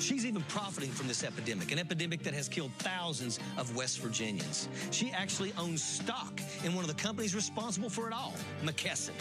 She's 0.00 0.26
even 0.26 0.42
profiting 0.48 0.90
from 0.90 1.06
this 1.06 1.22
epidemic, 1.22 1.70
an 1.70 1.78
epidemic 1.78 2.24
that 2.24 2.34
has 2.34 2.48
killed 2.48 2.72
thousands 2.78 3.38
of 3.56 3.76
West 3.76 4.00
Virginians. 4.00 4.68
She 4.90 5.12
actually 5.12 5.52
owns 5.56 5.84
stock 5.84 6.40
in 6.64 6.74
one 6.74 6.82
of 6.82 6.88
the 6.88 7.00
companies 7.00 7.32
responsible 7.32 7.88
for 7.88 8.08
it 8.08 8.12
all, 8.12 8.34
McKesson. 8.64 9.12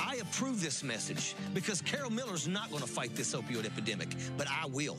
I 0.00 0.16
approve 0.16 0.62
this 0.62 0.82
message 0.82 1.34
because 1.52 1.82
Carol 1.82 2.10
Miller's 2.10 2.48
not 2.48 2.70
going 2.70 2.82
to 2.82 2.88
fight 2.88 3.14
this 3.14 3.34
opioid 3.34 3.66
epidemic, 3.66 4.08
but 4.38 4.46
I 4.48 4.66
will. 4.66 4.96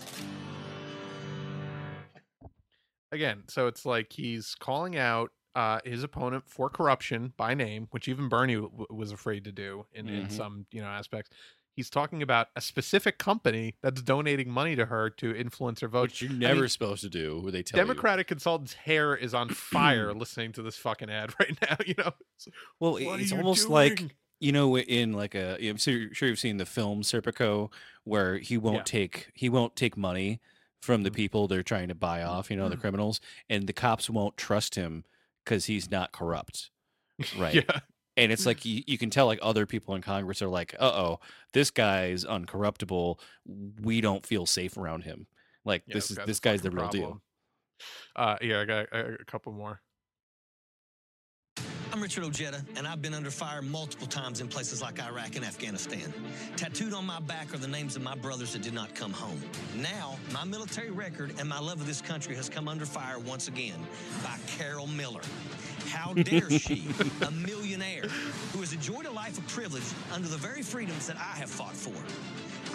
again 3.13 3.41
so 3.47 3.67
it's 3.67 3.85
like 3.85 4.11
he's 4.11 4.53
calling 4.59 4.97
out 4.97 5.31
uh 5.57 5.79
his 5.83 6.03
opponent 6.03 6.43
for 6.47 6.69
corruption 6.69 7.33
by 7.35 7.53
name 7.53 7.87
which 7.91 8.07
even 8.07 8.29
bernie 8.29 8.55
w- 8.55 8.85
was 8.89 9.11
afraid 9.11 9.43
to 9.43 9.51
do 9.51 9.85
in, 9.93 10.07
in 10.07 10.27
Mhm. 10.27 10.31
some 10.31 10.65
you 10.71 10.81
know 10.81 10.87
aspects 10.87 11.29
he's 11.75 11.89
talking 11.89 12.21
about 12.23 12.47
a 12.55 12.61
specific 12.61 13.17
company 13.17 13.75
that's 13.83 14.01
donating 14.01 14.49
money 14.49 14.75
to 14.75 14.85
her 14.85 15.09
to 15.11 15.35
influence 15.35 15.79
her 15.81 15.87
vote 15.87 16.03
Which 16.09 16.21
you're 16.21 16.31
I 16.31 16.35
never 16.35 16.61
mean, 16.61 16.69
supposed 16.69 17.01
to 17.03 17.09
do. 17.09 17.39
Where 17.39 17.51
they 17.51 17.61
tell 17.63 17.79
you. 17.79 17.85
democratic 17.85 18.27
consultant's 18.27 18.73
hair 18.73 19.15
is 19.15 19.33
on 19.33 19.49
fire 19.73 20.13
listening 20.13 20.51
to 20.53 20.61
this 20.63 20.75
fucking 20.77 21.09
ad 21.09 21.33
right 21.39 21.57
now 21.67 21.77
you 21.85 21.93
know 21.97 22.07
It's- 22.37 22.47
Well, 22.79 22.97
it's 22.97 23.31
you 23.31 23.37
almost 23.37 23.67
like 23.69 24.15
you 24.39 24.51
know 24.51 24.77
in 24.77 25.13
like 25.13 25.33
a 25.35 25.57
I'm 25.67 25.77
sure, 25.77 26.07
you've 26.21 26.39
seen 26.39 26.57
the 26.57 26.65
film 26.65 27.01
Serpico 27.01 27.71
where 28.03 28.37
he 28.37 28.57
won't 28.57 28.77
Yeah. 28.77 28.83
take 28.99 29.31
he 29.33 29.49
won't 29.49 29.75
take 29.75 29.97
money 29.97 30.39
from 30.81 31.01
the 31.03 31.09
Mhm. 31.11 31.15
people 31.15 31.47
they're 31.47 31.63
trying 31.63 31.87
to 31.87 31.95
buy 31.95 32.21
off, 32.21 32.51
you 32.51 32.55
know, 32.57 32.69
the 32.69 32.77
criminals, 32.77 33.19
and 33.49 33.65
the 33.67 33.73
cops 33.73 34.09
won't 34.11 34.37
trust 34.37 34.75
him 34.75 35.03
because 35.47 35.65
he's 35.65 35.89
not 35.89 36.11
corrupt, 36.11 36.71
right? 37.39 37.55
yeah 37.55 37.79
And 38.17 38.31
it's 38.31 38.45
like 38.45 38.65
you, 38.65 38.83
you 38.85 38.97
can 38.97 39.09
tell 39.09 39.27
like 39.27 39.39
other 39.41 39.65
people 39.65 39.95
in 39.95 40.01
Congress 40.01 40.41
are 40.41 40.47
like, 40.49 40.75
uh 40.79 40.91
oh, 40.93 41.19
this 41.53 41.71
guy's 41.71 42.25
uncorruptible. 42.25 43.19
We 43.81 44.01
don't 44.01 44.25
feel 44.25 44.45
safe 44.45 44.75
around 44.75 45.03
him. 45.03 45.27
Like 45.65 45.83
Yeah, 45.87 45.93
this 45.95 46.11
is 46.11 46.17
guy's 46.17 46.25
this 46.25 46.39
guy's 46.39 46.61
the 46.61 46.71
real 46.71 46.87
deal. 46.89 47.21
uh 48.15 48.35
yeah 48.41 48.61
i 48.61 48.65
got 48.65 48.87
a, 48.91 49.15
a 49.21 49.25
couple 49.25 49.51
more 49.51 49.81
I'm 51.97 52.03
Richard 52.03 52.25
Ojeda, 52.25 52.63
and 52.75 52.85
I've 52.85 53.01
been 53.01 53.15
under 53.15 53.31
fire 53.31 53.63
multiple 53.63 54.05
times 54.05 54.39
in 54.39 54.47
places 54.47 54.83
like 54.83 55.01
Iraq 55.01 55.35
and 55.35 55.43
Afghanistan. 55.43 56.13
Tattooed 56.55 56.93
on 56.93 57.07
my 57.07 57.19
back 57.21 57.51
are 57.55 57.57
the 57.57 57.67
names 57.67 57.95
of 57.95 58.03
my 58.03 58.13
brothers 58.13 58.53
that 58.53 58.61
did 58.61 58.75
not 58.75 58.93
come 58.93 59.11
home. 59.11 59.41
Now, 59.75 60.15
my 60.31 60.43
military 60.43 60.91
record 60.91 61.33
and 61.39 61.49
my 61.49 61.57
love 61.57 61.81
of 61.81 61.87
this 61.87 61.99
country 61.99 62.35
has 62.35 62.49
come 62.49 62.67
under 62.67 62.85
fire 62.85 63.17
once 63.17 63.47
again 63.47 63.79
by 64.23 64.37
Carol 64.45 64.85
Miller. 64.85 65.21
How 65.87 66.13
dare 66.13 66.51
she, 66.51 66.87
a 67.25 67.31
millionaire 67.31 68.03
who 68.53 68.59
has 68.59 68.73
enjoyed 68.73 69.07
a 69.07 69.11
life 69.11 69.39
of 69.39 69.47
privilege 69.47 69.81
under 70.13 70.27
the 70.27 70.37
very 70.37 70.61
freedoms 70.61 71.07
that 71.07 71.15
I 71.15 71.39
have 71.39 71.49
fought 71.49 71.75
for? 71.75 71.95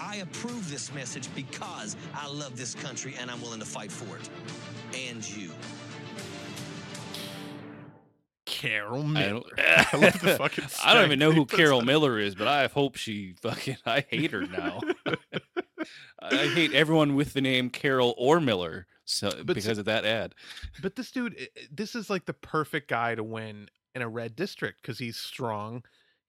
I 0.02 0.16
approve 0.16 0.68
this 0.68 0.92
message 0.92 1.32
because 1.36 1.96
I 2.12 2.26
love 2.26 2.56
this 2.56 2.74
country 2.74 3.14
and 3.20 3.30
I'm 3.30 3.40
willing 3.40 3.60
to 3.60 3.66
fight 3.66 3.92
for 3.92 4.16
it. 4.16 4.28
And 5.08 5.24
you. 5.36 5.52
Carol 8.62 9.02
I 9.02 9.06
miller 9.06 9.42
don't, 9.56 9.58
I 9.94 10.10
the 10.10 10.36
fucking 10.38 10.64
I 10.84 10.94
don't 10.94 11.04
even 11.06 11.18
know 11.18 11.32
who 11.32 11.44
Carol 11.46 11.80
on. 11.80 11.86
Miller 11.86 12.18
is, 12.18 12.34
but 12.34 12.48
I 12.48 12.66
hope 12.68 12.96
she 12.96 13.34
fucking. 13.40 13.76
I 13.86 14.04
hate 14.08 14.30
her 14.32 14.46
now. 14.46 14.80
I 16.20 16.46
hate 16.48 16.72
everyone 16.72 17.14
with 17.16 17.32
the 17.32 17.40
name 17.40 17.68
Carol 17.70 18.14
or 18.16 18.40
Miller, 18.40 18.86
so 19.04 19.30
But 19.44 19.54
because 19.56 19.78
of 19.78 19.86
that 19.86 20.04
ad. 20.04 20.34
But 20.80 20.94
this 20.96 21.10
dude, 21.10 21.34
i- 21.38 21.48
i- 21.56 21.66
this 21.70 21.94
is 21.94 22.08
like 22.08 22.24
the 22.26 22.32
perfect 22.34 22.88
guy 22.88 23.14
to 23.14 23.24
win 23.24 23.68
in 23.94 24.02
a 24.02 24.08
red 24.08 24.36
district 24.36 24.82
because 24.82 24.98
he's 24.98 25.16
strong. 25.16 25.82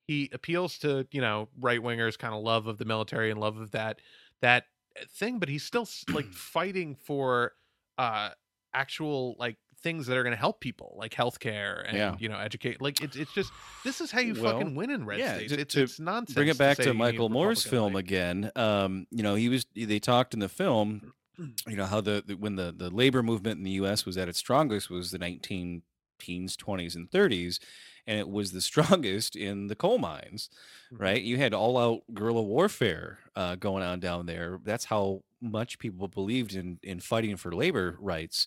He 0.08 0.28
appeals 0.32 0.78
to 0.78 1.06
you 1.12 1.20
know 1.20 1.48
right 1.60 1.80
wingers, 1.80 2.18
kind 2.18 2.34
of 2.34 2.42
love 2.42 2.66
of 2.66 2.78
the 2.78 2.84
military 2.84 3.30
and 3.30 3.40
love 3.40 3.56
of 3.58 3.70
that 3.70 4.00
that 4.42 4.64
uh, 5.00 5.04
thing. 5.16 5.38
But 5.38 5.48
he's 5.48 5.64
still 5.64 5.88
like 6.12 6.26
fighting 6.32 6.96
for 6.96 7.52
uh 7.96 8.30
actual 8.74 9.36
like 9.38 9.56
things 9.84 10.06
that 10.08 10.16
are 10.16 10.24
going 10.24 10.34
to 10.34 10.40
help 10.46 10.58
people, 10.58 10.96
like 10.98 11.12
healthcare 11.14 11.84
and 11.86 11.96
Yeah. 11.96 12.16
you 12.18 12.28
know 12.28 12.38
educate. 12.38 12.80
Like 12.82 13.00
it's 13.00 13.14
it's 13.16 13.32
just 13.32 13.52
this 13.84 14.00
is 14.00 14.10
how 14.10 14.18
you 14.20 14.34
Well, 14.34 14.54
fucking 14.58 14.74
win 14.74 14.90
in 14.90 15.06
red 15.06 15.20
yeah, 15.20 15.36
states. 15.36 15.52
to- 15.52 15.60
it's 15.60 15.74
to 15.74 15.82
it's 15.84 16.00
nonsense. 16.00 16.34
Bring 16.34 16.48
it 16.48 16.58
back 16.58 16.78
say 16.78 16.84
to 16.86 16.94
Michael 16.94 17.28
Moore's 17.28 17.62
film 17.62 17.92
light. 17.92 18.00
again. 18.04 18.50
Um, 18.56 19.06
you 19.12 19.22
know, 19.22 19.36
he 19.36 19.48
was. 19.48 19.66
They 19.76 20.00
talked 20.00 20.34
in 20.34 20.40
the 20.40 20.48
film. 20.48 21.12
You 21.68 21.76
know 21.76 21.86
how 21.86 22.00
the, 22.00 22.22
the 22.24 22.34
when 22.36 22.54
the 22.56 22.72
the 22.76 22.90
labor 22.90 23.20
movement 23.22 23.58
in 23.58 23.64
the 23.64 23.72
U.S. 23.82 24.06
was 24.06 24.16
at 24.16 24.28
its 24.28 24.38
strongest 24.38 24.88
was 24.88 25.10
the 25.10 25.18
19 25.18 25.82
teens, 26.20 26.56
20s, 26.56 26.94
and 26.94 27.10
30s, 27.10 27.58
and 28.06 28.20
it 28.20 28.28
was 28.28 28.52
the 28.52 28.60
strongest 28.70 29.34
in 29.34 29.66
the 29.66 29.74
coal 29.74 29.98
mines. 29.98 30.48
Mhm. 30.92 31.00
right? 31.00 31.20
You 31.20 31.36
had 31.38 31.52
all 31.52 31.76
out 31.76 32.02
guerrilla 32.14 32.40
warfare 32.42 33.18
uh, 33.34 33.56
going 33.56 33.82
on 33.82 33.98
down 33.98 34.26
there. 34.26 34.60
That's 34.62 34.84
how 34.84 35.24
much 35.40 35.80
people 35.80 36.06
believed 36.06 36.54
in 36.54 36.78
in 36.84 37.00
fighting 37.00 37.36
for 37.36 37.50
labor 37.52 37.96
rights, 37.98 38.46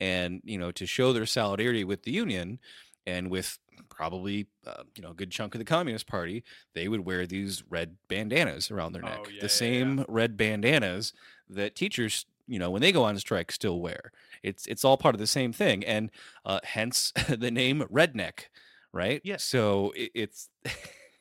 and 0.00 0.40
you 0.44 0.58
know 0.58 0.72
to 0.72 0.86
show 0.86 1.12
their 1.12 1.26
solidarity 1.26 1.84
with 1.84 2.02
the 2.02 2.10
union 2.12 2.58
and 3.06 3.30
with 3.30 3.58
probably 3.90 4.46
uh, 4.66 4.82
you 4.96 5.02
know 5.02 5.10
a 5.10 5.14
good 5.14 5.30
chunk 5.30 5.54
of 5.54 5.58
the 5.58 5.64
Communist 5.64 6.06
Party, 6.06 6.42
they 6.74 6.88
would 6.88 7.04
wear 7.04 7.26
these 7.26 7.62
red 7.68 7.96
bandanas 8.08 8.70
around 8.70 8.92
their 8.92 9.02
neck, 9.02 9.20
Oh, 9.20 9.28
yeah, 9.28 9.34
yeah, 9.34 9.40
the 9.40 9.46
yeah. 9.46 9.48
same 9.48 10.04
red 10.08 10.36
bandanas 10.36 11.12
that 11.48 11.74
teachers. 11.74 12.26
You 12.46 12.58
know, 12.58 12.70
when 12.70 12.82
they 12.82 12.92
go 12.92 13.04
on 13.04 13.18
strike, 13.18 13.50
still 13.50 13.80
wear. 13.80 14.12
It's 14.42 14.66
it's 14.66 14.84
all 14.84 14.98
part 14.98 15.14
of 15.14 15.18
the 15.18 15.26
same 15.26 15.50
thing, 15.54 15.82
and 15.82 16.10
uh, 16.44 16.60
hence 16.62 17.10
the 17.28 17.50
name 17.50 17.84
redneck, 17.90 18.48
right? 18.92 19.20
Yeah. 19.24 19.38
So 19.38 19.92
it, 19.96 20.10
it's. 20.14 20.50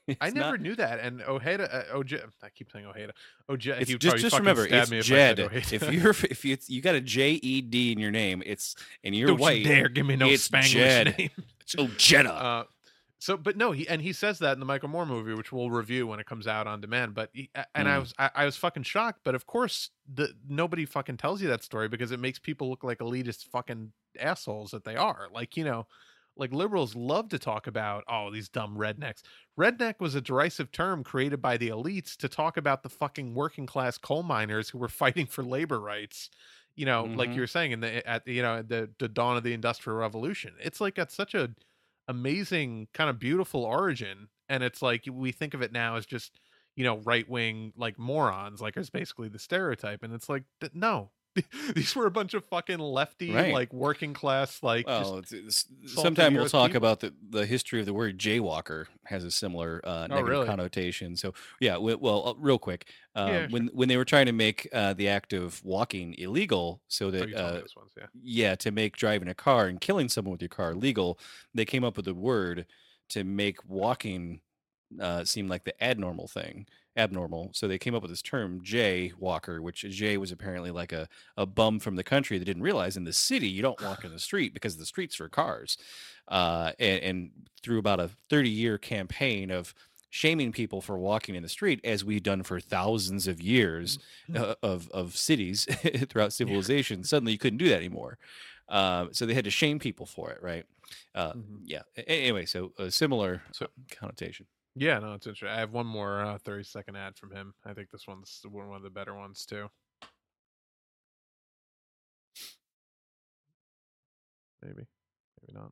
I 0.22 0.30
never 0.32 0.52
not- 0.52 0.62
knew 0.62 0.76
that. 0.76 1.00
And 1.00 1.22
Ojeda, 1.22 1.94
uh, 1.94 2.02
I 2.44 2.50
keep 2.50 2.72
saying 2.72 2.86
Ojeda. 2.86 3.14
Ojeda. 3.50 3.80
It's 3.82 3.90
he 3.92 3.98
just 3.98 4.18
just 4.18 4.38
remember 4.38 4.66
it's 4.70 4.92
me 4.92 5.00
if 5.00 5.06
Jed. 5.06 5.40
If 5.40 5.72
you're 5.94 6.10
if 6.12 6.44
you 6.46 6.58
you 6.68 6.82
got 6.82 6.96
a 6.96 7.02
J 7.02 7.32
E 7.34 7.62
D 7.62 7.92
in 7.92 8.00
your 8.00 8.12
name, 8.12 8.44
it's 8.46 8.76
and 9.04 9.16
you're 9.16 9.28
Don't 9.28 9.40
white. 9.40 9.60
you 9.60 9.66
dare 9.66 9.90
give 9.90 10.06
me 10.06 10.16
no 10.16 10.28
it's 10.30 10.48
Spanglish 10.50 10.72
Jed. 10.74 11.18
name. 11.18 11.30
It's 11.62 11.76
Ojeda. 11.78 12.34
Uh, 12.34 12.64
so, 13.20 13.38
but 13.38 13.56
no, 13.56 13.72
he 13.72 13.88
and 13.88 14.02
he 14.02 14.12
says 14.12 14.40
that 14.40 14.52
in 14.52 14.60
the 14.60 14.66
Michael 14.66 14.90
Moore 14.90 15.06
movie, 15.06 15.34
which 15.34 15.54
we'll 15.54 15.70
review 15.72 16.06
when 16.06 16.20
it 16.20 16.26
comes 16.26 16.46
out 16.46 16.68
on 16.68 16.82
demand. 16.82 17.14
But 17.14 17.30
he, 17.32 17.50
and 17.74 17.88
I 17.88 17.96
Mm. 17.96 18.00
was 18.02 18.14
I, 18.20 18.30
I 18.36 18.44
was 18.46 18.58
fucking 18.58 18.84
shocked. 18.84 19.22
But 19.24 19.34
of 19.34 19.46
course, 19.48 19.90
the 20.14 20.34
nobody 20.50 20.84
fucking 20.86 21.16
tells 21.16 21.42
you 21.42 21.48
that 21.48 21.64
story 21.64 21.88
because 21.88 22.12
it 22.12 22.20
makes 22.20 22.38
people 22.38 22.70
look 22.70 22.84
like 22.84 22.98
elitist 23.00 23.46
fucking 23.46 23.94
assholes 24.20 24.72
that 24.72 24.84
they 24.84 24.98
are. 24.98 25.30
Like 25.32 25.56
you 25.56 25.64
know, 25.64 25.88
like 26.36 26.52
liberals 26.54 26.96
love 26.96 27.30
to 27.30 27.40
talk 27.40 27.68
about 27.68 28.04
oh 28.08 28.32
these 28.32 28.50
dumb 28.50 28.76
rednecks. 28.78 29.22
Redneck 29.60 30.00
was 30.00 30.16
a 30.16 30.22
derisive 30.22 30.72
term 30.72 31.04
created 31.04 31.42
by 31.42 31.58
the 31.58 31.70
elites 31.70 32.16
to 32.18 32.30
talk 32.30 32.58
about 32.58 32.84
the 32.84 32.90
fucking 32.90 33.34
working 33.36 33.66
class 33.68 33.98
coal 33.98 34.24
miners 34.24 34.70
who 34.70 34.78
were 34.80 34.88
fighting 34.90 35.26
for 35.28 35.44
labor 35.44 35.80
rights. 35.80 36.30
You 36.76 36.86
know, 36.88 37.12
like 37.14 37.36
Mhm. 37.36 37.36
you 37.36 37.42
were 37.42 37.48
saying 37.48 37.72
in 37.72 37.82
the 37.82 38.06
at 38.08 38.26
the, 38.26 38.34
you 38.34 38.42
know 38.42 38.62
the 38.64 38.94
the 39.00 39.08
dawn 39.10 39.38
of 39.38 39.44
the 39.44 39.54
industrial 39.54 39.98
revolution. 40.00 40.56
It's 40.60 40.82
like 40.82 40.98
at 41.00 41.12
such 41.12 41.34
a 41.36 41.54
amazing 42.08 42.88
kind 42.94 43.10
of 43.10 43.18
beautiful 43.20 43.64
origin 43.64 44.28
and 44.50 44.62
it's 44.64 44.82
like 44.82 45.06
we 45.10 45.32
think 45.32 45.54
of 45.54 45.62
it 45.62 45.72
now 45.72 45.96
as 45.96 46.06
just 46.06 46.38
you 46.76 46.84
know 46.84 46.98
right 47.00 47.30
wing 47.30 47.72
like 47.78 47.98
morons 47.98 48.60
like 48.62 48.76
it's 48.76 48.90
basically 48.90 49.30
the 49.30 49.40
stereotype 49.40 50.04
and 50.04 50.14
it's 50.14 50.28
like 50.28 50.44
no 50.74 51.12
these 51.76 51.96
were 51.96 52.06
a 52.06 52.12
bunch 52.12 52.34
of 52.34 52.46
fucking 52.46 52.80
lefty 52.80 53.32
Right. 53.34 53.54
like 53.54 53.74
working 53.74 54.14
class 54.14 54.62
like 54.62 54.86
well, 54.86 55.18
it's, 55.18 55.32
it's, 55.32 55.66
sometime 55.88 56.36
we'll 56.36 56.48
talk 56.48 56.70
people. 56.70 56.78
about 56.78 57.00
the, 57.00 57.14
the 57.30 57.46
history 57.46 57.80
of 57.80 57.86
the 57.86 57.94
word 57.94 58.18
jaywalker 58.20 58.86
has 59.06 59.24
a 59.24 59.32
similar 59.32 59.82
uh, 59.84 60.08
negative 60.08 60.26
Oh, 60.26 60.30
really? 60.30 60.46
connotation. 60.46 61.16
So 61.16 61.34
yeah, 61.60 61.78
we, 61.78 61.96
well, 61.96 62.28
uh, 62.28 62.34
real 62.38 62.60
quick, 62.60 62.88
um, 63.16 63.30
Yeah, 63.30 63.48
when 63.50 63.68
when 63.74 63.90
they 63.90 63.98
were 63.98 64.06
trying 64.06 64.28
to 64.28 64.32
make 64.32 64.68
uh, 64.74 64.94
the 64.94 65.10
act 65.10 65.34
of 65.34 65.64
walking 65.64 66.14
illegal, 66.18 66.82
so 66.88 67.08
oh, 67.08 67.12
that 67.12 67.32
told 67.32 67.36
uh, 67.36 67.62
this 67.62 67.74
yeah 67.98 68.06
yeah, 68.22 68.56
to 68.56 68.72
make 68.72 68.96
driving 68.96 69.28
a 69.28 69.36
car 69.36 69.68
and 69.68 69.82
killing 69.82 70.10
someone 70.10 70.32
with 70.34 70.42
your 70.42 70.50
car 70.50 70.76
legal, 70.76 71.20
they 71.54 71.66
came 71.66 71.84
up 71.84 71.98
with 71.98 72.08
a 72.08 72.14
word 72.14 72.66
to 73.10 73.24
make 73.24 73.58
walking 73.68 74.42
uh, 75.00 75.24
seem 75.24 75.48
like 75.48 75.64
the 75.64 75.84
abnormal 75.84 76.28
thing, 76.28 76.68
abnormal. 76.96 77.50
So 77.54 77.68
they 77.68 77.78
came 77.78 77.96
up 77.96 78.02
with 78.02 78.12
this 78.12 78.22
term, 78.22 78.60
Jay 78.64 79.12
Walker, 79.18 79.62
which 79.62 79.82
Jay 79.82 80.18
was 80.18 80.32
apparently 80.32 80.72
like 80.72 80.92
a, 80.92 81.08
a 81.38 81.46
bum 81.46 81.80
from 81.80 81.96
the 81.96 82.04
country 82.04 82.38
that 82.38 82.46
didn't 82.46 82.64
realize 82.64 82.96
in 82.98 83.04
the 83.04 83.14
city 83.14 83.48
you 83.48 83.62
don't 83.62 83.82
walk 83.82 84.04
in 84.06 84.12
the 84.12 84.20
street 84.20 84.54
because 84.54 84.78
the 84.78 84.86
streets 84.86 85.20
are 85.20 85.30
cars. 85.30 85.78
Uh, 86.28 86.72
and, 86.80 87.04
and 87.04 87.32
through 87.62 87.80
about 87.80 88.00
a 88.00 88.10
30 88.30 88.50
year 88.50 88.78
campaign 88.78 89.52
of 89.52 89.74
shaming 90.10 90.52
people 90.52 90.80
for 90.82 90.98
walking 90.98 91.34
in 91.36 91.42
the 91.44 91.50
street, 91.50 91.80
as 91.84 92.06
we've 92.06 92.22
done 92.24 92.44
for 92.44 92.60
thousands 92.60 93.28
of 93.28 93.42
years 93.42 93.98
uh, 94.36 94.54
of, 94.62 94.90
of 94.92 95.18
cities 95.18 95.66
throughout 96.10 96.32
civilization, 96.32 97.04
suddenly 97.04 97.32
you 97.32 97.38
couldn't 97.40 97.58
do 97.58 97.70
that 97.70 97.78
anymore. 97.78 98.18
Um, 98.70 99.10
so 99.12 99.26
they 99.26 99.34
had 99.34 99.44
to 99.46 99.52
shame 99.52 99.80
people 99.80 100.06
for 100.06 100.32
it, 100.32 100.42
right? 100.42 100.66
Uh, 101.16 101.34
Mhm. 101.34 101.62
Yeah. 101.66 101.82
A- 101.98 102.08
Anyway, 102.10 102.46
so 102.46 102.72
a 102.78 102.92
similar 102.92 103.42
So- 103.52 103.68
connotation. 103.92 104.46
Yeah 104.76 105.00
no 105.00 105.14
it's 105.14 105.28
interesting 105.28 105.56
i 105.56 105.60
have 105.60 105.72
one 105.72 105.86
more 105.86 106.22
uh 106.22 106.38
30 106.44 106.64
second 106.64 106.96
ad 106.96 107.16
from 107.18 107.32
him. 107.32 107.54
I 107.66 107.74
think 107.74 107.90
this 107.92 108.08
one's 108.08 108.42
one 108.50 108.76
of 108.76 108.84
the 108.84 108.90
better 108.90 109.14
ones 109.16 109.46
too. 109.46 109.68
Maybe 114.62 114.88
maybe 115.42 115.54
not 115.60 115.72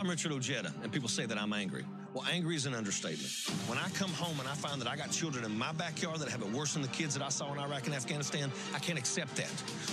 I'm 0.00 0.08
Richard 0.08 0.30
Ojeda, 0.30 0.72
and 0.84 0.92
people 0.92 1.08
say 1.08 1.26
that 1.26 1.36
I'm 1.36 1.52
angry. 1.52 1.84
Well, 2.14 2.24
angry 2.30 2.54
is 2.54 2.66
an 2.66 2.74
understatement. 2.74 3.30
When 3.68 3.78
I 3.78 3.88
come 3.90 4.10
home 4.12 4.38
and 4.38 4.48
I 4.48 4.54
find 4.54 4.80
that 4.80 4.86
I 4.86 4.94
got 4.94 5.10
children 5.10 5.44
in 5.44 5.58
my 5.58 5.72
backyard 5.72 6.20
that 6.20 6.28
have 6.28 6.40
it 6.40 6.48
worse 6.52 6.74
than 6.74 6.82
the 6.82 6.88
kids 6.88 7.14
that 7.14 7.22
I 7.22 7.30
saw 7.30 7.52
in 7.52 7.58
Iraq 7.58 7.86
and 7.86 7.94
Afghanistan, 7.96 8.52
I 8.72 8.78
can't 8.78 8.98
accept 8.98 9.34
that. 9.36 9.50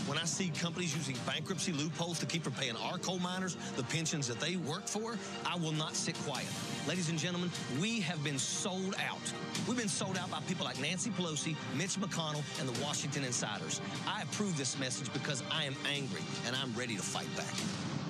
When 0.07 0.19
I 0.19 0.25
see 0.25 0.49
companies 0.49 0.95
using 0.95 1.17
bankruptcy 1.25 1.71
loopholes 1.71 2.19
to 2.19 2.27
keep 2.27 2.43
from 2.43 2.53
paying 2.53 2.75
our 2.75 2.99
coal 2.99 3.17
miners 3.17 3.57
the 3.77 3.83
pensions 3.83 4.27
that 4.27 4.39
they 4.39 4.57
work 4.57 4.87
for, 4.87 5.17
I 5.43 5.57
will 5.57 5.73
not 5.73 5.95
sit 5.95 6.15
quiet. 6.19 6.47
Ladies 6.87 7.09
and 7.09 7.17
gentlemen, 7.17 7.49
we 7.81 7.99
have 8.01 8.23
been 8.23 8.37
sold 8.37 8.93
out. 9.03 9.33
We've 9.67 9.75
been 9.75 9.89
sold 9.89 10.19
out 10.19 10.29
by 10.29 10.39
people 10.41 10.65
like 10.65 10.79
Nancy 10.79 11.09
Pelosi, 11.09 11.55
Mitch 11.75 11.95
McConnell, 11.95 12.43
and 12.59 12.69
the 12.69 12.83
Washington 12.83 13.23
insiders. 13.23 13.81
I 14.07 14.21
approve 14.21 14.55
this 14.55 14.77
message 14.77 15.11
because 15.13 15.41
I 15.51 15.63
am 15.63 15.75
angry 15.91 16.21
and 16.45 16.55
I'm 16.55 16.73
ready 16.75 16.95
to 16.95 17.01
fight 17.01 17.35
back. 17.35 18.04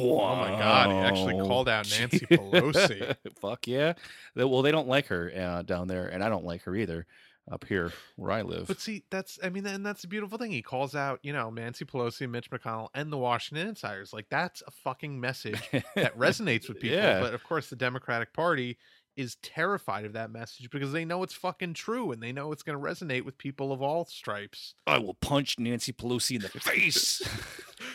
Oh 0.00 0.36
my 0.36 0.48
god, 0.48 0.90
he 0.90 0.96
actually 0.96 1.34
called 1.34 1.68
out 1.68 1.90
Nancy 1.98 2.20
Pelosi. 2.20 3.16
Fuck 3.40 3.66
yeah. 3.66 3.94
Well, 4.34 4.62
they 4.62 4.72
don't 4.72 4.88
like 4.88 5.06
her 5.06 5.32
uh, 5.34 5.62
down 5.62 5.88
there, 5.88 6.06
and 6.06 6.22
I 6.22 6.28
don't 6.28 6.44
like 6.44 6.62
her 6.62 6.74
either 6.74 7.06
up 7.50 7.64
here 7.64 7.92
where 8.16 8.30
I 8.30 8.42
live. 8.42 8.66
But 8.66 8.80
see, 8.80 9.04
that's 9.10 9.38
I 9.42 9.48
mean, 9.48 9.66
and 9.66 9.84
that's 9.84 10.02
the 10.02 10.08
beautiful 10.08 10.38
thing. 10.38 10.50
He 10.50 10.62
calls 10.62 10.94
out, 10.94 11.20
you 11.22 11.32
know, 11.32 11.50
Nancy 11.50 11.84
Pelosi, 11.84 12.28
Mitch 12.28 12.50
McConnell, 12.50 12.88
and 12.94 13.12
the 13.12 13.18
Washington 13.18 13.68
insiders. 13.68 14.12
Like 14.12 14.26
that's 14.30 14.62
a 14.66 14.70
fucking 14.70 15.18
message 15.18 15.60
that 15.94 16.18
resonates 16.18 16.68
with 16.68 16.80
people. 16.80 16.98
Yeah. 16.98 17.20
But 17.20 17.34
of 17.34 17.42
course, 17.44 17.70
the 17.70 17.76
Democratic 17.76 18.32
Party 18.32 18.78
is 19.18 19.34
terrified 19.42 20.04
of 20.04 20.12
that 20.12 20.30
message 20.30 20.70
because 20.70 20.92
they 20.92 21.04
know 21.04 21.24
it's 21.24 21.34
fucking 21.34 21.74
true 21.74 22.12
and 22.12 22.22
they 22.22 22.30
know 22.30 22.52
it's 22.52 22.62
going 22.62 22.78
to 22.78 22.84
resonate 22.84 23.24
with 23.24 23.36
people 23.36 23.72
of 23.72 23.82
all 23.82 24.04
stripes. 24.04 24.74
I 24.86 24.98
will 24.98 25.14
punch 25.14 25.58
Nancy 25.58 25.92
Pelosi 25.92 26.36
in 26.36 26.42
the 26.42 26.48
face. 26.48 27.20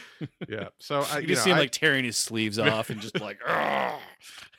Yeah. 0.47 0.67
So 0.79 1.01
I, 1.11 1.17
you 1.17 1.21
you 1.21 1.27
just 1.29 1.39
know, 1.41 1.43
see 1.45 1.49
him 1.51 1.57
I- 1.57 1.59
like 1.61 1.71
tearing 1.71 2.05
his 2.05 2.17
sleeves 2.17 2.59
off 2.59 2.89
and 2.89 2.99
just 3.01 3.19
like, 3.19 3.39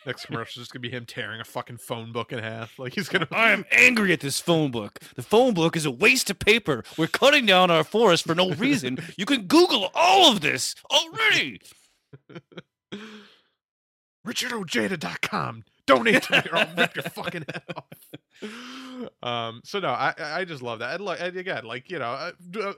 next 0.06 0.26
commercial 0.26 0.60
is 0.60 0.66
just 0.66 0.72
gonna 0.72 0.80
be 0.80 0.90
him 0.90 1.06
tearing 1.06 1.40
a 1.40 1.44
fucking 1.44 1.78
phone 1.78 2.12
book 2.12 2.32
in 2.32 2.38
half. 2.38 2.78
Like 2.78 2.94
he's 2.94 3.08
gonna. 3.08 3.28
I 3.30 3.50
am 3.52 3.64
angry 3.70 4.12
at 4.12 4.20
this 4.20 4.40
phone 4.40 4.70
book. 4.70 4.98
The 5.16 5.22
phone 5.22 5.54
book 5.54 5.76
is 5.76 5.86
a 5.86 5.90
waste 5.90 6.28
of 6.30 6.38
paper. 6.38 6.84
We're 6.98 7.06
cutting 7.06 7.46
down 7.46 7.70
our 7.70 7.84
forest 7.84 8.24
for 8.26 8.34
no 8.34 8.50
reason. 8.52 8.98
You 9.16 9.26
can 9.26 9.42
Google 9.46 9.90
all 9.94 10.30
of 10.32 10.40
this 10.40 10.74
already. 10.90 11.60
RichardOjeda.com. 14.26 15.64
Donate 15.86 16.22
to 16.22 16.32
me 16.32 16.38
or 16.50 16.56
I'll 16.56 16.74
rip 16.76 16.96
your 16.96 17.02
fucking 17.02 17.44
head 17.52 17.62
off. 17.76 17.84
Um. 19.22 19.60
So 19.64 19.80
no, 19.80 19.88
I 19.88 20.14
I 20.18 20.44
just 20.46 20.62
love 20.62 20.78
that. 20.78 20.94
And 20.94 21.04
like 21.04 21.20
and 21.20 21.36
again, 21.36 21.64
like 21.64 21.90
you 21.90 21.98
know, 21.98 22.06
uh, 22.12 22.32
d- 22.50 22.72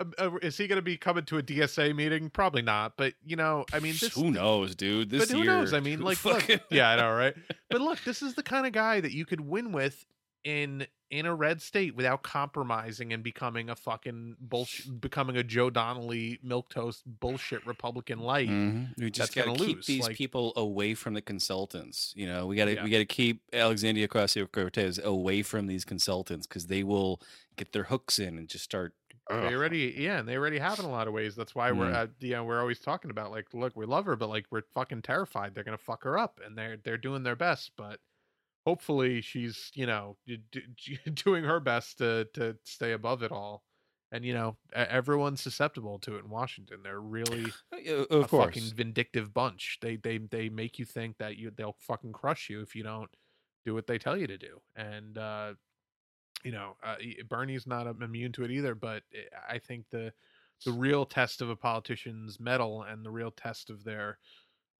uh, 0.00 0.04
uh, 0.18 0.30
is 0.42 0.56
he 0.56 0.66
going 0.66 0.76
to 0.78 0.82
be 0.82 0.96
coming 0.96 1.24
to 1.26 1.38
a 1.38 1.42
DSA 1.42 1.94
meeting? 1.94 2.30
Probably 2.30 2.62
not. 2.62 2.96
But 2.96 3.14
you 3.24 3.36
know, 3.36 3.64
I 3.72 3.80
mean, 3.80 3.94
this, 4.00 4.14
who 4.14 4.30
knows, 4.30 4.74
dude? 4.74 5.10
This 5.10 5.26
but 5.28 5.36
who 5.36 5.42
year, 5.42 5.46
knows? 5.58 5.72
I 5.72 5.80
mean, 5.80 6.00
like, 6.00 6.24
look, 6.24 6.48
yeah, 6.70 6.90
I 6.90 6.96
know, 6.96 7.10
right? 7.16 7.34
But 7.70 7.80
look, 7.80 8.02
this 8.04 8.22
is 8.22 8.34
the 8.34 8.42
kind 8.42 8.66
of 8.66 8.72
guy 8.72 9.00
that 9.00 9.12
you 9.12 9.24
could 9.24 9.40
win 9.40 9.72
with 9.72 10.04
in 10.42 10.86
in 11.10 11.26
a 11.26 11.34
red 11.34 11.62
state 11.62 11.94
without 11.94 12.24
compromising 12.24 13.12
and 13.12 13.22
becoming 13.22 13.70
a 13.70 13.76
fucking 13.76 14.34
bullshit, 14.40 15.00
becoming 15.00 15.36
a 15.36 15.44
Joe 15.44 15.70
Donnelly 15.70 16.40
milk 16.42 16.70
toast 16.70 17.02
bullshit 17.06 17.64
Republican 17.66 18.18
light. 18.18 18.48
Mhm. 18.48 18.98
We 18.98 19.10
just 19.10 19.32
got 19.34 19.44
to 19.44 19.52
keep 19.54 19.76
lose, 19.76 19.86
these 19.86 20.02
like- 20.02 20.16
people 20.16 20.52
away 20.56 20.94
from 20.94 21.14
the 21.14 21.22
consultants. 21.22 22.12
You 22.16 22.26
know, 22.26 22.46
we 22.46 22.56
got 22.56 22.64
to 22.64 22.74
Yeah. 22.74 22.84
we 22.84 22.90
got 22.90 22.98
to 22.98 23.04
keep 23.06 23.42
Alexandria 23.52 24.08
Ocasio 24.08 24.50
Cortez 24.50 24.98
away 24.98 25.42
from 25.42 25.66
these 25.68 25.84
consultants 25.84 26.46
because 26.48 26.66
they 26.66 26.82
will 26.82 27.20
get 27.56 27.72
their 27.72 27.84
hooks 27.84 28.18
in 28.18 28.36
and 28.36 28.48
just 28.48 28.64
start. 28.64 28.92
They 29.40 29.54
already, 29.54 29.94
yeah, 29.96 30.18
and 30.18 30.28
they 30.28 30.36
already 30.36 30.58
have 30.58 30.78
in 30.78 30.84
a 30.84 30.90
lot 30.90 31.08
of 31.08 31.14
ways. 31.14 31.34
That's 31.36 31.54
why 31.54 31.72
we're, 31.72 31.90
Mm. 31.90 31.94
uh, 31.94 32.06
know, 32.30 32.44
we're 32.44 32.60
always 32.60 32.80
talking 32.80 33.10
about 33.10 33.30
like, 33.30 33.52
look, 33.54 33.74
we 33.76 33.86
love 33.86 34.04
her, 34.06 34.16
but 34.16 34.28
like, 34.28 34.46
we're 34.50 34.62
fucking 34.74 35.02
terrified 35.02 35.54
they're 35.54 35.64
gonna 35.64 35.78
fuck 35.78 36.04
her 36.04 36.18
up, 36.18 36.40
and 36.44 36.56
they're 36.56 36.76
they're 36.76 36.98
doing 36.98 37.22
their 37.22 37.36
best, 37.36 37.72
but 37.76 38.00
hopefully 38.66 39.20
she's, 39.22 39.70
you 39.74 39.86
know, 39.86 40.18
d- 40.26 40.38
d- 40.50 40.98
doing 41.14 41.44
her 41.44 41.60
best 41.60 41.98
to 41.98 42.26
to 42.34 42.58
stay 42.64 42.92
above 42.92 43.22
it 43.22 43.32
all. 43.32 43.64
And 44.12 44.24
you 44.24 44.34
know, 44.34 44.58
everyone's 44.74 45.42
susceptible 45.42 45.98
to 46.00 46.16
it 46.16 46.24
in 46.24 46.30
Washington. 46.30 46.82
They're 46.82 47.00
really 47.00 47.54
Uh, 47.72 48.06
a 48.10 48.22
Of 48.22 48.28
course, 48.28 48.46
fucking 48.46 48.74
vindictive 48.74 49.34
bunch. 49.34 49.78
They 49.82 49.96
they 49.96 50.18
they 50.18 50.48
make 50.48 50.78
you 50.78 50.84
think 50.86 51.18
that 51.18 51.36
you 51.36 51.50
they'll 51.50 51.76
fucking 51.80 52.12
crush 52.12 52.50
you 52.50 52.60
if 52.62 52.74
you 52.76 52.82
don't 52.84 53.14
do 53.66 53.74
what 53.74 53.86
they 53.86 53.98
tell 53.98 54.16
you 54.18 54.26
to 54.28 54.38
do. 54.38 54.62
And 54.76 55.18
uh 55.18 55.54
you 56.44 56.52
know, 56.52 56.76
uh, 56.82 56.96
Bernie's 57.28 57.66
not 57.66 57.86
um, 57.88 58.02
immune 58.02 58.32
to 58.32 58.44
it 58.44 58.50
either, 58.52 58.74
but 58.74 59.04
I- 59.14 59.54
I 59.56 59.58
think 59.58 59.86
the 59.90 60.14
the 60.64 60.72
real 60.72 61.04
test 61.06 61.42
of 61.42 61.50
a 61.50 61.56
politician's 61.56 62.40
mettle 62.40 62.84
and 62.84 63.04
the 63.04 63.10
real 63.10 63.30
test 63.30 63.70
of 63.70 63.84
their 63.84 64.18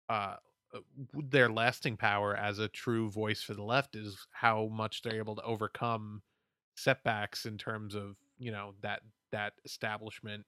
uh 0.08 0.36
uh, 0.74 0.80
their 1.12 1.48
lasting 1.50 1.96
power 1.96 2.36
as 2.36 2.58
a 2.58 2.68
true 2.68 3.10
voice 3.10 3.42
for 3.42 3.54
the 3.54 3.62
left 3.62 3.96
is 3.96 4.26
how 4.32 4.66
much 4.68 5.02
they're 5.02 5.16
able 5.18 5.36
to 5.36 5.42
overcome 5.42 6.22
setbacks 6.76 7.46
in 7.46 7.56
terms 7.58 7.94
of 7.94 8.16
you 8.38 8.50
know 8.52 8.74
that 8.80 9.02
that 9.30 9.54
establishment 9.64 10.46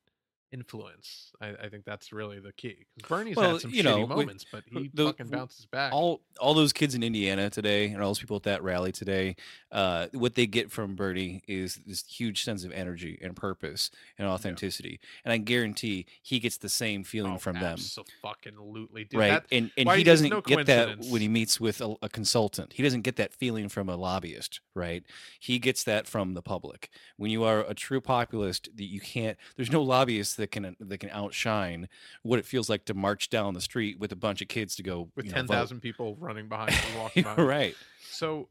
influence. 0.52 1.32
I, 1.40 1.48
I 1.64 1.68
think 1.68 1.84
that's 1.84 2.12
really 2.12 2.38
the 2.40 2.52
key. 2.52 2.86
'Cause 3.02 3.08
Bernie's 3.08 3.36
Well, 3.36 3.52
had 3.52 3.60
some 3.62 3.70
you 3.70 3.82
shitty 3.82 3.84
know, 3.84 4.00
we- 4.00 4.06
moments, 4.06 4.44
but 4.50 4.64
he 4.70 4.90
the- 4.94 5.06
fucking 5.06 5.28
bounces 5.28 5.66
back. 5.66 5.92
all 5.92 6.22
all 6.40 6.52
those 6.54 6.72
kids 6.72 6.94
in 6.94 7.02
Indiana 7.02 7.48
today 7.50 7.86
and 7.88 8.02
all 8.02 8.10
those 8.10 8.18
people 8.18 8.36
at 8.36 8.42
that 8.42 8.62
rally 8.62 8.92
today, 8.92 9.34
uh, 9.72 10.06
what 10.12 10.34
they 10.34 10.46
get 10.46 10.70
from 10.70 10.94
Bernie 10.94 11.42
is 11.48 11.80
this 11.86 12.04
huge 12.06 12.42
sense 12.44 12.62
of 12.64 12.72
energy 12.72 13.18
and 13.22 13.34
purpose 13.34 13.90
and 14.18 14.28
authenticity. 14.28 15.00
And 15.24 15.32
I 15.32 15.38
guarantee 15.38 16.04
he 16.22 16.38
gets 16.38 16.58
the 16.58 16.68
same 16.68 17.04
feeling 17.04 17.32
Oh, 17.34 17.38
from 17.38 17.58
them. 17.58 17.78
fucking 18.22 18.52
lootly, 18.54 19.08
dude. 19.08 19.14
right 19.14 19.28
That, 19.30 19.46
and 19.50 19.70
and 19.76 19.86
why- 19.86 19.96
he 19.98 20.04
doesn't 20.04 20.28
no 20.28 20.40
get 20.42 20.66
that 20.66 20.98
when 21.06 21.22
he 21.22 21.28
meets 21.28 21.58
with 21.60 21.80
a, 21.80 21.96
a 22.02 22.08
consultant 22.08 22.72
he 22.74 22.82
doesn't 22.82 23.02
get 23.02 23.16
that 23.16 23.32
feeling 23.32 23.68
from 23.68 23.88
a 23.88 23.96
lobbyist 23.96 24.60
right 24.74 25.04
he 25.40 25.58
gets 25.58 25.84
that 25.84 26.06
from 26.06 26.34
the 26.34 26.42
public 26.42 26.90
when 27.16 27.30
you 27.30 27.44
are 27.44 27.60
a 27.68 27.74
true 27.74 28.00
populist 28.00 28.68
that 28.76 28.84
you 28.84 29.00
can't 29.00 29.36
there's 29.56 29.70
no 29.70 29.82
lobbyist 29.82 30.35
that 30.36 30.50
can 30.50 30.64
uh, 30.64 30.72
that 30.80 30.98
can 30.98 31.10
outshine 31.10 31.88
what 32.22 32.38
it 32.38 32.46
feels 32.46 32.68
like 32.68 32.84
to 32.86 32.94
march 32.94 33.28
down 33.28 33.54
the 33.54 33.60
street 33.60 33.98
with 33.98 34.12
a 34.12 34.16
bunch 34.16 34.40
of 34.42 34.48
kids 34.48 34.76
to 34.76 34.82
go 34.82 35.08
with 35.16 35.30
ten 35.30 35.46
thousand 35.46 35.80
people 35.80 36.16
running 36.20 36.48
behind 36.48 36.72
you, 36.72 36.98
walking 36.98 37.22
by. 37.22 37.34
right 37.36 37.74
So 38.10 38.48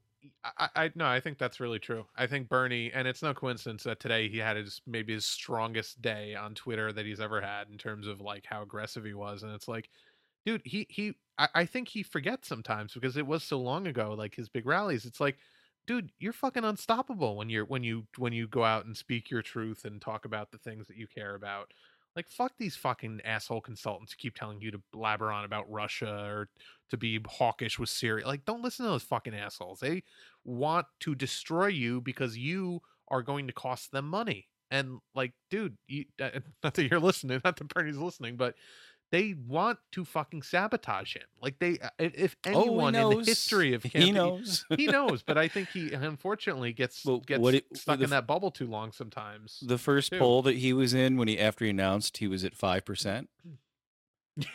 I, 0.58 0.70
I 0.76 0.92
no, 0.96 1.06
I 1.06 1.20
think 1.20 1.38
that's 1.38 1.60
really 1.60 1.80
true. 1.80 2.06
I 2.16 2.28
think 2.28 2.50
Bernie, 2.50 2.92
and 2.94 3.08
it's 3.08 3.22
no 3.22 3.34
coincidence 3.34 3.84
that 3.84 4.00
today 4.00 4.28
he 4.28 4.38
had 4.38 4.58
his 4.58 4.82
maybe 4.86 5.14
his 5.14 5.26
strongest 5.26 6.02
day 6.02 6.36
on 6.36 6.56
Twitter 6.56 6.92
that 6.92 7.06
he's 7.06 7.20
ever 7.20 7.42
had 7.42 7.70
in 7.70 7.78
terms 7.78 8.08
of 8.08 8.22
like 8.22 8.46
how 8.46 8.62
aggressive 8.62 9.06
he 9.06 9.14
was, 9.14 9.44
and 9.44 9.52
it's 9.52 9.68
like, 9.68 9.90
dude, 10.46 10.62
he 10.66 10.88
he, 10.90 11.14
I, 11.38 11.48
I 11.54 11.66
think 11.66 11.88
he 11.88 12.04
forgets 12.04 12.48
sometimes 12.48 12.94
because 12.94 13.18
it 13.18 13.28
was 13.28 13.44
so 13.44 13.60
long 13.60 13.88
ago, 13.88 14.14
like 14.18 14.36
his 14.36 14.50
big 14.50 14.66
rallies. 14.66 15.06
It's 15.06 15.20
like, 15.20 15.38
dude, 15.88 16.12
you're 16.20 16.34
fucking 16.34 16.64
unstoppable 16.64 17.36
when 17.36 17.50
you're 17.50 17.66
when 17.66 17.84
you 17.84 18.08
when 18.18 18.34
you 18.34 18.48
go 18.48 18.64
out 18.64 18.86
and 18.86 18.96
speak 18.96 19.30
your 19.30 19.42
truth 19.42 19.86
and 19.86 20.02
talk 20.02 20.26
about 20.26 20.52
the 20.52 20.58
things 20.58 20.88
that 20.88 20.98
you 20.98 21.08
care 21.08 21.36
about. 21.36 21.72
Like 22.16 22.30
fuck 22.30 22.54
these 22.58 22.78
fucking 22.78 23.22
asshole 23.26 23.62
consultants 23.62 24.14
who 24.14 24.18
keep 24.18 24.36
telling 24.36 24.62
you 24.62 24.72
to 24.72 24.82
blabber 24.94 25.32
on 25.32 25.44
about 25.44 25.70
Russia 25.70 26.24
or 26.26 26.50
to 26.90 26.98
be 26.98 27.20
hawkish 27.28 27.78
with 27.78 27.90
Syria. 27.90 28.26
Like 28.26 28.46
don't 28.46 28.64
listen 28.64 28.86
to 28.86 28.92
those 28.92 29.04
fucking 29.04 29.36
assholes. 29.36 29.80
They 29.80 30.04
want 30.46 30.88
to 31.02 31.14
destroy 31.16 31.68
you 31.68 32.02
because 32.02 32.38
you 32.38 32.82
are 33.10 33.22
going 33.22 33.48
to 33.48 33.54
cost 33.54 33.92
them 33.92 34.08
money. 34.08 34.48
And 34.72 35.00
like, 35.14 35.34
dude, 35.52 35.78
you, 35.88 36.06
not 36.20 36.74
that 36.74 36.90
you're 36.90 37.00
listening, 37.00 37.42
not 37.44 37.58
that 37.58 37.68
Bernie's 37.68 37.98
listening, 37.98 38.38
but 38.38 38.56
they 39.16 39.34
want 39.48 39.80
to 39.94 40.04
fucking 40.04 40.42
sabotage 40.42 41.16
him. 41.16 41.24
Like 41.42 41.58
they, 41.60 41.80
uh, 41.80 41.90
if 41.98 42.14
if 42.16 42.36
oh 42.48 42.62
anyone 42.64 42.96
in 42.96 43.10
the 43.10 43.24
history 43.24 43.74
of 43.74 43.84
he 43.84 44.12
knows 44.12 44.66
he 44.76 44.88
knows, 44.88 45.24
but 45.24 45.38
I 45.38 45.48
think 45.48 45.70
he 45.74 45.94
unfortunately 45.94 46.74
gets 46.74 47.06
Well, 47.06 47.20
gets 47.20 47.40
what 47.40 47.56
it- 47.56 47.66
stuck 47.78 48.00
the 48.00 48.04
in 48.04 48.10
that 48.10 48.28
bubble 48.28 48.52
too 48.52 48.68
long 48.68 48.92
sometimes. 48.92 49.60
the 49.66 49.78
first 49.78 50.12
too. 50.12 50.20
poll 50.20 50.42
that 50.42 50.58
he 50.58 50.74
was 50.74 50.94
in 50.94 51.16
when 51.18 51.30
he 51.30 51.40
after 51.40 51.64
he 51.64 51.72
announced 51.72 52.18
he 52.18 52.28
was 52.28 52.44
at 52.44 52.54
5% 52.58 53.28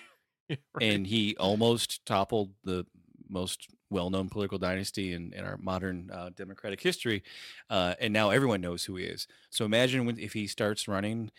Right. 0.51 0.59
and 0.83 1.07
he 1.07 1.37
almost 1.39 2.05
toppled 2.05 2.51
the 2.65 2.85
most 3.29 3.69
well-known 3.89 4.29
political 4.29 4.59
dynasty 4.59 5.13
in, 5.13 5.33
in 5.33 5.45
our 5.45 5.57
modern 5.57 6.11
uh, 6.13 6.31
democratic 6.35 6.81
history 6.81 7.23
uh, 7.71 7.95
and 8.01 8.13
now 8.13 8.31
everyone 8.31 8.61
knows 8.61 8.85
who 8.85 8.97
he 8.97 9.05
is 9.05 9.29
so 9.49 9.65
imagine 9.65 10.05
when, 10.07 10.19
if 10.19 10.33
he 10.33 10.49
starts 10.49 10.89
running 10.89 11.31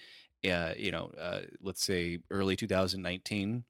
uh, 0.49 0.73
you 0.77 0.91
know 0.91 1.11
uh, 1.19 1.41
let's 1.61 1.83
say 1.83 2.19
early 2.29 2.55
2019 2.55 3.63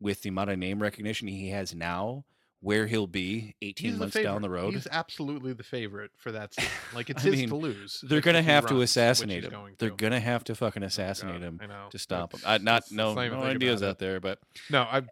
with 0.00 0.22
the 0.22 0.28
amount 0.28 0.50
of 0.50 0.58
name 0.58 0.80
recognition 0.80 1.28
he 1.28 1.50
has 1.50 1.74
now 1.74 2.24
where 2.60 2.88
he'll 2.88 3.06
be 3.06 3.54
18 3.62 3.84
He's 3.84 3.94
the 3.94 4.00
months 4.00 4.20
down 4.20 4.42
the 4.42 4.50
road 4.50 4.74
He's 4.74 4.88
absolutely 4.90 5.52
the 5.52 5.62
favorite 5.62 6.10
for 6.16 6.32
that 6.32 6.54
seat. 6.54 6.68
Like 6.92 7.08
it's 7.10 7.22
his 7.22 7.36
mean, 7.36 7.48
to 7.50 7.54
lose. 7.56 8.02
they're 8.02 8.20
gonna 8.20 8.42
have 8.42 8.66
to 8.66 8.74
runs, 8.74 8.90
assassinate 8.90 9.44
him 9.44 9.50
going 9.50 9.74
they're 9.78 9.90
gonna 9.90 10.18
have 10.18 10.42
to 10.44 10.54
fucking 10.56 10.82
Oh, 10.82 10.86
assassinate 10.86 11.40
God, 11.40 11.42
him 11.42 11.60
to 11.90 11.98
stop 11.98 12.34
him 12.34 12.40
I, 12.44 12.58
not 12.58 12.90
no, 12.90 13.14
not 13.14 13.30
no 13.30 13.42
ideas 13.42 13.82
out 13.82 14.00
there 14.00 14.18
but 14.18 14.40
No, 14.70 14.82
I 14.82 15.02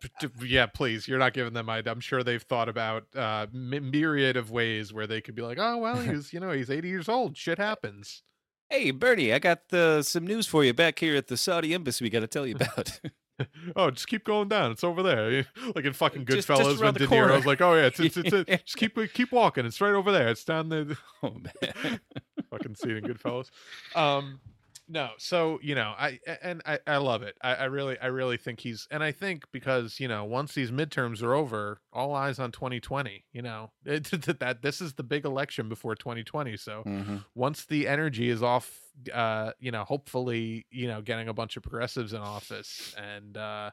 yeah, 0.42 0.66
please. 0.66 1.06
You're 1.06 1.18
not 1.18 1.34
giving 1.34 1.52
them. 1.52 1.68
I'm 1.68 2.00
sure 2.00 2.22
they've 2.24 2.42
thought 2.42 2.68
about 2.68 3.04
uh, 3.14 3.46
myriad 3.52 4.36
of 4.36 4.50
ways 4.50 4.92
where 4.92 5.06
they 5.06 5.20
could 5.20 5.34
be 5.34 5.42
like, 5.42 5.58
oh 5.60 5.76
well, 5.78 5.96
he's 6.00 6.32
you 6.32 6.40
know 6.40 6.50
he's 6.50 6.70
80 6.70 6.88
years 6.88 7.08
old. 7.08 7.36
Shit 7.36 7.58
happens. 7.58 8.22
Hey, 8.68 8.90
Bernie, 8.90 9.32
I 9.32 9.38
got 9.38 9.72
uh, 9.72 10.02
some 10.02 10.26
news 10.26 10.46
for 10.46 10.64
you 10.64 10.74
back 10.74 10.98
here 10.98 11.14
at 11.16 11.28
the 11.28 11.36
Saudi 11.36 11.72
embassy 11.72 12.04
we 12.04 12.10
got 12.10 12.20
to 12.20 12.26
tell 12.26 12.46
you 12.46 12.56
about. 12.56 13.00
oh, 13.76 13.90
just 13.90 14.08
keep 14.08 14.24
going 14.24 14.48
down. 14.48 14.72
It's 14.72 14.82
over 14.82 15.02
there. 15.04 15.46
Like 15.74 15.84
in 15.84 15.92
fucking 15.92 16.26
Just- 16.26 16.48
just 16.48 16.60
Goodfellas 16.60 16.80
when 16.82 16.94
De 16.94 17.00
Niro's 17.06 17.08
corner. 17.08 17.40
like, 17.40 17.60
oh 17.60 17.74
yeah, 17.74 17.86
it's, 17.86 18.00
it's, 18.00 18.16
it's, 18.16 18.32
it's- 18.32 18.62
just 18.62 18.76
keep 18.76 18.98
keep 19.14 19.30
walking. 19.30 19.66
It's 19.66 19.80
right 19.80 19.94
over 19.94 20.10
there. 20.10 20.28
It's 20.28 20.44
down 20.44 20.68
there. 20.68 20.86
Oh 21.22 21.36
man. 21.62 22.00
fucking 22.50 22.74
scene 22.74 22.96
in 22.96 23.04
Goodfellas. 23.04 23.50
Um, 23.94 24.40
no, 24.88 25.10
so 25.18 25.58
you 25.62 25.74
know, 25.74 25.94
I 25.98 26.20
and 26.42 26.62
I, 26.64 26.78
I 26.86 26.98
love 26.98 27.22
it. 27.22 27.36
I, 27.42 27.54
I 27.54 27.64
really, 27.64 27.98
I 27.98 28.06
really 28.06 28.36
think 28.36 28.60
he's, 28.60 28.86
and 28.90 29.02
I 29.02 29.10
think 29.12 29.44
because 29.52 29.98
you 29.98 30.06
know, 30.06 30.24
once 30.24 30.54
these 30.54 30.70
midterms 30.70 31.22
are 31.22 31.34
over, 31.34 31.80
all 31.92 32.14
eyes 32.14 32.38
on 32.38 32.52
2020. 32.52 33.26
You 33.32 33.42
know, 33.42 33.72
it, 33.84 34.04
that 34.38 34.62
this 34.62 34.80
is 34.80 34.94
the 34.94 35.02
big 35.02 35.24
election 35.24 35.68
before 35.68 35.94
2020. 35.96 36.56
So 36.56 36.86
Mhm. 36.86 37.24
once 37.34 37.64
the 37.64 37.88
energy 37.88 38.28
is 38.30 38.42
off, 38.42 38.80
uh, 39.12 39.52
you 39.58 39.72
know, 39.72 39.84
hopefully, 39.84 40.66
you 40.70 40.86
know, 40.86 41.02
getting 41.02 41.28
a 41.28 41.34
bunch 41.34 41.56
of 41.56 41.62
progressives 41.64 42.12
in 42.12 42.20
office 42.20 42.94
and 42.96 43.36
uh, 43.36 43.70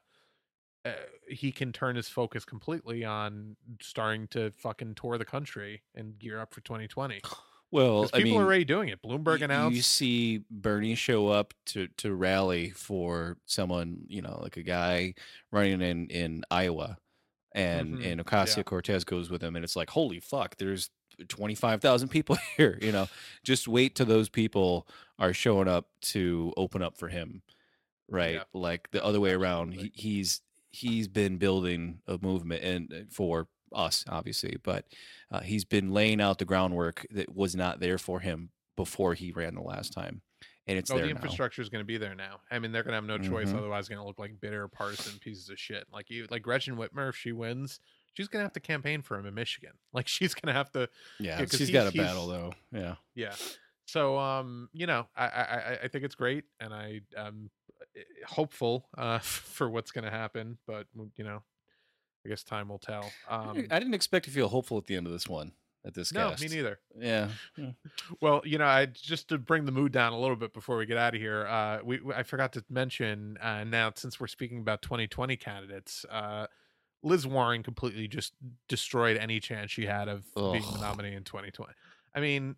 uh 0.85 0.93
he 1.29 1.51
can 1.51 1.71
turn 1.73 1.95
his 1.95 2.09
focus 2.09 2.45
completely 2.45 3.05
on 3.05 3.55
starting 3.81 4.27
to 4.29 4.51
fucking 4.51 4.95
tour 4.95 5.17
the 5.17 5.25
country 5.25 5.83
and 5.95 6.19
gear 6.19 6.39
up 6.39 6.53
for 6.53 6.61
2020. 6.61 7.21
Well, 7.73 8.01
Because 8.01 8.11
I 8.13 8.19
people 8.19 8.37
mean, 8.37 8.41
are 8.41 8.45
already 8.45 8.65
doing 8.65 8.89
it. 8.89 9.01
Bloomberg 9.01 9.39
y- 9.39 9.45
announced. 9.45 9.75
You 9.75 9.81
see 9.81 10.45
Bernie 10.49 10.95
show 10.95 11.27
up 11.29 11.53
to 11.67 11.87
to 11.97 12.13
rally 12.13 12.69
for 12.71 13.37
someone, 13.45 14.05
you 14.07 14.21
know, 14.21 14.39
like 14.41 14.57
a 14.57 14.63
guy 14.63 15.15
running 15.51 15.81
in 15.81 16.07
in 16.09 16.43
Iowa, 16.51 16.97
and 17.53 17.99
Mhm, 17.99 18.03
and 18.03 18.21
Ocasio 18.25 18.63
Cortez 18.65 19.03
goes 19.05 19.29
with 19.29 19.43
him, 19.43 19.55
and 19.55 19.63
it's 19.65 19.75
like, 19.75 19.89
holy 19.91 20.19
fuck, 20.19 20.57
there's 20.57 20.89
twenty 21.29 21.55
five 21.55 21.81
thousand 21.81 22.09
people 22.09 22.37
here. 22.57 22.77
You 22.81 22.91
know, 22.91 23.07
just 23.43 23.67
wait 23.67 23.95
till 23.95 24.05
those 24.07 24.29
people 24.29 24.87
are 25.19 25.33
showing 25.33 25.67
up 25.67 25.89
to 26.13 26.53
open 26.57 26.81
up 26.83 26.97
for 26.97 27.09
him, 27.09 27.43
right? 28.09 28.35
Yeah. 28.35 28.43
Like 28.53 28.91
the 28.91 29.03
other 29.03 29.19
way 29.19 29.33
around. 29.33 29.73
He, 29.73 29.91
he's 29.95 30.41
he's 30.71 31.07
been 31.07 31.37
building 31.37 32.01
a 32.07 32.17
movement 32.21 32.63
and 32.63 32.93
uh, 32.93 32.97
for 33.11 33.47
us 33.73 34.05
obviously 34.09 34.57
but 34.63 34.85
uh, 35.31 35.39
he's 35.41 35.65
been 35.65 35.91
laying 35.91 36.21
out 36.21 36.37
the 36.37 36.45
groundwork 36.45 37.05
that 37.11 37.35
was 37.35 37.55
not 37.55 37.79
there 37.79 37.97
for 37.97 38.19
him 38.19 38.49
before 38.75 39.13
he 39.13 39.31
ran 39.31 39.55
the 39.55 39.61
last 39.61 39.93
time 39.93 40.21
and 40.65 40.77
it's 40.77 40.89
oh, 40.89 40.95
there 40.95 41.03
the 41.05 41.13
now. 41.13 41.17
infrastructure 41.19 41.61
is 41.61 41.67
going 41.67 41.81
to 41.81 41.85
be 41.85 41.97
there 41.97 42.15
now. 42.15 42.39
I 42.49 42.57
mean, 42.57 42.71
they're 42.71 42.83
going 42.83 42.91
to 42.93 42.95
have 42.95 43.03
no 43.03 43.17
choice. 43.17 43.49
Mhm. 43.49 43.57
Otherwise, 43.57 43.89
going 43.89 43.99
to 43.99 44.07
look 44.07 44.17
like 44.17 44.39
bitter 44.39 44.65
partisan 44.69 45.19
pieces 45.19 45.49
of 45.49 45.59
shit. 45.59 45.85
Like 45.91 46.09
you, 46.09 46.25
like 46.31 46.41
Gretchen 46.41 46.77
Whitmer, 46.77 47.09
if 47.09 47.17
she 47.17 47.33
wins, 47.33 47.81
she's 48.13 48.29
going 48.29 48.39
to 48.41 48.45
have 48.45 48.53
to 48.53 48.61
campaign 48.61 49.01
for 49.01 49.19
him 49.19 49.25
in 49.25 49.33
Michigan. 49.33 49.71
Like 49.93 50.07
she's 50.07 50.33
going 50.33 50.47
to 50.53 50.57
have 50.57 50.71
to 50.71 50.87
yeah, 51.19 51.39
yeah, 51.39 51.45
she's 51.47 51.69
got 51.69 51.93
a 51.93 51.97
battle 51.97 52.27
though 52.27 52.53
yeah 52.71 52.95
Yeah. 53.13 53.35
So 53.87 54.17
um, 54.17 54.69
you 54.71 54.87
know, 54.87 55.07
I 55.17 55.25
I 55.25 55.41
I- 55.41 55.79
I 55.83 55.87
think 55.89 56.05
it's 56.05 56.15
great, 56.15 56.45
and 56.61 56.73
I 56.73 57.01
am 57.17 57.49
hopeful 58.25 58.87
uh 58.97 59.19
for 59.19 59.69
what's 59.69 59.91
going 59.91 60.05
to 60.05 60.11
happen, 60.11 60.57
but 60.65 60.87
you 61.17 61.25
know, 61.25 61.43
I 62.25 62.29
guess 62.29 62.43
time 62.43 62.69
will 62.69 62.79
tell. 62.79 63.11
I 63.29 63.35
Um, 63.35 63.55
didn't- 63.55 63.71
I 63.73 63.79
didn't 63.79 63.93
expect 63.93 64.25
to 64.25 64.31
feel 64.31 64.47
hopeful 64.49 64.77
at 64.77 64.85
the 64.85 64.95
end 64.95 65.05
of 65.07 65.13
this 65.13 65.27
one 65.27 65.53
at 65.85 65.93
this 65.93 66.13
no, 66.13 66.29
cast. 66.29 66.41
me 66.41 66.47
neither. 66.47 66.79
yeah 66.97 67.29
yeah. 67.57 67.71
Well, 68.21 68.41
you 68.45 68.57
know, 68.57 68.65
I 68.65 68.85
just 68.85 69.27
to 69.29 69.37
bring 69.37 69.65
the 69.65 69.71
mood 69.73 69.91
down 69.91 70.13
a 70.13 70.19
little 70.19 70.37
bit 70.37 70.53
before 70.53 70.77
we 70.77 70.85
get 70.85 70.97
out 70.97 71.13
of 71.13 71.19
here. 71.21 71.45
Uh, 71.45 71.79
we 71.83 71.99
I 72.15 72.23
forgot 72.23 72.53
to 72.53 72.63
mention 72.69 73.37
uh, 73.41 73.63
now 73.65 73.91
since 73.95 74.19
we're 74.19 74.27
speaking 74.27 74.59
about 74.59 74.81
2020 74.81 75.35
candidates, 75.35 76.05
uh, 76.09 76.47
Liz 77.05 77.27
Warren 77.27 77.63
completely 77.63 78.07
just 78.07 78.33
destroyed 78.69 79.17
any 79.17 79.41
chance 79.41 79.71
she 79.71 79.85
had 79.85 80.07
of 80.07 80.23
being 80.35 80.63
the 80.71 80.79
nominee 80.79 81.13
in 81.15 81.25
2020. 81.25 81.73
I 82.15 82.19
mean, 82.21 82.55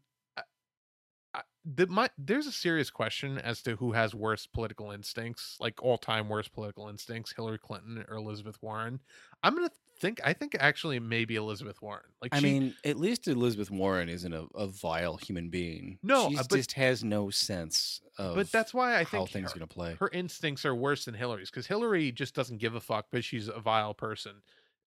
the, 1.66 1.88
my, 1.88 2.10
there's 2.18 2.46
a 2.46 2.52
serious 2.52 2.90
question 2.90 3.38
as 3.40 3.62
to 3.64 3.76
who 3.76 3.94
has 3.94 4.14
worse 4.14 4.46
political 4.46 4.92
instincts, 4.92 5.58
like 5.60 5.82
all 5.84 5.98
time 5.98 6.30
worst 6.30 6.54
political 6.54 6.88
instincts, 6.90 7.34
Hillary 7.36 7.58
Clinton 7.58 8.06
or 8.08 8.18
Elizabeth 8.18 8.62
Warren. 8.62 9.00
I'm 9.42 9.56
gonna 9.56 9.72
think. 10.00 10.20
I 10.24 10.34
think 10.34 10.56
actually 10.60 11.00
maybe 11.00 11.36
Elizabeth 11.36 11.82
Warren. 11.82 12.06
Like 12.22 12.36
I 12.36 12.40
she, 12.40 12.44
mean, 12.46 12.76
at 12.84 12.98
least 12.98 13.28
Elizabeth 13.28 13.72
Warren 13.72 14.10
isn't 14.10 14.32
a, 14.34 14.46
a 14.54 14.68
vile 14.68 15.18
human 15.18 15.50
being. 15.50 15.98
No, 16.04 16.30
she 16.30 16.38
uh, 16.38 16.44
just 16.52 16.74
has 16.74 17.04
no 17.04 17.30
sense 17.32 18.02
of. 18.20 18.36
but 18.36 18.52
that's 18.52 18.74
why 18.74 18.96
I 18.96 19.04
how 19.04 19.26
think 19.26 19.30
things 19.32 19.52
her- 19.54 19.60
gonna 19.60 19.68
play. 19.68 19.96
her 20.00 20.10
instincts 20.14 20.66
are 20.66 20.76
worse 20.76 21.06
than 21.06 21.16
Hillary's 21.16 21.50
because 21.50 21.66
Hillary 21.68 22.12
just 22.12 22.36
doesn't 22.36 22.58
give 22.60 22.76
a 22.76 22.82
fuck, 22.82 23.08
but 23.12 23.24
she's 23.24 23.48
a 23.48 23.60
vile 23.60 23.94
person. 23.94 24.34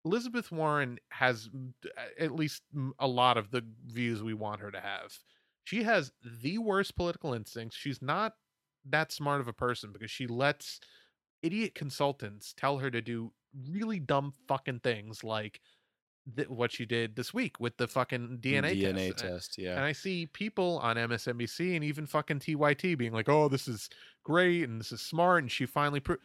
Elizabeth 0.05 0.51
Warren 0.51 0.99
has 1.09 1.49
a- 2.19 2.21
at 2.23 2.35
least 2.35 2.61
a 2.99 3.07
lot 3.07 3.37
of 3.37 3.49
the 3.49 3.63
views 3.87 4.21
we 4.21 4.35
want 4.35 4.61
her 4.61 4.71
to 4.71 4.79
have. 4.79 5.17
She 5.67 5.83
has 5.83 6.13
the 6.23 6.59
worst 6.59 6.95
political 6.95 7.33
instincts. 7.33 7.75
She's 7.75 8.01
not 8.01 8.35
that 8.85 9.11
smart 9.11 9.41
of 9.41 9.49
a 9.49 9.53
person 9.53 9.91
because 9.91 10.09
she 10.09 10.25
lets 10.25 10.79
idiot 11.43 11.75
consultants 11.75 12.53
tell 12.55 12.77
her 12.77 12.89
to 12.89 13.01
do 13.01 13.33
really 13.69 13.99
dumb 13.99 14.31
fucking 14.47 14.79
things 14.79 15.25
like 15.25 15.59
th- 16.37 16.47
what 16.47 16.71
she 16.71 16.85
did 16.85 17.17
this 17.17 17.33
week 17.33 17.59
with 17.59 17.75
the 17.75 17.85
fucking 17.89 18.37
DNA, 18.39 18.81
DNA 18.81 19.07
test. 19.09 19.17
Test. 19.17 19.57
Yeah. 19.57 19.75
and 19.75 19.83
I 19.83 19.91
see 19.91 20.27
people 20.27 20.79
on 20.81 20.95
MSNBC 20.95 21.75
and 21.75 21.83
even 21.83 22.05
fucking 22.05 22.39
TYT 22.39 22.97
being 22.97 23.11
like, 23.11 23.27
"Oh, 23.27 23.49
this 23.49 23.67
is 23.67 23.89
great 24.23 24.63
and 24.63 24.79
this 24.79 24.93
is 24.93 25.01
smart," 25.01 25.43
and 25.43 25.51
she 25.51 25.65
finally 25.65 25.99
proved. 25.99 26.21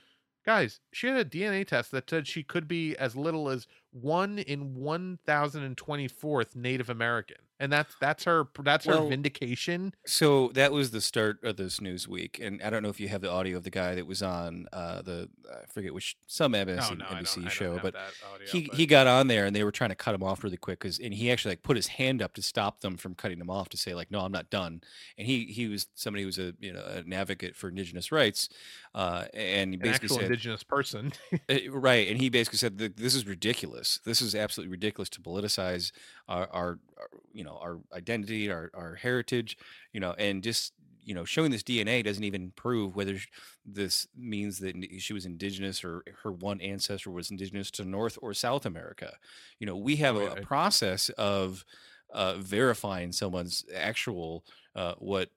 Guys, 0.46 0.78
she 0.92 1.08
had 1.08 1.16
a 1.16 1.24
DNA 1.24 1.66
test 1.66 1.90
that 1.90 2.08
said 2.08 2.28
she 2.28 2.44
could 2.44 2.68
be 2.68 2.96
as 2.96 3.16
little 3.16 3.48
as 3.48 3.66
one 3.92 4.38
in 4.38 4.74
one 4.74 5.18
thousand 5.26 5.62
and 5.64 5.76
twenty 5.76 6.08
fourth 6.08 6.56
Native 6.56 6.88
American, 6.90 7.36
and 7.60 7.70
that's 7.72 7.94
that's 8.00 8.24
her 8.24 8.48
that's 8.64 8.86
her 8.86 9.06
vindication. 9.08 9.94
So 10.06 10.48
that 10.54 10.72
was 10.72 10.90
the 10.90 11.00
start 11.00 11.44
of 11.44 11.56
this 11.56 11.80
news 11.80 12.08
week, 12.08 12.40
and 12.42 12.62
I 12.62 12.70
don't 12.70 12.82
know 12.82 12.88
if 12.88 12.98
you 13.00 13.08
have 13.08 13.20
the 13.20 13.30
audio 13.30 13.56
of 13.58 13.64
the 13.64 13.70
guy 13.70 13.94
that 13.94 14.06
was 14.06 14.22
on 14.22 14.66
uh, 14.72 15.02
the 15.02 15.28
I 15.50 15.66
forget 15.70 15.92
which 15.92 16.16
some 16.26 16.52
MSNBC 16.52 16.90
Oh, 16.90 16.94
no, 16.94 17.04
I 17.04 17.08
don't, 17.08 17.18
I 17.18 17.40
don't 17.42 17.48
show, 17.50 17.78
but 17.82 17.94
audio, 17.94 18.46
he 18.50 18.66
but- 18.68 18.76
he 18.76 18.86
got 18.86 19.06
on 19.06 19.28
there 19.28 19.44
and 19.44 19.54
they 19.54 19.64
were 19.64 19.72
trying 19.72 19.90
to 19.90 19.96
cut 19.96 20.14
him 20.14 20.22
off 20.22 20.42
really 20.42 20.56
quick 20.56 20.78
because 20.80 20.98
and 20.98 21.12
he 21.12 21.30
actually 21.30 21.52
like 21.52 21.62
put 21.62 21.76
his 21.76 21.88
hand 21.88 22.22
up 22.22 22.32
to 22.34 22.42
stop 22.42 22.80
them 22.80 22.96
from 22.96 23.14
cutting 23.14 23.38
him 23.40 23.50
off 23.50 23.68
to 23.70 23.76
say 23.76 23.94
like 23.94 24.10
no 24.10 24.20
I'm 24.20 24.32
not 24.32 24.48
done 24.50 24.80
and 25.18 25.26
he 25.26 25.44
he 25.44 25.68
was 25.68 25.88
somebody 25.94 26.22
who 26.22 26.26
was 26.26 26.38
a 26.38 26.54
you 26.60 26.72
know 26.72 26.82
an 26.84 27.12
advocate 27.12 27.54
for 27.56 27.68
indigenous 27.68 28.10
rights 28.10 28.48
uh, 28.94 29.24
and 29.34 29.70
he 29.70 29.76
an 29.76 29.80
basically 29.80 30.06
actual 30.06 30.16
said 30.16 30.24
indigenous 30.24 30.62
person. 30.62 31.12
uh, 31.50 31.54
right 31.70 32.08
and 32.08 32.18
he 32.20 32.28
basically 32.30 32.58
said 32.58 32.78
this 32.78 33.14
is 33.14 33.26
ridiculous 33.26 33.81
this 34.04 34.22
is 34.22 34.34
absolutely 34.34 34.70
ridiculous 34.70 35.08
to 35.10 35.20
politicize 35.20 35.92
our, 36.28 36.48
our, 36.52 36.78
our 36.98 37.08
you 37.32 37.44
know 37.44 37.58
our 37.62 37.78
identity 37.94 38.50
our, 38.50 38.70
our 38.74 38.94
heritage 38.94 39.56
you 39.92 40.00
know 40.00 40.14
and 40.18 40.42
just 40.42 40.72
you 41.04 41.14
know 41.14 41.24
showing 41.24 41.50
this 41.50 41.62
dna 41.62 42.04
doesn't 42.04 42.24
even 42.24 42.52
prove 42.54 42.94
whether 42.94 43.16
this 43.64 44.06
means 44.16 44.58
that 44.58 44.74
she 44.98 45.12
was 45.12 45.24
indigenous 45.24 45.84
or 45.84 46.02
her 46.22 46.32
one 46.32 46.60
ancestor 46.60 47.10
was 47.10 47.30
indigenous 47.30 47.70
to 47.70 47.84
north 47.84 48.18
or 48.22 48.34
south 48.34 48.66
america. 48.66 49.14
You 49.58 49.66
know 49.66 49.76
we 49.76 49.96
have 49.96 50.16
a, 50.16 50.24
yeah, 50.24 50.34
process 50.42 51.08
of 51.10 51.64
uh, 52.12 52.34
verifying 52.34 53.12
someone's 53.12 53.64
actual 53.74 54.44
uh, 54.74 54.94
what 54.98 55.30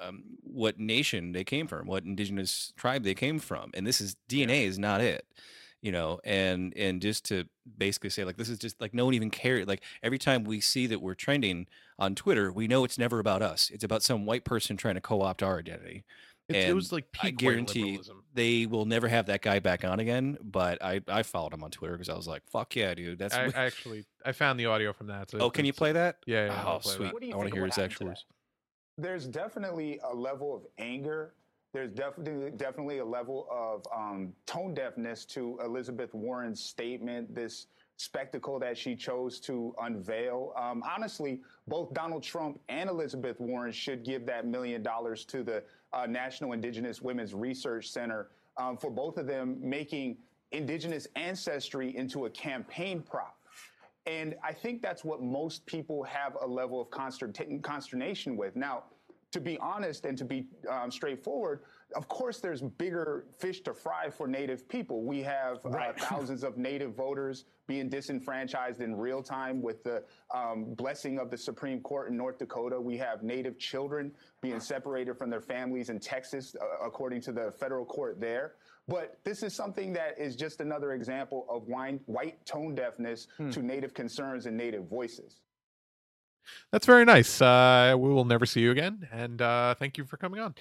um, 0.00 0.24
what 0.42 0.78
nation 0.78 1.32
they 1.32 1.44
came 1.44 1.66
from, 1.66 1.86
what 1.86 2.04
indigenous 2.04 2.72
tribe 2.76 3.02
they 3.02 3.14
came 3.14 3.38
from, 3.38 3.70
and 3.74 3.86
this 3.86 4.00
is 4.00 4.16
DNA 4.28 4.66
is 4.66 4.78
not 4.78 5.00
it, 5.00 5.24
you 5.82 5.92
know. 5.92 6.20
And 6.24 6.72
and 6.76 7.00
just 7.00 7.24
to 7.26 7.44
basically 7.78 8.10
say 8.10 8.24
like 8.24 8.36
this 8.36 8.48
is 8.48 8.58
just 8.58 8.80
like 8.80 8.94
no 8.94 9.04
one 9.04 9.14
even 9.14 9.30
cares. 9.30 9.66
Like 9.66 9.82
every 10.02 10.18
time 10.18 10.44
we 10.44 10.60
see 10.60 10.86
that 10.86 11.00
we're 11.00 11.14
trending 11.14 11.66
on 11.98 12.14
Twitter, 12.14 12.52
we 12.52 12.66
know 12.66 12.84
it's 12.84 12.98
never 12.98 13.18
about 13.18 13.42
us. 13.42 13.70
It's 13.72 13.84
about 13.84 14.02
some 14.02 14.26
white 14.26 14.44
person 14.44 14.76
trying 14.76 14.94
to 14.94 15.00
co-opt 15.00 15.42
our 15.42 15.58
identity. 15.58 16.04
It, 16.48 16.70
it 16.70 16.74
was 16.74 16.90
like 16.90 17.04
I 17.14 17.18
peak 17.18 17.24
white 17.24 17.36
guarantee 17.36 17.82
liberalism. 17.82 18.24
they 18.34 18.66
will 18.66 18.84
never 18.84 19.06
have 19.06 19.26
that 19.26 19.40
guy 19.40 19.60
back 19.60 19.84
on 19.84 20.00
again. 20.00 20.36
But 20.42 20.82
I 20.82 21.00
I 21.06 21.22
followed 21.22 21.52
him 21.54 21.62
on 21.62 21.70
Twitter 21.70 21.94
because 21.94 22.08
I 22.08 22.16
was 22.16 22.26
like, 22.26 22.42
fuck 22.50 22.74
yeah, 22.74 22.94
dude. 22.94 23.18
That's 23.18 23.34
I, 23.34 23.44
I 23.44 23.66
actually 23.66 24.04
I 24.24 24.32
found 24.32 24.58
the 24.58 24.66
audio 24.66 24.92
from 24.92 25.06
that. 25.08 25.30
So 25.30 25.38
oh, 25.38 25.50
can 25.50 25.64
you 25.64 25.72
play 25.72 25.92
that? 25.92 26.16
Yeah, 26.26 26.46
yeah. 26.46 26.62
Oh, 26.64 26.68
I'll 26.68 26.78
that. 26.80 26.88
sweet. 26.88 27.12
What 27.12 27.20
do 27.20 27.28
you 27.28 27.34
I 27.34 27.36
want 27.36 27.48
to 27.48 27.54
hear 27.54 27.64
his 27.66 27.76
happened 27.76 27.92
actual 27.92 28.06
words. 28.08 28.24
there's 28.98 29.26
definitely 29.26 30.00
a 30.02 30.14
level 30.14 30.54
of 30.54 30.62
anger. 30.78 31.34
There's 31.72 31.92
definitely 31.92 32.50
definitely 32.52 32.98
a 32.98 33.04
level 33.04 33.46
of 33.50 33.86
um, 33.94 34.32
tone 34.46 34.74
deafness 34.74 35.24
to 35.26 35.58
Elizabeth 35.64 36.12
Warren's 36.14 36.60
statement. 36.62 37.34
This 37.34 37.66
spectacle 37.96 38.58
that 38.58 38.78
she 38.78 38.96
chose 38.96 39.38
to 39.38 39.74
unveil. 39.82 40.54
Um, 40.56 40.82
honestly, 40.82 41.40
both 41.68 41.92
Donald 41.92 42.22
Trump 42.22 42.58
and 42.70 42.88
Elizabeth 42.88 43.38
Warren 43.38 43.72
should 43.72 44.04
give 44.04 44.24
that 44.24 44.46
million 44.46 44.82
dollars 44.82 45.26
to 45.26 45.42
the 45.42 45.62
uh, 45.92 46.06
National 46.06 46.52
Indigenous 46.52 47.02
Women's 47.02 47.34
Research 47.34 47.90
Center 47.90 48.28
um, 48.56 48.78
for 48.78 48.90
both 48.90 49.18
of 49.18 49.26
them 49.26 49.58
making 49.60 50.16
indigenous 50.50 51.06
ancestry 51.14 51.94
into 51.94 52.24
a 52.24 52.30
campaign 52.30 53.02
prop. 53.02 53.36
And 54.06 54.34
I 54.42 54.54
think 54.54 54.80
that's 54.80 55.04
what 55.04 55.22
most 55.22 55.66
people 55.66 56.02
have 56.04 56.36
a 56.40 56.46
level 56.46 56.80
of 56.80 56.90
consternation 56.90 58.36
with. 58.36 58.56
Now, 58.56 58.84
to 59.32 59.40
be 59.40 59.58
honest 59.58 60.04
and 60.06 60.18
to 60.18 60.24
be 60.24 60.46
um, 60.68 60.90
straightforward, 60.90 61.60
of 61.96 62.08
course, 62.08 62.38
there's 62.38 62.62
bigger 62.62 63.26
fish 63.38 63.60
to 63.62 63.74
fry 63.74 64.10
for 64.10 64.26
Native 64.26 64.68
people. 64.68 65.02
We 65.02 65.22
have 65.22 65.64
uh, 65.64 65.92
thousands 65.98 66.42
of 66.42 66.56
Native 66.56 66.94
voters 66.94 67.44
being 67.66 67.88
disenfranchised 67.88 68.80
in 68.80 68.96
real 68.96 69.22
time 69.22 69.62
with 69.62 69.82
the 69.84 70.02
um, 70.34 70.74
blessing 70.74 71.18
of 71.18 71.30
the 71.30 71.38
Supreme 71.38 71.80
Court 71.80 72.10
in 72.10 72.16
North 72.16 72.38
Dakota. 72.38 72.80
We 72.80 72.96
have 72.98 73.22
Native 73.22 73.58
children 73.58 74.12
being 74.40 74.60
separated 74.60 75.16
from 75.16 75.30
their 75.30 75.40
families 75.40 75.90
in 75.90 76.00
Texas, 76.00 76.56
uh, 76.60 76.84
according 76.84 77.20
to 77.22 77.32
the 77.32 77.52
federal 77.52 77.84
court 77.84 78.20
there. 78.20 78.54
But 78.88 79.18
this 79.22 79.44
is 79.44 79.54
something 79.54 79.92
that 79.92 80.18
is 80.18 80.34
just 80.34 80.60
another 80.60 80.92
example 80.94 81.46
of 81.48 81.68
wine, 81.68 82.00
white 82.06 82.44
tone 82.44 82.74
deafness 82.74 83.28
to 83.52 83.62
Native 83.62 83.94
concerns 83.94 84.46
and 84.46 84.56
Native 84.56 84.88
voices. 84.88 85.40
That's 86.72 86.86
very 86.86 87.04
nice. 87.04 87.40
Uh, 87.42 87.94
we 87.98 88.08
will 88.10 88.24
never 88.24 88.46
see 88.46 88.60
you 88.60 88.70
again, 88.70 89.08
and 89.12 89.40
uh, 89.42 89.74
thank 89.74 89.98
you 89.98 90.04
for 90.04 90.16
coming 90.16 90.40
on. 90.40 90.54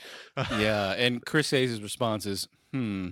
yeah, 0.57 0.91
and 0.97 1.23
Chris 1.25 1.51
Hayes' 1.51 1.81
response 1.81 2.25
is, 2.25 2.47
"Hmm." 2.73 3.09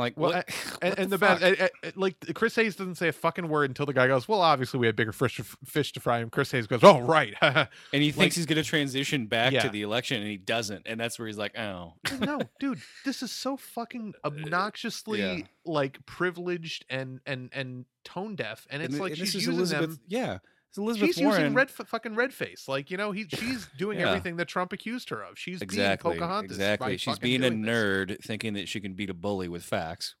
Like 0.00 0.16
Well, 0.16 0.30
what? 0.30 0.48
a- 0.48 0.52
and, 0.84 0.90
what 0.90 0.98
and 1.00 1.10
the, 1.10 1.16
the 1.16 1.18
best, 1.18 1.42
fuck? 1.42 1.60
uh, 1.60 1.86
uh, 1.88 1.90
like 1.96 2.14
Chris 2.34 2.54
Hayes 2.54 2.76
doesn't 2.76 2.94
say 2.94 3.08
a 3.08 3.12
fucking 3.12 3.48
word 3.48 3.68
until 3.70 3.84
the 3.84 3.92
guy 3.92 4.06
goes, 4.06 4.28
"Well, 4.28 4.40
obviously 4.42 4.78
we 4.78 4.86
had 4.86 4.94
bigger 4.94 5.10
fish 5.10 5.38
to, 5.38 5.44
fish 5.64 5.92
to 5.94 6.00
fry." 6.00 6.18
And 6.20 6.30
Chris 6.30 6.52
Hayes 6.52 6.68
goes, 6.68 6.84
"Oh, 6.84 7.00
right." 7.00 7.34
and 7.42 7.66
he 7.92 8.06
like- 8.06 8.14
thinks 8.14 8.36
he's 8.36 8.46
going 8.46 8.62
to 8.62 8.68
transition 8.68 9.26
back 9.26 9.52
Yeah. 9.52 9.62
to 9.62 9.68
the 9.70 9.82
election, 9.82 10.20
and 10.20 10.30
he 10.30 10.36
doesn't, 10.36 10.82
and 10.86 11.00
that's 11.00 11.18
where 11.18 11.26
he's 11.26 11.36
like, 11.38 11.58
"Oh, 11.58 11.94
no, 12.20 12.40
dude, 12.60 12.80
this 13.04 13.24
is 13.24 13.32
so 13.32 13.56
fucking 13.56 14.14
obnoxiously 14.24 15.18
yeah. 15.20 15.38
like 15.64 16.04
privileged 16.06 16.84
and 16.88 17.18
and 17.26 17.50
and 17.52 17.84
tone 18.04 18.36
deaf, 18.36 18.68
and 18.70 18.82
it's 18.84 18.92
And 18.94 19.02
like 19.02 19.12
and 19.14 19.20
this 19.20 19.34
is 19.34 19.48
Elizabeth. 19.48 19.90
them. 19.90 20.00
Yeah, 20.06 20.38
it's 20.68 20.78
Elizabeth 20.78 21.14
She's 21.14 21.24
Warren. 21.24 21.40
using 21.40 21.54
red 21.54 21.68
f- 21.78 21.86
fucking 21.88 22.14
red 22.14 22.32
face, 22.34 22.68
like 22.68 22.90
you 22.90 22.96
know, 22.96 23.12
he 23.12 23.24
she's 23.28 23.66
doing 23.78 23.98
Yeah. 23.98 24.08
everything 24.08 24.36
that 24.36 24.48
Trump 24.48 24.72
accused 24.72 25.08
her 25.10 25.22
of. 25.22 25.38
She's 25.38 25.62
exactly, 25.62 26.10
being 26.12 26.20
Pocahontas. 26.20 26.52
exactly. 26.56 26.96
She's 26.98 27.18
being 27.18 27.42
a 27.42 27.50
doing 27.50 27.62
this. 27.62 27.74
nerd, 27.74 28.24
thinking 28.24 28.54
that 28.54 28.68
she 28.68 28.80
can 28.80 28.94
beat 28.94 29.10
a 29.10 29.14
bully 29.14 29.48
with 29.48 29.64
facts. 29.64 30.14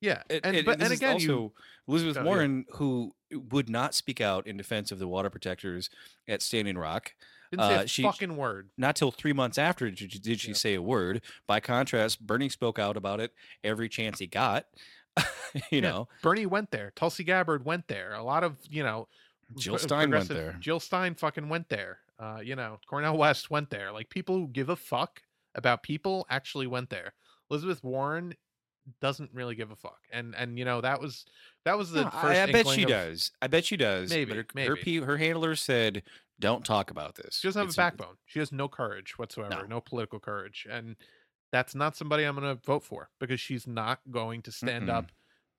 Yeah, 0.00 0.22
And, 0.28 0.40
and, 0.44 0.56
and 0.56 0.66
but 0.66 0.82
and 0.82 0.92
again, 0.92 1.12
also 1.14 1.24
you 1.26 1.52
Elizabeth 1.88 2.16
Oh, 2.16 2.20
yeah. 2.20 2.26
Warren, 2.26 2.64
who 2.74 3.12
would 3.32 3.68
not 3.68 3.94
speak 3.94 4.20
out 4.20 4.46
in 4.46 4.56
defense 4.56 4.92
of 4.92 4.98
the 4.98 5.08
water 5.08 5.30
protectors 5.30 5.88
at 6.28 6.42
Standing 6.42 6.76
Rock. 6.78 7.14
didn't 7.50 7.66
say 7.66 7.74
uh, 7.76 7.86
she- 7.86 8.02
fucking 8.02 8.36
word. 8.36 8.70
Not 8.76 8.96
till 8.96 9.10
three 9.10 9.32
months 9.32 9.58
after 9.58 9.88
did 9.90 10.12
she, 10.12 10.18
did 10.18 10.40
she 10.40 10.48
Yeah. 10.48 10.54
say 10.54 10.74
a 10.74 10.82
word. 10.82 11.22
By 11.46 11.60
contrast, 11.60 12.24
Bernie 12.26 12.48
spoke 12.48 12.78
out 12.78 12.96
about 12.96 13.20
it 13.20 13.32
every 13.64 13.88
chance 13.88 14.18
he 14.18 14.26
got. 14.26 14.66
you 15.54 15.60
Yeah, 15.70 15.80
know, 15.80 16.08
Bernie 16.22 16.46
went 16.46 16.70
there. 16.70 16.92
Tulsi 16.96 17.22
Gabbard 17.24 17.64
went 17.64 17.86
there. 17.88 18.14
A 18.14 18.22
lot 18.22 18.42
of 18.44 18.56
you 18.70 18.82
know, 18.82 19.08
Jill 19.58 19.78
Stein 19.78 20.10
went 20.10 20.28
there. 20.28 20.56
Jill 20.60 20.80
Stein 20.80 21.14
fucking 21.14 21.48
went 21.48 21.68
there. 21.68 21.98
Uh, 22.18 22.38
you 22.42 22.54
know, 22.56 22.78
Cornel 22.86 23.16
West 23.18 23.50
went 23.50 23.70
there. 23.70 23.92
Like 23.92 24.08
people 24.08 24.36
who 24.36 24.48
give 24.48 24.68
a 24.68 24.76
fuck 24.76 25.22
about 25.54 25.82
people 25.82 26.26
actually 26.30 26.66
went 26.66 26.90
there. 26.90 27.14
Elizabeth 27.50 27.82
Warren 27.82 28.34
doesn't 29.00 29.30
really 29.32 29.54
give 29.54 29.70
a 29.70 29.76
fuck, 29.76 30.00
and 30.12 30.34
and 30.36 30.58
you 30.58 30.64
know 30.64 30.80
that 30.80 31.00
was 31.00 31.24
that 31.64 31.76
was 31.78 31.90
the 31.90 32.04
No, 32.04 32.10
first. 32.10 32.24
I, 32.24 32.42
I 32.42 32.52
bet 32.52 32.66
she 32.68 32.82
of- 32.82 32.88
does. 32.88 33.30
I 33.40 33.46
bet 33.46 33.64
she 33.64 33.76
does. 33.76 34.10
Maybe, 34.10 34.30
but 34.30 34.36
her, 34.36 34.46
maybe. 34.54 34.96
her 34.98 35.06
her 35.06 35.16
handler 35.18 35.54
said, 35.54 36.02
"Don't 36.40 36.64
talk 36.64 36.90
about 36.90 37.14
this." 37.16 37.38
She 37.40 37.48
doesn't 37.48 37.60
have 37.60 37.68
It's 37.68 37.76
a 37.76 37.80
backbone. 37.80 38.16
She 38.26 38.38
has 38.38 38.50
no 38.52 38.68
courage 38.68 39.18
whatsoever. 39.18 39.50
No. 39.62 39.66
No, 39.76 39.80
political 39.80 40.18
courage, 40.18 40.66
and 40.70 40.96
that's 41.52 41.74
not 41.74 41.96
somebody 41.96 42.24
I'm 42.24 42.34
going 42.34 42.56
to 42.56 42.60
vote 42.64 42.82
for 42.82 43.10
because 43.20 43.40
she's 43.40 43.66
not 43.66 44.00
going 44.10 44.42
to 44.42 44.52
stand 44.52 44.88
Mm-mm. 44.88 44.94
up 44.94 45.12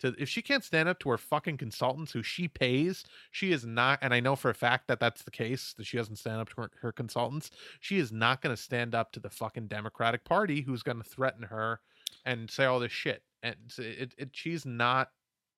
to. 0.04 0.16
If 0.18 0.30
she 0.30 0.42
can't 0.42 0.64
stand 0.64 0.88
up 0.88 1.00
to 1.00 1.10
her 1.10 1.18
fucking 1.18 1.58
consultants 1.58 2.12
who 2.12 2.24
she 2.24 2.48
pays, 2.48 3.04
she 3.32 3.52
is 3.52 3.66
not. 3.66 4.00
And 4.02 4.14
I 4.14 4.20
know 4.20 4.36
for 4.36 4.50
a 4.50 4.56
fact 4.56 4.88
that 4.88 5.00
that's 5.00 5.24
the 5.24 5.32
case 5.32 5.74
that 5.78 5.86
she 5.86 5.98
doesn't 5.98 6.18
stand 6.18 6.40
up 6.40 6.50
to 6.50 6.62
her, 6.62 6.72
her 6.82 6.92
consultants. 6.92 7.52
She 7.80 7.98
is 7.98 8.12
not 8.12 8.42
going 8.42 8.56
to 8.56 8.62
stand 8.62 8.94
up 8.94 9.12
to 9.14 9.20
the 9.20 9.30
fucking 9.30 9.68
Democratic 9.68 10.24
Party 10.24 10.62
who's 10.62 10.84
going 10.84 11.02
to 11.02 11.04
threaten 11.04 11.44
her 11.44 11.82
and 12.26 12.50
say 12.50 12.66
all 12.66 12.80
this 12.80 12.92
shit. 12.92 13.24
And 13.42 13.56
it, 13.78 14.14
it, 14.18 14.30
she's 14.34 14.66
not 14.66 15.10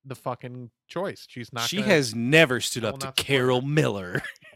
the 0.06 0.16
fucking 0.16 0.70
choice. 0.88 1.26
She's 1.30 1.52
not. 1.52 1.68
she 1.68 1.78
gonna- 1.78 1.90
has 1.90 2.16
never 2.16 2.60
stood 2.60 2.86
up 2.86 3.00
to 3.00 3.12
Carol 3.12 3.62
Miller. 3.62 4.22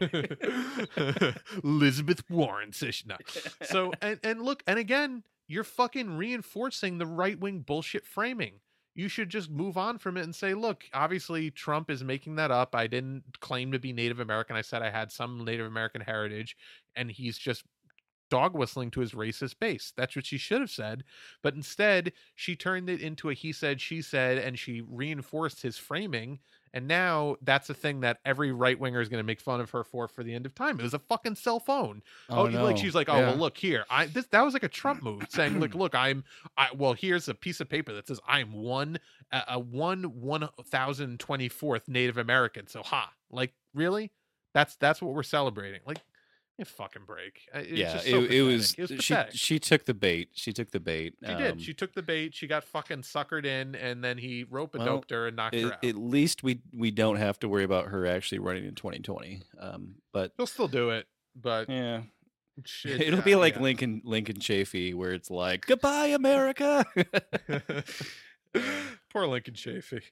Elizabeth 1.64 2.22
Warren 2.30 2.72
no. 3.06 3.16
So 3.64 3.92
and 4.00 4.18
and 4.22 4.42
look 4.42 4.62
and 4.66 4.78
again, 4.78 5.24
you're 5.48 5.64
fucking 5.64 6.16
reinforcing 6.16 6.98
the 6.98 7.06
right 7.06 7.38
wing 7.38 7.60
bullshit 7.60 8.06
framing. 8.06 8.60
You 8.94 9.08
should 9.08 9.28
just 9.28 9.50
move 9.50 9.76
on 9.76 9.98
from 9.98 10.16
it 10.16 10.24
and 10.24 10.34
say, 10.34 10.54
look, 10.54 10.84
obviously 10.92 11.50
Trump 11.50 11.90
is 11.90 12.02
making 12.02 12.36
that 12.36 12.50
up. 12.50 12.74
I 12.74 12.86
didn't 12.86 13.40
claim 13.40 13.72
to 13.72 13.78
be 13.78 13.92
Native 13.92 14.20
American. 14.20 14.56
I 14.56 14.62
said 14.62 14.82
I 14.82 14.90
had 14.90 15.12
some 15.12 15.44
Native 15.44 15.66
American 15.66 16.00
heritage, 16.00 16.56
and 16.96 17.10
he's 17.10 17.38
just 17.38 17.64
dog 18.30 18.54
whistling 18.54 18.90
to 18.92 19.00
his 19.00 19.12
racist 19.12 19.58
base. 19.58 19.92
That's 19.96 20.16
what 20.16 20.26
she 20.26 20.38
should 20.38 20.60
have 20.60 20.70
said. 20.70 21.04
But 21.42 21.54
instead, 21.54 22.12
she 22.34 22.56
turned 22.56 22.88
it 22.88 23.00
into 23.00 23.28
a 23.28 23.34
he 23.34 23.52
said, 23.52 23.80
she 23.80 24.02
said, 24.02 24.38
and 24.38 24.58
she 24.58 24.80
reinforced 24.80 25.62
his 25.62 25.76
framing. 25.76 26.40
And 26.72 26.86
now 26.86 27.36
that's 27.42 27.68
a 27.68 27.74
thing 27.74 28.00
that 28.00 28.18
every 28.24 28.52
right 28.52 28.78
winger 28.78 29.00
is 29.00 29.08
going 29.08 29.18
to 29.18 29.26
make 29.26 29.40
fun 29.40 29.60
of 29.60 29.70
her 29.70 29.82
for 29.82 30.06
for 30.06 30.22
the 30.22 30.32
end 30.34 30.46
of 30.46 30.54
time. 30.54 30.78
It 30.78 30.84
was 30.84 30.94
a 30.94 30.98
fucking 30.98 31.34
cell 31.34 31.58
phone. 31.58 32.02
Oh, 32.28 32.40
oh 32.40 32.42
like 32.44 32.52
no. 32.52 32.76
she's 32.76 32.94
like, 32.94 33.08
oh 33.08 33.16
Yeah. 33.16 33.28
well, 33.30 33.36
look 33.36 33.56
here. 33.56 33.84
I 33.90 34.06
this 34.06 34.26
that 34.26 34.42
was 34.42 34.54
like 34.54 34.62
a 34.62 34.68
Trump 34.68 35.02
move 35.02 35.26
saying, 35.28 35.58
like, 35.58 35.74
look, 35.74 35.94
I'm, 35.94 36.24
I 36.56 36.68
well, 36.76 36.92
here's 36.92 37.28
a 37.28 37.34
piece 37.34 37.60
of 37.60 37.68
paper 37.68 37.92
that 37.92 38.06
says 38.06 38.20
I'm 38.26 38.52
one, 38.52 38.98
a, 39.32 39.42
a 39.48 39.58
one 39.58 40.04
one 40.04 40.48
thousand 40.66 41.18
twenty 41.18 41.48
fourth 41.48 41.88
Native 41.88 42.18
American. 42.18 42.66
So 42.66 42.82
ha, 42.82 43.10
like 43.30 43.52
really, 43.74 44.12
that's 44.54 44.76
that's 44.76 45.02
what 45.02 45.14
we're 45.14 45.22
celebrating. 45.22 45.80
Like, 45.86 45.98
you 46.60 46.64
fucking 46.64 47.02
break. 47.06 47.40
It's 47.52 47.68
yeah, 47.70 47.92
just 47.94 48.06
it, 48.06 48.10
so 48.12 48.22
it 48.24 48.40
was. 48.42 48.74
It 48.74 48.90
was 48.90 49.02
she 49.04 49.16
she 49.32 49.58
took 49.58 49.84
the 49.86 49.94
bait. 49.94 50.28
She 50.34 50.52
took 50.52 50.70
the 50.70 50.78
bait. 50.78 51.14
She 51.24 51.32
Um, 51.32 51.38
did. 51.38 51.60
She 51.62 51.74
took 51.74 51.92
the 51.94 52.02
bait. 52.02 52.34
She 52.34 52.46
got 52.46 52.62
fucking 52.62 53.02
suckered 53.02 53.44
in, 53.44 53.74
and 53.74 54.04
then 54.04 54.18
he 54.18 54.44
rope 54.44 54.74
a 54.74 54.78
Well, 54.78 54.86
doped 54.86 55.10
her 55.10 55.26
and 55.26 55.36
knocked 55.36 55.56
her 55.56 55.66
at, 55.68 55.72
out. 55.72 55.84
at 55.84 55.96
least 55.96 56.42
we 56.44 56.60
we 56.72 56.90
don't 56.92 57.16
have 57.16 57.38
to 57.40 57.48
worry 57.48 57.64
about 57.64 57.86
her 57.86 58.06
actually 58.06 58.38
running 58.38 58.64
in 58.66 58.74
2020. 58.76 59.42
Um, 59.58 59.96
but 60.12 60.32
She'll 60.38 60.46
still 60.46 60.68
do 60.68 60.90
it, 60.90 61.06
but 61.34 61.68
yeah, 61.68 62.02
shit, 62.64 63.00
it'll 63.00 63.18
yeah, 63.18 63.24
be 63.24 63.34
like 63.34 63.56
yeah. 63.56 63.62
Lincoln 63.62 64.02
Lincoln 64.04 64.36
Chafee, 64.36 64.94
where 64.94 65.12
it's 65.12 65.30
like 65.30 65.66
goodbye 65.66 66.06
America. 66.08 66.84
Poor 69.12 69.26
Lincoln 69.26 69.54
Chafee. 69.54 70.02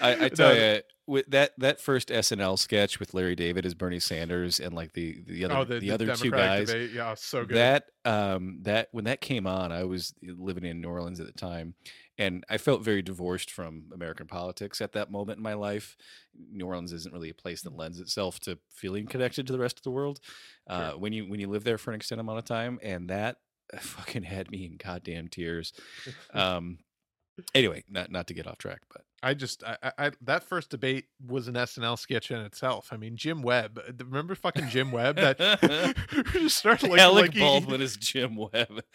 I, 0.00 0.14
I 0.14 0.16
No, 0.16 0.28
tell 0.28 0.54
you, 0.54 0.80
with 1.08 1.30
that 1.30 1.52
that 1.58 1.80
first 1.80 2.10
SNL 2.10 2.58
sketch 2.58 3.00
with 3.00 3.14
Larry 3.14 3.34
David 3.34 3.64
as 3.64 3.74
Bernie 3.74 3.98
Sanders 3.98 4.60
and 4.60 4.74
like 4.74 4.92
the 4.92 5.22
the 5.26 5.46
other 5.46 5.56
oh, 5.56 5.64
the, 5.64 5.90
other 5.90 6.14
two 6.14 6.30
guys. 6.30 6.68
debate. 6.68 6.90
Yeah, 6.92 7.14
so 7.14 7.46
good. 7.46 7.56
That 7.56 7.84
um 8.04 8.58
that 8.62 8.88
when 8.92 9.06
that 9.06 9.22
came 9.22 9.46
on, 9.46 9.72
I 9.72 9.84
was 9.84 10.14
living 10.22 10.64
in 10.64 10.82
New 10.82 10.88
Orleans 10.88 11.18
at 11.18 11.26
the 11.26 11.32
time, 11.32 11.74
and 12.18 12.44
I 12.50 12.58
felt 12.58 12.84
very 12.84 13.00
divorced 13.00 13.50
from 13.50 13.84
American 13.92 14.26
politics 14.26 14.82
at 14.82 14.92
that 14.92 15.10
moment 15.10 15.38
in 15.38 15.42
my 15.42 15.54
life. 15.54 15.96
New 16.52 16.66
Orleans 16.66 16.92
isn't 16.92 17.12
really 17.12 17.30
a 17.30 17.34
place 17.34 17.62
that 17.62 17.74
lends 17.74 18.00
itself 18.00 18.38
to 18.40 18.58
feeling 18.70 19.06
connected 19.06 19.46
to 19.46 19.52
the 19.52 19.58
rest 19.58 19.78
of 19.78 19.84
the 19.84 19.90
world. 19.90 20.20
Uh, 20.68 20.92
when 20.92 21.14
you 21.14 21.26
when 21.26 21.40
you 21.40 21.48
live 21.48 21.64
there 21.64 21.78
for 21.78 21.90
an 21.90 21.96
extended 21.96 22.20
amount 22.20 22.38
of 22.38 22.44
time, 22.44 22.78
and 22.82 23.08
that 23.08 23.38
fucking 23.80 24.24
had 24.24 24.50
me 24.50 24.66
in 24.66 24.76
goddamn 24.76 25.28
tears. 25.28 25.72
Um, 26.34 26.78
anyway, 27.54 27.82
not 27.88 28.10
not 28.10 28.26
to 28.26 28.34
get 28.34 28.46
off 28.46 28.58
track, 28.58 28.82
but 28.92 29.02
I 29.22 29.34
just, 29.34 29.64
I, 29.64 29.92
I, 29.98 30.10
that 30.22 30.44
first 30.44 30.70
debate 30.70 31.06
was 31.26 31.48
an 31.48 31.54
SNL 31.54 31.98
sketch 31.98 32.30
in 32.30 32.38
itself. 32.38 32.88
I 32.92 32.96
mean, 32.96 33.16
Jim 33.16 33.42
Webb. 33.42 33.78
uh, 33.86 33.92
Remember 34.04 34.34
fucking 34.36 34.68
Jim 34.68 34.92
Webb? 34.92 35.16
That 35.16 35.38
just 36.32 36.56
started 36.58 36.90
like, 36.90 37.00
Alec 37.00 37.22
like 37.26 37.34
he- 37.34 37.40
Baldwin 37.40 37.80
is 37.80 37.96
Jim 37.96 38.36
Webb. 38.36 38.80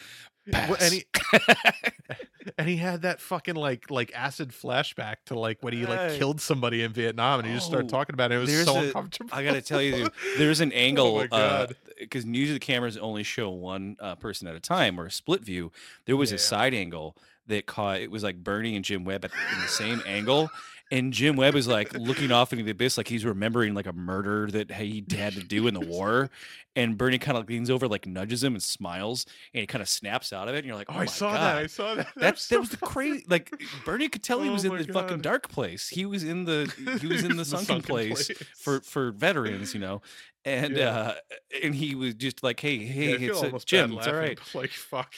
Well, 0.45 0.75
and 0.81 0.93
he 0.93 1.05
and 2.57 2.67
he 2.67 2.75
had 2.75 3.03
that 3.03 3.21
fucking 3.21 3.55
like 3.55 3.89
like 3.89 4.11
acid 4.13 4.49
flashback 4.49 5.15
to 5.27 5.39
like 5.39 5.59
when 5.63 5.71
he 5.71 5.85
like 5.85 6.17
killed 6.17 6.41
somebody 6.41 6.83
in 6.83 6.91
Vietnam, 6.91 7.39
and 7.39 7.47
he 7.47 7.53
just 7.55 7.67
started 7.67 7.85
Oh, 7.87 7.89
talking 7.97 8.13
about 8.13 8.33
it. 8.33 8.35
It 8.35 8.39
was 8.39 8.65
so 8.65 8.75
a- 8.75 8.83
uncomfortable. 8.87 9.29
I 9.31 9.45
gotta 9.45 9.61
tell 9.61 9.81
you, 9.81 10.09
there's 10.37 10.59
an 10.59 10.73
angle 10.73 11.17
Oh 11.19 11.27
God. 11.27 11.75
because 11.97 12.25
usually 12.25 12.57
the 12.57 12.59
cameras 12.59 12.97
only 12.97 13.23
show 13.23 13.49
one 13.51 13.95
uh, 14.01 14.15
person 14.15 14.47
at 14.49 14.55
a 14.55 14.59
time 14.59 14.99
or 14.99 15.05
a 15.05 15.11
split 15.11 15.45
view. 15.45 15.71
There 16.07 16.17
was 16.17 16.31
Yeah. 16.31 16.35
a 16.35 16.39
side 16.39 16.73
angle 16.73 17.15
that 17.47 17.65
caught 17.65 17.99
it 18.01 18.11
was 18.11 18.23
like 18.23 18.43
Bernie 18.43 18.75
and 18.75 18.85
Jim 18.85 19.03
Webb 19.03 19.25
at, 19.25 19.31
in 19.55 19.61
the 19.61 19.67
same 19.67 20.01
angle, 20.05 20.49
and 20.91 21.11
Jim 21.11 21.35
Webb 21.35 21.55
is 21.55 21.67
like 21.67 21.93
looking 21.93 22.31
off 22.31 22.53
into 22.53 22.63
the 22.63 22.71
abyss, 22.71 22.97
like 22.97 23.07
he's 23.07 23.25
remembering 23.25 23.73
like 23.73 23.87
a 23.87 23.93
murder 23.93 24.49
that 24.51 24.71
he 24.71 25.03
had 25.11 25.33
to 25.33 25.41
do 25.41 25.67
in 25.67 25.73
the 25.73 25.79
war, 25.81 26.29
and 26.75 26.97
Bernie 26.97 27.17
kind 27.17 27.37
of 27.37 27.47
leans 27.49 27.69
over, 27.69 27.87
like 27.87 28.05
nudges 28.05 28.43
him 28.43 28.53
and 28.53 28.61
smiles, 28.61 29.25
and 29.53 29.61
he 29.61 29.67
kind 29.67 29.81
of 29.81 29.89
snaps 29.89 30.31
out 30.31 30.47
of 30.47 30.55
it, 30.55 30.59
and 30.59 30.67
you're 30.67 30.75
like, 30.75 30.89
oh, 30.89 30.95
oh, 30.95 30.99
I 30.99 31.05
saw 31.05 31.31
God. 31.31 31.41
that. 31.41 31.57
I 31.57 31.67
saw 31.67 31.95
that. 31.95 32.07
That, 32.15 32.37
that 32.49 32.59
was 32.59 32.69
the 32.69 32.77
crazy. 32.77 33.25
Like 33.27 33.51
Bernie 33.85 34.07
could 34.07 34.23
tell 34.23 34.41
he 34.41 34.49
Oh 34.49 34.53
was 34.53 34.65
in 34.65 34.75
the 34.77 34.83
fucking 34.85 35.21
dark 35.21 35.49
place. 35.49 35.89
He 35.89 36.05
was 36.05 36.23
in 36.23 36.45
the 36.45 36.71
he 37.01 37.07
was 37.07 37.23
in 37.23 37.37
the 37.37 37.45
sunken, 37.45 37.81
place, 37.81 38.29
for 38.57 38.81
for 38.81 39.11
veterans, 39.11 39.73
you 39.73 39.79
know. 39.79 40.01
And 40.45 40.75
Yeah. 40.75 40.89
uh 40.97 41.13
and 41.63 41.73
he 41.73 41.95
was 41.95 42.13
just 42.15 42.43
like, 42.43 42.59
hey, 42.59 42.77
hey, 42.77 43.17
Yeah, 43.17 43.29
it's 43.29 43.41
uh, 43.41 43.49
bad 43.49 43.65
Jim, 43.65 43.93
it's 43.93 44.07
all 44.07 44.13
right. 44.13 44.37
Like 44.53 44.71
fuck. 44.71 45.13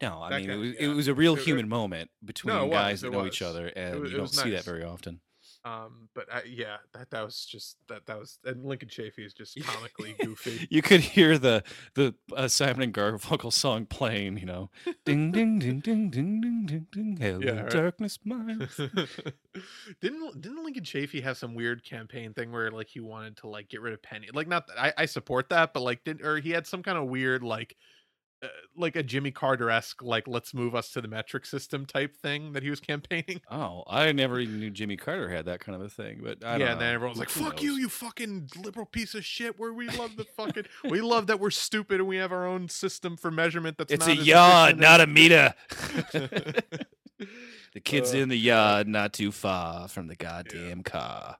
No, 0.00 0.22
I 0.22 0.30
That 0.30 0.40
mean 0.40 0.48
guy- 0.48 0.54
it 0.54 0.56
was 0.58 0.68
yeah. 0.74 0.82
it 0.82 0.88
was 0.94 1.08
a 1.08 1.14
real 1.14 1.34
It- 1.34 1.40
it- 1.40 1.44
human 1.44 1.68
moment 1.68 2.10
between 2.24 2.56
it 2.56 2.62
was, 2.62 2.70
guys 2.70 3.00
that 3.02 3.10
know 3.12 3.26
each 3.26 3.42
other, 3.42 3.66
and 3.68 4.00
was- 4.00 4.10
you 4.10 4.16
don't 4.18 4.22
was 4.28 4.36
see 4.40 4.50
that 4.50 4.64
very 4.64 4.84
often. 4.84 5.20
Um, 5.64 6.08
but 6.14 6.32
I, 6.32 6.44
yeah, 6.44 6.76
that 6.94 7.10
that 7.10 7.24
was 7.24 7.44
just 7.44 7.76
that 7.88 8.06
that 8.06 8.16
was 8.18 8.38
and 8.44 8.64
Lincoln 8.64 8.88
Chafee 8.88 9.26
is 9.26 9.34
just 9.34 9.58
comically 9.60 10.14
goofy. 10.18 10.66
You 10.70 10.82
could 10.82 11.00
hear 11.00 11.36
the 11.36 11.62
the 11.94 12.14
uh, 12.34 12.46
Simon 12.48 12.80
and 12.82 12.94
Garfunkel 12.94 13.52
song 13.52 13.84
playing, 13.84 14.38
you 14.38 14.46
know, 14.46 14.70
ding 15.04 15.32
ding 15.32 15.58
ding 15.58 15.80
ding 15.80 16.10
ding 16.10 16.40
ding 16.40 16.64
ding 16.66 16.86
ding. 16.92 17.16
Hello, 17.20 17.40
Yeah, 17.40 17.62
right. 17.62 17.70
darkness, 17.70 18.18
my. 18.24 18.56
didn't 20.00 20.40
didn't 20.40 20.64
Lincoln 20.64 20.84
Chafee 20.84 21.22
have 21.22 21.36
some 21.36 21.54
weird 21.54 21.84
campaign 21.84 22.32
thing 22.34 22.52
where 22.52 22.70
like 22.70 22.88
he 22.88 23.00
wanted 23.00 23.36
to 23.38 23.48
like 23.48 23.68
get 23.68 23.80
rid 23.80 23.92
of 23.92 24.02
Penny? 24.02 24.28
Like 24.32 24.48
not 24.48 24.66
that 24.68 24.78
I, 24.80 24.92
I 25.02 25.06
support 25.06 25.48
that, 25.50 25.72
but 25.74 25.80
like 25.82 26.04
did 26.04 26.22
or 26.22 26.38
he 26.38 26.50
had 26.50 26.66
some 26.66 26.82
kind 26.82 26.98
of 26.98 27.08
weird 27.08 27.42
like 27.42 27.76
uh, 28.42 28.46
like 28.76 28.94
a 28.94 29.02
Jimmy 29.02 29.30
Carter 29.30 29.68
esque 29.68 30.02
like 30.02 30.28
let's 30.28 30.54
move 30.54 30.74
us 30.74 30.90
to 30.92 31.00
the 31.00 31.08
metric 31.08 31.44
system 31.44 31.84
type 31.84 32.16
thing 32.16 32.52
that 32.52 32.62
he 32.62 32.70
was 32.70 32.80
campaigning. 32.80 33.40
Oh, 33.50 33.82
I 33.88 34.12
never 34.12 34.38
even 34.38 34.60
knew 34.60 34.70
Jimmy 34.70 34.96
Carter 34.96 35.28
had 35.28 35.46
that 35.46 35.60
kind 35.60 35.74
of 35.74 35.82
a 35.82 35.88
thing. 35.88 36.20
But 36.22 36.44
I 36.44 36.58
yeah, 36.58 36.72
and 36.72 36.80
then 36.80 36.94
everyone's 36.94 37.18
like, 37.18 37.30
"Fuck 37.30 37.62
you, 37.62 37.70
knows? 37.70 37.78
you 37.78 37.88
fucking 37.88 38.50
liberal 38.62 38.86
piece 38.86 39.14
of 39.14 39.24
shit." 39.24 39.58
Where 39.58 39.72
we 39.72 39.88
love 39.88 40.16
the 40.16 40.24
fucking, 40.24 40.66
we 40.88 41.00
love 41.00 41.26
that 41.28 41.40
we're 41.40 41.50
stupid 41.50 42.00
and 42.00 42.08
we 42.08 42.16
have 42.18 42.30
our 42.30 42.46
own 42.46 42.68
system 42.68 43.16
for 43.16 43.30
measurement. 43.30 43.78
That's 43.78 43.92
It's 43.92 44.06
not 44.06 44.18
a 44.18 44.20
yard, 44.20 44.78
not 44.78 45.00
a 45.00 45.06
meter. 45.06 45.54
the 46.12 47.80
kid's 47.82 48.14
Uh, 48.14 48.18
in 48.18 48.28
the 48.28 48.38
yard, 48.38 48.86
not 48.86 49.12
too 49.12 49.32
far 49.32 49.88
from 49.88 50.06
the 50.06 50.16
goddamn 50.16 50.82
car. 50.82 51.38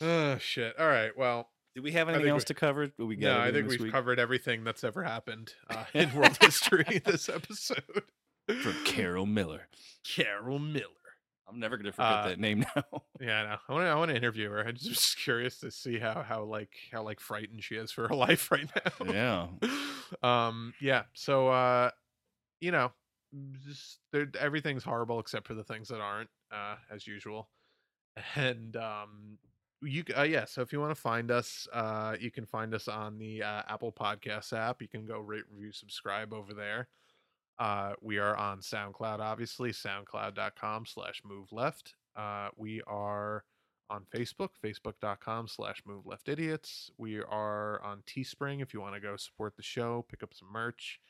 Oh 0.00 0.38
shit! 0.38 0.78
All 0.78 0.88
right, 0.88 1.16
well, 1.16 1.50
Do 1.74 1.82
we 1.82 1.92
have 1.92 2.08
anything 2.08 2.28
else 2.28 2.42
we- 2.42 2.46
to 2.46 2.54
cover? 2.54 2.90
We 2.98 3.16
got 3.16 3.38
no, 3.38 3.40
I 3.44 3.52
think 3.52 3.68
we've 3.68 3.80
week? 3.80 3.92
covered 3.92 4.18
everything 4.18 4.64
that's 4.64 4.82
ever 4.84 5.02
happened 5.04 5.54
uh, 5.68 5.84
in 5.94 6.12
world 6.14 6.36
history 6.40 7.00
this 7.04 7.28
episode. 7.28 8.02
from 8.46 8.74
Carol 8.84 9.26
Miller. 9.26 9.68
Carol 10.04 10.58
Miller. 10.58 10.84
I'm 11.48 11.58
never 11.60 11.76
gonna 11.76 11.92
forget 11.92 12.12
Uh, 12.12 12.28
that 12.28 12.38
name 12.40 12.64
now. 12.76 12.84
Yeah, 13.20 13.56
I. 13.68 13.72
I 13.72 13.72
want 13.74 13.84
to. 13.84 13.88
I 13.90 13.94
want 13.96 14.10
to 14.10 14.16
interview 14.16 14.50
her. 14.50 14.60
I'm 14.66 14.76
just 14.76 15.18
curious 15.24 15.58
to 15.60 15.70
see 15.70 15.98
how 15.98 16.22
how 16.22 16.44
like 16.44 16.72
how 16.92 17.02
like 17.02 17.18
frightened 17.20 17.62
she 17.64 17.74
is 17.76 17.90
for 17.92 18.06
her 18.08 18.14
life 18.14 18.50
right 18.50 18.68
now. 19.00 19.50
yeah. 19.62 19.68
um. 20.22 20.74
Yeah. 20.80 21.04
So. 21.14 21.48
uh 21.48 21.90
You 22.60 22.72
know, 22.72 22.92
just 23.66 23.98
everything's 24.38 24.84
horrible 24.84 25.18
except 25.20 25.46
for 25.46 25.54
the 25.54 25.64
things 25.64 25.88
that 25.88 26.00
aren't, 26.00 26.28
uh, 26.52 26.76
as 26.90 27.06
usual. 27.06 27.48
And 28.36 28.76
um, 28.76 29.38
you 29.82 30.04
uh, 30.16 30.22
yeah. 30.22 30.44
So 30.44 30.62
if 30.62 30.72
you 30.72 30.80
want 30.80 30.94
to 30.94 31.00
find 31.00 31.30
us, 31.30 31.66
uh, 31.72 32.16
you 32.18 32.30
can 32.30 32.46
find 32.46 32.74
us 32.74 32.88
on 32.88 33.18
the 33.18 33.42
uh, 33.42 33.62
Apple 33.68 33.92
Podcasts 33.92 34.52
app. 34.52 34.82
You 34.82 34.88
can 34.88 35.06
go 35.06 35.20
rate, 35.20 35.44
review, 35.50 35.72
subscribe 35.72 36.32
over 36.32 36.54
there. 36.54 36.88
Uh, 37.58 37.92
we 38.00 38.18
are 38.18 38.36
on 38.36 38.60
SoundCloud, 38.60 39.18
obviously, 39.20 39.70
soundcloud.com 39.70 40.86
slash 40.86 41.20
move 41.24 41.52
left. 41.52 41.94
Uh, 42.16 42.48
we 42.56 42.80
are 42.86 43.44
on 43.90 44.06
Facebook, 44.14 44.50
facebook.com 44.64 45.46
slash 45.46 45.82
move 45.84 46.06
left 46.06 46.28
idiots. 46.28 46.90
We 46.96 47.18
are 47.20 47.82
on 47.82 48.02
Teespring 48.06 48.62
if 48.62 48.72
you 48.72 48.80
want 48.80 48.94
to 48.94 49.00
go 49.00 49.16
support 49.16 49.56
the 49.56 49.62
show, 49.62 50.06
pick 50.08 50.22
up 50.22 50.32
some 50.32 50.48
merch. 50.50 51.00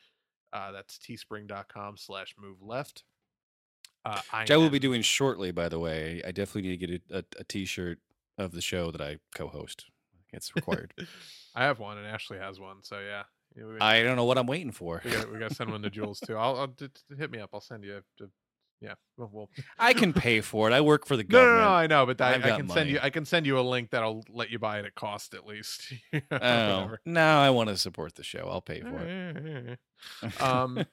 Uh, 0.51 0.71
that's 0.73 0.97
teespring.com 0.97 1.95
slash 1.95 2.35
move 2.37 2.57
left. 2.61 3.03
Uh, 4.03 4.19
I, 4.33 4.41
Which 4.41 4.51
I 4.51 4.57
will 4.57 4.65
am- 4.65 4.71
be 4.71 4.79
doing 4.79 5.03
shortly, 5.03 5.51
by 5.51 5.69
the 5.69 5.79
way. 5.79 6.21
I 6.25 6.31
definitely 6.31 6.63
need 6.69 6.79
to 6.79 6.87
get 6.87 7.01
a, 7.11 7.17
a, 7.19 7.23
a 7.39 7.43
t-shirt 7.45 7.99
of 8.41 8.51
the 8.51 8.61
show 8.61 8.91
that 8.91 9.01
I 9.01 9.17
co-host. 9.35 9.85
It's 10.33 10.55
required. 10.55 10.93
I 11.55 11.63
have 11.63 11.79
one 11.79 11.97
and 11.97 12.07
Ashley 12.07 12.37
has 12.37 12.59
one. 12.59 12.77
So 12.83 12.99
yeah. 12.99 13.23
Yeah, 13.57 13.65
we- 13.65 13.79
I 13.81 14.01
don't 14.03 14.15
know 14.15 14.23
what 14.25 14.37
I'm 14.37 14.47
waiting 14.47 14.71
for. 14.71 15.01
we 15.03 15.11
got 15.11 15.31
we 15.31 15.37
got 15.39 15.49
to 15.49 15.55
send 15.55 15.71
one 15.71 15.81
to 15.81 15.89
Jules 15.89 16.19
too. 16.21 16.37
I'll, 16.37 16.55
I'll 16.55 16.67
d- 16.67 16.87
d- 16.87 17.15
hit 17.17 17.29
me 17.31 17.39
up. 17.39 17.49
I'll 17.53 17.59
send 17.59 17.83
you. 17.83 17.97
A, 18.21 18.23
yeah, 18.79 18.93
we'll, 19.17 19.29
we'll 19.31 19.49
I 19.77 19.91
can 19.93 20.13
pay 20.13 20.39
for 20.51 20.69
it. 20.69 20.73
I 20.73 20.79
work 20.79 21.05
for 21.05 21.17
the 21.17 21.23
No, 21.27 21.37
no, 21.39 21.45
government. 21.45 21.63
no, 21.65 21.69
I 21.75 21.87
know, 21.87 22.05
but 22.05 22.21
I, 22.21 22.35
I 22.35 22.57
can 22.57 22.69
send 22.69 22.89
you. 22.89 22.99
I 23.03 23.09
can 23.09 23.25
send 23.25 23.45
you 23.45 23.59
a 23.59 23.61
link 23.61 23.89
that'll 23.89 24.23
let 24.29 24.49
you 24.51 24.57
buy 24.57 24.79
it 24.79 24.85
at 24.85 24.95
cost 24.95 25.33
at 25.33 25.45
least. 25.45 25.93
Oh, 26.31 26.95
no, 27.05 27.21
I 27.39 27.49
want 27.49 27.67
to 27.69 27.75
support 27.77 28.15
the 28.15 28.23
show. 28.23 28.47
I'll 28.49 28.61
pay 28.61 28.79
for 28.81 28.97
it. 29.01 30.41
um, 30.41 30.85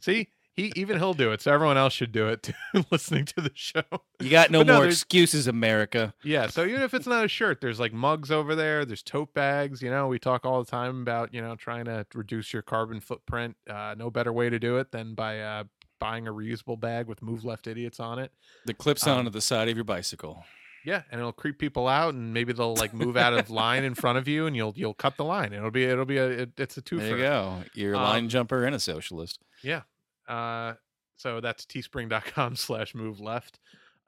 see, 0.00 0.28
he 0.56 0.72
even 0.76 0.98
he'll 0.98 1.14
do 1.14 1.32
it. 1.32 1.40
So 1.40 1.52
everyone 1.52 1.76
else 1.78 1.92
should 1.92 2.12
do 2.12 2.28
it 2.28 2.42
too. 2.42 2.52
Listening 2.90 3.24
to 3.26 3.40
the 3.40 3.52
show. 3.54 3.82
you 4.20 4.30
got 4.30 4.50
no 4.50 4.62
no, 4.62 4.74
more 4.76 4.86
excuses, 4.86 5.46
America. 5.46 6.12
Yeah. 6.24 6.48
So 6.48 6.64
even 6.64 6.82
if 6.82 6.92
it's 6.94 7.06
not 7.06 7.24
a 7.24 7.28
shirt, 7.28 7.60
there's 7.60 7.80
like 7.80 7.92
mugs 7.92 8.30
over 8.30 8.54
there. 8.54 8.84
There's 8.84 9.02
tote 9.02 9.32
bags. 9.34 9.80
You 9.82 9.90
know, 9.90 10.08
we 10.08 10.18
talk 10.18 10.44
all 10.44 10.62
the 10.62 10.70
time 10.70 11.02
about 11.02 11.32
you 11.32 11.40
know 11.40 11.56
trying 11.56 11.84
to 11.86 12.06
reduce 12.14 12.52
your 12.52 12.62
carbon 12.62 13.00
footprint. 13.00 13.56
Uh, 13.68 13.94
no 13.96 14.10
better 14.10 14.32
way 14.32 14.50
to 14.50 14.58
do 14.58 14.78
it 14.78 14.92
than 14.92 15.14
by 15.14 15.40
uh, 15.40 15.64
buying 15.98 16.26
a 16.26 16.32
reusable 16.32 16.78
bag 16.78 17.06
with 17.06 17.22
"Move 17.22 17.44
Left 17.44 17.66
Idiots" 17.66 18.00
on 18.00 18.18
it. 18.18 18.32
The 18.66 18.74
clips 18.74 19.06
Um, 19.06 19.18
onto 19.18 19.30
the 19.30 19.40
side 19.40 19.68
of 19.68 19.76
your 19.76 19.84
bicycle. 19.84 20.44
Yeah, 20.82 21.02
and 21.10 21.20
it'll 21.20 21.32
creep 21.34 21.58
people 21.58 21.86
out, 21.88 22.14
and 22.14 22.32
maybe 22.32 22.54
they'll 22.54 22.74
like 22.74 22.94
move 22.94 23.14
out 23.14 23.34
of 23.34 23.50
line 23.50 23.84
in 23.84 23.94
front 23.94 24.16
of 24.16 24.26
you, 24.26 24.46
and 24.46 24.56
you'll 24.56 24.72
you'll 24.74 24.94
cut 24.94 25.18
the 25.18 25.24
line. 25.24 25.52
It'll 25.52 25.70
be 25.70 25.84
it'll 25.84 26.06
be 26.06 26.16
a 26.16 26.26
it, 26.26 26.50
it's 26.56 26.76
a 26.78 26.80
two. 26.82 26.98
There 26.98 27.10
you 27.10 27.22
go. 27.22 27.58
You're 27.74 27.92
a 27.92 27.98
line 27.98 28.24
Um, 28.24 28.28
jumper 28.30 28.64
and 28.64 28.74
a 28.74 28.80
socialist. 28.80 29.40
Yeah. 29.62 29.82
Uh, 30.30 30.74
so 31.16 31.40
that's 31.40 31.66
teespring.com 31.66 32.56
slash 32.56 32.94
move 32.94 33.20
left. 33.20 33.58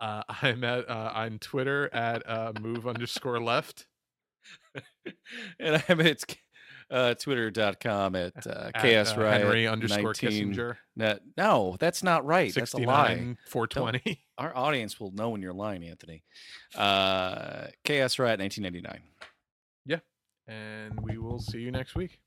Uh, 0.00 0.22
I'm 0.28 0.64
at 0.64 0.88
uh, 0.88 1.12
on 1.14 1.38
Twitter 1.38 1.92
at 1.92 2.28
uh, 2.28 2.52
move 2.60 2.86
underscore 2.86 3.40
left. 3.40 3.86
and 5.60 5.82
I'm 5.88 6.00
at 6.00 6.24
uh, 6.90 7.14
twitter.com 7.14 8.16
at 8.16 8.46
uh, 8.46 8.70
At, 8.74 8.82
chaos 8.82 9.16
uh, 9.16 9.20
riot 9.20 9.42
Henry 9.42 9.66
underscore 9.66 10.14
19 10.22 10.54
Kissinger. 10.54 10.76
Net. 10.96 11.20
No, 11.36 11.76
that's 11.78 12.02
not 12.02 12.24
right. 12.24 12.52
That's 12.52 12.74
a 12.74 12.78
lie. 12.78 13.08
69 13.14 13.38
420. 13.48 14.24
Our 14.38 14.56
audience 14.56 14.98
will 14.98 15.12
know 15.12 15.30
when 15.30 15.42
you're 15.42 15.52
lying, 15.52 15.84
Anthony. 15.84 16.22
Uh, 16.74 17.66
chaos 17.84 18.18
riot 18.18 18.40
1999. 18.40 19.02
yeah. 19.86 19.98
And 20.48 20.98
we 21.00 21.18
will 21.18 21.38
see 21.38 21.60
you 21.60 21.70
next 21.70 21.94
week. 21.94 22.21